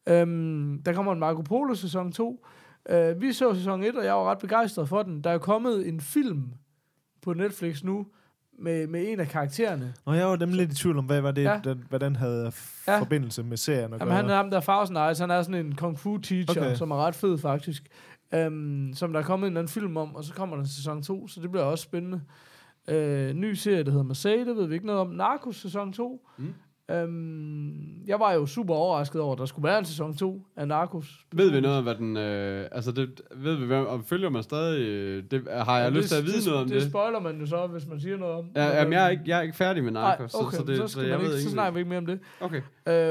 Øhm, 0.09 0.81
der 0.85 0.93
kommer 0.93 1.13
en 1.13 1.19
Marco 1.19 1.41
Polo 1.41 1.75
sæson 1.75 2.11
2. 2.11 2.45
Uh, 2.93 3.21
vi 3.21 3.33
så 3.33 3.53
sæson 3.55 3.83
1, 3.83 3.95
og 3.95 4.05
jeg 4.05 4.13
var 4.13 4.23
ret 4.31 4.38
begejstret 4.38 4.89
for 4.89 5.03
den. 5.03 5.21
Der 5.23 5.29
er 5.29 5.38
kommet 5.38 5.88
en 5.88 6.01
film 6.01 6.43
på 7.21 7.33
Netflix 7.33 7.83
nu, 7.83 8.05
med, 8.60 8.88
med 8.88 9.12
en 9.12 9.20
af 9.20 9.28
karaktererne. 9.28 9.93
Nå, 10.05 10.14
jeg 10.14 10.28
var 10.28 10.36
dem 10.36 10.49
lidt 10.53 10.72
i 10.72 10.76
tvivl 10.76 10.97
om, 10.97 11.05
hvad, 11.05 11.22
var 11.22 11.32
det, 11.32 11.43
Ja. 11.43 11.60
den, 11.64 11.84
hvad 11.89 11.99
den 11.99 12.16
havde 12.16 12.51
Ja. 12.88 12.99
forbindelse 12.99 13.43
med 13.43 13.58
serien 13.58 13.84
at 13.93 13.99
Jamen, 13.99 14.08
gøre. 14.08 14.16
han 14.16 14.30
er 14.30 14.36
ham 14.36 14.51
der 14.51 14.60
Thousand 14.60 14.97
Eyes, 14.97 15.20
han 15.20 15.32
er 15.32 15.41
sådan 15.41 15.66
en 15.66 15.76
kung 15.76 15.99
fu 15.99 16.18
teacher, 16.18 16.62
okay. 16.62 16.76
Som 16.76 16.91
er 16.91 16.95
ret 17.05 17.16
fed 17.16 17.38
faktisk. 17.38 17.84
Um, 18.47 18.91
som 18.93 19.14
der 19.14 19.20
er 19.20 19.24
kommet 19.24 19.47
en 19.47 19.51
eller 19.53 19.60
anden 19.62 19.72
film 19.74 19.97
om, 19.97 20.16
og 20.16 20.24
så 20.24 20.34
kommer 20.34 20.55
der 20.55 20.64
en 20.64 20.70
sæson 20.70 21.03
2, 21.03 21.28
så 21.28 21.41
det 21.41 21.51
bliver 21.51 21.64
også 21.64 21.84
spændende. 21.84 22.22
Uh, 22.91 23.36
ny 23.36 23.53
serie, 23.53 23.84
der 23.84 23.91
hedder 23.91 24.03
Marseille, 24.05 24.45
det 24.45 24.55
ved 24.55 24.68
vi 24.68 24.74
ikke 24.74 24.86
noget 24.86 25.01
om. 25.01 25.08
Narcos 25.08 25.55
sæson 25.55 25.93
2. 25.93 26.28
Mm. 26.38 26.53
Um, 26.93 28.07
jeg 28.07 28.19
var 28.19 28.33
jo 28.33 28.45
super 28.45 28.73
overrasket 28.73 29.21
over, 29.21 29.33
at 29.33 29.39
der 29.39 29.45
skulle 29.45 29.67
være 29.67 29.79
en 29.79 29.85
sæson 29.85 30.15
2 30.15 30.41
af 30.55 30.67
Narcos. 30.67 31.25
Ved 31.33 31.51
vi 31.51 31.61
noget 31.61 31.77
om, 31.77 31.83
hvad 31.83 31.95
den... 31.95 32.17
Øh, 32.17 32.67
altså, 32.71 32.91
det, 32.91 33.21
ved 33.35 33.55
vi, 33.55 33.65
hvem, 33.65 33.88
om 33.88 34.03
følger 34.03 34.29
man 34.29 34.43
stadig... 34.43 34.88
Øh, 34.88 35.23
det, 35.31 35.47
har 35.51 35.79
jeg 35.79 35.91
Ja, 35.93 35.97
lyst 35.97 36.09
til 36.09 36.15
at 36.15 36.23
vide 36.25 36.38
det, 36.38 36.45
noget 36.45 36.61
om 36.61 36.67
det? 36.67 36.81
det? 36.81 36.89
Spoiler 36.89 37.19
man 37.19 37.39
jo 37.39 37.45
så, 37.45 37.67
hvis 37.67 37.88
man 37.88 37.99
siger 37.99 38.17
noget 38.17 38.35
om. 38.35 38.45
Ja, 38.55 38.77
jamen, 38.77 38.93
jeg, 38.93 39.05
er 39.05 39.09
ikke, 39.09 39.23
jeg 39.27 39.38
er 39.38 39.41
ikke 39.41 39.55
færdig 39.55 39.83
med 39.83 39.91
Narcos, 39.91 40.33
okay, 40.33 40.51
så, 40.51 40.57
så, 40.57 40.63
det, 40.63 40.77
så, 40.77 40.88
så 40.88 41.01
jeg 41.01 41.09
man 41.09 41.19
ved 41.19 41.25
ikke, 41.25 41.31
så 41.33 41.38
ikke... 41.39 41.51
snakker 41.51 41.71
vi 41.73 41.79
ikke 41.79 41.89
mere 41.89 41.97
om 41.99 42.05
det. 42.05 42.19
Okay. 42.41 42.61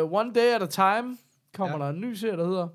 Uh, 0.03 0.13
One 0.13 0.33
Day 0.35 0.55
at 0.55 0.63
a 0.63 0.67
Time 0.67 1.17
kommer 1.55 1.77
Ja. 1.79 1.85
ja. 1.85 1.91
der 1.91 1.97
en 1.97 2.01
ny 2.01 2.13
serie, 2.15 2.37
der 2.37 2.47
hedder. 2.47 2.69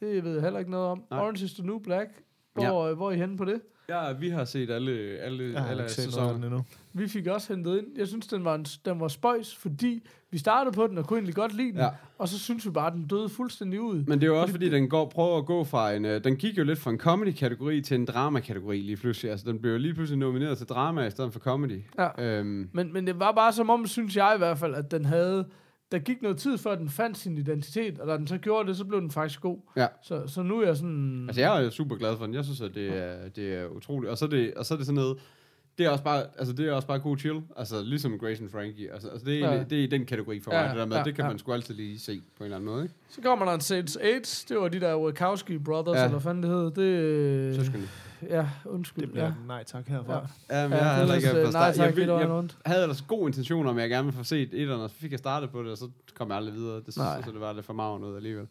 Det 0.00 0.24
ved 0.24 0.32
jeg 0.32 0.42
heller 0.42 0.58
ikke 0.58 0.70
noget 0.70 0.86
om. 0.86 1.02
Nej. 1.10 1.20
Orange 1.20 1.44
is 1.44 1.52
the 1.54 1.66
New 1.66 1.78
Black. 1.78 2.08
Hvor, 2.54 2.88
ja. 2.88 2.94
hvor 2.94 3.08
er 3.10 3.14
I 3.14 3.16
henne 3.16 3.36
på 3.36 3.44
det? 3.44 3.60
Ja, 3.90 4.12
vi 4.12 4.28
har 4.28 4.44
set 4.44 4.70
alle, 4.70 4.92
alle, 5.18 5.52
Jeg 5.52 5.60
har 5.62 5.68
alle 5.68 5.82
ikke 5.82 5.92
set 5.92 5.98
noget 6.04 6.06
af 6.06 6.12
sæsoner. 6.12 6.32
den 6.32 6.44
endnu. 6.44 6.64
Vi 6.92 7.08
fik 7.08 7.26
også 7.26 7.52
hentet 7.54 7.78
ind. 7.78 7.86
Jeg 7.98 8.08
synes, 8.08 8.26
den 8.26 8.44
var, 8.44 8.54
en, 8.54 8.64
den 8.84 9.00
var 9.00 9.08
spøjs, 9.08 9.56
fordi 9.56 10.02
vi 10.30 10.38
startede 10.38 10.74
på 10.74 10.86
den 10.86 10.98
og 10.98 11.06
kunne 11.06 11.16
egentlig 11.16 11.34
godt 11.34 11.54
lide 11.54 11.68
den. 11.72 11.78
Ja. 11.78 11.88
Og 12.18 12.28
så 12.28 12.38
synes 12.38 12.66
vi 12.66 12.70
bare, 12.70 12.86
at 12.86 12.92
den 12.92 13.06
døde 13.06 13.28
fuldstændig 13.28 13.80
ud. 13.80 14.04
Men 14.06 14.20
det 14.20 14.22
er 14.22 14.26
jo 14.26 14.40
også, 14.40 14.52
fordi 14.54 14.70
den 14.70 14.88
går, 14.88 15.08
prøver 15.08 15.38
at 15.38 15.46
gå 15.46 15.64
fra 15.64 15.92
en... 15.92 16.04
Øh, 16.04 16.24
den 16.24 16.36
gik 16.36 16.58
jo 16.58 16.64
lidt 16.64 16.78
fra 16.78 16.90
en 16.90 16.98
comedy-kategori 16.98 17.80
til 17.80 17.94
en 17.94 18.04
drama-kategori 18.04 18.80
lige 18.80 18.96
pludselig. 18.96 19.30
Altså, 19.30 19.50
den 19.50 19.58
blev 19.60 19.72
jo 19.72 19.78
lige 19.78 19.94
pludselig 19.94 20.18
nomineret 20.18 20.58
til 20.58 20.66
drama 20.66 21.06
i 21.06 21.10
stedet 21.10 21.32
for 21.32 21.40
comedy. 21.40 21.82
Ja. 21.98 22.22
Øhm, 22.24 22.70
Men, 22.72 22.92
men 22.92 23.06
det 23.06 23.18
var 23.18 23.32
bare 23.32 23.52
som 23.52 23.70
om, 23.70 23.86
synes 23.86 24.16
jeg 24.16 24.32
i 24.34 24.38
hvert 24.38 24.58
fald, 24.58 24.74
at 24.74 24.90
den 24.90 25.04
havde... 25.04 25.46
Der 25.92 25.98
gik 25.98 26.22
noget 26.22 26.36
tid, 26.38 26.58
før 26.58 26.74
den 26.74 26.88
fandt 26.88 27.18
sin 27.18 27.38
identitet, 27.38 27.98
og 27.98 28.08
da 28.08 28.16
den 28.16 28.26
så 28.26 28.38
gjorde 28.38 28.68
det, 28.68 28.76
så 28.76 28.84
blev 28.84 29.00
den 29.00 29.10
faktisk 29.10 29.40
god. 29.40 29.58
Ja. 29.76 29.86
Så, 30.02 30.22
så 30.26 30.42
nu 30.42 30.60
er 30.60 30.66
jeg 30.66 30.76
sådan... 30.76 31.24
altså, 31.28 31.40
jeg 31.40 31.64
er 31.64 31.70
super 31.70 31.96
glad 31.96 32.16
for 32.16 32.26
den. 32.26 32.34
Jeg 32.34 32.44
synes, 32.44 32.60
at 32.60 32.74
det 32.74 32.88
er, 32.98 33.28
det 33.36 33.54
er 33.54 33.66
utroligt. 33.66 34.10
Og 34.10 34.18
så 34.18 34.24
er 34.24 34.28
det, 34.28 34.54
og 34.54 34.66
så 34.66 34.74
er 34.74 34.78
det 34.78 34.86
sådan 34.86 34.94
noget... 34.96 35.18
Det 35.78 35.86
er 35.86 35.90
også 35.90 36.04
bare, 36.04 36.22
altså 36.38 36.54
det 36.54 36.68
er 36.68 36.72
også 36.72 36.88
bare 36.88 36.98
god 36.98 37.16
chill. 37.18 37.40
Altså 37.56 37.82
ligesom 37.82 38.18
Grace 38.18 38.42
and 38.42 38.50
Frankie. 38.50 38.92
Altså, 38.92 39.08
altså 39.08 39.26
det, 39.26 39.34
er, 39.34 39.48
Ja. 39.50 39.54
ja. 39.56 39.64
det 39.64 39.78
er 39.78 39.82
i 39.82 39.86
den 39.86 40.06
kategori 40.06 40.40
for 40.40 40.54
Ja, 40.54 40.60
mig. 40.62 40.68
Det, 40.70 40.76
der 40.78 40.86
med, 40.86 40.96
ja, 40.96 41.02
det 41.02 41.14
kan 41.14 41.24
ja. 41.24 41.28
man 41.30 41.38
sgu 41.38 41.52
altid 41.52 41.74
lige 41.74 41.98
se 41.98 42.20
på 42.36 42.44
en 42.44 42.44
eller 42.44 42.56
anden 42.56 42.70
måde, 42.70 42.82
ikke? 42.82 42.94
Så 43.08 43.20
kommer 43.20 43.44
der 43.44 43.52
en 43.52 43.60
Saints 43.60 43.96
8. 43.96 44.20
Det 44.48 44.56
var 44.62 44.68
de 44.68 44.80
der 44.80 44.96
Wachowski 44.96 45.58
Brothers, 45.58 45.94
ja. 45.94 45.98
Ja. 45.98 46.04
eller 46.04 46.18
hvad 46.18 46.20
fanden 46.20 46.42
det 46.42 46.50
hed. 46.50 46.70
Det, 46.70 47.56
Søskende. 47.56 47.88
Ja, 48.22 48.48
undskyld. 48.64 49.02
Det 49.04 49.12
bliver 49.12 49.24
ja. 49.26 49.32
nej 49.46 49.64
tak 49.64 49.88
herfra. 49.88 50.12
Ja. 50.50 50.60
Ja. 50.62 50.68
Men 50.68 50.72
Ja, 50.78 50.84
jeg, 50.84 50.90
har 50.90 50.98
heller 50.98 51.14
ikke 51.14 51.28
ellers, 51.28 51.46
øh, 51.46 51.52
nej 51.52 51.72
start- 51.72 51.74
tak, 51.74 51.86
jeg, 51.86 51.96
vil- 51.96 52.08
jeg 52.08 52.28
rundt. 52.30 52.58
havde 52.66 52.82
ellers 52.82 53.02
god 53.02 53.26
intention 53.28 53.66
om, 53.66 53.76
at 53.76 53.82
jeg 53.82 53.90
gerne 53.90 54.04
ville 54.04 54.16
få 54.18 54.24
set 54.24 54.48
et 54.62 54.70
og 54.70 54.90
så 54.90 54.96
fik 54.96 55.10
jeg 55.10 55.18
startet 55.18 55.50
på 55.50 55.62
det, 55.62 55.70
og 55.72 55.78
så 55.78 55.88
kom 56.14 56.28
jeg 56.28 56.36
aldrig 56.36 56.54
videre. 56.54 56.76
Det 56.76 56.96
Nej. 56.96 57.14
synes 57.16 57.26
jeg, 57.26 57.32
det 57.34 57.40
var 57.40 57.52
lidt 57.52 57.66
for 57.66 57.72
meget 57.72 58.00
noget 58.00 58.16
alligevel. 58.16 58.46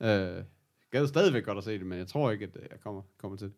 Ja. 0.00 0.36
Øh, 0.38 0.44
gad 0.90 1.06
stadigvæk 1.06 1.44
godt 1.44 1.58
at 1.58 1.64
se 1.64 1.78
det, 1.78 1.86
men 1.86 1.98
jeg 1.98 2.06
tror 2.06 2.30
ikke, 2.30 2.44
at 2.44 2.56
øh, 2.56 2.62
jeg 2.70 2.80
kommer, 2.84 3.02
kommer 3.20 3.36
til 3.38 3.46
det. 3.46 3.54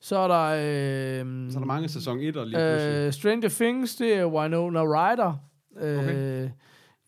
Så 0.00 0.16
er 0.18 0.28
der... 0.28 0.42
Øh, 0.44 1.50
Så 1.52 1.58
er 1.58 1.60
der 1.60 1.66
mange 1.66 1.88
sæson 1.88 2.20
1 2.20 2.36
og 2.36 2.46
lige 2.46 2.58
pludselig. 2.58 2.94
øh, 3.06 3.12
Stranger 3.12 3.48
Things, 3.48 3.96
det 3.96 4.14
er 4.14 4.24
Winona 4.26 4.82
Ryder. 4.82 5.34
Øh, 5.80 5.98
Okay. 5.98 6.48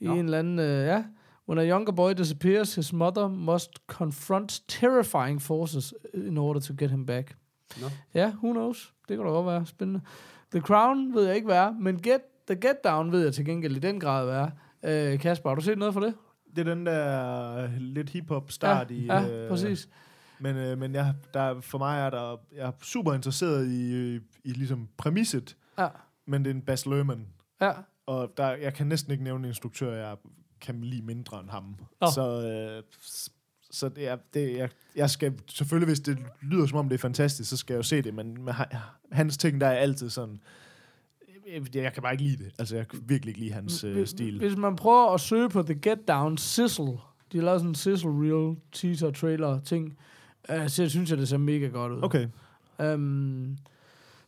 I 0.00 0.04
Nå. 0.06 0.12
en 0.14 0.24
eller 0.24 0.38
anden... 0.38 0.58
Øh, 0.58 0.66
ja. 0.86 1.04
When 1.48 1.58
a 1.58 1.62
younger 1.74 1.92
boy 1.92 2.12
disappears, 2.12 2.74
his 2.74 2.92
mother 2.92 3.28
must 3.28 3.70
confront 3.86 4.62
terrifying 4.68 5.42
forces 5.42 5.94
in 6.14 6.38
order 6.38 6.60
to 6.60 6.74
get 6.78 6.90
him 6.90 7.06
back. 7.06 7.36
Nå. 7.80 7.86
Ja, 8.14 8.30
who 8.30 8.52
knows? 8.52 8.94
Det 9.08 9.16
kan 9.16 9.26
da 9.26 9.32
godt 9.32 9.46
være 9.46 9.66
spændende. 9.66 10.00
The 10.50 10.60
Crown 10.60 11.14
ved 11.14 11.26
jeg 11.26 11.34
ikke, 11.34 11.46
hvad 11.46 11.56
er, 11.56 11.70
men 11.70 12.02
Get, 12.02 12.20
The 12.46 12.56
Get 12.56 12.84
Down 12.84 13.12
ved 13.12 13.24
jeg 13.24 13.34
til 13.34 13.44
gengæld 13.44 13.76
i 13.76 13.78
den 13.78 14.00
grad, 14.00 14.24
hvad 14.24 14.48
er. 14.82 15.12
Øh, 15.12 15.18
Kasper, 15.18 15.50
har 15.50 15.54
du 15.54 15.60
set 15.60 15.78
noget 15.78 15.94
for 15.94 16.00
det? 16.00 16.14
Det 16.56 16.68
er 16.68 16.74
den 16.74 16.86
der 16.86 17.68
lidt 17.78 18.10
hip-hop 18.10 18.50
start 18.50 18.90
ja, 18.90 18.94
i... 18.96 19.04
Ja, 19.04 19.28
øh, 19.28 19.48
præcis. 19.50 19.88
Men, 20.38 20.56
øh, 20.56 20.78
men 20.78 20.94
jeg, 20.94 21.14
der, 21.34 21.60
for 21.60 21.78
mig 21.78 22.00
er 22.00 22.10
der... 22.10 22.36
Jeg 22.56 22.66
er 22.66 22.72
super 22.82 23.12
interesseret 23.12 23.66
i, 23.66 23.94
øh, 23.94 24.20
i 24.44 24.52
ligesom 24.52 24.88
præmisset, 24.96 25.56
Ja, 25.78 25.88
men 26.26 26.44
det 26.44 26.50
er 26.50 26.54
en 26.54 26.62
Bas 26.62 26.86
Lerman. 26.86 27.26
ja. 27.60 27.72
Og 28.06 28.32
der, 28.36 28.48
jeg 28.50 28.74
kan 28.74 28.86
næsten 28.86 29.12
ikke 29.12 29.24
nævne 29.24 29.44
en 29.44 29.48
instruktør, 29.50 29.92
jeg 29.94 30.16
kan 30.60 30.80
lide 30.80 31.02
mindre 31.02 31.40
end 31.40 31.48
ham. 31.50 31.76
Nå. 32.00 32.06
Så, 32.14 32.42
øh, 32.48 32.82
så 33.70 33.88
det 33.88 34.08
er, 34.08 34.16
det, 34.34 34.56
jeg, 34.56 34.68
jeg 34.96 35.10
skal 35.10 35.32
selvfølgelig, 35.50 35.86
hvis 35.88 36.00
det 36.00 36.18
lyder 36.42 36.66
som 36.66 36.78
om 36.78 36.88
det 36.88 36.94
er 36.94 36.98
fantastisk, 36.98 37.50
så 37.50 37.56
skal 37.56 37.74
jeg 37.74 37.78
jo 37.78 37.82
se 37.82 38.02
det, 38.02 38.14
men 38.14 38.44
med, 38.44 38.52
ha- 38.52 38.76
hans 39.12 39.36
ting, 39.36 39.60
der 39.60 39.66
er 39.66 39.72
altid 39.76 40.10
sådan, 40.10 40.40
jeg, 41.52 41.76
jeg 41.76 41.92
kan 41.92 42.02
bare 42.02 42.12
ikke 42.12 42.24
lide 42.24 42.44
det. 42.44 42.52
Altså, 42.58 42.76
jeg 42.76 42.88
kan 42.88 43.00
virkelig 43.06 43.30
ikke 43.30 43.40
lide 43.40 43.52
hans 43.52 43.84
øh, 43.84 43.92
Hvis- 43.92 44.08
stil. 44.10 44.38
Hvis 44.38 44.56
man 44.56 44.76
prøver 44.76 45.14
at 45.14 45.20
søge 45.20 45.48
på 45.48 45.62
The 45.62 45.74
Get 45.74 46.08
Down 46.08 46.38
Sizzle, 46.38 46.92
de 47.32 47.38
har 47.38 47.42
lavet 47.44 47.60
sådan 47.60 47.68
en 47.70 47.74
Sizzle 47.74 48.10
Real 48.10 48.56
teaser 48.72 49.10
trailer 49.10 49.60
ting, 49.60 49.98
uh, 50.54 50.66
så 50.68 50.82
jeg 50.82 50.90
synes 50.90 51.10
jeg, 51.10 51.18
det 51.18 51.28
ser 51.28 51.36
mega 51.36 51.66
godt 51.66 51.92
ud. 51.92 52.02
Okay. 52.02 52.26
Um, 52.94 53.58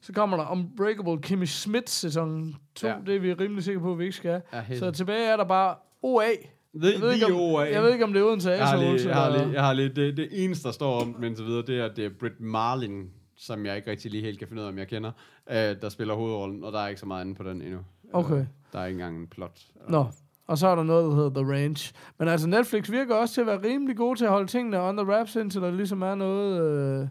så 0.01 0.13
kommer 0.13 0.37
der 0.37 0.51
Unbreakable 0.51 1.23
Kimmy 1.23 1.45
Schmidt 1.45 1.91
sæson 1.91 2.57
2, 2.75 2.89
ja. 2.89 2.97
Det 3.07 3.17
er 3.17 3.21
vi 3.21 3.33
rimelig 3.35 3.65
sikre 3.65 3.81
på, 3.81 3.93
at 3.93 3.99
vi 3.99 4.05
ikke 4.05 4.17
skal. 4.17 4.43
Ja. 4.53 4.79
Så 4.79 4.91
tilbage 4.91 5.27
er 5.27 5.37
der 5.37 5.45
bare 5.45 5.77
OA. 6.03 6.25
The, 6.81 6.93
Jeg 6.93 7.01
ved, 7.01 7.13
ikke, 7.13 7.27
om, 7.27 7.33
OA. 7.33 7.63
jeg 7.63 7.83
ved 7.83 7.93
ikke, 7.93 8.05
om 8.05 8.13
det 8.13 8.21
er 8.23 8.27
Odense 8.27 8.51
jeg 8.51 8.69
har 8.69 8.77
lige, 8.77 9.09
jeg 9.09 9.15
har 9.17 9.31
lige, 9.31 9.53
jeg 9.53 9.65
har 9.65 9.73
lige 9.73 9.89
det, 9.89 10.17
det 10.17 10.45
eneste, 10.45 10.69
der 10.69 10.73
står 10.75 11.01
om 11.01 11.17
men 11.19 11.37
så 11.37 11.45
videre, 11.45 11.63
det 11.67 11.81
er, 11.81 11.89
det 11.89 12.05
er 12.05 12.11
Britt 12.21 12.41
Marlin, 12.41 13.11
som 13.37 13.67
jeg 13.67 13.77
ikke 13.77 13.91
rigtig 13.91 14.11
lige 14.11 14.23
helt 14.23 14.39
kan 14.39 14.49
finde 14.49 14.63
ud 14.63 14.67
af, 14.67 14.71
om 14.71 14.79
jeg 14.79 14.89
kender, 14.89 15.11
øh, 15.51 15.57
der 15.57 15.89
spiller 15.89 16.15
hovedrollen, 16.15 16.65
og 16.65 16.73
der 16.73 16.79
er 16.81 16.89
ikke 16.89 17.01
så 17.01 17.07
meget 17.07 17.21
andet 17.21 17.37
på 17.37 17.43
den 17.43 17.63
endnu. 17.63 17.79
Okay. 18.13 18.35
Øh, 18.35 18.45
der 18.73 18.79
er 18.79 18.87
ikke 18.87 18.97
engang 18.97 19.19
en 19.19 19.27
plot. 19.27 19.61
Nå, 19.89 20.07
og 20.47 20.59
så 20.59 20.67
er 20.69 20.75
der 20.75 20.83
noget, 20.83 21.05
der 21.11 21.15
hedder 21.15 21.43
The 21.43 21.53
Range. 21.53 21.93
Men 22.19 22.29
altså, 22.29 22.49
Netflix 22.49 22.91
virker 22.91 23.15
også 23.15 23.35
til 23.35 23.41
at 23.41 23.47
være 23.47 23.63
rimelig 23.65 23.97
gode 23.97 24.19
til 24.19 24.25
at 24.25 24.31
holde 24.31 24.47
tingene 24.47 24.81
on 24.83 24.97
the 24.97 25.07
wraps, 25.07 25.37
indtil 25.37 25.61
der 25.61 25.71
ligesom 25.71 26.03
er 26.03 26.15
noget... 26.15 26.63
Øh... 26.63 27.09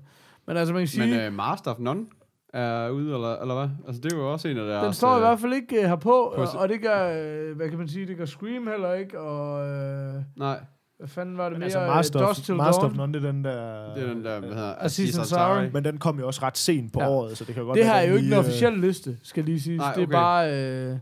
Men 0.48 0.58
altså, 0.58 0.74
man 0.74 0.82
kan 0.82 0.88
sige... 0.88 1.08
Men 1.08 1.20
øh, 1.20 1.34
Master 1.34 1.72
of 1.72 1.80
None 1.80 2.06
er 2.54 2.90
ude, 2.90 3.14
eller, 3.14 3.36
eller 3.42 3.56
hvad? 3.56 3.70
Altså, 3.88 4.02
det 4.02 4.14
er 4.14 4.18
jo 4.18 4.32
også 4.32 4.48
en 4.48 4.58
af 4.58 4.66
deres... 4.66 4.84
Den 4.84 4.94
står 4.94 5.12
i 5.12 5.16
øh, 5.16 5.20
hvert 5.20 5.40
fald 5.40 5.54
ikke 5.54 5.80
uh, 5.80 5.86
herpå, 5.86 6.34
på 6.36 6.42
og, 6.58 6.70
det 6.70 6.82
gør, 6.82 7.22
øh, 7.22 7.56
hvad 7.56 7.70
kan 7.70 7.78
man 7.78 7.88
sige, 7.88 8.08
det 8.08 8.18
gør 8.18 8.26
Scream 8.26 8.68
heller 8.68 8.94
ikke, 8.94 9.20
og 9.20 9.68
øh, 9.68 10.22
Nej, 10.36 10.60
hvad 10.98 11.08
fanden 11.08 11.38
var 11.38 11.44
det 11.44 11.52
Men 11.52 11.60
mere? 11.60 11.66
altså, 11.66 11.80
øh, 11.82 11.88
Master, 11.88 12.20
Dusk 12.28 12.40
of, 12.40 12.46
Till 12.46 12.56
Master 12.56 12.82
Dawn. 12.82 12.92
of 12.92 12.98
None, 12.98 13.14
det 13.14 13.24
er 13.26 13.32
den 13.32 13.44
der... 13.44 13.94
det 13.94 14.04
er 14.04 14.08
den 14.14 14.26
der, 14.26 14.40
hvad 14.40 14.50
hedder... 14.50 14.76
Aziz 14.80 15.18
Ansari. 15.20 15.70
Men 15.74 15.84
den 15.84 15.98
kom 15.98 16.20
jo 16.20 16.28
også 16.28 16.42
ret 16.44 16.58
sent 16.58 16.94
på 16.94 17.00
Ja. 17.02 17.10
året, 17.10 17.38
så 17.38 17.46
det 17.46 17.56
kan 17.56 17.64
godt 17.66 17.78
Det 17.78 17.86
være, 17.86 17.94
her 17.96 18.02
er 18.02 18.10
jo 18.10 18.16
ikke 18.16 18.28
en 18.28 18.34
øh, 18.34 18.40
officiel 18.40 18.74
liste, 18.80 19.18
skal 19.24 19.44
lige 19.44 19.62
sige. 19.62 19.78
Nej, 19.78 19.94
Det 19.94 20.02
er 20.02 20.06
okay. 20.08 20.12
bare... 20.14 20.54
Øh, 20.54 20.98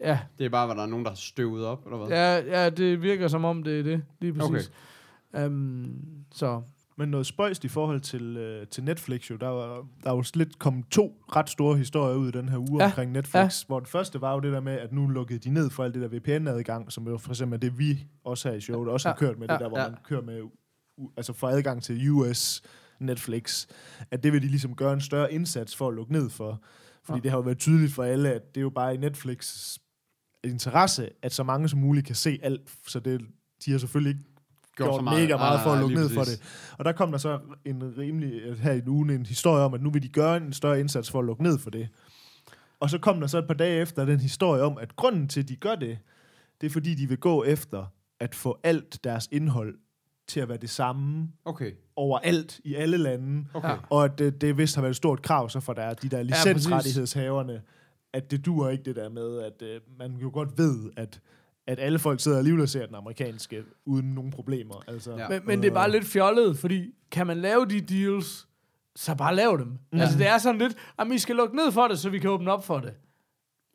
ja, 0.00 0.18
Det 0.38 0.44
er 0.46 0.50
bare, 0.50 0.66
hvor 0.66 0.74
der 0.74 0.82
er 0.82 0.86
nogen, 0.86 1.04
der 1.04 1.10
har 1.10 1.16
støvet 1.16 1.64
op, 1.66 1.84
eller 1.86 1.98
hvad? 1.98 2.08
ja, 2.08 2.62
ja, 2.62 2.70
det 2.70 3.02
virker 3.02 3.28
som 3.28 3.44
om, 3.44 3.62
det 3.62 3.78
er 3.78 3.82
det, 3.82 4.02
lige 4.20 4.32
præcis. 4.34 4.70
Okay. 5.34 5.46
Um, 5.46 5.90
så, 6.32 6.62
Men 6.98 7.08
noget 7.08 7.26
spøjst 7.26 7.64
i 7.64 7.68
forhold 7.68 8.00
til, 8.00 8.36
øh, 8.36 8.66
til 8.66 8.84
Netflix 8.84 9.30
jo, 9.30 9.36
der 9.36 9.48
var, 9.48 9.74
der 10.04 10.10
var 10.10 10.16
jo 10.16 10.24
lidt 10.34 10.58
kommet 10.58 10.84
to 10.90 11.22
ret 11.36 11.50
store 11.50 11.76
historier 11.76 12.16
ud 12.16 12.28
i 12.28 12.30
den 12.30 12.48
her 12.48 12.58
uge 12.58 12.82
Ja, 12.82 12.86
omkring 12.86 13.12
Netflix, 13.12 13.62
ja. 13.62 13.66
hvor 13.66 13.80
den 13.80 13.86
første 13.86 14.20
var 14.20 14.34
jo 14.34 14.40
det 14.40 14.52
der 14.52 14.60
med, 14.60 14.72
at 14.72 14.92
nu 14.92 15.06
lukkede 15.06 15.38
de 15.38 15.50
ned 15.50 15.70
for 15.70 15.84
alt 15.84 15.94
det 15.94 16.02
der 16.02 16.18
VPN-adgang, 16.18 16.92
som 16.92 17.08
jo 17.08 17.18
for 17.18 17.30
eksempel 17.30 17.62
det, 17.62 17.78
vi 17.78 18.06
også 18.24 18.48
her 18.48 18.56
i 18.56 18.60
showet 18.60 18.88
også 18.88 19.08
ja. 19.08 19.12
har 19.12 19.18
kørt 19.18 19.38
med, 19.38 19.48
ja, 19.48 19.52
det 19.52 19.60
der, 19.60 19.68
hvor 19.68 19.78
ja. 19.78 19.88
man 19.88 19.98
kører 20.04 20.22
med, 20.22 20.42
altså 21.16 21.32
for 21.32 21.48
adgang 21.48 21.82
til 21.82 22.10
US 22.10 22.62
Netflix, 23.00 23.66
at 24.10 24.22
det 24.22 24.32
vil 24.32 24.42
de 24.42 24.48
ligesom 24.48 24.74
gøre 24.74 24.92
en 24.92 25.00
større 25.00 25.32
indsats 25.32 25.76
for 25.76 25.88
at 25.88 25.94
lukke 25.94 26.12
ned 26.12 26.30
for. 26.30 26.62
Fordi 27.04 27.18
ja. 27.18 27.22
det 27.22 27.30
har 27.30 27.38
jo 27.38 27.42
været 27.42 27.58
tydeligt 27.58 27.92
for 27.92 28.02
alle, 28.02 28.32
at 28.32 28.54
det 28.54 28.60
er 28.60 28.62
jo 28.62 28.70
bare 28.70 28.94
i 28.94 28.96
Netflix 28.96 29.74
interesse, 30.44 31.10
at 31.22 31.32
så 31.32 31.42
mange 31.42 31.68
som 31.68 31.78
muligt 31.78 32.06
kan 32.06 32.14
se 32.14 32.38
alt, 32.42 32.70
så 32.86 33.00
det, 33.00 33.20
de 33.64 33.70
har 33.70 33.78
selvfølgelig 33.78 34.18
ikke 34.18 34.30
gjort, 34.84 34.90
gjort 34.90 35.04
mega 35.04 35.36
meget 35.36 35.56
Nej, 35.56 35.62
for 35.64 35.70
at 35.72 35.80
lukke 35.80 35.94
ned 35.94 36.08
for 36.08 36.20
det. 36.22 36.42
Og 36.78 36.84
der 36.84 36.92
kom 36.92 37.10
der 37.10 37.18
så 37.18 37.38
en 37.64 37.94
rimelig, 37.98 38.32
øh, 38.42 38.58
her 38.58 38.72
i 38.72 38.80
ugen 38.86 39.10
en 39.10 39.26
historie 39.26 39.62
om, 39.64 39.74
at 39.74 39.82
nu 39.82 39.90
vil 39.90 40.02
de 40.02 40.08
gøre 40.08 40.36
en 40.36 40.52
større 40.52 40.80
indsats 40.80 41.10
for 41.10 41.18
at 41.18 41.24
lukke 41.24 41.42
ned 41.42 41.58
for 41.58 41.70
det. 41.70 41.88
Og 42.80 42.90
så 42.90 42.98
kom 42.98 43.20
der 43.20 43.26
så 43.26 43.38
et 43.38 43.46
par 43.46 43.54
dage 43.54 43.80
efter 43.80 44.04
den 44.04 44.20
historie 44.20 44.62
om, 44.62 44.78
at 44.80 44.96
grunden 44.96 45.28
til, 45.28 45.40
at 45.40 45.48
de 45.48 45.56
gør 45.56 45.74
det, 45.74 45.98
det 46.60 46.66
er 46.66 46.70
fordi, 46.70 46.94
de 46.94 47.06
vil 47.08 47.18
gå 47.18 47.44
efter 47.44 47.84
at 48.20 48.34
få 48.34 48.58
alt 48.64 49.04
deres 49.04 49.28
indhold 49.32 49.74
til 50.28 50.40
at 50.40 50.48
være 50.48 50.58
det 50.58 50.70
samme 50.70 51.28
Okay, 51.44 51.72
overalt 51.96 52.60
i 52.64 52.74
alle 52.74 52.96
lande. 52.96 53.44
okay. 53.54 53.76
Og 53.90 54.04
at 54.04 54.18
det, 54.18 54.40
det 54.40 54.58
vist 54.58 54.74
har 54.74 54.82
været 54.82 54.90
et 54.90 54.96
stort 54.96 55.22
krav 55.22 55.48
så 55.50 55.60
for 55.60 55.72
der, 55.72 55.94
de 55.94 56.08
der 56.08 56.24
præcis. 56.24 56.44
licensrettighedshaverne, 56.46 57.62
at 58.12 58.30
det 58.30 58.46
duer 58.46 58.70
ikke 58.70 58.84
det 58.84 58.96
der 58.96 59.08
med, 59.08 59.38
at 59.38 59.62
øh, 59.62 59.80
man 59.98 60.16
jo 60.16 60.30
godt 60.32 60.58
ved, 60.58 60.90
at 60.96 61.20
at 61.68 61.78
alle 61.80 61.98
folk 61.98 62.20
sidder 62.20 62.38
alligevel 62.38 62.62
og 62.62 62.68
ser 62.68 62.86
den 62.86 62.94
amerikanske, 62.94 63.62
uden 63.86 64.06
nogen 64.14 64.30
problemer. 64.30 64.74
Altså, 64.88 65.16
Ja. 65.16 65.28
men, 65.28 65.40
men 65.44 65.62
det 65.62 65.68
er 65.70 65.74
bare 65.74 65.90
lidt 65.90 66.04
fjollet, 66.04 66.58
fordi 66.58 66.94
kan 67.10 67.26
man 67.26 67.36
lave 67.36 67.66
de 67.66 67.80
deals, 67.80 68.46
så 68.96 69.14
bare 69.14 69.34
lav 69.34 69.56
dem. 69.60 69.78
Ja. 69.92 69.98
Altså, 69.98 70.18
det 70.18 70.28
er 70.28 70.38
sådan 70.38 70.58
lidt, 70.58 70.74
at 70.98 71.10
vi 71.10 71.18
skal 71.18 71.36
lukke 71.36 71.56
ned 71.56 71.72
for 71.72 71.88
det, 71.88 71.98
så 71.98 72.10
vi 72.10 72.18
kan 72.18 72.30
åbne 72.30 72.52
op 72.52 72.64
for 72.66 72.78
det. 72.78 72.92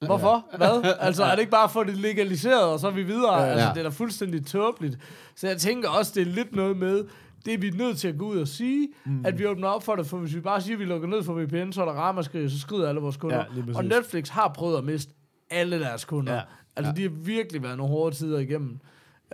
Hvorfor? 0.06 0.46
Hvad? 0.58 0.96
Altså, 1.00 1.24
er 1.24 1.32
det 1.32 1.39
ikke 1.39 1.52
bare 1.52 1.70
for 1.70 1.84
det 1.84 1.98
legaliseret, 1.98 2.64
og 2.64 2.80
så 2.80 2.88
er 2.88 2.91
vi 2.91 3.04
videre? 3.04 3.41
Ja. 3.41 3.46
Altså, 3.48 3.66
Ja. 3.68 3.74
det 3.74 3.80
er 3.80 3.84
da 3.84 3.89
fuldstændig 3.89 4.46
tåbeligt. 4.46 4.98
Så 5.36 5.48
jeg 5.48 5.58
tænker 5.58 5.89
også, 5.89 6.12
det 6.16 6.22
er 6.22 6.26
lidt 6.32 6.56
noget 6.56 6.78
med, 6.78 7.04
det 7.46 7.54
er 7.54 7.58
vi 7.58 7.70
nødt 7.70 7.98
til 7.98 8.08
at 8.08 8.18
gå 8.18 8.26
ud 8.26 8.38
og 8.38 8.48
sige, 8.48 8.88
mm. 9.06 9.26
at 9.26 9.39
vi 9.39 9.46
åbner 9.48 9.68
op 9.68 9.84
for 9.84 9.96
det, 9.96 10.08
for 10.08 10.18
hvis 10.18 10.36
vi 10.36 10.39
bare 10.39 10.62
siger, 10.62 10.76
at 10.76 10.80
vi 10.80 10.86
lukker 10.86 11.08
ned 11.08 11.24
for 11.24 11.34
VPN, 11.34 11.72
så 11.72 11.82
er 11.82 11.86
der 11.86 11.94
ramaskrig, 11.94 12.52
så 12.52 12.60
skrider 12.60 12.89
alle 12.89 13.02
vores 13.02 13.18
kunder. 13.18 13.38
Ja, 13.38 13.76
og 13.76 13.86
Netflix 13.86 14.30
har 14.30 14.48
prøvet 14.56 14.78
at 14.78 14.84
miste 14.84 15.14
alle 15.50 15.80
deres 15.80 16.06
kunder. 16.06 16.34
Ja. 16.34 16.41
Altså, 16.76 16.89
ja. 16.91 16.95
de 16.95 17.01
har 17.01 17.09
virkelig 17.09 17.63
været 17.63 17.78
nogle 17.78 17.91
hårde 17.91 18.15
tider 18.15 18.39
igennem. 18.39 18.80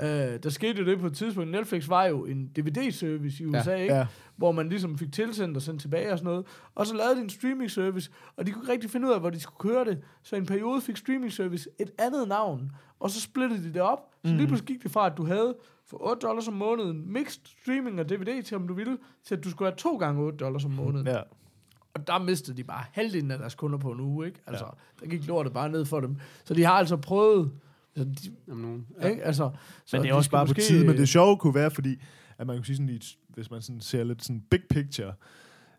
Uh, 0.02 0.06
der 0.44 0.50
skete 0.50 0.80
jo 0.80 0.86
det 0.86 1.00
på 1.00 1.08
et 1.08 1.14
tidspunkt. 1.14 1.52
Netflix 1.52 1.90
var 1.90 2.06
jo 2.06 2.26
en 2.26 2.48
DVD-service 2.56 3.44
i 3.44 3.46
USA, 3.46 3.72
ja. 3.72 3.78
ikke? 3.78 3.96
Ja. 3.96 4.08
hvor 4.36 4.52
man 4.52 4.70
ligesom 4.70 4.98
fik 4.98 5.12
tilsendt 5.12 5.58
og 5.58 5.62
sendt 5.64 5.82
tilbage 5.82 6.12
og 6.12 6.18
sådan 6.18 6.30
noget. 6.32 6.46
Og 6.76 6.88
så 6.88 6.96
lavede 6.96 7.16
de 7.16 7.22
en 7.22 7.30
streaming-service, 7.30 8.12
og 8.38 8.46
de 8.46 8.52
kunne 8.52 8.64
ikke 8.64 8.72
rigtig 8.72 8.90
finde 8.90 9.08
ud 9.08 9.14
af, 9.14 9.20
hvor 9.20 9.30
de 9.30 9.40
skulle 9.40 9.74
køre 9.74 9.86
det. 9.86 10.02
Så 10.24 10.36
en 10.36 10.46
periode 10.46 10.82
fik 10.82 10.98
streaming-service 10.98 11.70
et 11.80 11.92
andet 12.00 12.28
navn, 12.28 12.72
og 13.00 13.10
så 13.10 13.22
splittede 13.22 13.64
de 13.64 13.74
det 13.74 13.82
op. 13.82 14.00
Så 14.26 14.32
lige 14.34 14.48
pludselig 14.48 14.68
gik 14.68 14.84
det 14.84 14.92
fra, 14.92 15.06
at 15.06 15.18
du 15.18 15.26
havde 15.26 15.56
for 15.86 16.10
8 16.10 16.28
dollars 16.28 16.48
om 16.48 16.54
måneden 16.54 17.14
mixed 17.14 17.42
streaming 17.62 18.00
og 18.00 18.10
DVD 18.10 18.44
til, 18.44 18.58
om 18.58 18.68
du 18.68 18.74
ville, 18.74 18.98
til 19.24 19.36
at 19.36 19.44
du 19.44 19.50
skulle 19.50 19.72
have 19.72 19.78
to 19.78 19.98
gange 19.98 20.22
8 20.22 20.38
dollars 20.38 20.66
om 20.66 20.72
måneden. 20.84 21.08
Ja. 21.08 21.20
Og 21.94 22.08
der 22.08 22.20
mistede 22.20 22.58
de 22.58 22.64
bare 22.64 22.84
halvdelen 22.92 23.32
af 23.32 23.38
deres 23.38 23.56
kunder 23.56 23.78
på 23.78 23.92
en 23.92 24.00
uge, 24.00 24.28
ikke? 24.28 24.40
Altså, 24.48 24.66
ja. 24.66 24.72
der 25.06 25.10
gik 25.12 25.28
lortet 25.28 25.54
bare 25.54 25.70
ned 25.70 25.86
for 25.86 26.00
dem. 26.00 26.16
Så 26.46 26.54
de 26.54 26.64
har 26.64 26.74
altså 26.74 26.98
prøvet... 26.98 27.52
Altså, 27.96 28.30
de, 28.30 28.52
Om 28.52 28.58
nogen. 28.58 28.88
ja. 29.02 29.08
ikke? 29.08 29.24
Altså, 29.24 29.52
så 29.86 29.98
Men 29.98 30.02
det 30.02 30.08
de 30.08 30.10
er 30.12 30.16
også 30.16 30.28
skal 30.28 30.36
bare 30.36 30.46
på 30.46 30.50
måske- 30.50 30.62
tide, 30.62 30.88
men 30.88 30.98
det 30.98 31.10
sjove 31.10 31.38
kunne 31.38 31.56
være, 31.56 31.72
fordi 31.72 32.02
at 32.38 32.48
man 32.48 32.56
kan 32.56 32.66
sige 32.66 32.76
sådan, 32.78 33.00
hvis 33.30 33.52
man 33.52 33.62
sådan 33.62 33.82
ser 33.82 34.04
lidt 34.04 34.24
sådan 34.24 34.42
big 34.52 34.62
picture, 34.70 35.14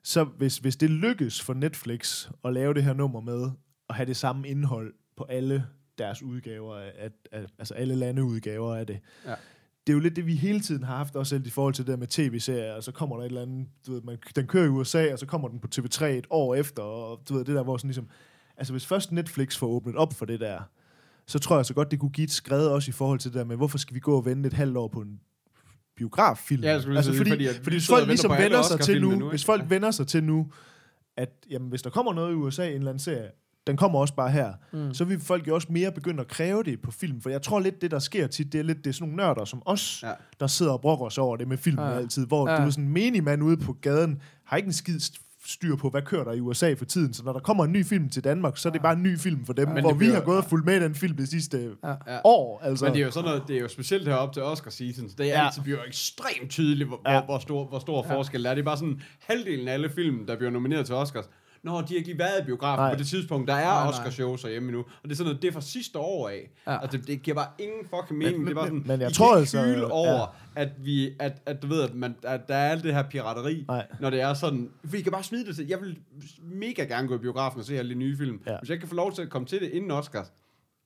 så 0.02 0.24
hvis, 0.24 0.58
hvis 0.58 0.76
det 0.76 0.90
lykkes 0.90 1.42
for 1.42 1.54
Netflix 1.54 2.28
at 2.44 2.52
lave 2.52 2.74
det 2.74 2.84
her 2.84 2.92
nummer 2.92 3.20
med, 3.20 3.50
og 3.88 3.94
have 3.94 4.06
det 4.06 4.16
samme 4.16 4.48
indhold 4.48 4.94
på 5.16 5.24
alle 5.24 5.66
deres 5.98 6.22
udgaver, 6.22 6.76
af, 6.76 6.92
af, 6.98 7.10
af, 7.32 7.46
altså 7.58 7.74
alle 7.74 7.94
landeudgaver 7.94 8.76
af 8.76 8.86
det, 8.86 9.00
Ja. 9.26 9.34
Det 9.90 9.94
er 9.94 9.98
jo 9.98 10.02
lidt 10.02 10.16
det, 10.16 10.26
vi 10.26 10.34
hele 10.34 10.60
tiden 10.60 10.82
har 10.82 10.96
haft, 10.96 11.16
også 11.16 11.40
i 11.44 11.50
forhold 11.50 11.74
til 11.74 11.86
det 11.86 11.90
der 11.92 11.96
med 11.96 12.06
tv-serier, 12.06 12.72
og 12.72 12.82
så 12.82 12.92
kommer 12.92 13.16
der 13.16 13.22
et 13.22 13.28
eller 13.28 13.42
andet, 13.42 13.66
du 13.86 13.92
ved, 13.92 14.02
man, 14.02 14.18
den 14.36 14.46
kører 14.46 14.64
i 14.64 14.68
USA, 14.68 15.12
og 15.12 15.18
så 15.18 15.26
kommer 15.26 15.48
den 15.48 15.60
på 15.60 15.68
TV3 15.74 16.04
et 16.04 16.26
år 16.30 16.54
efter, 16.54 16.82
og 16.82 17.20
du 17.28 17.34
ved, 17.34 17.44
det 17.44 17.54
der, 17.54 17.62
hvor 17.62 17.76
sådan 17.76 17.88
ligesom, 17.88 18.08
altså 18.56 18.72
hvis 18.72 18.86
først 18.86 19.12
Netflix 19.12 19.56
får 19.56 19.66
åbnet 19.66 19.96
op 19.96 20.12
for 20.14 20.26
det 20.26 20.40
der, 20.40 20.58
så 21.26 21.38
tror 21.38 21.56
jeg 21.56 21.66
så 21.66 21.74
godt, 21.74 21.90
det 21.90 21.98
kunne 21.98 22.10
give 22.10 22.24
et 22.24 22.30
skred 22.30 22.66
også 22.66 22.90
i 22.90 22.92
forhold 22.92 23.18
til 23.18 23.30
det 23.30 23.38
der 23.38 23.44
med, 23.44 23.56
hvorfor 23.56 23.78
skal 23.78 23.94
vi 23.94 24.00
gå 24.00 24.16
og 24.16 24.24
vente 24.24 24.46
et 24.46 24.52
halvt 24.52 24.76
år 24.76 24.88
på 24.88 25.00
en 25.00 25.20
biograffilm? 25.96 26.62
Ja, 26.62 26.68
altså, 26.68 27.02
sige, 27.02 27.16
fordi, 27.16 27.30
fordi 27.30 27.46
at 27.46 27.54
fordi 27.54 27.70
vi 27.70 27.74
hvis 27.74 27.86
folk 27.86 28.06
ligesom 28.06 28.30
vender 28.30 28.62
sig 28.62 28.80
til 28.80 29.00
nu, 29.00 29.10
nu, 29.10 29.28
hvis 29.28 29.44
folk 29.44 29.70
vender 29.70 29.90
sig 29.90 30.06
til 30.06 30.24
nu, 30.24 30.52
at 31.16 31.30
jamen, 31.50 31.68
hvis 31.68 31.82
der 31.82 31.90
kommer 31.90 32.12
noget 32.12 32.32
i 32.32 32.34
USA, 32.34 32.66
en 32.66 32.72
eller 32.72 32.90
anden 32.90 32.98
serie, 32.98 33.30
den 33.66 33.76
kommer 33.76 33.98
også 33.98 34.14
bare 34.14 34.30
her, 34.30 34.52
mm. 34.72 34.94
så 34.94 35.04
vil 35.04 35.20
folk 35.20 35.48
jo 35.48 35.54
også 35.54 35.68
mere 35.70 35.92
begynde 35.92 36.20
at 36.20 36.28
kræve 36.28 36.62
det 36.62 36.80
på 36.82 36.90
film. 36.90 37.20
For 37.20 37.30
jeg 37.30 37.42
tror 37.42 37.60
lidt, 37.60 37.82
det 37.82 37.90
der 37.90 37.98
sker 37.98 38.26
tit, 38.26 38.52
det 38.52 38.58
er 38.58 38.62
lidt 38.62 38.78
det 38.78 38.86
er 38.86 38.92
sådan 38.94 39.08
nogle 39.08 39.16
nørder 39.26 39.44
som 39.44 39.62
os, 39.66 40.00
Ja. 40.02 40.08
ja. 40.08 40.14
der 40.40 40.46
sidder 40.46 40.72
og 40.72 40.80
brokker 40.80 41.08
sig 41.08 41.24
over 41.24 41.36
det 41.36 41.48
med 41.48 41.56
film 41.56 41.78
Ja. 41.78 41.88
ja. 41.88 41.96
altid. 41.96 42.26
Hvor 42.26 42.48
Ja. 42.48 42.54
ja. 42.54 42.60
du 42.62 42.66
er 42.66 42.70
sådan 42.70 42.84
en 42.84 42.92
menig 42.92 43.24
mand 43.24 43.42
ude 43.42 43.56
på 43.56 43.72
gaden, 43.72 44.22
har 44.44 44.56
ikke 44.56 44.66
en 44.66 44.72
skid 44.72 45.00
styr 45.46 45.76
på, 45.76 45.88
hvad 45.90 46.02
kører 46.02 46.24
der 46.24 46.32
i 46.32 46.40
USA 46.40 46.74
for 46.74 46.84
tiden. 46.84 47.14
Så 47.14 47.24
når 47.24 47.32
der 47.32 47.40
kommer 47.40 47.64
en 47.64 47.72
ny 47.72 47.84
film 47.84 48.08
til 48.08 48.24
Danmark, 48.24 48.56
så 48.56 48.68
er 48.68 48.72
det 48.72 48.82
bare 48.82 48.92
en 48.92 49.02
ny 49.02 49.18
film 49.18 49.46
for 49.46 49.52
dem, 49.52 49.68
ja. 49.74 49.80
hvor 49.80 49.92
vi 49.92 49.98
bliver- 49.98 50.14
har 50.14 50.20
gået 50.20 50.38
og 50.38 50.44
fulgt 50.44 50.66
med 50.66 50.76
i 50.76 50.80
den 50.84 50.94
film 50.94 51.16
det 51.16 51.28
sidste 51.28 51.70
Ja. 51.84 51.88
Ja. 52.06 52.18
år. 52.24 52.60
Altså. 52.64 52.84
Men 52.84 52.94
det 52.94 53.00
er 53.00 53.04
jo 53.04 53.10
sådan 53.10 53.24
noget, 53.28 53.42
det 53.48 53.56
er 53.56 53.60
jo 53.60 53.68
specielt 53.68 54.08
heroppe 54.08 54.34
til 54.34 54.42
Oscar 54.42 54.70
season, 54.70 55.08
så 55.08 55.14
det 55.18 55.26
er 55.26 55.40
Ja. 55.40 55.46
altid 55.46 55.62
bliver 55.62 55.78
jo 55.78 55.84
ekstremt 55.86 56.50
tydeligt, 56.50 56.88
hvor, 56.88 57.00
Ja. 57.06 57.12
hvor, 57.18 57.24
hvor 57.26 57.38
stor, 57.38 57.64
hvor 57.68 57.78
stor 57.78 58.06
ja. 58.08 58.14
forskel 58.16 58.46
er. 58.46 58.50
Det 58.54 58.60
er 58.60 58.64
bare 58.64 58.76
sådan, 58.76 59.00
halvdelen 59.20 59.68
af 59.68 59.72
alle 59.72 59.90
film, 59.90 60.26
der 60.26 60.36
bliver 60.36 60.50
nomineret 60.50 60.86
til 60.86 60.94
Oscars, 60.94 61.24
Nå, 61.62 61.80
de 61.80 61.86
har 61.88 61.94
ikke 61.96 62.08
lige 62.08 62.18
været 62.18 62.42
i 62.42 62.44
biografen 62.44 62.82
Nej. 62.82 62.92
på 62.94 62.98
det 62.98 63.06
tidspunkt. 63.06 63.48
Der 63.48 63.54
er 63.54 63.64
Nej. 63.84 63.88
Oscar-shows 63.92 64.42
herhjemme 64.42 64.72
nu. 64.72 64.78
Og 64.78 64.86
det 65.04 65.10
er 65.10 65.14
sådan 65.14 65.26
noget, 65.28 65.42
det 65.42 65.48
er 65.48 65.52
fra 65.52 65.60
sidste 65.60 65.98
år 65.98 66.28
af. 66.28 66.50
Ja. 66.66 66.82
Altså, 66.82 66.96
det, 66.96 67.06
det 67.06 67.22
giver 67.22 67.34
bare 67.34 67.48
ingen 67.58 67.78
fucking 67.84 68.18
mening. 68.18 68.38
Men- 68.38 68.46
det 68.46 68.50
er 68.50 68.54
bare 68.54 68.66
sådan, 68.66 68.78
men- 68.78 68.86
men 68.88 69.00
jeg 69.00 69.10
I 69.10 69.14
tror 69.14 69.36
altså, 69.36 69.62
hyle 69.64 69.78
ja. 69.80 69.90
over, 69.90 70.36
at, 70.56 70.68
vi, 70.78 71.10
at, 71.18 71.42
at 71.46 71.62
du 71.62 71.66
ved, 71.66 71.82
at, 71.82 71.94
man, 71.94 72.14
at 72.22 72.48
der 72.48 72.54
er 72.54 72.70
alt 72.70 72.84
det 72.84 72.94
her 72.94 73.02
pirateri, 73.02 73.64
Nej. 73.68 73.86
når 74.00 74.10
det 74.10 74.20
er 74.20 74.34
sådan, 74.34 74.70
vi 74.82 75.00
kan 75.00 75.12
bare 75.12 75.22
smide 75.22 75.46
det 75.46 75.56
til. 75.56 75.66
Jeg 75.68 75.80
vil 75.80 75.98
mega 76.42 76.82
gerne 76.84 77.08
gå 77.08 77.14
i 77.14 77.18
biografen 77.18 77.60
og 77.60 77.66
se 77.66 77.78
alle 77.78 77.90
de 77.94 77.98
nye 77.98 78.16
film. 78.16 78.40
Ja. 78.46 78.58
Hvis 78.58 78.70
jeg 78.70 78.78
kan 78.80 78.88
få 78.88 78.94
lov 78.94 79.12
til 79.14 79.22
at 79.22 79.30
komme 79.30 79.46
til 79.46 79.60
det 79.60 79.68
inden 79.70 79.90
Oscars, 79.90 80.32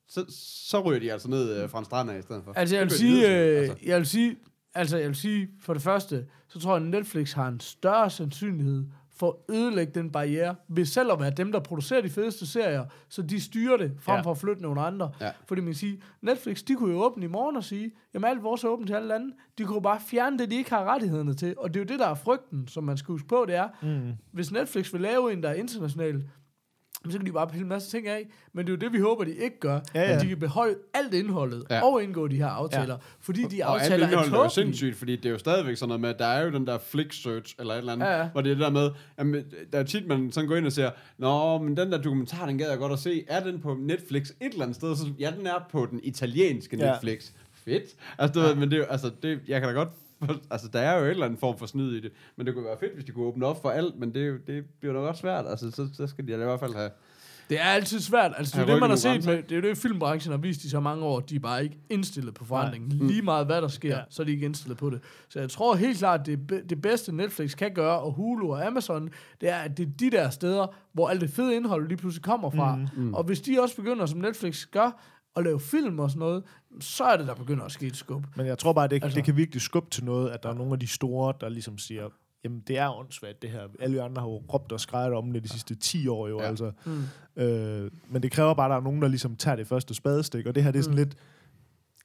så, 0.09 0.25
så 0.69 0.81
ryger 0.81 1.01
de 1.01 1.13
altså 1.13 1.29
ned 1.31 1.63
øh, 1.63 1.71
fra 1.71 1.79
en 1.79 1.85
strand 1.85 2.11
af 2.11 2.19
i 2.19 2.23
stedet 2.23 2.43
for. 2.45 2.53
Altså, 2.57 2.77
jeg 2.77 2.85
vil 2.85 2.91
sige, 2.91 3.29
øh, 3.39 3.59
altså. 3.61 3.77
jeg 3.87 3.99
vil 3.99 4.07
sige, 4.07 4.37
altså, 4.75 4.97
jeg 4.99 5.09
vil 5.09 5.17
sige, 5.17 5.49
for 5.63 5.73
det 5.75 5.83
første, 5.83 6.27
så 6.49 6.61
tror 6.61 6.77
jeg, 6.77 6.85
at 6.85 6.91
Netflix 6.91 7.33
har 7.33 7.49
en 7.49 7.61
større 7.61 8.11
sandsynlighed 8.11 8.85
for 9.25 9.41
at 9.49 9.55
ødelægge 9.55 9.93
den 10.01 10.11
barriere, 10.11 10.55
ved 10.69 10.85
selv 10.85 11.13
at 11.13 11.21
være 11.21 11.31
dem, 11.31 11.53
der 11.53 11.61
producerer 11.61 12.01
de 12.03 12.11
fedeste 12.11 12.47
serier, 12.47 12.85
så 13.09 13.23
de 13.23 13.41
styrer 13.41 13.77
det, 13.77 13.93
frem 14.01 14.17
Ja. 14.17 14.21
for 14.23 14.31
at 14.31 14.39
flytte 14.39 14.63
nogle 14.63 14.81
andre. 14.81 15.11
Ja. 15.21 15.31
Fordi 15.47 15.61
man 15.61 15.67
kan 15.69 15.75
sige, 15.75 16.03
Netflix, 16.23 16.63
de 16.63 16.75
kunne 16.75 16.93
jo 16.93 17.03
åbne 17.05 17.25
i 17.25 17.29
morgen 17.29 17.57
og 17.57 17.65
sige, 17.65 17.91
jamen 18.15 18.31
alt 18.31 18.43
vores 18.43 18.65
er 18.65 18.69
åbent 18.69 18.87
til 18.89 18.95
alle 18.95 19.09
lande. 19.09 19.33
De 19.59 19.65
kunne 19.65 19.83
bare 19.83 20.01
fjerne 20.01 20.39
det, 20.39 20.51
de 20.51 20.57
ikke 20.57 20.71
har 20.71 20.85
rettighederne 20.85 21.35
til. 21.35 21.55
Og 21.59 21.75
det 21.75 21.81
er 21.81 21.85
jo 21.85 21.89
det, 21.89 21.99
der 21.99 22.07
er 22.07 22.15
frygten, 22.15 22.69
som 22.69 22.85
man 22.85 22.97
skal 22.97 23.13
huske 23.13 23.29
på, 23.29 23.45
det 23.49 23.55
er, 23.55 23.69
mm. 23.83 24.13
hvis 24.33 24.53
Netflix 24.53 24.93
vil 24.93 25.01
lave 25.01 25.33
en, 25.33 25.43
der 25.43 25.49
er 25.49 25.55
international, 25.55 26.25
så 27.13 27.19
kan 27.19 27.27
de 27.27 27.33
bare 27.33 27.47
pille 27.49 27.63
en 27.63 27.69
masse 27.69 27.91
ting 27.91 28.09
af. 28.09 28.27
Men 28.53 28.67
det 28.67 28.73
er 28.73 28.77
jo 28.77 28.81
det, 28.81 28.93
vi 28.93 28.99
håber, 28.99 29.25
de 29.25 29.31
ikke 29.35 29.61
gør. 29.61 29.73
Ja, 29.73 29.81
Ja, 29.95 30.01
ja. 30.01 30.09
ja. 30.11 30.15
At 30.17 30.23
de 30.23 30.29
kan 30.29 30.39
beholde 30.41 30.75
alt 30.95 31.15
indholdet 31.15 31.65
Ja. 31.71 31.75
ja. 31.77 31.85
og 31.85 32.03
indgå 32.03 32.27
de 32.29 32.37
her 32.37 32.47
aftaler. 32.47 32.95
Ja. 32.95 33.01
Fordi 33.21 33.43
de 33.43 33.63
Og 33.65 33.73
alt 33.75 33.83
aftaler 33.83 34.07
er 34.07 34.11
indholdet 34.11 34.35
er 34.35 34.43
jo 34.43 34.49
sindssygt, 34.49 34.97
fordi 34.97 35.17
det 35.17 35.27
er 35.27 35.31
jo 35.31 35.39
stadigvæk 35.39 35.77
sådan 35.77 35.89
noget 35.89 36.01
med, 36.01 36.09
at 36.11 36.19
der 36.19 36.27
er 36.27 36.45
jo 36.45 36.51
den 36.51 36.67
der 36.67 36.79
flick 36.79 37.13
search, 37.13 37.55
eller 37.59 37.75
et 37.75 37.79
eller 37.79 37.93
andet, 37.93 38.07
Ja, 38.07 38.19
ja. 38.21 38.29
hvor 38.33 38.41
det 38.41 38.51
er 38.51 38.55
det 38.55 38.63
der 38.65 38.71
med, 38.71 38.91
jamen, 39.19 39.45
der 39.73 39.79
er 39.79 39.83
tit, 39.83 40.07
man 40.07 40.33
sådan 40.33 40.49
går 40.49 40.57
ind 40.57 40.67
og 40.67 40.73
siger, 40.73 40.91
Nå, 41.19 41.59
men 41.59 41.77
den 41.77 41.93
der 41.93 42.03
dokumentar, 42.03 42.47
den 42.47 42.59
gad 42.59 42.69
jeg 42.69 42.79
godt 42.79 42.93
at 42.93 42.99
se, 42.99 43.25
er 43.29 43.45
den 43.45 43.61
på 43.61 43.77
Netflix 43.81 44.31
et 44.31 44.35
eller 44.53 44.63
andet 44.63 44.77
sted? 44.77 44.97
Så, 44.97 45.07
ja, 45.19 45.33
den 45.39 45.47
er 45.47 45.67
på 45.71 45.87
den 45.91 46.01
italienske 46.03 46.77
Ja. 46.77 46.91
Netflix. 46.91 47.31
Fedt. 47.65 47.85
Altså, 48.19 48.41
du 48.41 48.47
ved, 48.47 48.55
men 48.55 48.71
det 48.71 48.77
er 48.77 48.79
jo, 48.79 48.85
altså, 48.85 49.11
det, 49.23 49.41
jeg 49.49 49.61
kan 49.61 49.69
da 49.69 49.75
godt, 49.75 49.89
altså, 50.51 50.69
der 50.73 50.81
er 50.81 50.99
jo 50.99 51.05
et 51.05 51.11
eller 51.11 51.27
andet 51.27 51.41
form 51.41 51.59
for 51.59 51.67
snyd 51.67 51.93
i 51.97 52.01
det, 52.01 52.13
men 52.37 52.47
det 52.47 52.55
kunne 52.55 52.65
være 52.65 52.79
fedt, 52.81 52.95
hvis 52.95 53.05
de 53.05 53.13
kunne 53.13 53.25
åbne 53.25 53.47
op 53.47 53.63
for 53.63 53.71
alt, 53.71 53.99
men 53.99 54.15
det, 54.15 54.47
det 54.47 54.65
bliver 54.81 54.93
nok 54.95 55.09
også 55.09 55.21
svært, 55.21 55.45
altså, 55.49 55.71
så, 55.71 55.89
så 55.93 56.07
skal 56.07 56.27
de 56.29 56.33
i 56.33 56.37
hvert 56.37 56.61
fald 56.61 56.75
have, 56.75 56.91
Det 57.51 57.61
er 57.61 57.65
altid 57.65 58.01
svært. 58.01 58.33
Altså, 58.37 58.57
det 58.57 58.63
er 58.69 58.73
det, 58.73 58.81
man 58.81 58.91
har 58.91 58.97
set 58.97 59.27
med, 59.27 59.43
det 59.43 59.57
er 59.57 59.61
det, 59.61 59.79
filmbranchen 59.79 60.31
har 60.31 60.39
vist 60.39 60.65
i 60.65 60.69
så 60.71 60.81
mange 60.81 61.05
år. 61.05 61.21
De 61.21 61.37
er 61.37 61.41
bare 61.41 61.65
ikke 61.65 61.79
indstillet 61.91 62.35
på 62.35 62.45
forandringen. 62.45 62.91
Lige 63.07 63.23
meget 63.23 63.47
hvad 63.47 63.63
der 63.63 63.69
sker, 63.69 63.97
Ja. 63.97 64.03
så 64.11 64.23
er 64.23 64.27
de 64.27 64.33
ikke 64.33 64.47
indstillet 64.47 64.79
på 64.79 64.91
det. 64.91 65.01
Så 65.29 65.41
jeg 65.41 65.51
tror 65.51 65.75
helt 65.75 65.99
klart, 65.99 66.27
det, 66.27 66.47
be- 66.47 66.63
det 66.69 66.83
bedste 66.83 67.13
Netflix 67.13 67.57
kan 67.57 67.75
gøre, 67.75 67.99
og 68.01 68.13
Hulu 68.13 68.53
og 68.53 68.67
Amazon, 68.67 69.11
det 69.41 69.49
er, 69.49 69.57
at 69.57 69.77
det 69.77 69.87
er 69.87 69.91
de 70.01 70.11
der 70.11 70.31
steder, 70.31 70.67
hvor 70.93 71.09
alt 71.09 71.21
det 71.21 71.31
fede 71.31 71.57
indhold 71.57 71.89
lige 71.89 71.99
pludselig 71.99 72.25
kommer 72.25 72.51
fra. 72.51 72.79
Mm. 72.97 73.15
Og 73.15 73.25
hvis 73.25 73.41
de 73.41 73.61
også 73.63 73.77
begynder, 73.77 74.07
som 74.07 74.19
Netflix 74.21 74.67
gør, 74.67 75.01
at 75.37 75.45
lave 75.45 75.61
film 75.61 75.99
og 75.99 76.11
sådan 76.11 76.19
noget, 76.19 76.43
så 76.81 77.05
er 77.05 77.17
det, 77.17 77.27
der 77.27 77.35
begynder 77.35 77.65
at 77.65 77.73
ske 77.73 77.87
et 77.87 77.97
skub. 77.97 78.25
Men 78.37 78.47
jeg 78.47 78.59
tror 78.59 78.73
bare, 78.73 78.89
det, 78.89 79.03
Altså- 79.03 79.17
det 79.17 79.25
kan 79.25 79.37
virkelig 79.37 79.63
skubbe 79.63 79.91
til 79.91 80.05
noget, 80.05 80.31
at 80.31 80.43
der 80.43 80.49
er 80.49 80.55
nogle 80.55 80.73
af 80.73 80.81
de 80.81 80.87
store, 80.87 81.35
der 81.41 81.49
ligesom 81.49 81.79
siger, 81.79 82.09
jamen 82.45 82.61
det 82.67 82.79
er 82.79 82.99
åndssvagt 82.99 83.43
det 83.43 83.51
her. 83.51 83.61
Alle 83.81 84.03
andre 84.03 84.23
har 84.23 84.29
jo 84.29 84.43
råbt 84.53 84.73
og 84.73 84.81
skrejet 84.81 85.13
om 85.13 85.33
det 85.33 85.43
de 85.43 85.49
sidste 85.49 85.75
10 85.75 86.09
år 86.09 86.29
jo, 86.29 86.37
Ja. 86.39 86.43
ja. 86.43 86.49
altså. 86.49 86.73
Mm. 86.87 87.43
Øh, 87.43 87.91
men 88.11 88.23
det 88.23 88.33
kræver 88.33 88.55
bare, 88.55 88.67
at 88.67 88.71
der 88.71 88.77
er 88.77 88.81
nogen, 88.81 89.03
der 89.03 89.09
ligesom 89.09 89.37
tager 89.37 89.57
det 89.57 89.67
første 89.67 89.95
spadestik, 89.95 90.47
og 90.47 90.55
det 90.55 90.65
her 90.65 90.71
det 90.71 90.79
er 90.79 90.83
sådan 90.83 90.95
mm. 90.95 90.99
lidt, 90.99 91.17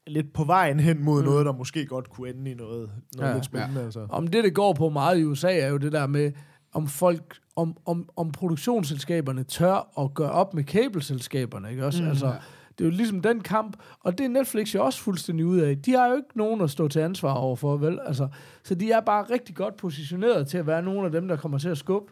lidt 0.07 0.33
på 0.33 0.43
vejen 0.43 0.79
hen 0.79 1.03
mod 1.03 1.21
mm. 1.21 1.27
noget, 1.29 1.45
der 1.45 1.51
måske 1.53 1.85
godt 1.85 2.09
kunne 2.09 2.29
ende 2.29 2.51
i 2.51 2.53
noget, 2.53 2.79
noget 2.79 2.91
Ja. 3.19 3.27
ja. 3.27 3.33
lidt 3.33 3.45
spændende. 3.45 3.79
Ja. 3.79 3.85
Altså. 3.85 4.07
Om 4.09 4.27
det, 4.27 4.43
det 4.43 4.53
går 4.55 4.73
på 4.73 4.89
meget 4.89 5.19
i 5.19 5.23
USA, 5.23 5.59
er 5.59 5.67
jo 5.67 5.77
det 5.77 5.91
der 5.91 6.07
med, 6.07 6.31
om 6.73 6.87
folk, 6.87 7.37
om, 7.55 7.77
om, 7.85 8.09
om 8.15 8.31
produktionsselskaberne 8.31 9.43
tør 9.43 9.99
at 10.03 10.13
gøre 10.13 10.31
op 10.31 10.53
med 10.53 10.63
kabelselskaberne, 10.63 11.71
ikke 11.71 11.85
også? 11.85 12.03
Mm, 12.03 12.09
altså, 12.09 12.33
det 12.79 12.85
er 12.85 12.89
jo 12.89 12.95
ligesom 12.97 13.21
den 13.21 13.41
kamp, 13.41 13.77
og 13.99 14.17
det 14.17 14.23
er 14.25 14.29
Netflix 14.29 14.75
jo 14.75 14.85
også 14.85 14.99
fuldstændig 15.01 15.45
ud 15.45 15.57
af. 15.59 15.77
De 15.77 15.91
har 15.91 16.07
jo 16.07 16.15
ikke 16.15 16.29
nogen 16.35 16.61
at 16.61 16.69
stå 16.69 16.87
til 16.87 16.99
ansvar 16.99 17.33
overfor, 17.33 17.77
vel? 17.77 17.99
Altså, 18.05 18.27
så 18.63 18.75
de 18.75 18.91
er 18.91 18.99
bare 19.01 19.23
rigtig 19.31 19.55
godt 19.55 19.77
positioneret 19.77 20.47
til 20.47 20.57
at 20.57 20.67
være 20.67 20.81
nogle 20.83 21.05
af 21.05 21.11
dem, 21.11 21.27
der 21.27 21.35
kommer 21.35 21.57
til 21.57 21.69
at 21.69 21.77
skubbe, 21.77 22.11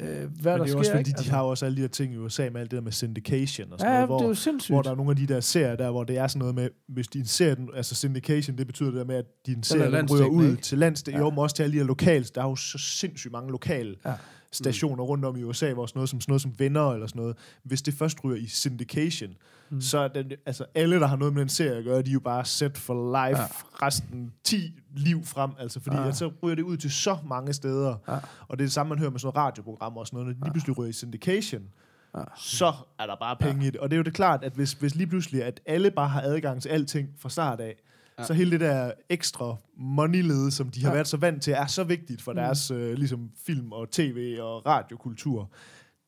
øh, 0.00 0.06
hvad 0.08 0.16
Men 0.18 0.28
der 0.44 0.52
det 0.52 0.60
er 0.60 0.66
sker. 0.66 0.72
jo 0.72 0.78
også 0.78 0.90
fordi, 0.90 1.10
ikke? 1.10 1.20
de 1.22 1.30
har 1.30 1.42
jo 1.42 1.48
også 1.48 1.64
alle 1.66 1.76
de 1.76 1.80
her 1.80 1.88
ting 1.88 2.12
i 2.14 2.16
USA 2.16 2.48
med 2.52 2.60
alt 2.60 2.70
det 2.70 2.76
der 2.76 2.82
med 2.82 2.92
syndication 2.92 3.72
og 3.72 3.78
sådan 3.78 3.92
ja, 3.92 4.06
noget, 4.06 4.08
hvor, 4.08 4.18
det 4.32 4.46
er 4.46 4.72
hvor 4.72 4.82
der 4.82 4.90
er 4.90 4.94
nogle 4.94 5.10
af 5.10 5.16
de 5.16 5.26
der 5.26 5.40
serier 5.40 5.76
der, 5.76 5.90
hvor 5.90 6.04
det 6.04 6.18
er 6.18 6.26
sådan 6.26 6.38
noget 6.38 6.54
med, 6.54 6.68
hvis 6.88 7.08
din 7.08 7.24
serie, 7.26 7.56
altså 7.74 7.94
syndication, 7.94 8.58
det 8.58 8.66
betyder 8.66 8.90
det 8.90 8.98
der 8.98 9.04
med, 9.04 9.16
at 9.16 9.24
din 9.46 9.62
serie 9.62 10.06
ryger 10.10 10.26
ud 10.26 10.50
ikke? 10.50 10.62
til 10.62 10.78
landsdæk, 10.78 11.14
Ja. 11.14 11.18
ja. 11.18 11.24
jo, 11.24 11.30
men 11.30 11.38
også 11.38 11.56
til 11.56 11.62
alle 11.62 11.72
de 11.72 11.78
her 11.78 11.86
lokale, 11.86 12.24
der 12.34 12.40
er 12.42 12.48
jo 12.48 12.56
så 12.56 12.78
sindssygt 12.78 13.32
mange 13.32 13.50
lokale 13.50 13.96
Ja. 14.06 14.12
Ja. 14.52 14.52
stationer 14.52 15.04
rundt 15.04 15.24
om 15.24 15.36
i 15.36 15.42
USA, 15.42 15.72
hvor 15.72 15.86
sådan 15.86 15.98
noget 15.98 16.08
som, 16.10 16.20
sådan 16.20 16.30
noget 16.32 16.42
som 16.42 16.52
venner 16.58 16.92
eller 16.92 17.06
sådan 17.06 17.20
noget, 17.20 17.36
hvis 17.62 17.82
det 17.82 17.94
først 17.94 18.24
ryger 18.24 18.36
i 18.36 18.46
syndication, 18.46 19.30
mm. 19.70 19.80
så 19.80 19.98
er 19.98 20.08
den, 20.08 20.32
altså 20.46 20.64
alle, 20.74 21.00
der 21.00 21.06
har 21.06 21.16
noget 21.16 21.34
med 21.34 21.40
den 21.40 21.48
serie 21.48 21.76
at 21.78 21.84
gøre, 21.84 22.02
de 22.02 22.10
er 22.10 22.12
jo 22.12 22.20
bare 22.20 22.44
set 22.44 22.78
for 22.78 22.94
life 23.28 23.40
Ja. 23.42 23.48
ja. 23.80 23.86
resten 23.86 24.32
10 24.44 24.74
liv 24.96 25.24
frem, 25.24 25.50
altså 25.58 25.80
fordi 25.80 25.96
Ja. 25.96 26.02
ja. 26.02 26.08
at 26.08 26.16
så 26.16 26.32
ryger 26.42 26.54
det 26.54 26.62
ud 26.62 26.76
til 26.76 26.90
så 26.90 27.18
mange 27.26 27.52
steder, 27.52 27.96
Ja. 28.08 28.12
ja. 28.14 28.18
og 28.48 28.58
det 28.58 28.64
er 28.64 28.66
det 28.66 28.72
samme, 28.72 28.88
man 28.88 28.98
hører 28.98 29.10
med 29.10 29.18
sådan 29.20 29.32
nogle 29.34 29.46
radioprogrammer 29.46 30.00
og 30.00 30.06
sådan 30.06 30.16
noget, 30.16 30.26
når 30.26 30.32
de 30.34 30.44
lige 30.44 30.52
pludselig 30.52 30.78
ryger 30.78 30.90
i 30.90 30.92
syndication, 30.92 31.62
Ja. 32.16 32.22
så 32.36 32.72
er 32.98 33.06
der 33.06 33.16
bare 33.20 33.36
penge 33.36 33.62
ja. 33.62 33.68
i 33.68 33.70
det. 33.70 33.80
Og 33.80 33.90
det 33.90 33.96
er 33.96 33.98
jo 33.98 34.02
det 34.02 34.14
klart, 34.14 34.44
at 34.44 34.52
hvis, 34.52 34.72
hvis 34.72 34.94
lige 34.94 35.06
pludselig, 35.06 35.44
at 35.44 35.60
alle 35.66 35.90
bare 35.90 36.08
har 36.08 36.20
adgang 36.22 36.62
til 36.62 36.68
alting 36.68 37.08
fra 37.18 37.28
start 37.28 37.60
af, 37.60 37.74
Ja. 38.18 38.24
så 38.24 38.34
hele 38.34 38.50
det 38.50 38.60
der 38.60 38.92
ekstra 39.08 39.56
money 39.76 40.50
som 40.50 40.68
de 40.68 40.80
har 40.82 40.88
Ja. 40.88 40.94
været 40.94 41.08
så 41.08 41.16
vant 41.16 41.42
til, 41.42 41.52
er 41.52 41.66
så 41.66 41.84
vigtigt 41.84 42.22
for 42.22 42.32
Mm. 42.32 42.36
deres 42.36 42.70
øh, 42.70 42.92
ligesom 42.94 43.30
film 43.46 43.72
og 43.72 43.90
tv 43.90 44.38
og 44.40 44.66
radiokultur. 44.66 45.50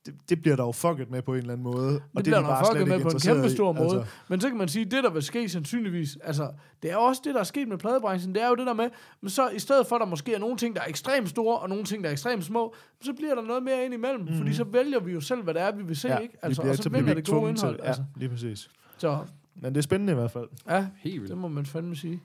Det, 0.06 0.14
det 0.28 0.40
bliver 0.42 0.56
der 0.56 0.64
jo 0.64 0.72
fucket 0.72 1.10
med 1.10 1.22
på 1.22 1.32
en 1.32 1.38
eller 1.38 1.52
anden 1.52 1.64
måde. 1.64 1.86
Det 1.92 1.94
og 1.94 2.00
det 2.14 2.24
bliver 2.24 2.36
er 2.36 2.40
de 2.40 2.46
der 2.46 2.54
bare 2.54 2.66
fucket 2.66 2.88
med 2.88 3.00
på 3.00 3.08
en 3.08 3.20
kæmpe 3.20 3.50
stor 3.50 3.72
måde. 3.72 3.98
Altså, 3.98 4.12
Men 4.28 4.40
så 4.40 4.48
kan 4.48 4.58
man 4.58 4.68
sige, 4.68 4.84
det 4.84 5.04
der 5.04 5.10
vil 5.10 5.22
ske 5.22 5.48
sandsynligvis, 5.48 6.18
altså, 6.24 6.50
det 6.82 6.90
er 6.92 6.96
også 6.96 7.20
det, 7.24 7.34
der 7.34 7.40
er 7.40 7.44
sket 7.44 7.68
med 7.68 7.78
pladebranchen, 7.78 8.34
det 8.34 8.42
er 8.42 8.48
jo 8.48 8.54
det 8.54 8.66
der 8.66 8.72
med, 8.72 8.88
men 9.20 9.30
så 9.30 9.48
i 9.48 9.58
stedet 9.58 9.86
for, 9.86 9.96
at 9.96 10.00
der 10.00 10.06
måske 10.06 10.34
er 10.34 10.38
nogle 10.38 10.56
ting, 10.56 10.74
der 10.76 10.80
er 10.82 10.86
ekstremt 10.88 11.28
store, 11.28 11.58
og 11.58 11.68
nogle 11.68 11.84
ting, 11.84 12.02
der 12.02 12.08
er 12.08 12.12
ekstremt 12.12 12.44
små, 12.44 12.74
så 13.00 13.12
bliver 13.12 13.34
der 13.34 13.42
noget 13.42 13.62
mere 13.62 13.84
ind 13.84 13.94
imellem, 13.94 14.20
mm-hmm. 14.20 14.36
fordi 14.38 14.54
så 14.54 14.64
vælger 14.64 15.00
vi 15.00 15.12
jo 15.12 15.20
selv, 15.20 15.42
hvad 15.42 15.54
det 15.54 15.62
er, 15.62 15.72
vi 15.76 15.82
vil 15.82 15.96
se, 15.96 16.08
ja, 16.08 16.18
ikke? 16.18 16.34
Altså, 16.42 16.62
vi 16.62 16.64
bliver, 16.64 16.72
og 16.78 16.82
så, 16.82 16.88
vælger 16.88 17.14
det 17.14 17.26
gode 17.28 17.48
indhold. 17.50 17.76
til. 17.76 17.82
altså. 17.84 18.02
Ja, 18.16 18.20
lige 18.20 18.28
præcis. 18.28 18.68
Så, 18.98 19.18
Men 19.54 19.74
det 19.74 19.78
er 19.78 19.82
spændende 19.82 20.12
i 20.12 20.16
hvert 20.16 20.30
fald. 20.30 20.48
ja, 20.68 20.86
helt 20.96 21.20
vildt. 21.20 21.30
det 21.30 21.38
må 21.38 21.48
man 21.48 21.66
fandme 21.66 21.96
sige. 21.96 22.20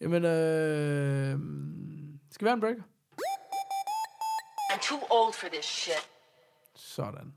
Jamen, 0.00 0.24
øh, 0.24 1.38
skal 2.30 2.44
vi 2.44 2.48
have 2.48 2.54
en 2.54 2.60
break? 2.60 2.76
I'm 4.72 4.88
too 4.88 4.98
old 5.10 5.32
for 5.34 5.46
this 5.52 5.64
shit. 5.64 6.08
Sådan. 6.76 7.32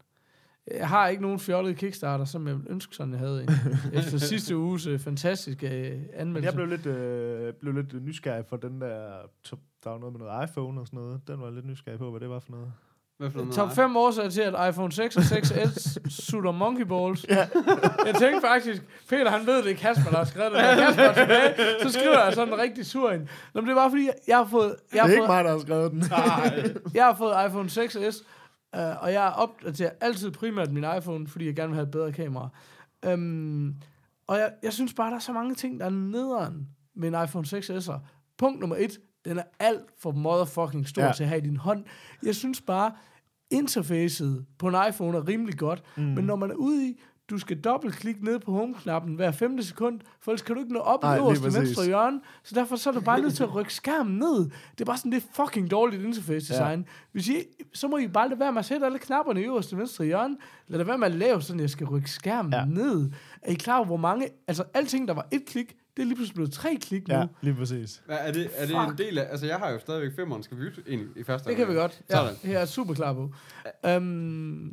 Jeg 0.71 0.89
har 0.89 1.07
ikke 1.07 1.21
nogen 1.21 1.39
fjollet 1.39 1.77
Kickstarter, 1.77 2.25
som 2.25 2.47
jeg 2.47 2.55
ville 2.55 2.71
ønske, 2.71 2.95
sådan 2.95 3.13
jeg 3.13 3.19
havde 3.19 3.43
en. 3.43 3.49
Efter 3.99 4.17
sidste 4.17 4.57
uges 4.57 4.85
øh, 4.87 4.99
fantastiske 4.99 5.89
øh, 5.91 6.01
anmeldelse. 6.13 6.45
jeg 6.47 6.53
blev 6.55 6.67
lidt, 6.67 6.85
øh, 6.85 7.53
blev 7.53 7.73
lidt 7.73 8.03
nysgerrig 8.05 8.45
for 8.45 8.57
den 8.57 8.81
der, 8.81 9.19
top- 9.43 9.59
der 9.83 9.89
var 9.89 9.97
noget 9.97 10.13
med 10.13 10.19
noget 10.27 10.49
iPhone 10.49 10.81
og 10.81 10.87
sådan 10.87 10.99
noget. 10.99 11.27
Den 11.27 11.39
var 11.39 11.45
jeg 11.45 11.53
lidt 11.53 11.65
nysgerrig 11.65 11.99
på, 11.99 12.11
hvad 12.11 12.19
det 12.19 12.29
var 12.29 12.39
for 12.39 12.51
noget. 12.51 12.73
Hvad 13.21 13.31
for 13.31 13.39
noget? 13.39 13.53
Top 13.53 13.71
5 13.75 13.95
årsager 13.95 14.29
til, 14.29 14.41
at 14.41 14.69
iPhone 14.69 14.91
6 14.91 15.17
og 15.17 15.23
6S 15.23 16.09
sutter 16.09 16.51
monkey 16.51 16.83
balls. 16.83 17.25
Ja. 17.29 17.47
Jeg 18.05 18.15
tænkte 18.19 18.41
faktisk, 18.47 18.83
Peter 19.09 19.31
han 19.31 19.47
ved 19.47 19.63
det 19.63 19.71
er 19.71 19.75
Kasper, 19.75 20.09
der 20.09 20.17
har 20.17 20.25
skrevet 20.25 20.51
det. 20.51 20.61
Når 20.61 20.85
Kasper 20.85 21.03
er 21.03 21.13
tilbage, 21.13 21.53
så 21.81 21.89
skriver 21.89 22.23
jeg 22.23 22.33
sådan 22.33 22.53
en 22.53 22.59
rigtig 22.59 22.85
sur 22.85 23.11
en. 23.11 23.29
Nå, 23.53 23.61
men 23.61 23.67
det 23.67 23.75
var 23.75 23.89
fordi, 23.89 24.09
jeg 24.27 24.37
har 24.37 24.45
fået, 24.45 24.65
jeg 24.69 24.75
Det 24.91 24.99
har 24.99 25.07
er 25.07 25.11
ikke 25.11 25.19
fået, 25.21 25.29
mig, 25.29 25.43
der 25.43 25.51
har 25.51 25.59
skrevet 25.59 25.91
den. 25.91 26.03
jeg 26.93 27.05
har 27.05 27.15
fået 27.15 27.33
iPhone 27.47 27.69
6S, 27.69 28.23
øh, 28.75 29.03
og 29.03 29.13
jeg 29.13 29.33
opdaterer 29.37 29.91
altid 30.01 30.31
primært 30.31 30.71
min 30.71 30.85
iPhone, 30.97 31.27
fordi 31.27 31.45
jeg 31.45 31.55
gerne 31.55 31.69
vil 31.69 31.75
have 31.75 31.85
et 31.85 31.91
bedre 31.91 32.11
kamera. 32.11 32.49
Øhm, 33.05 33.75
og 34.27 34.37
jeg, 34.37 34.51
jeg 34.63 34.73
synes 34.73 34.93
bare, 34.93 35.09
der 35.09 35.15
er 35.15 35.19
så 35.19 35.33
mange 35.33 35.55
ting, 35.55 35.79
der 35.79 35.85
er 35.85 35.89
nederen 35.89 36.67
med 36.95 37.07
en 37.07 37.23
iPhone 37.23 37.45
6S'er. 37.47 37.99
Punkt 38.37 38.59
nummer 38.59 38.75
et, 38.75 38.97
den 39.25 39.37
er 39.39 39.43
alt 39.59 39.81
for 39.99 40.11
motherfucking 40.11 40.87
stor 40.87 41.03
ja. 41.03 41.11
til 41.11 41.23
at 41.23 41.29
have 41.29 41.41
i 41.41 41.45
din 41.45 41.57
hånd. 41.57 41.83
Jeg 42.23 42.35
synes 42.35 42.61
bare, 42.61 42.91
interfacet 43.51 44.45
på 44.59 44.67
en 44.67 44.75
iPhone 44.89 45.17
er 45.17 45.27
rimelig 45.27 45.57
godt, 45.57 45.83
mm. 45.97 46.03
men 46.03 46.25
når 46.25 46.35
man 46.35 46.51
er 46.51 46.55
ude 46.55 46.89
i, 46.89 46.99
du 47.29 47.37
skal 47.37 47.61
dobbeltklikke 47.61 48.25
ned 48.25 48.39
på 48.39 48.51
home-knappen 48.51 49.15
hver 49.15 49.31
femte 49.31 49.63
sekund, 49.63 49.99
for 50.21 50.31
ellers 50.31 50.41
kan 50.41 50.55
du 50.55 50.61
ikke 50.61 50.73
nå 50.73 50.79
op 50.79 51.03
i 51.03 51.17
øverste 51.17 51.59
venstre 51.59 51.85
hjørne, 51.85 52.21
så 52.43 52.55
derfor 52.55 52.75
så 52.75 52.89
er 52.89 52.93
du 52.93 53.01
bare 53.01 53.21
nødt 53.21 53.33
til 53.33 53.43
at 53.43 53.55
rykke 53.55 53.73
skærmen 53.73 54.17
ned. 54.17 54.49
Det 54.71 54.81
er 54.81 54.85
bare 54.85 54.97
sådan, 54.97 55.11
det 55.11 55.23
er 55.23 55.43
fucking 55.43 55.71
dårligt 55.71 56.03
interface 56.03 56.53
design. 56.53 56.79
Ja. 56.79 56.85
Hvis 57.11 57.29
I, 57.29 57.43
så 57.73 57.87
må 57.87 57.97
I 57.97 58.07
bare 58.07 58.29
lade 58.29 58.39
være 58.39 58.51
med 58.51 58.59
at 58.59 58.65
sætte 58.65 58.85
alle 58.85 58.99
knapperne 58.99 59.41
i 59.41 59.43
øverste 59.43 59.77
venstre 59.77 60.05
hjørne. 60.05 60.37
Lad 60.67 60.79
det 60.79 60.87
være 60.87 60.97
med 60.97 61.07
at 61.07 61.15
lave 61.15 61.41
sådan, 61.41 61.59
at 61.59 61.61
jeg 61.61 61.69
skal 61.69 61.87
rykke 61.87 62.09
skærmen 62.09 62.53
ja. 62.53 62.65
ned. 62.65 63.11
Er 63.41 63.51
I 63.51 63.55
klar 63.55 63.77
over, 63.77 63.85
hvor 63.85 63.97
mange... 63.97 64.27
Altså, 64.47 64.63
alting, 64.73 65.07
der 65.07 65.13
var 65.13 65.27
et 65.31 65.45
klik, 65.45 65.75
det 65.97 66.01
er 66.03 66.05
lige 66.05 66.15
pludselig 66.15 66.35
blevet 66.35 66.51
tre 66.53 66.77
klik 66.81 67.07
nu. 67.07 67.15
Ja, 67.15 67.25
lige 67.41 67.55
præcis. 67.55 68.01
Hvad, 68.05 68.17
er 68.21 68.31
det, 68.31 68.49
er 68.55 68.65
det 68.65 68.75
en 68.75 68.97
del 68.97 69.17
af... 69.17 69.27
Altså, 69.31 69.45
jeg 69.45 69.55
har 69.57 69.69
jo 69.69 69.79
stadigvæk 69.79 70.15
femmeren. 70.15 70.43
Skal 70.43 70.57
vi 70.57 70.61
bytte 70.63 70.81
en 70.87 71.07
i 71.15 71.23
første 71.23 71.49
Det 71.49 71.57
kan 71.57 71.67
vi 71.67 71.73
godt. 71.73 72.01
Ja, 72.09 72.15
Sådan. 72.15 72.35
her 72.43 72.59
er 72.59 72.65
super 72.65 72.93
klar 72.93 73.13
på. 73.13 73.21
Um, 73.21 73.31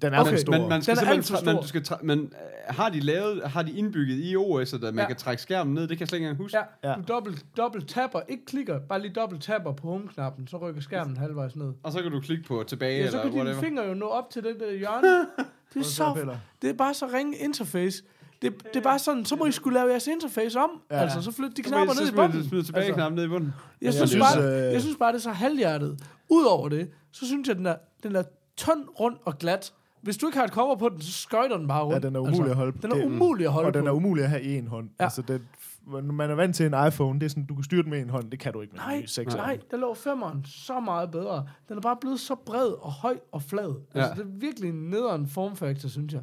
Den 0.02 0.14
er 0.14 0.20
okay. 0.20 0.36
stor. 0.36 0.52
Men 0.58 0.68
man 0.68 0.82
skal 0.82 0.96
Den 0.96 1.06
er 1.06 1.10
alt 1.10 1.24
stor. 1.26 1.60
du 1.60 1.66
skal 1.68 1.80
tra- 1.88 2.02
men 2.02 2.18
øh, 2.20 2.74
har 2.76 2.88
de 2.88 3.00
lavet... 3.00 3.42
Har 3.44 3.62
de 3.62 3.72
indbygget 3.72 4.18
i 4.22 4.36
OS, 4.36 4.72
at 4.74 4.80
man 4.80 4.94
Ja. 4.98 5.06
kan 5.06 5.16
trække 5.16 5.42
skærmen 5.42 5.74
ned? 5.74 5.82
Det 5.82 5.88
kan 5.90 6.00
jeg 6.00 6.08
slet 6.08 6.16
ikke 6.18 6.24
engang 6.28 6.42
huske. 6.44 6.58
Ja, 6.84 6.90
Ja. 6.90 6.94
du 6.94 7.02
dobbelt, 7.08 7.44
dobbelt 7.56 7.88
tapper, 7.88 8.20
ikke 8.28 8.44
klikker, 8.46 8.78
bare 8.88 9.02
lige 9.02 9.12
dobbelt 9.12 9.42
tapper 9.42 9.72
på 9.72 9.88
home-knappen, 9.88 10.46
så 10.46 10.56
rykker 10.56 10.80
skærmen 10.80 11.16
halvvejs 11.16 11.56
ned. 11.56 11.72
Og 11.82 11.92
så 11.92 12.02
kan 12.02 12.12
du 12.12 12.20
klikke 12.20 12.44
på 12.44 12.64
tilbage, 12.68 12.92
Ja, 12.92 12.98
eller 13.06 13.10
så 13.10 13.22
kan 13.30 13.32
dine 13.46 13.54
fingre 13.54 13.82
jo 13.84 13.94
nå 13.94 14.06
op 14.06 14.30
til 14.30 14.42
det 14.42 14.56
der 14.60 14.72
hjørne. 14.72 15.26
Det 15.74 15.80
er, 15.80 15.84
så, 15.84 16.36
det 16.62 16.70
er 16.70 16.74
bare 16.74 16.94
så 16.94 17.06
ringe 17.14 17.36
interface. 17.36 18.02
Det, 18.42 18.64
det 18.64 18.76
er 18.76 18.80
bare 18.80 18.98
sådan, 18.98 19.24
så 19.24 19.36
må 19.36 19.46
I 19.46 19.52
skulle 19.52 19.78
lave 19.78 19.90
jeres 19.90 20.06
interface 20.06 20.58
om. 20.58 20.70
Ja. 20.90 20.96
Altså, 20.96 21.22
så 21.22 21.32
flyt 21.32 21.56
de 21.56 21.62
knapper 21.62 21.94
ned 22.00 22.08
i 22.12 22.14
bunden. 22.14 22.42
Så 22.42 22.48
smider 22.48 22.64
tilbage 22.64 22.84
Altså, 22.84 22.94
knappen 22.94 23.16
ned 23.16 23.24
i 23.24 23.28
bunden. 23.28 23.52
jeg, 23.80 23.86
jeg 23.86 23.94
synes, 23.94 24.10
synes, 24.10 24.24
bare, 24.34 24.66
øh, 24.66 24.72
jeg 24.72 24.80
synes 24.80 24.96
bare, 24.96 25.12
det 25.12 25.18
er 25.18 25.22
så 25.22 25.30
halvhjertet. 25.30 26.00
Udover 26.28 26.68
det, 26.68 26.90
så 27.12 27.26
synes 27.26 27.48
jeg, 27.48 27.56
den 27.56 27.66
er, 27.66 27.76
den 28.02 28.16
er 28.16 28.22
tynd, 28.56 28.84
rund 29.00 29.16
og 29.24 29.38
glat. 29.38 29.72
Hvis 30.02 30.16
du 30.16 30.26
ikke 30.26 30.38
har 30.38 30.44
et 30.44 30.50
cover 30.52 30.76
på 30.76 30.88
den, 30.88 31.00
så 31.00 31.12
skøjter 31.12 31.56
den 31.56 31.68
bare 31.68 31.82
rundt. 31.84 31.94
Ja, 32.04 32.08
den 32.08 32.16
er 32.16 32.20
umulig 32.20 32.50
at 32.50 32.56
holde 32.56 32.72
på. 32.72 32.78
Den 32.82 32.92
er 32.92 33.04
umulig 33.04 33.46
at 33.46 33.52
holde 33.52 33.66
Og 33.66 33.74
den 33.74 33.82
på. 33.82 33.88
er 33.88 33.92
umulig 33.92 34.24
at 34.24 34.30
have 34.30 34.42
i 34.42 34.56
en 34.58 34.66
hånd. 34.66 34.88
Ja. 35.00 35.04
Altså, 35.04 35.22
det, 35.22 35.42
når 35.86 36.00
man 36.12 36.30
er 36.30 36.34
vant 36.34 36.56
til 36.56 36.66
en 36.66 36.74
iPhone, 36.88 37.18
det 37.20 37.26
er 37.26 37.30
sådan, 37.30 37.46
du 37.46 37.54
kan 37.54 37.64
styre 37.64 37.82
den 37.82 37.90
med 37.90 38.00
en 38.00 38.10
hånd. 38.10 38.30
Det 38.30 38.38
kan 38.40 38.52
du 38.52 38.60
ikke 38.60 38.72
med 38.72 38.80
Nej, 38.80 38.94
en 38.94 39.02
ny 39.02 39.06
6 39.06 39.34
nej, 39.34 39.58
der 39.70 39.76
lå 39.76 39.94
femmeren 39.94 40.44
så 40.44 40.80
meget 40.80 41.10
bedre. 41.10 41.46
Den 41.68 41.76
er 41.76 41.80
bare 41.80 41.96
blevet 42.00 42.20
så 42.20 42.34
bred 42.34 42.66
og 42.82 42.92
høj 42.92 43.18
og 43.32 43.42
flad. 43.42 43.74
Ja. 43.94 44.00
Altså, 44.00 44.14
Ja. 44.16 44.22
det 44.28 44.34
er 44.34 44.38
virkelig 44.40 44.68
en 44.70 44.90
nederen 44.90 45.28
formfaktor, 45.28 45.88
synes 45.88 46.12
jeg. 46.12 46.22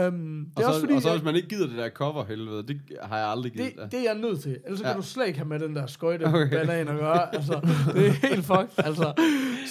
Um, 0.00 0.46
det 0.48 0.52
Og 0.56 0.62
er 0.62 0.66
så, 0.66 0.68
også 0.68 0.80
fordi, 0.80 0.92
og 0.94 1.02
så 1.02 1.10
hvis 1.12 1.22
man 1.22 1.34
ikke 1.36 1.48
gider 1.48 1.66
det 1.66 1.76
der 1.78 1.90
cover 1.90 2.24
helvede, 2.24 2.62
det 2.68 2.80
har 3.02 3.18
jeg 3.18 3.26
aldrig 3.28 3.52
givet. 3.52 3.72
det, 3.76 3.92
det 3.92 3.98
er 4.00 4.02
jeg 4.12 4.14
nødt 4.14 4.40
til. 4.42 4.58
Ellers 4.64 4.78
så 4.78 4.84
Ja. 4.86 4.92
kan 4.92 5.00
du 5.00 5.06
slet 5.06 5.26
ikke 5.26 5.38
have 5.38 5.48
med 5.48 5.58
den 5.58 5.76
der 5.76 5.86
skøjte 5.86 6.24
Okay. 6.34 6.50
banan 6.66 6.88
at 6.88 6.98
gøre. 6.98 7.34
Altså, 7.34 7.60
det 7.94 8.06
er 8.06 8.28
helt 8.28 8.44
fucked. 8.46 8.68
Altså. 8.84 9.12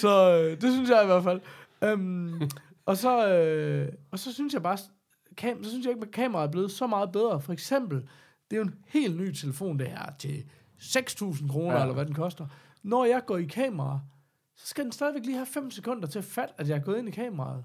Så 0.00 0.40
øh, 0.42 0.60
det 0.60 0.72
synes 0.72 0.90
jeg 0.90 1.02
i 1.02 1.06
hvert 1.06 1.22
fald. 1.24 1.40
Um, 1.92 2.42
og, 2.86 2.96
så, 2.96 3.28
øh, 3.28 3.88
og 4.10 4.18
så 4.18 4.32
synes 4.32 4.54
jeg 4.54 4.62
bare, 4.62 4.78
kam, 5.36 5.64
så 5.64 5.70
synes 5.70 5.84
jeg 5.86 5.92
ikke, 5.94 6.02
at 6.06 6.10
kameraet 6.12 6.46
er 6.48 6.52
blevet 6.52 6.70
så 6.70 6.86
meget 6.86 7.12
bedre. 7.12 7.40
For 7.40 7.52
eksempel, 7.52 7.98
det 8.50 8.56
er 8.56 8.56
jo 8.56 8.62
en 8.62 8.74
helt 8.88 9.16
ny 9.20 9.32
telefon, 9.32 9.78
det 9.78 9.86
her, 9.86 10.06
til 10.18 10.44
6.000 10.80 11.48
kroner, 11.48 11.74
ja. 11.74 11.80
eller 11.82 11.94
hvad 11.94 12.06
den 12.06 12.14
koster. 12.14 12.46
Når 12.82 13.04
jeg 13.04 13.22
går 13.26 13.36
i 13.38 13.44
kamera, 13.44 14.00
så 14.56 14.66
skal 14.66 14.84
den 14.84 14.92
stadigvæk 14.92 15.24
lige 15.24 15.36
have 15.36 15.46
5 15.46 15.70
sekunder 15.70 16.08
til 16.08 16.18
at 16.18 16.24
fatte, 16.24 16.54
at 16.58 16.68
jeg 16.68 16.76
er 16.76 16.82
gået 16.82 16.98
ind 16.98 17.08
i 17.08 17.10
kameraet. 17.10 17.64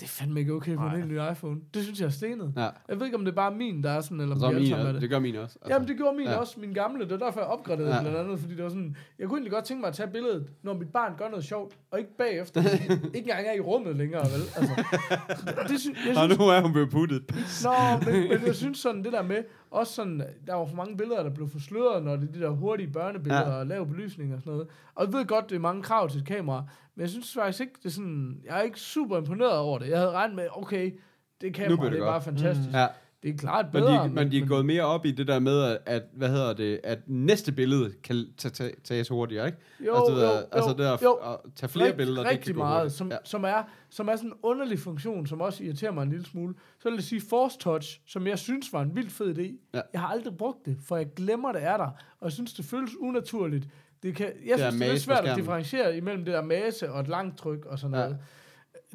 Det 0.00 0.06
er 0.06 0.10
fandme 0.10 0.40
ikke 0.40 0.52
okay 0.52 0.76
på 0.76 0.82
en 0.82 0.90
helt 0.90 1.08
ny 1.08 1.18
iPhone. 1.32 1.60
Det 1.74 1.82
synes 1.82 2.00
jeg 2.00 2.06
er 2.06 2.10
stenet. 2.10 2.52
Ja. 2.56 2.68
Jeg 2.88 2.98
ved 2.98 3.06
ikke, 3.06 3.16
om 3.18 3.24
det 3.24 3.32
er 3.32 3.36
bare 3.36 3.54
min, 3.54 3.82
der 3.82 3.90
er 3.90 4.00
sådan, 4.00 4.20
eller 4.20 4.34
om 4.34 4.40
så 4.40 4.46
de 4.46 4.52
er 4.72 4.84
min, 4.84 4.94
det. 4.94 5.00
det 5.02 5.10
gør 5.10 5.18
min 5.18 5.36
også. 5.36 5.58
Altså. 5.62 5.72
Jamen, 5.74 5.88
det 5.88 5.96
gjorde 5.96 6.16
min 6.16 6.26
ja. 6.26 6.36
også, 6.36 6.60
min 6.60 6.72
gamle. 6.74 7.04
Det 7.04 7.12
er 7.12 7.16
derfor, 7.18 7.40
jeg 7.40 7.48
opgraderede 7.48 7.94
Ja. 7.94 8.00
blandt 8.00 8.18
andet, 8.18 8.38
fordi 8.38 8.54
det 8.54 8.62
var 8.64 8.68
sådan, 8.70 8.96
jeg 9.18 9.28
kunne 9.28 9.38
egentlig 9.38 9.52
godt 9.52 9.64
tænke 9.64 9.80
mig 9.80 9.88
at 9.88 9.94
tage 9.94 10.08
billedet, 10.10 10.48
når 10.62 10.74
mit 10.74 10.88
barn 10.88 11.12
gør 11.18 11.28
noget 11.28 11.44
sjovt, 11.44 11.76
og 11.90 11.98
ikke 11.98 12.16
bagefter. 12.18 12.62
ikke 13.16 13.18
engang 13.18 13.46
er 13.46 13.52
i 13.52 13.60
rummet 13.60 13.96
længere, 13.96 14.22
vel? 14.22 14.42
Altså, 14.56 14.84
det, 15.46 15.54
det 15.70 15.80
sy- 15.80 15.88
jeg 16.08 16.16
Og 16.16 16.24
synes, 16.24 16.38
nu 16.38 16.44
er 16.44 16.60
hun 16.60 16.72
blevet 16.72 16.90
puttet. 16.90 17.22
Nå, 17.64 17.72
men, 18.12 18.28
men 18.28 18.46
jeg 18.46 18.54
synes 18.54 18.78
sådan, 18.78 19.04
det 19.04 19.12
der 19.12 19.22
med, 19.22 19.42
også 19.72 19.92
sådan, 19.92 20.22
der 20.46 20.54
var 20.54 20.64
for 20.66 20.76
mange 20.76 20.96
billeder, 20.96 21.22
der 21.22 21.30
blev 21.30 21.48
forsløret, 21.48 22.02
når 22.04 22.16
det 22.16 22.28
er 22.28 22.32
de 22.32 22.40
der 22.40 22.50
hurtige 22.50 22.88
børnebilleder 22.92 23.48
Ja. 23.50 23.56
og 23.58 23.66
lav 23.66 23.86
belysning 23.86 24.34
og 24.34 24.40
sådan 24.40 24.52
noget. 24.52 24.68
Og 24.94 25.04
jeg 25.04 25.12
ved 25.12 25.26
godt, 25.26 25.50
det 25.50 25.56
er 25.56 25.60
mange 25.60 25.82
krav 25.82 26.08
til 26.08 26.20
et 26.20 26.26
kamera, 26.26 26.64
men 26.94 27.00
jeg 27.00 27.08
synes 27.10 27.34
faktisk 27.34 27.60
ikke, 27.60 27.72
det 27.78 27.84
er 27.86 27.90
sådan, 27.90 28.40
jeg 28.44 28.58
er 28.58 28.62
ikke 28.62 28.80
super 28.80 29.18
imponeret 29.18 29.58
over 29.58 29.78
det. 29.78 29.88
Jeg 29.88 29.98
havde 29.98 30.10
regnet 30.10 30.36
med, 30.36 30.46
okay, 30.52 30.98
det 31.40 31.54
kamera, 31.54 31.90
det, 31.90 31.94
er 31.98 32.04
bare 32.04 32.12
godt. 32.12 32.24
fantastisk. 32.24 32.68
Mm. 32.68 32.74
Ja, 32.74 32.86
Det 33.22 33.30
er 33.34 33.36
klart 33.38 33.64
men 33.72 33.82
bedre. 33.82 34.04
de, 34.04 34.08
men 34.08 34.30
de 34.30 34.38
er 34.38 34.46
gået 34.46 34.66
mere 34.66 34.82
op 34.82 35.06
i 35.06 35.10
det 35.10 35.26
der 35.26 35.38
med, 35.38 35.78
at, 35.86 36.02
hvad 36.12 36.28
hedder 36.28 36.52
det, 36.52 36.80
at 36.84 36.98
næste 37.06 37.52
billede 37.52 37.92
kan 38.04 38.26
ta- 38.38 38.48
ta- 38.48 38.70
tages 38.84 39.08
hurtigere, 39.08 39.46
ikke? 39.46 39.58
jo, 39.86 39.94
altså, 39.94 40.10
det 40.14 40.16
jo, 40.22 40.26
der, 40.26 40.38
jo, 40.38 40.44
altså 40.52 40.70
det 40.70 40.78
der, 40.78 40.96
jo. 41.02 41.12
at 41.12 41.36
tage 41.56 41.70
flere 41.70 41.88
Rigt- 41.88 41.96
billeder, 41.96 42.22
det 42.22 42.30
rigtig 42.30 42.44
kan 42.46 42.54
gå 42.54 42.58
meget, 42.58 42.80
hurtigt. 42.80 42.94
som, 42.98 43.10
ja. 43.10 43.16
som, 43.24 43.44
er, 43.44 43.62
som 43.90 44.08
er 44.08 44.16
sådan 44.16 44.30
en 44.30 44.36
underlig 44.42 44.78
funktion, 44.78 45.26
som 45.26 45.40
også 45.40 45.64
irriterer 45.64 45.92
mig 45.92 46.02
en 46.02 46.08
lille 46.10 46.24
smule. 46.26 46.54
Så 46.78 46.88
vil 46.88 46.94
jeg 46.96 47.04
sige 47.04 47.20
Force 47.30 47.58
Touch, 47.58 48.00
som 48.06 48.26
jeg 48.26 48.38
synes 48.38 48.72
var 48.72 48.82
en 48.82 48.96
vild 48.96 49.10
fed 49.10 49.38
idé. 49.38 49.68
Ja. 49.74 49.80
Jeg 49.92 50.00
har 50.00 50.08
aldrig 50.08 50.36
brugt 50.36 50.66
det, 50.66 50.76
for 50.88 50.96
jeg 50.96 51.06
glemmer, 51.16 51.52
det 51.52 51.62
er 51.64 51.76
der. 51.76 51.86
Og 52.20 52.24
jeg 52.24 52.32
synes, 52.32 52.52
det 52.54 52.64
føles 52.64 52.90
unaturligt. 53.00 53.68
Det 54.02 54.16
kan, 54.16 54.26
jeg 54.46 54.52
er 54.60 54.70
synes, 54.70 54.82
det 54.84 54.92
er 54.94 54.98
svært 54.98 55.24
at 55.24 55.36
differentiere 55.36 55.96
imellem 55.96 56.24
det 56.24 56.34
der 56.34 56.42
mase 56.42 56.92
og 56.92 57.00
et 57.00 57.08
langt 57.08 57.38
tryk 57.38 57.64
og 57.66 57.78
sådan 57.78 57.94
Ja. 57.96 58.02
noget. 58.02 58.18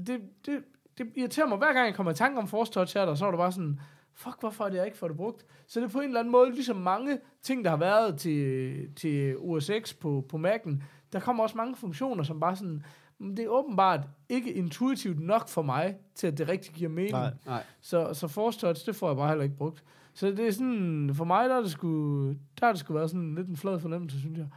Det, 0.07 0.19
det, 0.45 0.59
det 0.97 1.05
irriterer 1.15 1.47
mig, 1.47 1.57
hver 1.57 1.73
gang 1.73 1.85
jeg 1.85 1.95
kommer 1.95 2.11
i 2.11 2.15
tanke 2.15 2.39
om 2.39 2.47
Force 2.47 2.71
Touch 2.71 2.97
her, 2.97 3.05
der, 3.05 3.15
så 3.15 3.25
er 3.25 3.31
det 3.31 3.37
bare 3.37 3.51
sådan, 3.51 3.79
fuck, 4.17 4.39
hvorfor 4.39 4.65
er 4.65 4.69
det, 4.69 4.77
jeg 4.77 4.85
ikke 4.85 4.97
får 4.97 5.07
det 5.07 5.17
brugt? 5.17 5.45
Så 5.67 5.79
det 5.79 5.85
er 5.85 5.89
på 5.89 5.99
en 5.99 6.05
eller 6.07 6.19
anden 6.19 6.31
måde, 6.31 6.51
ligesom 6.51 6.75
mange 6.75 7.19
ting, 7.41 7.63
der 7.65 7.69
har 7.69 7.77
været 7.77 8.17
til, 8.19 8.75
til 8.95 9.37
OS 9.37 9.71
X 9.83 9.93
på, 9.95 10.25
på 10.29 10.37
Mac'en, 10.37 10.75
der 11.13 11.19
kommer 11.19 11.43
også 11.43 11.57
mange 11.57 11.75
funktioner, 11.75 12.23
som 12.23 12.39
bare 12.39 12.55
sådan, 12.55 12.83
"Mm, 13.19 13.35
det 13.35 13.45
er 13.45 13.49
åbenbart 13.49 14.07
ikke 14.29 14.53
intuitivt 14.53 15.19
nok 15.19 15.49
for 15.49 15.61
mig, 15.61 15.95
til 16.15 16.27
at 16.27 16.37
det 16.37 16.49
rigtig 16.49 16.73
giver 16.73 16.89
mening. 16.89 17.11
Nej. 17.11 17.31
Nej. 17.45 17.63
Så, 17.81 18.13
så 18.13 18.27
Force 18.27 18.59
Touch, 18.59 18.85
det 18.85 18.95
får 18.95 19.07
jeg 19.09 19.17
bare 19.17 19.27
heller 19.27 19.43
ikke 19.43 19.57
brugt. 19.57 19.83
Så 20.13 20.27
det 20.27 20.39
er 20.47 20.51
sådan, 20.51 21.11
for 21.13 21.25
mig, 21.25 21.49
der 21.49 21.55
er 21.55 21.61
det 21.61 21.71
sgu, 21.71 22.23
der 22.59 22.65
har 22.65 22.71
det 22.71 22.79
sgu 22.79 22.93
været 22.93 23.09
sådan 23.09 23.35
lidt 23.35 23.47
en 23.47 23.57
flad 23.57 23.79
fornemmelse, 23.79 24.19
synes 24.19 24.37
jeg. 24.37 24.47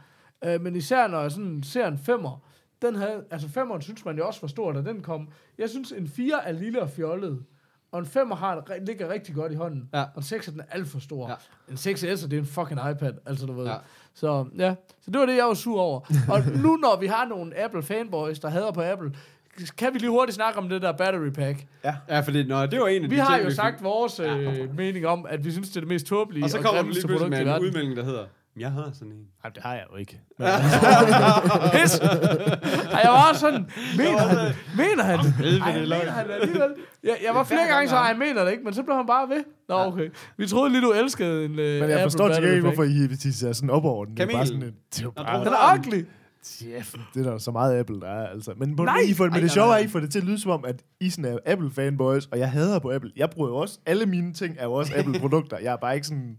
Øh, 0.45 0.61
men 0.61 0.75
især 0.75 1.07
når 1.07 1.21
jeg 1.21 1.31
sådan 1.31 1.63
ser 1.63 1.87
en 1.87 1.97
femmer, 1.97 2.43
den 2.81 2.95
havde, 2.95 3.25
altså 3.31 3.49
femmeren 3.49 3.81
synes 3.81 4.05
man 4.05 4.17
jo 4.17 4.27
også 4.27 4.41
var 4.41 4.47
stor, 4.47 4.71
da 4.71 4.81
den 4.81 5.01
kom. 5.01 5.29
Jeg 5.57 5.69
synes, 5.69 5.91
en 5.91 6.07
4 6.07 6.47
er 6.47 6.51
lille 6.51 6.81
og 6.81 6.89
fjollet, 6.89 7.43
og 7.91 7.99
en 7.99 8.05
5 8.05 8.31
har, 8.31 8.63
ligger 8.85 9.09
rigtig 9.09 9.35
godt 9.35 9.51
i 9.51 9.55
hånden. 9.55 9.89
Ja. 9.93 10.01
Og 10.01 10.17
en 10.17 10.23
6 10.23 10.45
den 10.45 10.59
er 10.59 10.63
alt 10.71 10.87
for 10.87 10.99
stor. 10.99 11.29
Ja. 11.29 11.35
En 11.69 11.75
6S, 11.75 12.27
det 12.27 12.33
er 12.33 12.37
en 12.37 12.45
fucking 12.45 12.79
iPad, 12.91 13.13
altså 13.25 13.45
du 13.45 13.53
ved. 13.53 13.65
Ja. 13.65 13.75
Så 14.13 14.45
ja, 14.57 14.75
så 15.01 15.11
det 15.11 15.19
var 15.19 15.25
det, 15.25 15.37
jeg 15.37 15.45
var 15.45 15.53
sur 15.53 15.81
over. 15.81 15.99
og 16.29 16.41
nu 16.63 16.75
når 16.75 16.99
vi 16.99 17.07
har 17.07 17.25
nogle 17.27 17.63
Apple 17.63 17.83
fanboys, 17.83 18.39
der 18.39 18.49
hader 18.49 18.71
på 18.71 18.81
Apple, 18.81 19.11
kan 19.77 19.93
vi 19.93 19.99
lige 19.99 20.09
hurtigt 20.09 20.35
snakke 20.35 20.59
om 20.59 20.69
det 20.69 20.81
der 20.81 20.91
battery 20.91 21.29
pack. 21.29 21.65
Ja, 22.09 22.19
fordi 22.19 22.43
nå, 22.43 22.65
det 22.65 22.79
var 22.79 22.87
en 22.87 23.03
af 23.03 23.09
Vi 23.09 23.15
de 23.15 23.21
har 23.21 23.37
ting, 23.37 23.49
jo 23.49 23.55
sagt 23.55 23.83
vores 23.83 24.19
øh, 24.19 24.77
mening 24.77 25.07
om, 25.07 25.25
at 25.29 25.45
vi 25.45 25.51
synes, 25.51 25.69
det 25.69 25.75
er 25.75 25.81
det 25.81 25.89
mest 25.89 26.05
tåbelige 26.05 26.43
Og 26.43 26.49
så 26.49 26.61
kommer 26.61 26.81
du 26.81 26.87
lige 26.87 27.07
pludselig 27.07 27.29
med 27.29 27.55
en 27.55 27.61
udmelding, 27.61 27.97
der 27.97 28.03
hedder, 28.03 28.25
jeg 28.57 28.71
har 28.71 28.91
sådan 28.93 29.11
en. 29.11 29.27
Nej, 29.43 29.51
det 29.55 29.63
har 29.63 29.73
jeg 29.73 29.85
jo 29.91 29.97
ikke. 29.97 30.21
Pis! 31.75 31.99
Ej, 31.99 33.01
jeg 33.03 33.11
var 33.11 33.29
også 33.29 33.39
sådan, 33.39 33.67
mener 33.97 34.27
han? 34.27 34.53
Mener 34.77 35.03
han? 35.03 35.19
Ej, 35.19 35.79
mener 35.79 36.11
han 36.11 36.29
alligevel? 36.29 36.69
Jeg, 37.03 37.17
jeg 37.25 37.35
var 37.35 37.43
flere 37.43 37.67
gange 37.67 37.89
så, 37.89 37.95
ej, 37.95 38.01
jeg 38.01 38.17
mener 38.17 38.43
det 38.43 38.51
ikke, 38.51 38.63
men 38.63 38.73
så 38.73 38.83
blev 38.83 38.95
han 38.95 39.07
bare 39.07 39.29
ved. 39.29 39.43
Nå, 39.69 39.75
okay. 39.75 40.09
Vi 40.37 40.47
troede 40.47 40.71
lige, 40.71 40.81
du 40.81 40.91
elskede 40.91 41.45
en 41.45 41.51
uh, 41.51 41.57
Men 41.57 41.89
jeg 41.89 42.01
forstår 42.03 42.27
til 42.27 42.35
gengæld 42.35 42.53
ikke, 42.53 42.67
hvorfor 42.67 42.83
I, 42.83 43.31
ser 43.31 43.53
sådan 43.53 43.69
op 43.69 43.85
over 43.85 44.05
den. 44.05 44.17
Det 44.17 44.23
er 44.23 44.31
bare 44.31 44.45
sådan 44.45 44.63
et, 44.63 44.73
det 44.95 45.05
er 45.05 45.09
bare, 45.09 45.45
Den 45.45 45.53
er 45.53 45.77
ugly. 45.77 46.05
Chef, 46.43 46.93
det 47.13 47.27
er 47.27 47.31
der 47.31 47.37
så 47.37 47.51
meget 47.51 47.79
Apple, 47.79 48.01
der 48.01 48.07
er, 48.07 48.27
altså. 48.27 48.53
Men, 48.57 48.75
på, 48.75 48.83
Nej! 48.83 48.99
I 49.07 49.13
får, 49.13 49.23
men 49.23 49.33
Ej, 49.33 49.39
det 49.39 49.51
sjove 49.51 49.71
er, 49.71 49.77
at 49.77 49.85
I 49.85 49.87
får 49.87 49.99
det 49.99 50.11
til 50.11 50.19
at 50.19 50.25
lyde 50.25 50.39
som 50.39 50.51
om, 50.51 50.65
at 50.65 50.83
I 50.99 51.09
sådan 51.09 51.25
er 51.25 51.37
Apple-fanboys, 51.53 52.27
og 52.31 52.39
jeg 52.39 52.51
hader 52.51 52.79
på 52.79 52.91
Apple. 52.91 53.11
Jeg 53.15 53.29
bruger 53.29 53.49
jo 53.49 53.55
også, 53.55 53.79
alle 53.85 54.05
mine 54.05 54.33
ting 54.33 54.55
er 54.59 54.63
jo 54.63 54.73
også 54.73 54.93
Apple-produkter. 54.97 55.57
Jeg 55.57 55.73
er 55.73 55.77
bare 55.77 55.95
ikke 55.95 56.07
sådan 56.07 56.37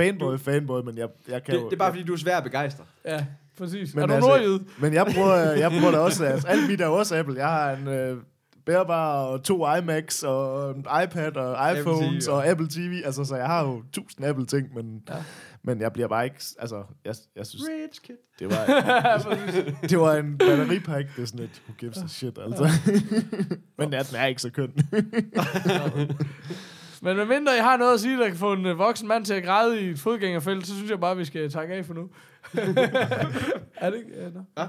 fanboy-fanboy, 0.00 0.84
men 0.84 0.98
jeg, 0.98 1.08
jeg 1.28 1.44
kan 1.44 1.54
Det, 1.54 1.60
jo... 1.60 1.66
det 1.66 1.72
er 1.72 1.78
bare, 1.78 1.90
fordi 1.92 2.02
du 2.02 2.12
er 2.12 2.16
svær 2.16 2.36
at 2.36 2.44
begejstre. 2.44 2.84
Ja, 3.04 3.26
præcis. 3.58 3.94
Men 3.94 4.02
er 4.02 4.06
du 4.06 4.12
altså- 4.12 4.28
nordjyd? 4.28 4.58
Men 4.80 4.94
jeg 4.94 5.06
bruger, 5.14 5.34
jeg 5.64 5.70
bruger 5.70 5.90
det 5.90 6.00
også, 6.00 6.24
altså, 6.24 6.48
alt 6.48 6.68
mit 6.70 6.80
er 6.80 6.86
også 6.86 7.16
Apple. 7.18 7.34
Jeg 7.38 7.48
har 7.48 7.70
en, 7.72 7.88
øh, 7.88 8.16
bærbare, 8.66 9.26
og 9.28 9.42
to 9.42 9.74
iMacs, 9.74 10.22
og 10.22 10.70
en 10.70 10.86
iPad, 11.04 11.36
og 11.36 11.78
iPhones, 11.78 12.24
TV, 12.24 12.30
og 12.30 12.46
Apple 12.46 12.68
TV. 12.68 13.02
Altså, 13.04 13.24
så 13.24 13.36
jeg 13.36 13.46
har 13.46 13.62
jo 13.66 13.82
tusind 13.92 14.26
Apple-ting, 14.26 14.74
men, 14.74 15.02
Ja. 15.08 15.16
ja. 15.16 15.22
men 15.62 15.80
jeg 15.80 15.92
bliver 15.92 16.08
bare 16.08 16.24
ikke... 16.24 16.36
Altså, 16.58 16.82
jeg, 17.04 17.14
jeg 17.36 17.46
synes, 17.46 17.64
Rich 17.68 18.00
kid. 18.02 18.14
det 18.38 18.46
var, 18.50 18.64
det 19.88 19.98
var 20.00 20.14
en 20.14 20.38
batteripakke. 20.38 21.10
Det 21.16 21.22
er 21.22 21.26
sådan 21.26 21.40
et, 21.44 21.62
who 21.68 21.74
gives 21.78 21.98
a 21.98 22.06
shit, 22.06 22.38
altså. 22.46 22.68
men 23.78 23.92
ja, 23.92 24.02
den 24.02 24.16
er 24.16 24.26
ikke 24.26 24.42
så 24.42 24.50
køn. 24.50 24.72
Men 27.02 27.16
medmindre 27.16 27.52
jeg 27.52 27.64
har 27.64 27.76
noget 27.76 27.94
at 27.94 28.00
sige, 28.00 28.18
der 28.18 28.28
kan 28.28 28.36
få 28.36 28.52
en 28.52 28.66
øh, 28.66 28.78
voksen 28.78 29.08
mand 29.08 29.24
til 29.24 29.34
at 29.34 29.44
græde 29.44 29.80
i 29.80 29.90
et 29.90 29.98
fodgængerfelt, 29.98 30.66
så 30.66 30.74
synes 30.76 30.90
jeg 30.90 31.00
bare, 31.00 31.16
vi 31.16 31.24
skal 31.24 31.50
takke 31.50 31.74
af 31.74 31.84
for 31.84 31.94
nu. 31.94 32.10
er 33.82 33.90
det 33.90 33.98
ikke? 33.98 34.22
Ja, 34.22 34.28
no. 34.30 34.40
Ja. 34.56 34.62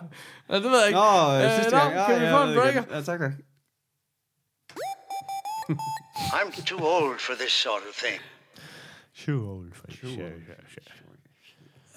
ja, 0.49 0.55
det 0.55 0.63
ved 0.63 0.77
jeg 0.79 0.88
ikke. 0.88 0.99
Nå, 0.99 1.36
Øh, 1.38 1.43
øh, 1.43 1.51
sidste 1.55 1.71
nå, 1.71 1.77
gang. 1.77 1.93
kan 2.07 2.21
vi 2.21 2.27
få 2.27 2.43
en 2.43 2.55
breaker? 2.59 2.84
Ja, 2.95 3.01
tak, 3.01 3.19
tak. 3.19 3.31
I'm 6.38 6.65
too 6.65 6.79
old 6.86 7.19
for 7.19 7.34
this 7.34 7.51
sort 7.51 7.81
of 7.89 7.95
thing. 8.03 8.21
Too 9.25 9.55
old 9.55 9.73
for 9.73 9.88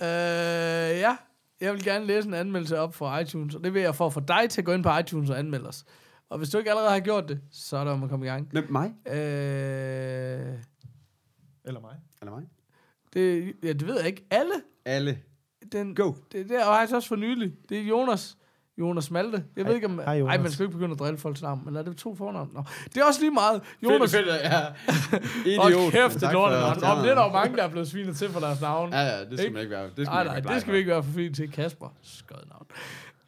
Øh, 0.01 1.01
ja, 1.01 1.17
jeg 1.61 1.73
vil 1.73 1.85
gerne 1.85 2.07
læse 2.07 2.29
en 2.29 2.35
anmeldelse 2.35 2.79
op 2.79 2.95
for 2.95 3.19
iTunes, 3.19 3.55
og 3.55 3.65
det 3.65 3.75
vil 3.75 3.83
jeg 3.83 3.95
for 3.95 4.07
at 4.07 4.13
få 4.13 4.21
dig 4.21 4.51
til 4.51 4.61
at 4.61 4.65
gå 4.65 4.73
ind 4.73 4.83
på 4.83 4.99
iTunes 4.99 5.31
og 5.31 5.39
anmelde 5.39 5.69
os. 5.69 5.85
Og 6.31 6.39
hvis 6.39 6.49
du 6.51 6.59
ikke 6.59 6.71
allerede 6.71 6.91
har 6.91 7.01
gjort 7.01 7.29
det, 7.29 7.41
så 7.53 7.77
er 7.77 7.85
der 7.85 7.93
om 7.93 8.03
at 8.03 8.11
komme 8.11 8.27
i 8.27 8.29
gang. 8.29 8.49
Hvem, 8.53 8.67
mig? 8.71 8.95
Øh, 9.07 9.15
Eller 11.65 11.81
mig. 11.81 11.97
Eller 12.23 12.33
mig? 12.35 12.43
det, 13.15 13.53
ja, 13.63 13.69
det 13.73 13.87
ved 13.87 13.97
jeg 13.99 14.07
ikke. 14.07 14.27
Alle? 14.31 14.53
Alle. 14.85 15.19
Den, 15.73 15.95
Go. 15.95 16.13
Det, 16.33 16.49
det 16.49 16.61
er 16.61 16.65
faktisk 16.65 16.95
også 16.95 17.09
for 17.09 17.17
nylig. 17.17 17.53
Det 17.69 17.79
er 17.79 17.83
Jonas. 17.83 18.37
Jonas 18.79 19.11
Malte. 19.11 19.45
Jeg 19.57 19.65
ved 19.65 19.65
Hej- 19.65 19.75
ikke 19.75 19.87
om... 19.87 19.99
hej, 19.99 20.15
Jonas. 20.19 20.37
Ej, 20.37 20.43
man 20.43 20.51
skal 20.53 20.63
jo 20.65 20.69
ikke 20.69 20.79
begynde 20.79 20.93
at 20.93 20.99
drille 20.99 21.19
folks 21.19 21.43
navn, 21.43 21.63
men 21.65 21.77
er 21.77 21.83
det 21.83 21.97
to 21.97 22.15
fornavn? 22.15 22.51
Nå. 22.55 22.63
Det 22.95 22.97
er 23.01 23.05
også 23.05 23.21
lige 23.21 23.31
meget. 23.31 23.63
Jonas. 23.83 24.15
Fedt, 24.15 24.27
fedt, 24.27 24.43
ja. 24.43 24.67
Idiot. 25.67 25.93
kæft, 25.93 26.13
det 26.15 26.21
Tak 26.21 26.33
lort 26.33 26.53
for- 26.53 26.81
navn. 26.81 26.99
Om 26.99 27.03
det 27.03 27.11
er 27.11 27.15
der 27.15 27.25
jo 27.25 27.33
mange, 27.33 27.57
der 27.57 27.63
er 27.63 27.69
blevet 27.69 27.89
svinet 27.89 28.17
til 28.17 28.29
for 28.29 28.41
deres 28.41 28.61
navn. 28.61 28.93
Ja, 28.93 29.01
ja, 29.01 29.21
det 29.25 29.33
skal 29.33 29.41
Ikke? 29.41 29.53
man 29.53 29.63
ikke 29.63 29.71
være. 29.71 29.85
Det 29.85 29.93
skal 29.95 30.05
Nej, 30.07 30.25
nej, 30.25 30.37
ikke 30.37 30.49
det 30.49 30.61
skal 30.61 30.73
vi 30.73 30.79
ikke 30.79 30.91
være 30.91 31.03
for 31.03 31.13
fint 31.13 31.37
til. 31.37 31.53
Kasper. 31.53 31.95
Skød 32.03 32.37
navn. 32.51 32.67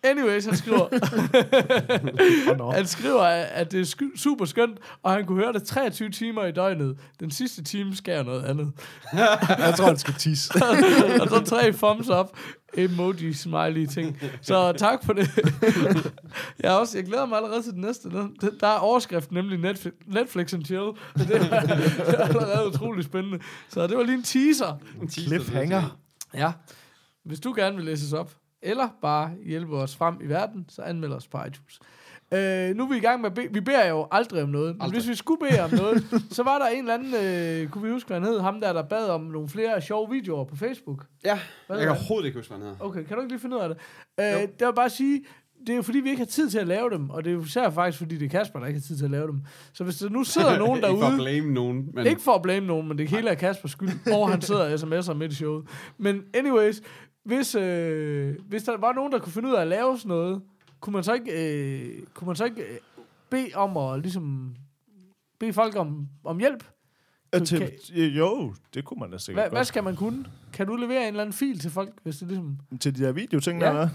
Anyways, 0.03 0.45
han 0.45 0.57
skriver, 0.57 0.89
han 2.77 2.87
skriver, 2.87 3.23
at 3.23 3.73
det 3.73 3.81
er 3.81 4.11
super 4.17 4.45
skønt, 4.45 4.79
og 5.03 5.13
han 5.13 5.27
kunne 5.27 5.43
høre 5.45 5.53
det 5.53 5.63
23 5.63 6.11
timer 6.11 6.45
i 6.45 6.53
døgnet. 6.53 6.99
Den 7.21 7.31
sidste 7.31 7.65
time 7.65 7.97
skal 7.97 8.13
jeg 8.13 8.25
noget 8.25 8.45
andet. 8.45 8.73
Jeg 9.59 9.75
tror, 9.77 9.87
han 9.87 9.97
skal 9.97 10.15
tisse. 10.15 10.55
og 11.23 11.29
så 11.29 11.43
tre 11.47 11.73
thumbs 11.73 12.09
up, 12.09 12.27
emoji, 12.75 13.33
smiley 13.33 13.87
ting. 13.87 14.21
Så 14.41 14.73
tak 14.73 15.05
for 15.05 15.13
det. 15.13 15.29
jeg, 16.61 16.73
også, 16.73 16.99
jeg 16.99 17.07
glæder 17.07 17.27
mig 17.27 17.37
allerede 17.37 17.63
til 17.63 17.73
den 17.73 17.81
næste. 17.81 18.11
Der 18.61 18.69
er 18.69 18.79
overskriften 18.79 19.37
nemlig 19.37 19.59
Netflix, 19.59 19.93
Netflix 20.07 20.55
and 20.55 20.65
chill. 20.65 20.91
Det 21.15 21.31
er, 21.31 21.61
det 21.61 22.15
er 22.15 22.25
allerede 22.25 22.69
utrolig 22.69 23.05
spændende. 23.05 23.39
Så 23.69 23.87
det 23.87 23.97
var 23.97 24.03
lige 24.03 24.15
en 24.17 24.23
teaser. 24.23 24.77
Cliffhanger. 25.11 25.99
Ja. 26.35 26.53
Hvis 27.25 27.41
du 27.41 27.55
gerne 27.57 27.77
vil 27.77 27.85
læses 27.85 28.13
op, 28.13 28.31
eller 28.63 28.89
bare 29.03 29.31
hjælpe 29.47 29.77
os 29.77 29.97
frem 29.97 30.15
i 30.25 30.27
verden, 30.27 30.65
så 30.69 30.83
anmeld 30.83 31.13
os 31.13 31.29
på 31.29 31.39
iTunes. 31.39 31.81
Øh, 32.35 32.77
nu 32.77 32.85
er 32.85 32.89
vi 32.89 32.97
i 32.97 33.01
gang 33.01 33.21
med 33.21 33.31
at 33.31 33.35
bede. 33.35 33.49
Vi 33.53 33.61
beder 33.61 33.89
jo 33.89 34.07
aldrig 34.11 34.43
om 34.43 34.49
noget. 34.49 34.75
Men 34.75 34.83
Aldrig. 34.83 35.01
hvis 35.01 35.09
vi 35.09 35.15
skulle 35.15 35.41
bede 35.51 35.61
om 35.61 35.71
noget, 35.71 36.05
så 36.37 36.43
var 36.43 36.59
der 36.59 36.67
en 36.67 36.79
eller 36.79 36.95
anden, 36.95 37.15
øh, 37.15 37.69
kunne 37.69 37.85
vi 37.85 37.91
huske, 37.91 38.07
hvad 38.07 38.21
han 38.21 38.29
hed, 38.29 38.41
ham 38.41 38.61
der, 38.61 38.73
der 38.73 38.83
bad 38.83 39.09
om 39.09 39.21
nogle 39.21 39.49
flere 39.49 39.81
sjove 39.81 40.11
videoer 40.11 40.45
på 40.45 40.57
Facebook. 40.57 41.07
Ja, 41.25 41.39
Hvad 41.67 41.77
jeg 41.77 41.87
kan 41.87 41.97
overhovedet 41.97 42.27
ikke 42.27 42.39
huske, 42.39 42.51
hvad 42.55 42.59
han 42.59 42.67
hedder. 42.67 42.85
Okay, 42.85 43.05
kan 43.05 43.17
du 43.17 43.23
ikke 43.23 43.33
lige 43.33 43.41
finde 43.41 43.57
ud 43.57 43.61
af 43.61 43.69
det? 43.69 43.79
Øh, 44.21 44.49
det 44.59 44.67
vil 44.67 44.75
bare 44.77 44.91
sige, 44.91 45.25
det 45.61 45.69
er 45.69 45.77
jo 45.77 45.83
fordi, 45.83 46.01
vi 46.01 46.09
ikke 46.11 46.21
har 46.21 46.27
tid 46.27 46.51
til 46.51 46.59
at 46.59 46.67
lave 46.67 46.91
dem, 46.91 47.11
og 47.11 47.25
det 47.25 47.31
er 47.31 47.35
jo 47.35 47.43
især 47.43 47.71
faktisk, 47.71 47.99
fordi 47.99 48.19
det 48.19 48.25
er 48.25 48.31
Kasper, 48.31 48.59
der 48.59 48.67
ikke 48.67 48.81
har 48.81 48.85
tid 48.87 48.97
til 48.97 49.05
at 49.05 49.11
lave 49.11 49.27
dem. 49.27 49.43
Så 49.73 49.85
hvis 49.85 49.97
der 49.97 50.09
nu 50.09 50.25
sidder 50.25 50.59
nogen 50.67 50.77
Ikke 50.77 50.87
for 50.89 50.95
at 50.97 51.01
derude, 51.01 51.17
blame 51.17 51.53
nogen, 51.55 51.91
men... 51.95 52.07
ikke 52.07 52.23
for 52.23 52.33
at 52.33 52.43
blame 52.43 52.67
nogen, 52.67 52.89
men 52.89 52.99
det 52.99 53.11
hele 53.11 53.31
er 53.31 53.35
Kaspers 53.35 53.71
skyld, 53.71 54.13
og 54.13 54.31
han 54.31 54.43
sidder 54.43 54.61
og 54.61 54.75
sms'er 54.75 55.13
midt 55.15 55.33
i 55.33 55.35
showet. 55.35 55.65
Men 55.99 56.23
anyways, 56.35 56.83
hvis, 57.29 57.55
øh, 57.55 58.37
hvis 58.49 58.63
der 58.63 58.77
var 58.77 58.93
nogen, 58.93 59.13
der 59.13 59.19
kunne 59.19 59.33
finde 59.33 59.49
ud 59.49 59.55
af 59.55 59.61
at 59.61 59.67
lave 59.69 59.99
sådan 59.99 60.09
noget, 60.09 60.43
kunne 60.81 60.93
man 60.93 61.05
så 61.05 61.13
ikke, 61.15 61.33
øh, 61.33 62.03
kunne 62.15 62.27
man 62.27 62.37
så 62.37 62.45
ikke 62.45 62.63
øh, 62.63 62.79
bede 63.31 63.51
om 63.55 63.77
at 63.77 64.01
ligesom 64.01 64.55
bede 65.41 65.53
folk 65.53 65.77
om, 65.77 66.09
om 66.25 66.39
hjælp? 66.39 66.65
Øh, 67.35 67.47
til, 67.47 67.73
jo, 68.17 68.55
det 68.75 68.85
kunne 68.85 69.01
man 69.01 69.11
da 69.11 69.19
sikkert 69.19 69.43
Hvad, 69.45 69.51
hvad 69.51 69.59
godt. 69.59 69.67
skal 69.67 69.85
man 69.85 69.97
kunne? 69.97 70.25
Kan 70.53 70.67
du 70.67 70.77
levere 70.77 71.01
en 71.03 71.07
eller 71.09 71.21
anden 71.21 71.33
fil 71.33 71.59
til 71.59 71.71
folk, 71.71 71.93
hvis 72.03 72.17
det 72.17 72.29
ligesom... 72.29 72.59
Til 72.81 72.97
de 72.97 73.03
der 73.05 73.13
videoting, 73.13 73.61
Ja. 73.61 73.67
der 73.67 73.73
er? 73.73 73.89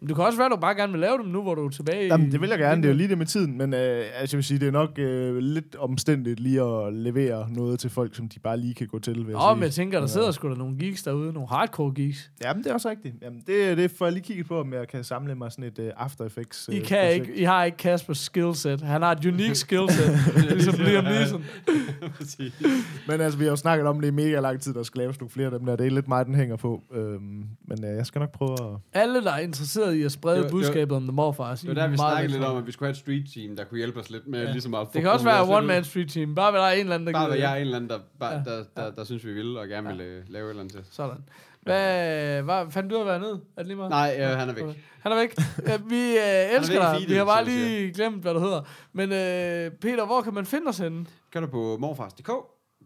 Men 0.00 0.08
Det 0.08 0.16
kan 0.16 0.24
også 0.24 0.38
være, 0.38 0.46
at 0.46 0.52
du 0.52 0.56
bare 0.56 0.74
gerne 0.74 0.92
vil 0.92 1.00
lave 1.00 1.18
dem 1.18 1.26
nu, 1.26 1.42
hvor 1.42 1.54
du 1.54 1.66
er 1.66 1.70
tilbage 1.70 2.06
Jamen, 2.06 2.26
i- 2.26 2.30
det 2.30 2.40
vil 2.40 2.48
jeg 2.48 2.58
gerne. 2.58 2.82
Det 2.82 2.88
er 2.88 2.92
jo 2.92 2.96
lige 2.96 3.08
det 3.08 3.18
med 3.18 3.26
tiden. 3.26 3.58
Men 3.58 3.74
øh, 3.74 3.80
altså, 3.80 4.36
jeg 4.36 4.38
vil 4.38 4.44
sige, 4.44 4.58
det 4.60 4.68
er 4.68 4.72
nok 4.72 4.98
øh, 4.98 5.36
lidt 5.38 5.76
omstændigt 5.76 6.40
lige 6.40 6.62
at 6.62 6.92
levere 6.92 7.46
noget 7.50 7.80
til 7.80 7.90
folk, 7.90 8.14
som 8.14 8.28
de 8.28 8.38
bare 8.38 8.56
lige 8.60 8.74
kan 8.74 8.86
gå 8.86 8.98
til. 8.98 9.14
Vil 9.16 9.24
jeg 9.24 9.32
Nå, 9.32 9.40
sige. 9.40 9.54
men 9.54 9.62
jeg 9.62 9.72
tænker, 9.72 10.00
der 10.00 10.06
sidder 10.06 10.30
sgu 10.30 10.48
da 10.48 10.54
nogle 10.54 10.78
geeks 10.78 11.02
derude, 11.02 11.32
nogle 11.32 11.48
hardcore 11.48 11.92
geeks. 11.94 12.30
Jamen, 12.44 12.62
det 12.64 12.70
er 12.70 12.74
også 12.74 12.90
rigtigt. 12.90 13.14
Jamen, 13.22 13.42
det, 13.46 13.76
det 13.76 13.90
får 13.90 14.06
jeg 14.06 14.12
lige 14.12 14.24
kigget 14.24 14.46
på, 14.48 14.60
om 14.60 14.72
jeg 14.72 14.88
kan 14.88 15.04
samle 15.04 15.34
mig 15.34 15.52
sådan 15.52 15.64
et 15.64 15.78
uh, 15.78 15.84
After 15.96 16.24
Effects 16.24 16.68
I, 16.72 16.76
øh, 16.78 16.84
kan 16.84 16.98
projekt. 16.98 17.28
ikke, 17.28 17.40
I 17.40 17.44
har 17.44 17.64
ikke 17.64 17.78
Kaspers 17.78 18.18
skillset. 18.18 18.80
Han 18.80 19.02
har 19.02 19.12
et 19.12 19.24
unique 19.26 19.54
skillset, 19.54 20.18
ligesom 20.50 20.74
Liam 20.78 21.04
Neeson. 21.04 21.44
Men 23.08 23.20
altså, 23.20 23.38
vi 23.38 23.44
har 23.44 23.50
jo 23.50 23.56
snakket 23.56 23.86
om 23.86 24.00
det 24.00 24.08
i 24.08 24.10
mega 24.10 24.40
lang 24.40 24.60
tid, 24.60 24.74
der 24.74 24.82
skal 24.82 24.98
laves 24.98 25.20
nogle 25.20 25.30
flere 25.30 25.46
af 25.46 25.58
dem 25.58 25.66
der. 25.66 25.76
Det 25.76 25.86
er 25.86 25.90
lidt 25.90 26.08
mig, 26.08 26.26
den 26.26 26.34
hænger 26.34 26.56
på. 26.56 26.82
Øhm, 26.94 27.44
men 27.68 27.84
øh, 27.84 27.96
jeg 27.96 28.06
skal 28.06 28.18
nok 28.18 28.32
prøve 28.32 28.52
at... 28.52 28.78
Alle, 29.02 29.22
der 29.24 29.32
er 29.32 29.38
interesseret 29.38 29.95
i 29.96 30.02
at 30.02 30.12
sprede 30.12 30.36
Det 30.36 30.44
var- 30.44 30.50
budskabet 30.50 30.96
om 30.96 31.02
The 31.02 31.12
Morfars. 31.12 31.60
Det 31.60 31.68
var 31.68 31.74
der, 31.74 31.88
vi 31.88 31.96
snakkede 31.96 32.32
lidt 32.32 32.44
om, 32.44 32.56
at 32.56 32.66
vi 32.66 32.72
skulle 32.72 32.86
have 32.86 32.90
et 32.92 32.96
street 32.96 33.24
team, 33.34 33.56
der 33.56 33.64
kunne 33.64 33.78
hjælpe 33.78 34.00
os 34.00 34.10
lidt 34.10 34.26
med 34.26 34.42
ja. 34.44 34.52
ligesom 34.52 34.74
at... 34.74 34.86
Det 34.92 35.02
kan 35.02 35.10
også 35.10 35.24
være 35.24 35.42
one 35.56 35.66
man 35.66 35.84
street 35.84 36.08
team. 36.10 36.34
Bare 36.34 36.52
være 36.52 36.62
der 36.62 36.68
er 36.68 36.72
en 36.72 36.78
eller 36.80 36.94
anden, 36.94 37.06
der 37.06 37.12
Bare 37.12 37.28
være 37.28 37.36
det. 37.36 37.42
jeg 37.42 37.52
er 37.52 37.56
en 37.56 37.60
eller 37.60 37.76
anden, 37.76 37.90
der, 37.90 37.98
bare, 38.20 38.32
Ja. 38.34 38.42
der, 38.50 38.64
der, 38.76 38.90
der, 38.90 39.04
synes, 39.04 39.24
vi 39.26 39.32
vil, 39.32 39.56
og 39.56 39.68
gerne 39.68 39.88
vil 39.88 40.00
øh, 40.00 40.24
lave 40.28 40.44
et 40.46 40.50
eller 40.50 40.62
andet 40.62 40.74
til. 40.74 40.84
Sådan. 40.90 41.16
Hvad, 41.62 42.42
hvad 42.42 42.70
fandt 42.70 42.90
du 42.90 43.02
hvad 43.02 43.12
han 43.12 43.22
hed? 43.22 43.32
Er 43.32 43.38
det 43.56 43.66
lige 43.66 43.76
meget? 43.76 43.90
Nej, 43.90 44.16
øh, 44.20 44.26
han 44.38 44.48
er 44.48 44.52
væk. 44.54 44.64
Han 45.00 45.12
er 45.12 45.16
væk. 45.16 45.34
Ja, 45.66 45.76
vi 45.88 46.16
øh, 46.16 46.54
elsker 46.60 46.80
dig. 46.98 47.08
Vi 47.08 47.14
har 47.14 47.24
bare 47.24 47.44
lige 47.44 47.92
glemt, 47.92 48.22
hvad 48.22 48.34
du 48.34 48.40
hedder. 48.40 48.62
Men 48.92 49.12
øh, 49.12 49.70
Peter, 49.80 50.06
hvor 50.06 50.20
kan 50.20 50.34
man 50.34 50.46
finde 50.46 50.68
os 50.68 50.78
henne? 50.78 51.06
Gør 51.32 51.40
du 51.40 51.46
på 51.46 51.76
morfars.dk. 51.80 52.30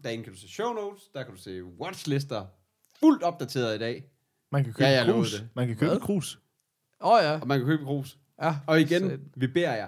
Derinde 0.03 0.23
kan 0.23 0.33
du 0.33 0.39
se 0.39 0.49
show 0.49 0.73
notes, 0.73 1.03
der 1.13 1.23
kan 1.23 1.33
du 1.35 1.41
se 1.41 1.63
watchlister. 1.63 2.41
Fuldt 2.99 3.23
opdateret 3.23 3.75
i 3.75 3.79
dag. 3.79 4.03
Man 4.51 4.63
kan 4.63 4.73
købe 4.73 4.83
Ja, 4.87 4.97
jeg 4.97 5.07
ja, 5.07 5.11
krus. 5.13 5.31
det. 5.31 5.47
Man 5.55 5.67
kan 5.67 5.75
købe 5.77 5.91
et 5.91 6.01
krus. 6.01 6.39
Åh 7.03 7.11
oh, 7.11 7.19
ja. 7.23 7.39
Og 7.41 7.47
man 7.47 7.57
kan 7.59 7.67
købe 7.67 7.85
krus. 7.85 8.17
ja. 8.43 8.55
Og 8.67 8.81
igen, 8.81 9.09
Så- 9.09 9.17
vi 9.35 9.47
beder 9.47 9.73
jer 9.75 9.87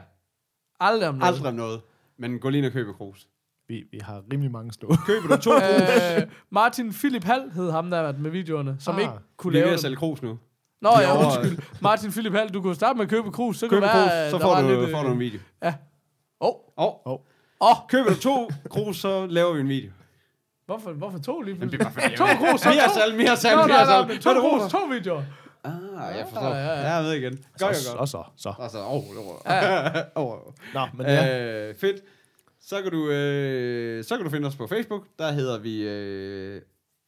Aldrig 0.79 1.09
om 1.09 1.15
noget. 1.15 1.33
aldrig 1.33 1.47
om 1.49 1.55
noget. 1.55 1.81
Men 2.17 2.39
gå 2.39 2.49
lige 2.49 2.57
ind 2.59 2.65
og 2.65 2.71
købe 2.71 2.93
krus. 2.93 3.27
Vi, 3.67 3.83
vi 3.91 3.99
har 4.01 4.23
rimelig 4.33 4.51
mange 4.51 4.71
stå. 4.73 4.87
Køber 5.07 5.35
du 5.35 5.41
to 5.41 5.51
krus, 5.51 6.17
øh, 6.17 6.27
Martin 6.49 6.93
Philip 6.93 7.23
Hall 7.23 7.51
hed 7.51 7.71
ham, 7.71 7.89
der 7.89 7.97
har 7.97 8.03
været 8.03 8.19
med 8.19 8.31
videoerne, 8.31 8.75
som 8.79 8.95
Ah. 8.95 9.01
ikke 9.01 9.13
kunne 9.37 9.51
vi 9.53 9.57
er 9.57 9.61
lave 9.61 9.65
ved 9.65 9.71
dem. 9.71 9.73
at 9.73 9.79
sælge 9.81 9.95
krus 9.95 10.21
nu. 10.21 10.39
Nå 10.81 10.89
Vi 10.97 11.03
er 11.03 11.07
ja, 11.07 11.25
undskyld. 11.25 11.57
Martin 11.81 12.11
Philip 12.11 12.33
Hall, 12.33 12.49
du 12.49 12.61
kunne 12.61 12.75
starte 12.75 12.97
med 12.97 13.03
at 13.05 13.09
købe 13.09 13.31
krus, 13.31 13.57
så 13.57 13.67
Køb 13.67 13.79
kunne 13.79 13.89
krus, 13.89 13.95
være, 13.95 14.31
så 14.31 14.39
får 14.39 14.47
var 14.49 14.61
du, 14.61 14.67
lidt, 14.81 14.91
får 14.91 15.01
du 15.01 15.07
øh, 15.07 15.13
en 15.13 15.19
video. 15.19 15.39
Åh, 15.61 15.73
Og 16.77 17.01
Åh. 17.07 17.19
åh, 17.61 17.75
køber 17.91 18.09
du 18.09 18.19
to 18.19 18.49
krus, 18.69 18.97
så 18.97 19.25
laver 19.25 19.53
vi 19.53 19.59
en 19.59 19.69
video. 19.69 19.91
hvorfor, 20.65 20.91
hvorfor 20.91 21.19
to 21.19 21.41
lige 21.41 21.55
pludselig? 21.55 21.81
er 21.85 22.15
To 22.17 22.25
krus, 22.25 22.61
så 22.61 22.69
mere 22.69 22.87
to. 22.87 22.93
salg, 22.93 23.15
mere 23.17 23.37
salg, 23.37 23.57
mere 23.67 23.85
salg. 23.85 24.23
Så 24.23 24.29
er 24.29 24.33
to 24.33 24.41
det 24.41 24.49
krus, 24.51 24.61
krus. 24.61 24.71
to 24.71 24.77
videoer. 24.91 25.23
Ah, 25.63 26.17
jeg 26.17 26.25
forstår. 26.29 26.47
Ja, 26.47 26.55
ja, 26.55 26.71
ja. 26.71 26.81
Ja, 26.81 26.93
jeg 26.93 27.03
ved 27.03 27.13
igen. 27.13 27.39
Godt, 27.59 27.75
så, 27.75 27.89
godt. 27.89 27.99
og 27.99 28.07
så, 28.07 28.23
så. 28.37 28.53
Og 28.57 28.69
så, 28.69 28.79
åh, 28.79 28.93
oh, 28.93 29.03
Ja. 29.45 30.01
oh, 30.15 30.39
Nå, 30.73 30.87
men 30.97 31.05
ja. 31.05 31.67
Øh, 31.69 31.75
fedt. 31.75 32.01
Så 32.61 32.81
kan, 32.81 32.91
du, 32.91 33.09
øh, 33.09 34.03
så 34.03 34.15
kan 34.17 34.25
du 34.25 34.29
finde 34.31 34.47
os 34.47 34.55
på 34.55 34.67
Facebook. 34.67 35.03
Der 35.19 35.31
hedder 35.31 35.59
vi 35.59 35.83
øh, 35.87 36.61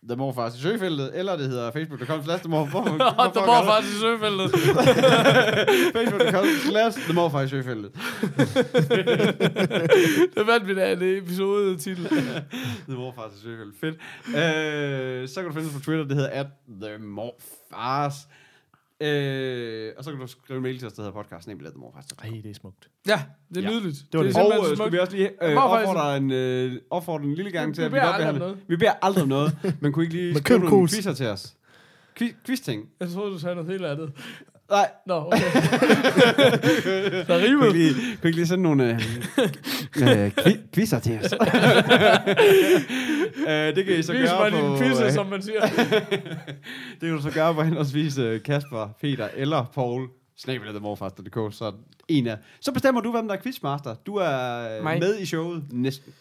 The 0.09 0.15
Morfars 0.15 0.55
i 0.55 0.61
søgefeltet, 0.61 1.11
eller 1.13 1.37
det 1.37 1.47
hedder 1.49 1.71
facebook.com 1.71 2.23
slash 2.23 2.43
The 2.43 2.49
Morfars. 2.49 3.85
I 3.85 3.99
søgefeltet. 3.99 4.51
Facebook.com 5.95 6.45
slash 6.69 6.99
The 6.99 7.13
Morfars 7.13 7.45
i 7.45 7.49
søgefeltet. 7.49 7.91
Det 10.35 10.47
vandt 10.47 10.67
vi 10.67 10.75
da 10.75 10.91
en 10.91 11.01
episode 11.01 11.77
titel. 11.77 12.05
The 12.87 12.95
Morfars 12.97 13.31
i 13.39 13.43
søgefeltet. 13.43 13.75
Fedt. 13.79 13.95
Øh, 14.27 15.27
så 15.27 15.35
kan 15.41 15.45
du 15.49 15.53
finde 15.53 15.67
os 15.67 15.73
på 15.73 15.79
Twitter. 15.79 16.05
Det 16.05 16.15
hedder 16.15 16.29
at 16.29 16.47
The 16.81 16.97
Morfars. 16.97 18.27
Øh, 19.01 19.91
og 19.97 20.03
så 20.03 20.11
kan 20.11 20.19
du 20.19 20.27
skrive 20.27 20.57
en 20.57 20.63
mail 20.63 20.79
til 20.79 20.87
os, 20.87 20.93
der 20.93 21.01
hedder 21.01 21.13
podcast, 21.21 21.47
nemlig 21.47 21.67
The 21.71 21.79
Morfars. 21.79 22.05
Ej, 22.23 22.29
det 22.43 22.49
er 22.49 22.53
smukt. 22.53 22.89
Ja, 23.07 23.21
det 23.49 23.57
er 23.57 23.61
Ja. 23.61 23.69
nydeligt. 23.69 23.97
Det 24.11 24.17
var 24.17 24.23
det. 24.23 24.35
Og 24.35 24.41
simpelthen 24.41 24.71
øh, 24.71 24.77
skulle 24.77 24.91
vi 24.91 24.99
også 24.99 25.15
lige 25.15 25.29
øh, 25.43 25.55
opfordre 25.55 26.17
en, 26.17 26.31
øh, 26.31 26.73
opfordre 26.89 27.23
en 27.25 27.35
lille 27.35 27.51
gang 27.51 27.69
Vi- 27.69 27.73
til, 27.75 27.81
at 27.81 27.91
vi 27.91 27.95
beder 27.95 28.05
godt 28.05 28.15
behandler- 28.17 28.39
noget. 28.39 28.57
Vi 28.67 28.75
beder 28.75 28.91
aldrig 29.01 29.23
om 29.23 29.29
noget, 29.29 29.57
men 29.81 29.91
kunne 29.93 30.05
ikke 30.05 30.15
lige 30.15 30.35
skrive 30.37 30.59
nogle 30.59 30.87
quizzer 30.89 31.13
til 31.13 31.27
os? 31.27 31.53
Quiz- 32.19 32.35
Quiz-ting. 32.45 32.85
Jeg 32.99 33.09
troede, 33.09 33.31
du 33.31 33.39
sagde 33.39 33.55
noget 33.55 33.71
helt 33.71 33.85
andet. 33.85 34.11
Nej, 34.69 34.89
Nå, 35.07 35.13
okay. 35.13 35.37
der 37.17 37.25
kunne 37.25 37.43
rimede. 37.45 37.67
ikke 37.67 37.79
lige, 37.79 37.93
kunne 37.93 38.27
ikke 38.29 38.35
lige 38.37 38.47
sende 38.47 38.63
nogle 38.63 38.83
øh, 38.89 38.95
øh, 40.25 40.31
qui- 40.39 40.59
quizzer 40.73 40.99
til 40.99 41.19
os? 41.23 41.33
øh, 43.49 43.75
det 43.75 43.85
kan 43.85 43.99
I 43.99 44.03
så 44.03 44.13
Vis 44.13 44.29
gøre 44.29 44.51
mig 44.51 44.61
på... 44.61 44.67
dine 44.67 44.77
quizzer, 44.77 45.05
øh, 45.05 45.11
som 45.11 45.25
man 45.25 45.41
siger. 45.41 45.61
det 46.99 47.01
kan 47.01 47.11
du 47.11 47.21
så 47.21 47.31
gøre 47.31 47.53
på 47.53 47.61
henholdsvis 47.61 48.17
øh, 48.17 48.43
Kasper, 48.43 48.89
Peter 49.01 49.27
eller 49.35 49.65
Paul 49.73 50.09
snabelet.morfars.dk, 50.37 51.55
så 51.55 51.71
en 52.07 52.27
af... 52.27 52.37
Så 52.59 52.71
bestemmer 52.71 53.01
du, 53.01 53.11
hvem 53.11 53.27
der 53.27 53.35
er 53.35 53.41
quizmaster. 53.41 53.95
Du 54.05 54.15
er 54.15 54.83
Mig. 54.83 54.99
med 54.99 55.19
i 55.19 55.25
showet 55.25 55.63
næsten. 55.71 56.13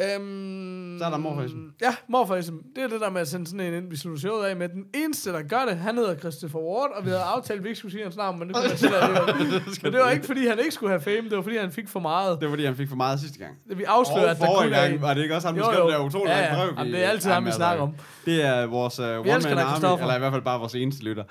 Øhm, 0.00 0.96
Så 0.98 1.04
er 1.04 1.10
der 1.10 1.18
morfarism. 1.18 1.56
Ja, 1.82 1.94
morfarism. 2.08 2.56
Det 2.76 2.84
er 2.84 2.88
det 2.88 3.00
der 3.00 3.10
med 3.10 3.20
at 3.20 3.28
sende 3.28 3.46
sådan 3.46 3.66
en 3.66 3.74
ind, 3.74 3.90
vi 3.90 3.96
slutter 3.96 4.20
showet 4.20 4.44
af 4.44 4.56
med. 4.56 4.68
Den 4.68 4.84
eneste, 4.94 5.32
der 5.32 5.42
gør 5.42 5.64
det, 5.68 5.76
han 5.76 5.96
hedder 5.96 6.16
Christopher 6.18 6.60
Ward, 6.60 6.90
og 6.96 7.04
vi 7.04 7.10
havde 7.10 7.22
aftalt, 7.22 7.58
at 7.58 7.64
vi 7.64 7.68
ikke 7.68 7.78
skulle 7.78 7.92
sige 7.92 8.02
hans 8.02 8.16
navn, 8.16 8.38
men 8.38 8.48
det 8.48 8.56
kunne 8.56 8.76
sige 8.76 8.96
alligevel. 8.96 9.62
Men 9.82 9.92
det 9.92 10.00
var 10.00 10.10
ikke, 10.10 10.26
fordi 10.26 10.46
han 10.46 10.58
ikke 10.58 10.70
skulle 10.70 10.90
have 10.90 11.00
fame, 11.00 11.28
det 11.28 11.36
var, 11.36 11.42
fordi 11.42 11.56
han 11.56 11.72
fik 11.72 11.88
for 11.88 12.00
meget. 12.00 12.40
Det 12.40 12.46
var, 12.48 12.52
fordi 12.52 12.64
han 12.64 12.76
fik 12.76 12.88
for 12.88 12.96
meget 12.96 13.20
sidste 13.20 13.38
gang. 13.38 13.54
Vi 13.66 13.84
afslører, 13.84 14.24
Og 14.24 14.30
at 14.30 14.36
der 14.36 14.46
forrige 14.46 14.68
kun 14.70 14.72
er 14.78 14.88
gang 14.88 15.02
var 15.02 15.14
det 15.14 15.22
ikke 15.22 15.34
også 15.34 15.48
ham, 15.48 15.56
der 15.56 15.64
skrev 15.64 15.84
det 15.84 15.92
der 15.92 16.04
utrolig 16.04 16.30
Ja, 16.30 16.54
ja. 16.54 16.64
Jamen, 16.78 16.92
det 16.92 17.04
er 17.04 17.08
altid 17.08 17.30
ham, 17.30 17.46
vi 17.46 17.50
snakker 17.50 17.84
altså, 17.84 18.00
om. 18.00 18.04
Det 18.24 18.42
er 18.44 18.66
vores 18.66 18.98
uh, 18.98 19.04
one-man 19.06 19.36
elsker 19.36 19.54
dig, 19.54 19.62
army, 19.64 20.00
eller 20.00 20.16
i 20.16 20.18
hvert 20.18 20.32
fald 20.32 20.42
bare 20.42 20.58
vores 20.58 20.74
eneste 20.74 21.04
lytter. 21.04 21.24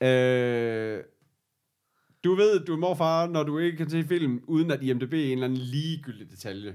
Ja. 0.00 0.08
Øh, 0.08 1.00
du 2.24 2.34
ved, 2.34 2.60
du 2.64 2.72
er 2.72 2.78
morfar, 2.78 3.26
når 3.26 3.42
du 3.42 3.58
ikke 3.58 3.76
kan 3.76 3.90
se 3.90 4.04
film, 4.08 4.40
uden 4.48 4.70
at 4.70 4.82
IMDb 4.82 5.14
er 5.14 5.24
en 5.24 5.32
eller 5.32 5.44
anden 5.44 5.58
ligegyldig 5.58 6.30
detalje. 6.30 6.74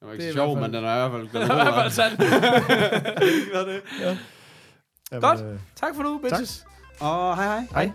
Det 0.00 0.06
var 0.06 0.12
ikke 0.12 0.22
Det 0.24 0.28
er 0.30 0.34
sjov, 0.34 0.58
men 0.60 0.74
den 0.74 0.84
er 0.84 1.06
i 1.06 1.08
hvert 1.08 1.10
fald 1.10 1.28
Det 1.32 1.40
er 1.40 1.52
i 1.52 1.62
hvert 1.62 1.74
fald 1.74 1.90
er 3.54 3.64
det? 3.64 3.82
Jamen, 4.00 5.22
Godt. 5.22 5.40
øh, 5.40 5.58
Tak 5.76 5.94
for 5.94 6.02
nu, 6.02 6.18
bitches. 6.18 6.64
Og 7.00 7.36
hej 7.36 7.46
hej. 7.46 7.66
Hej. 7.84 7.92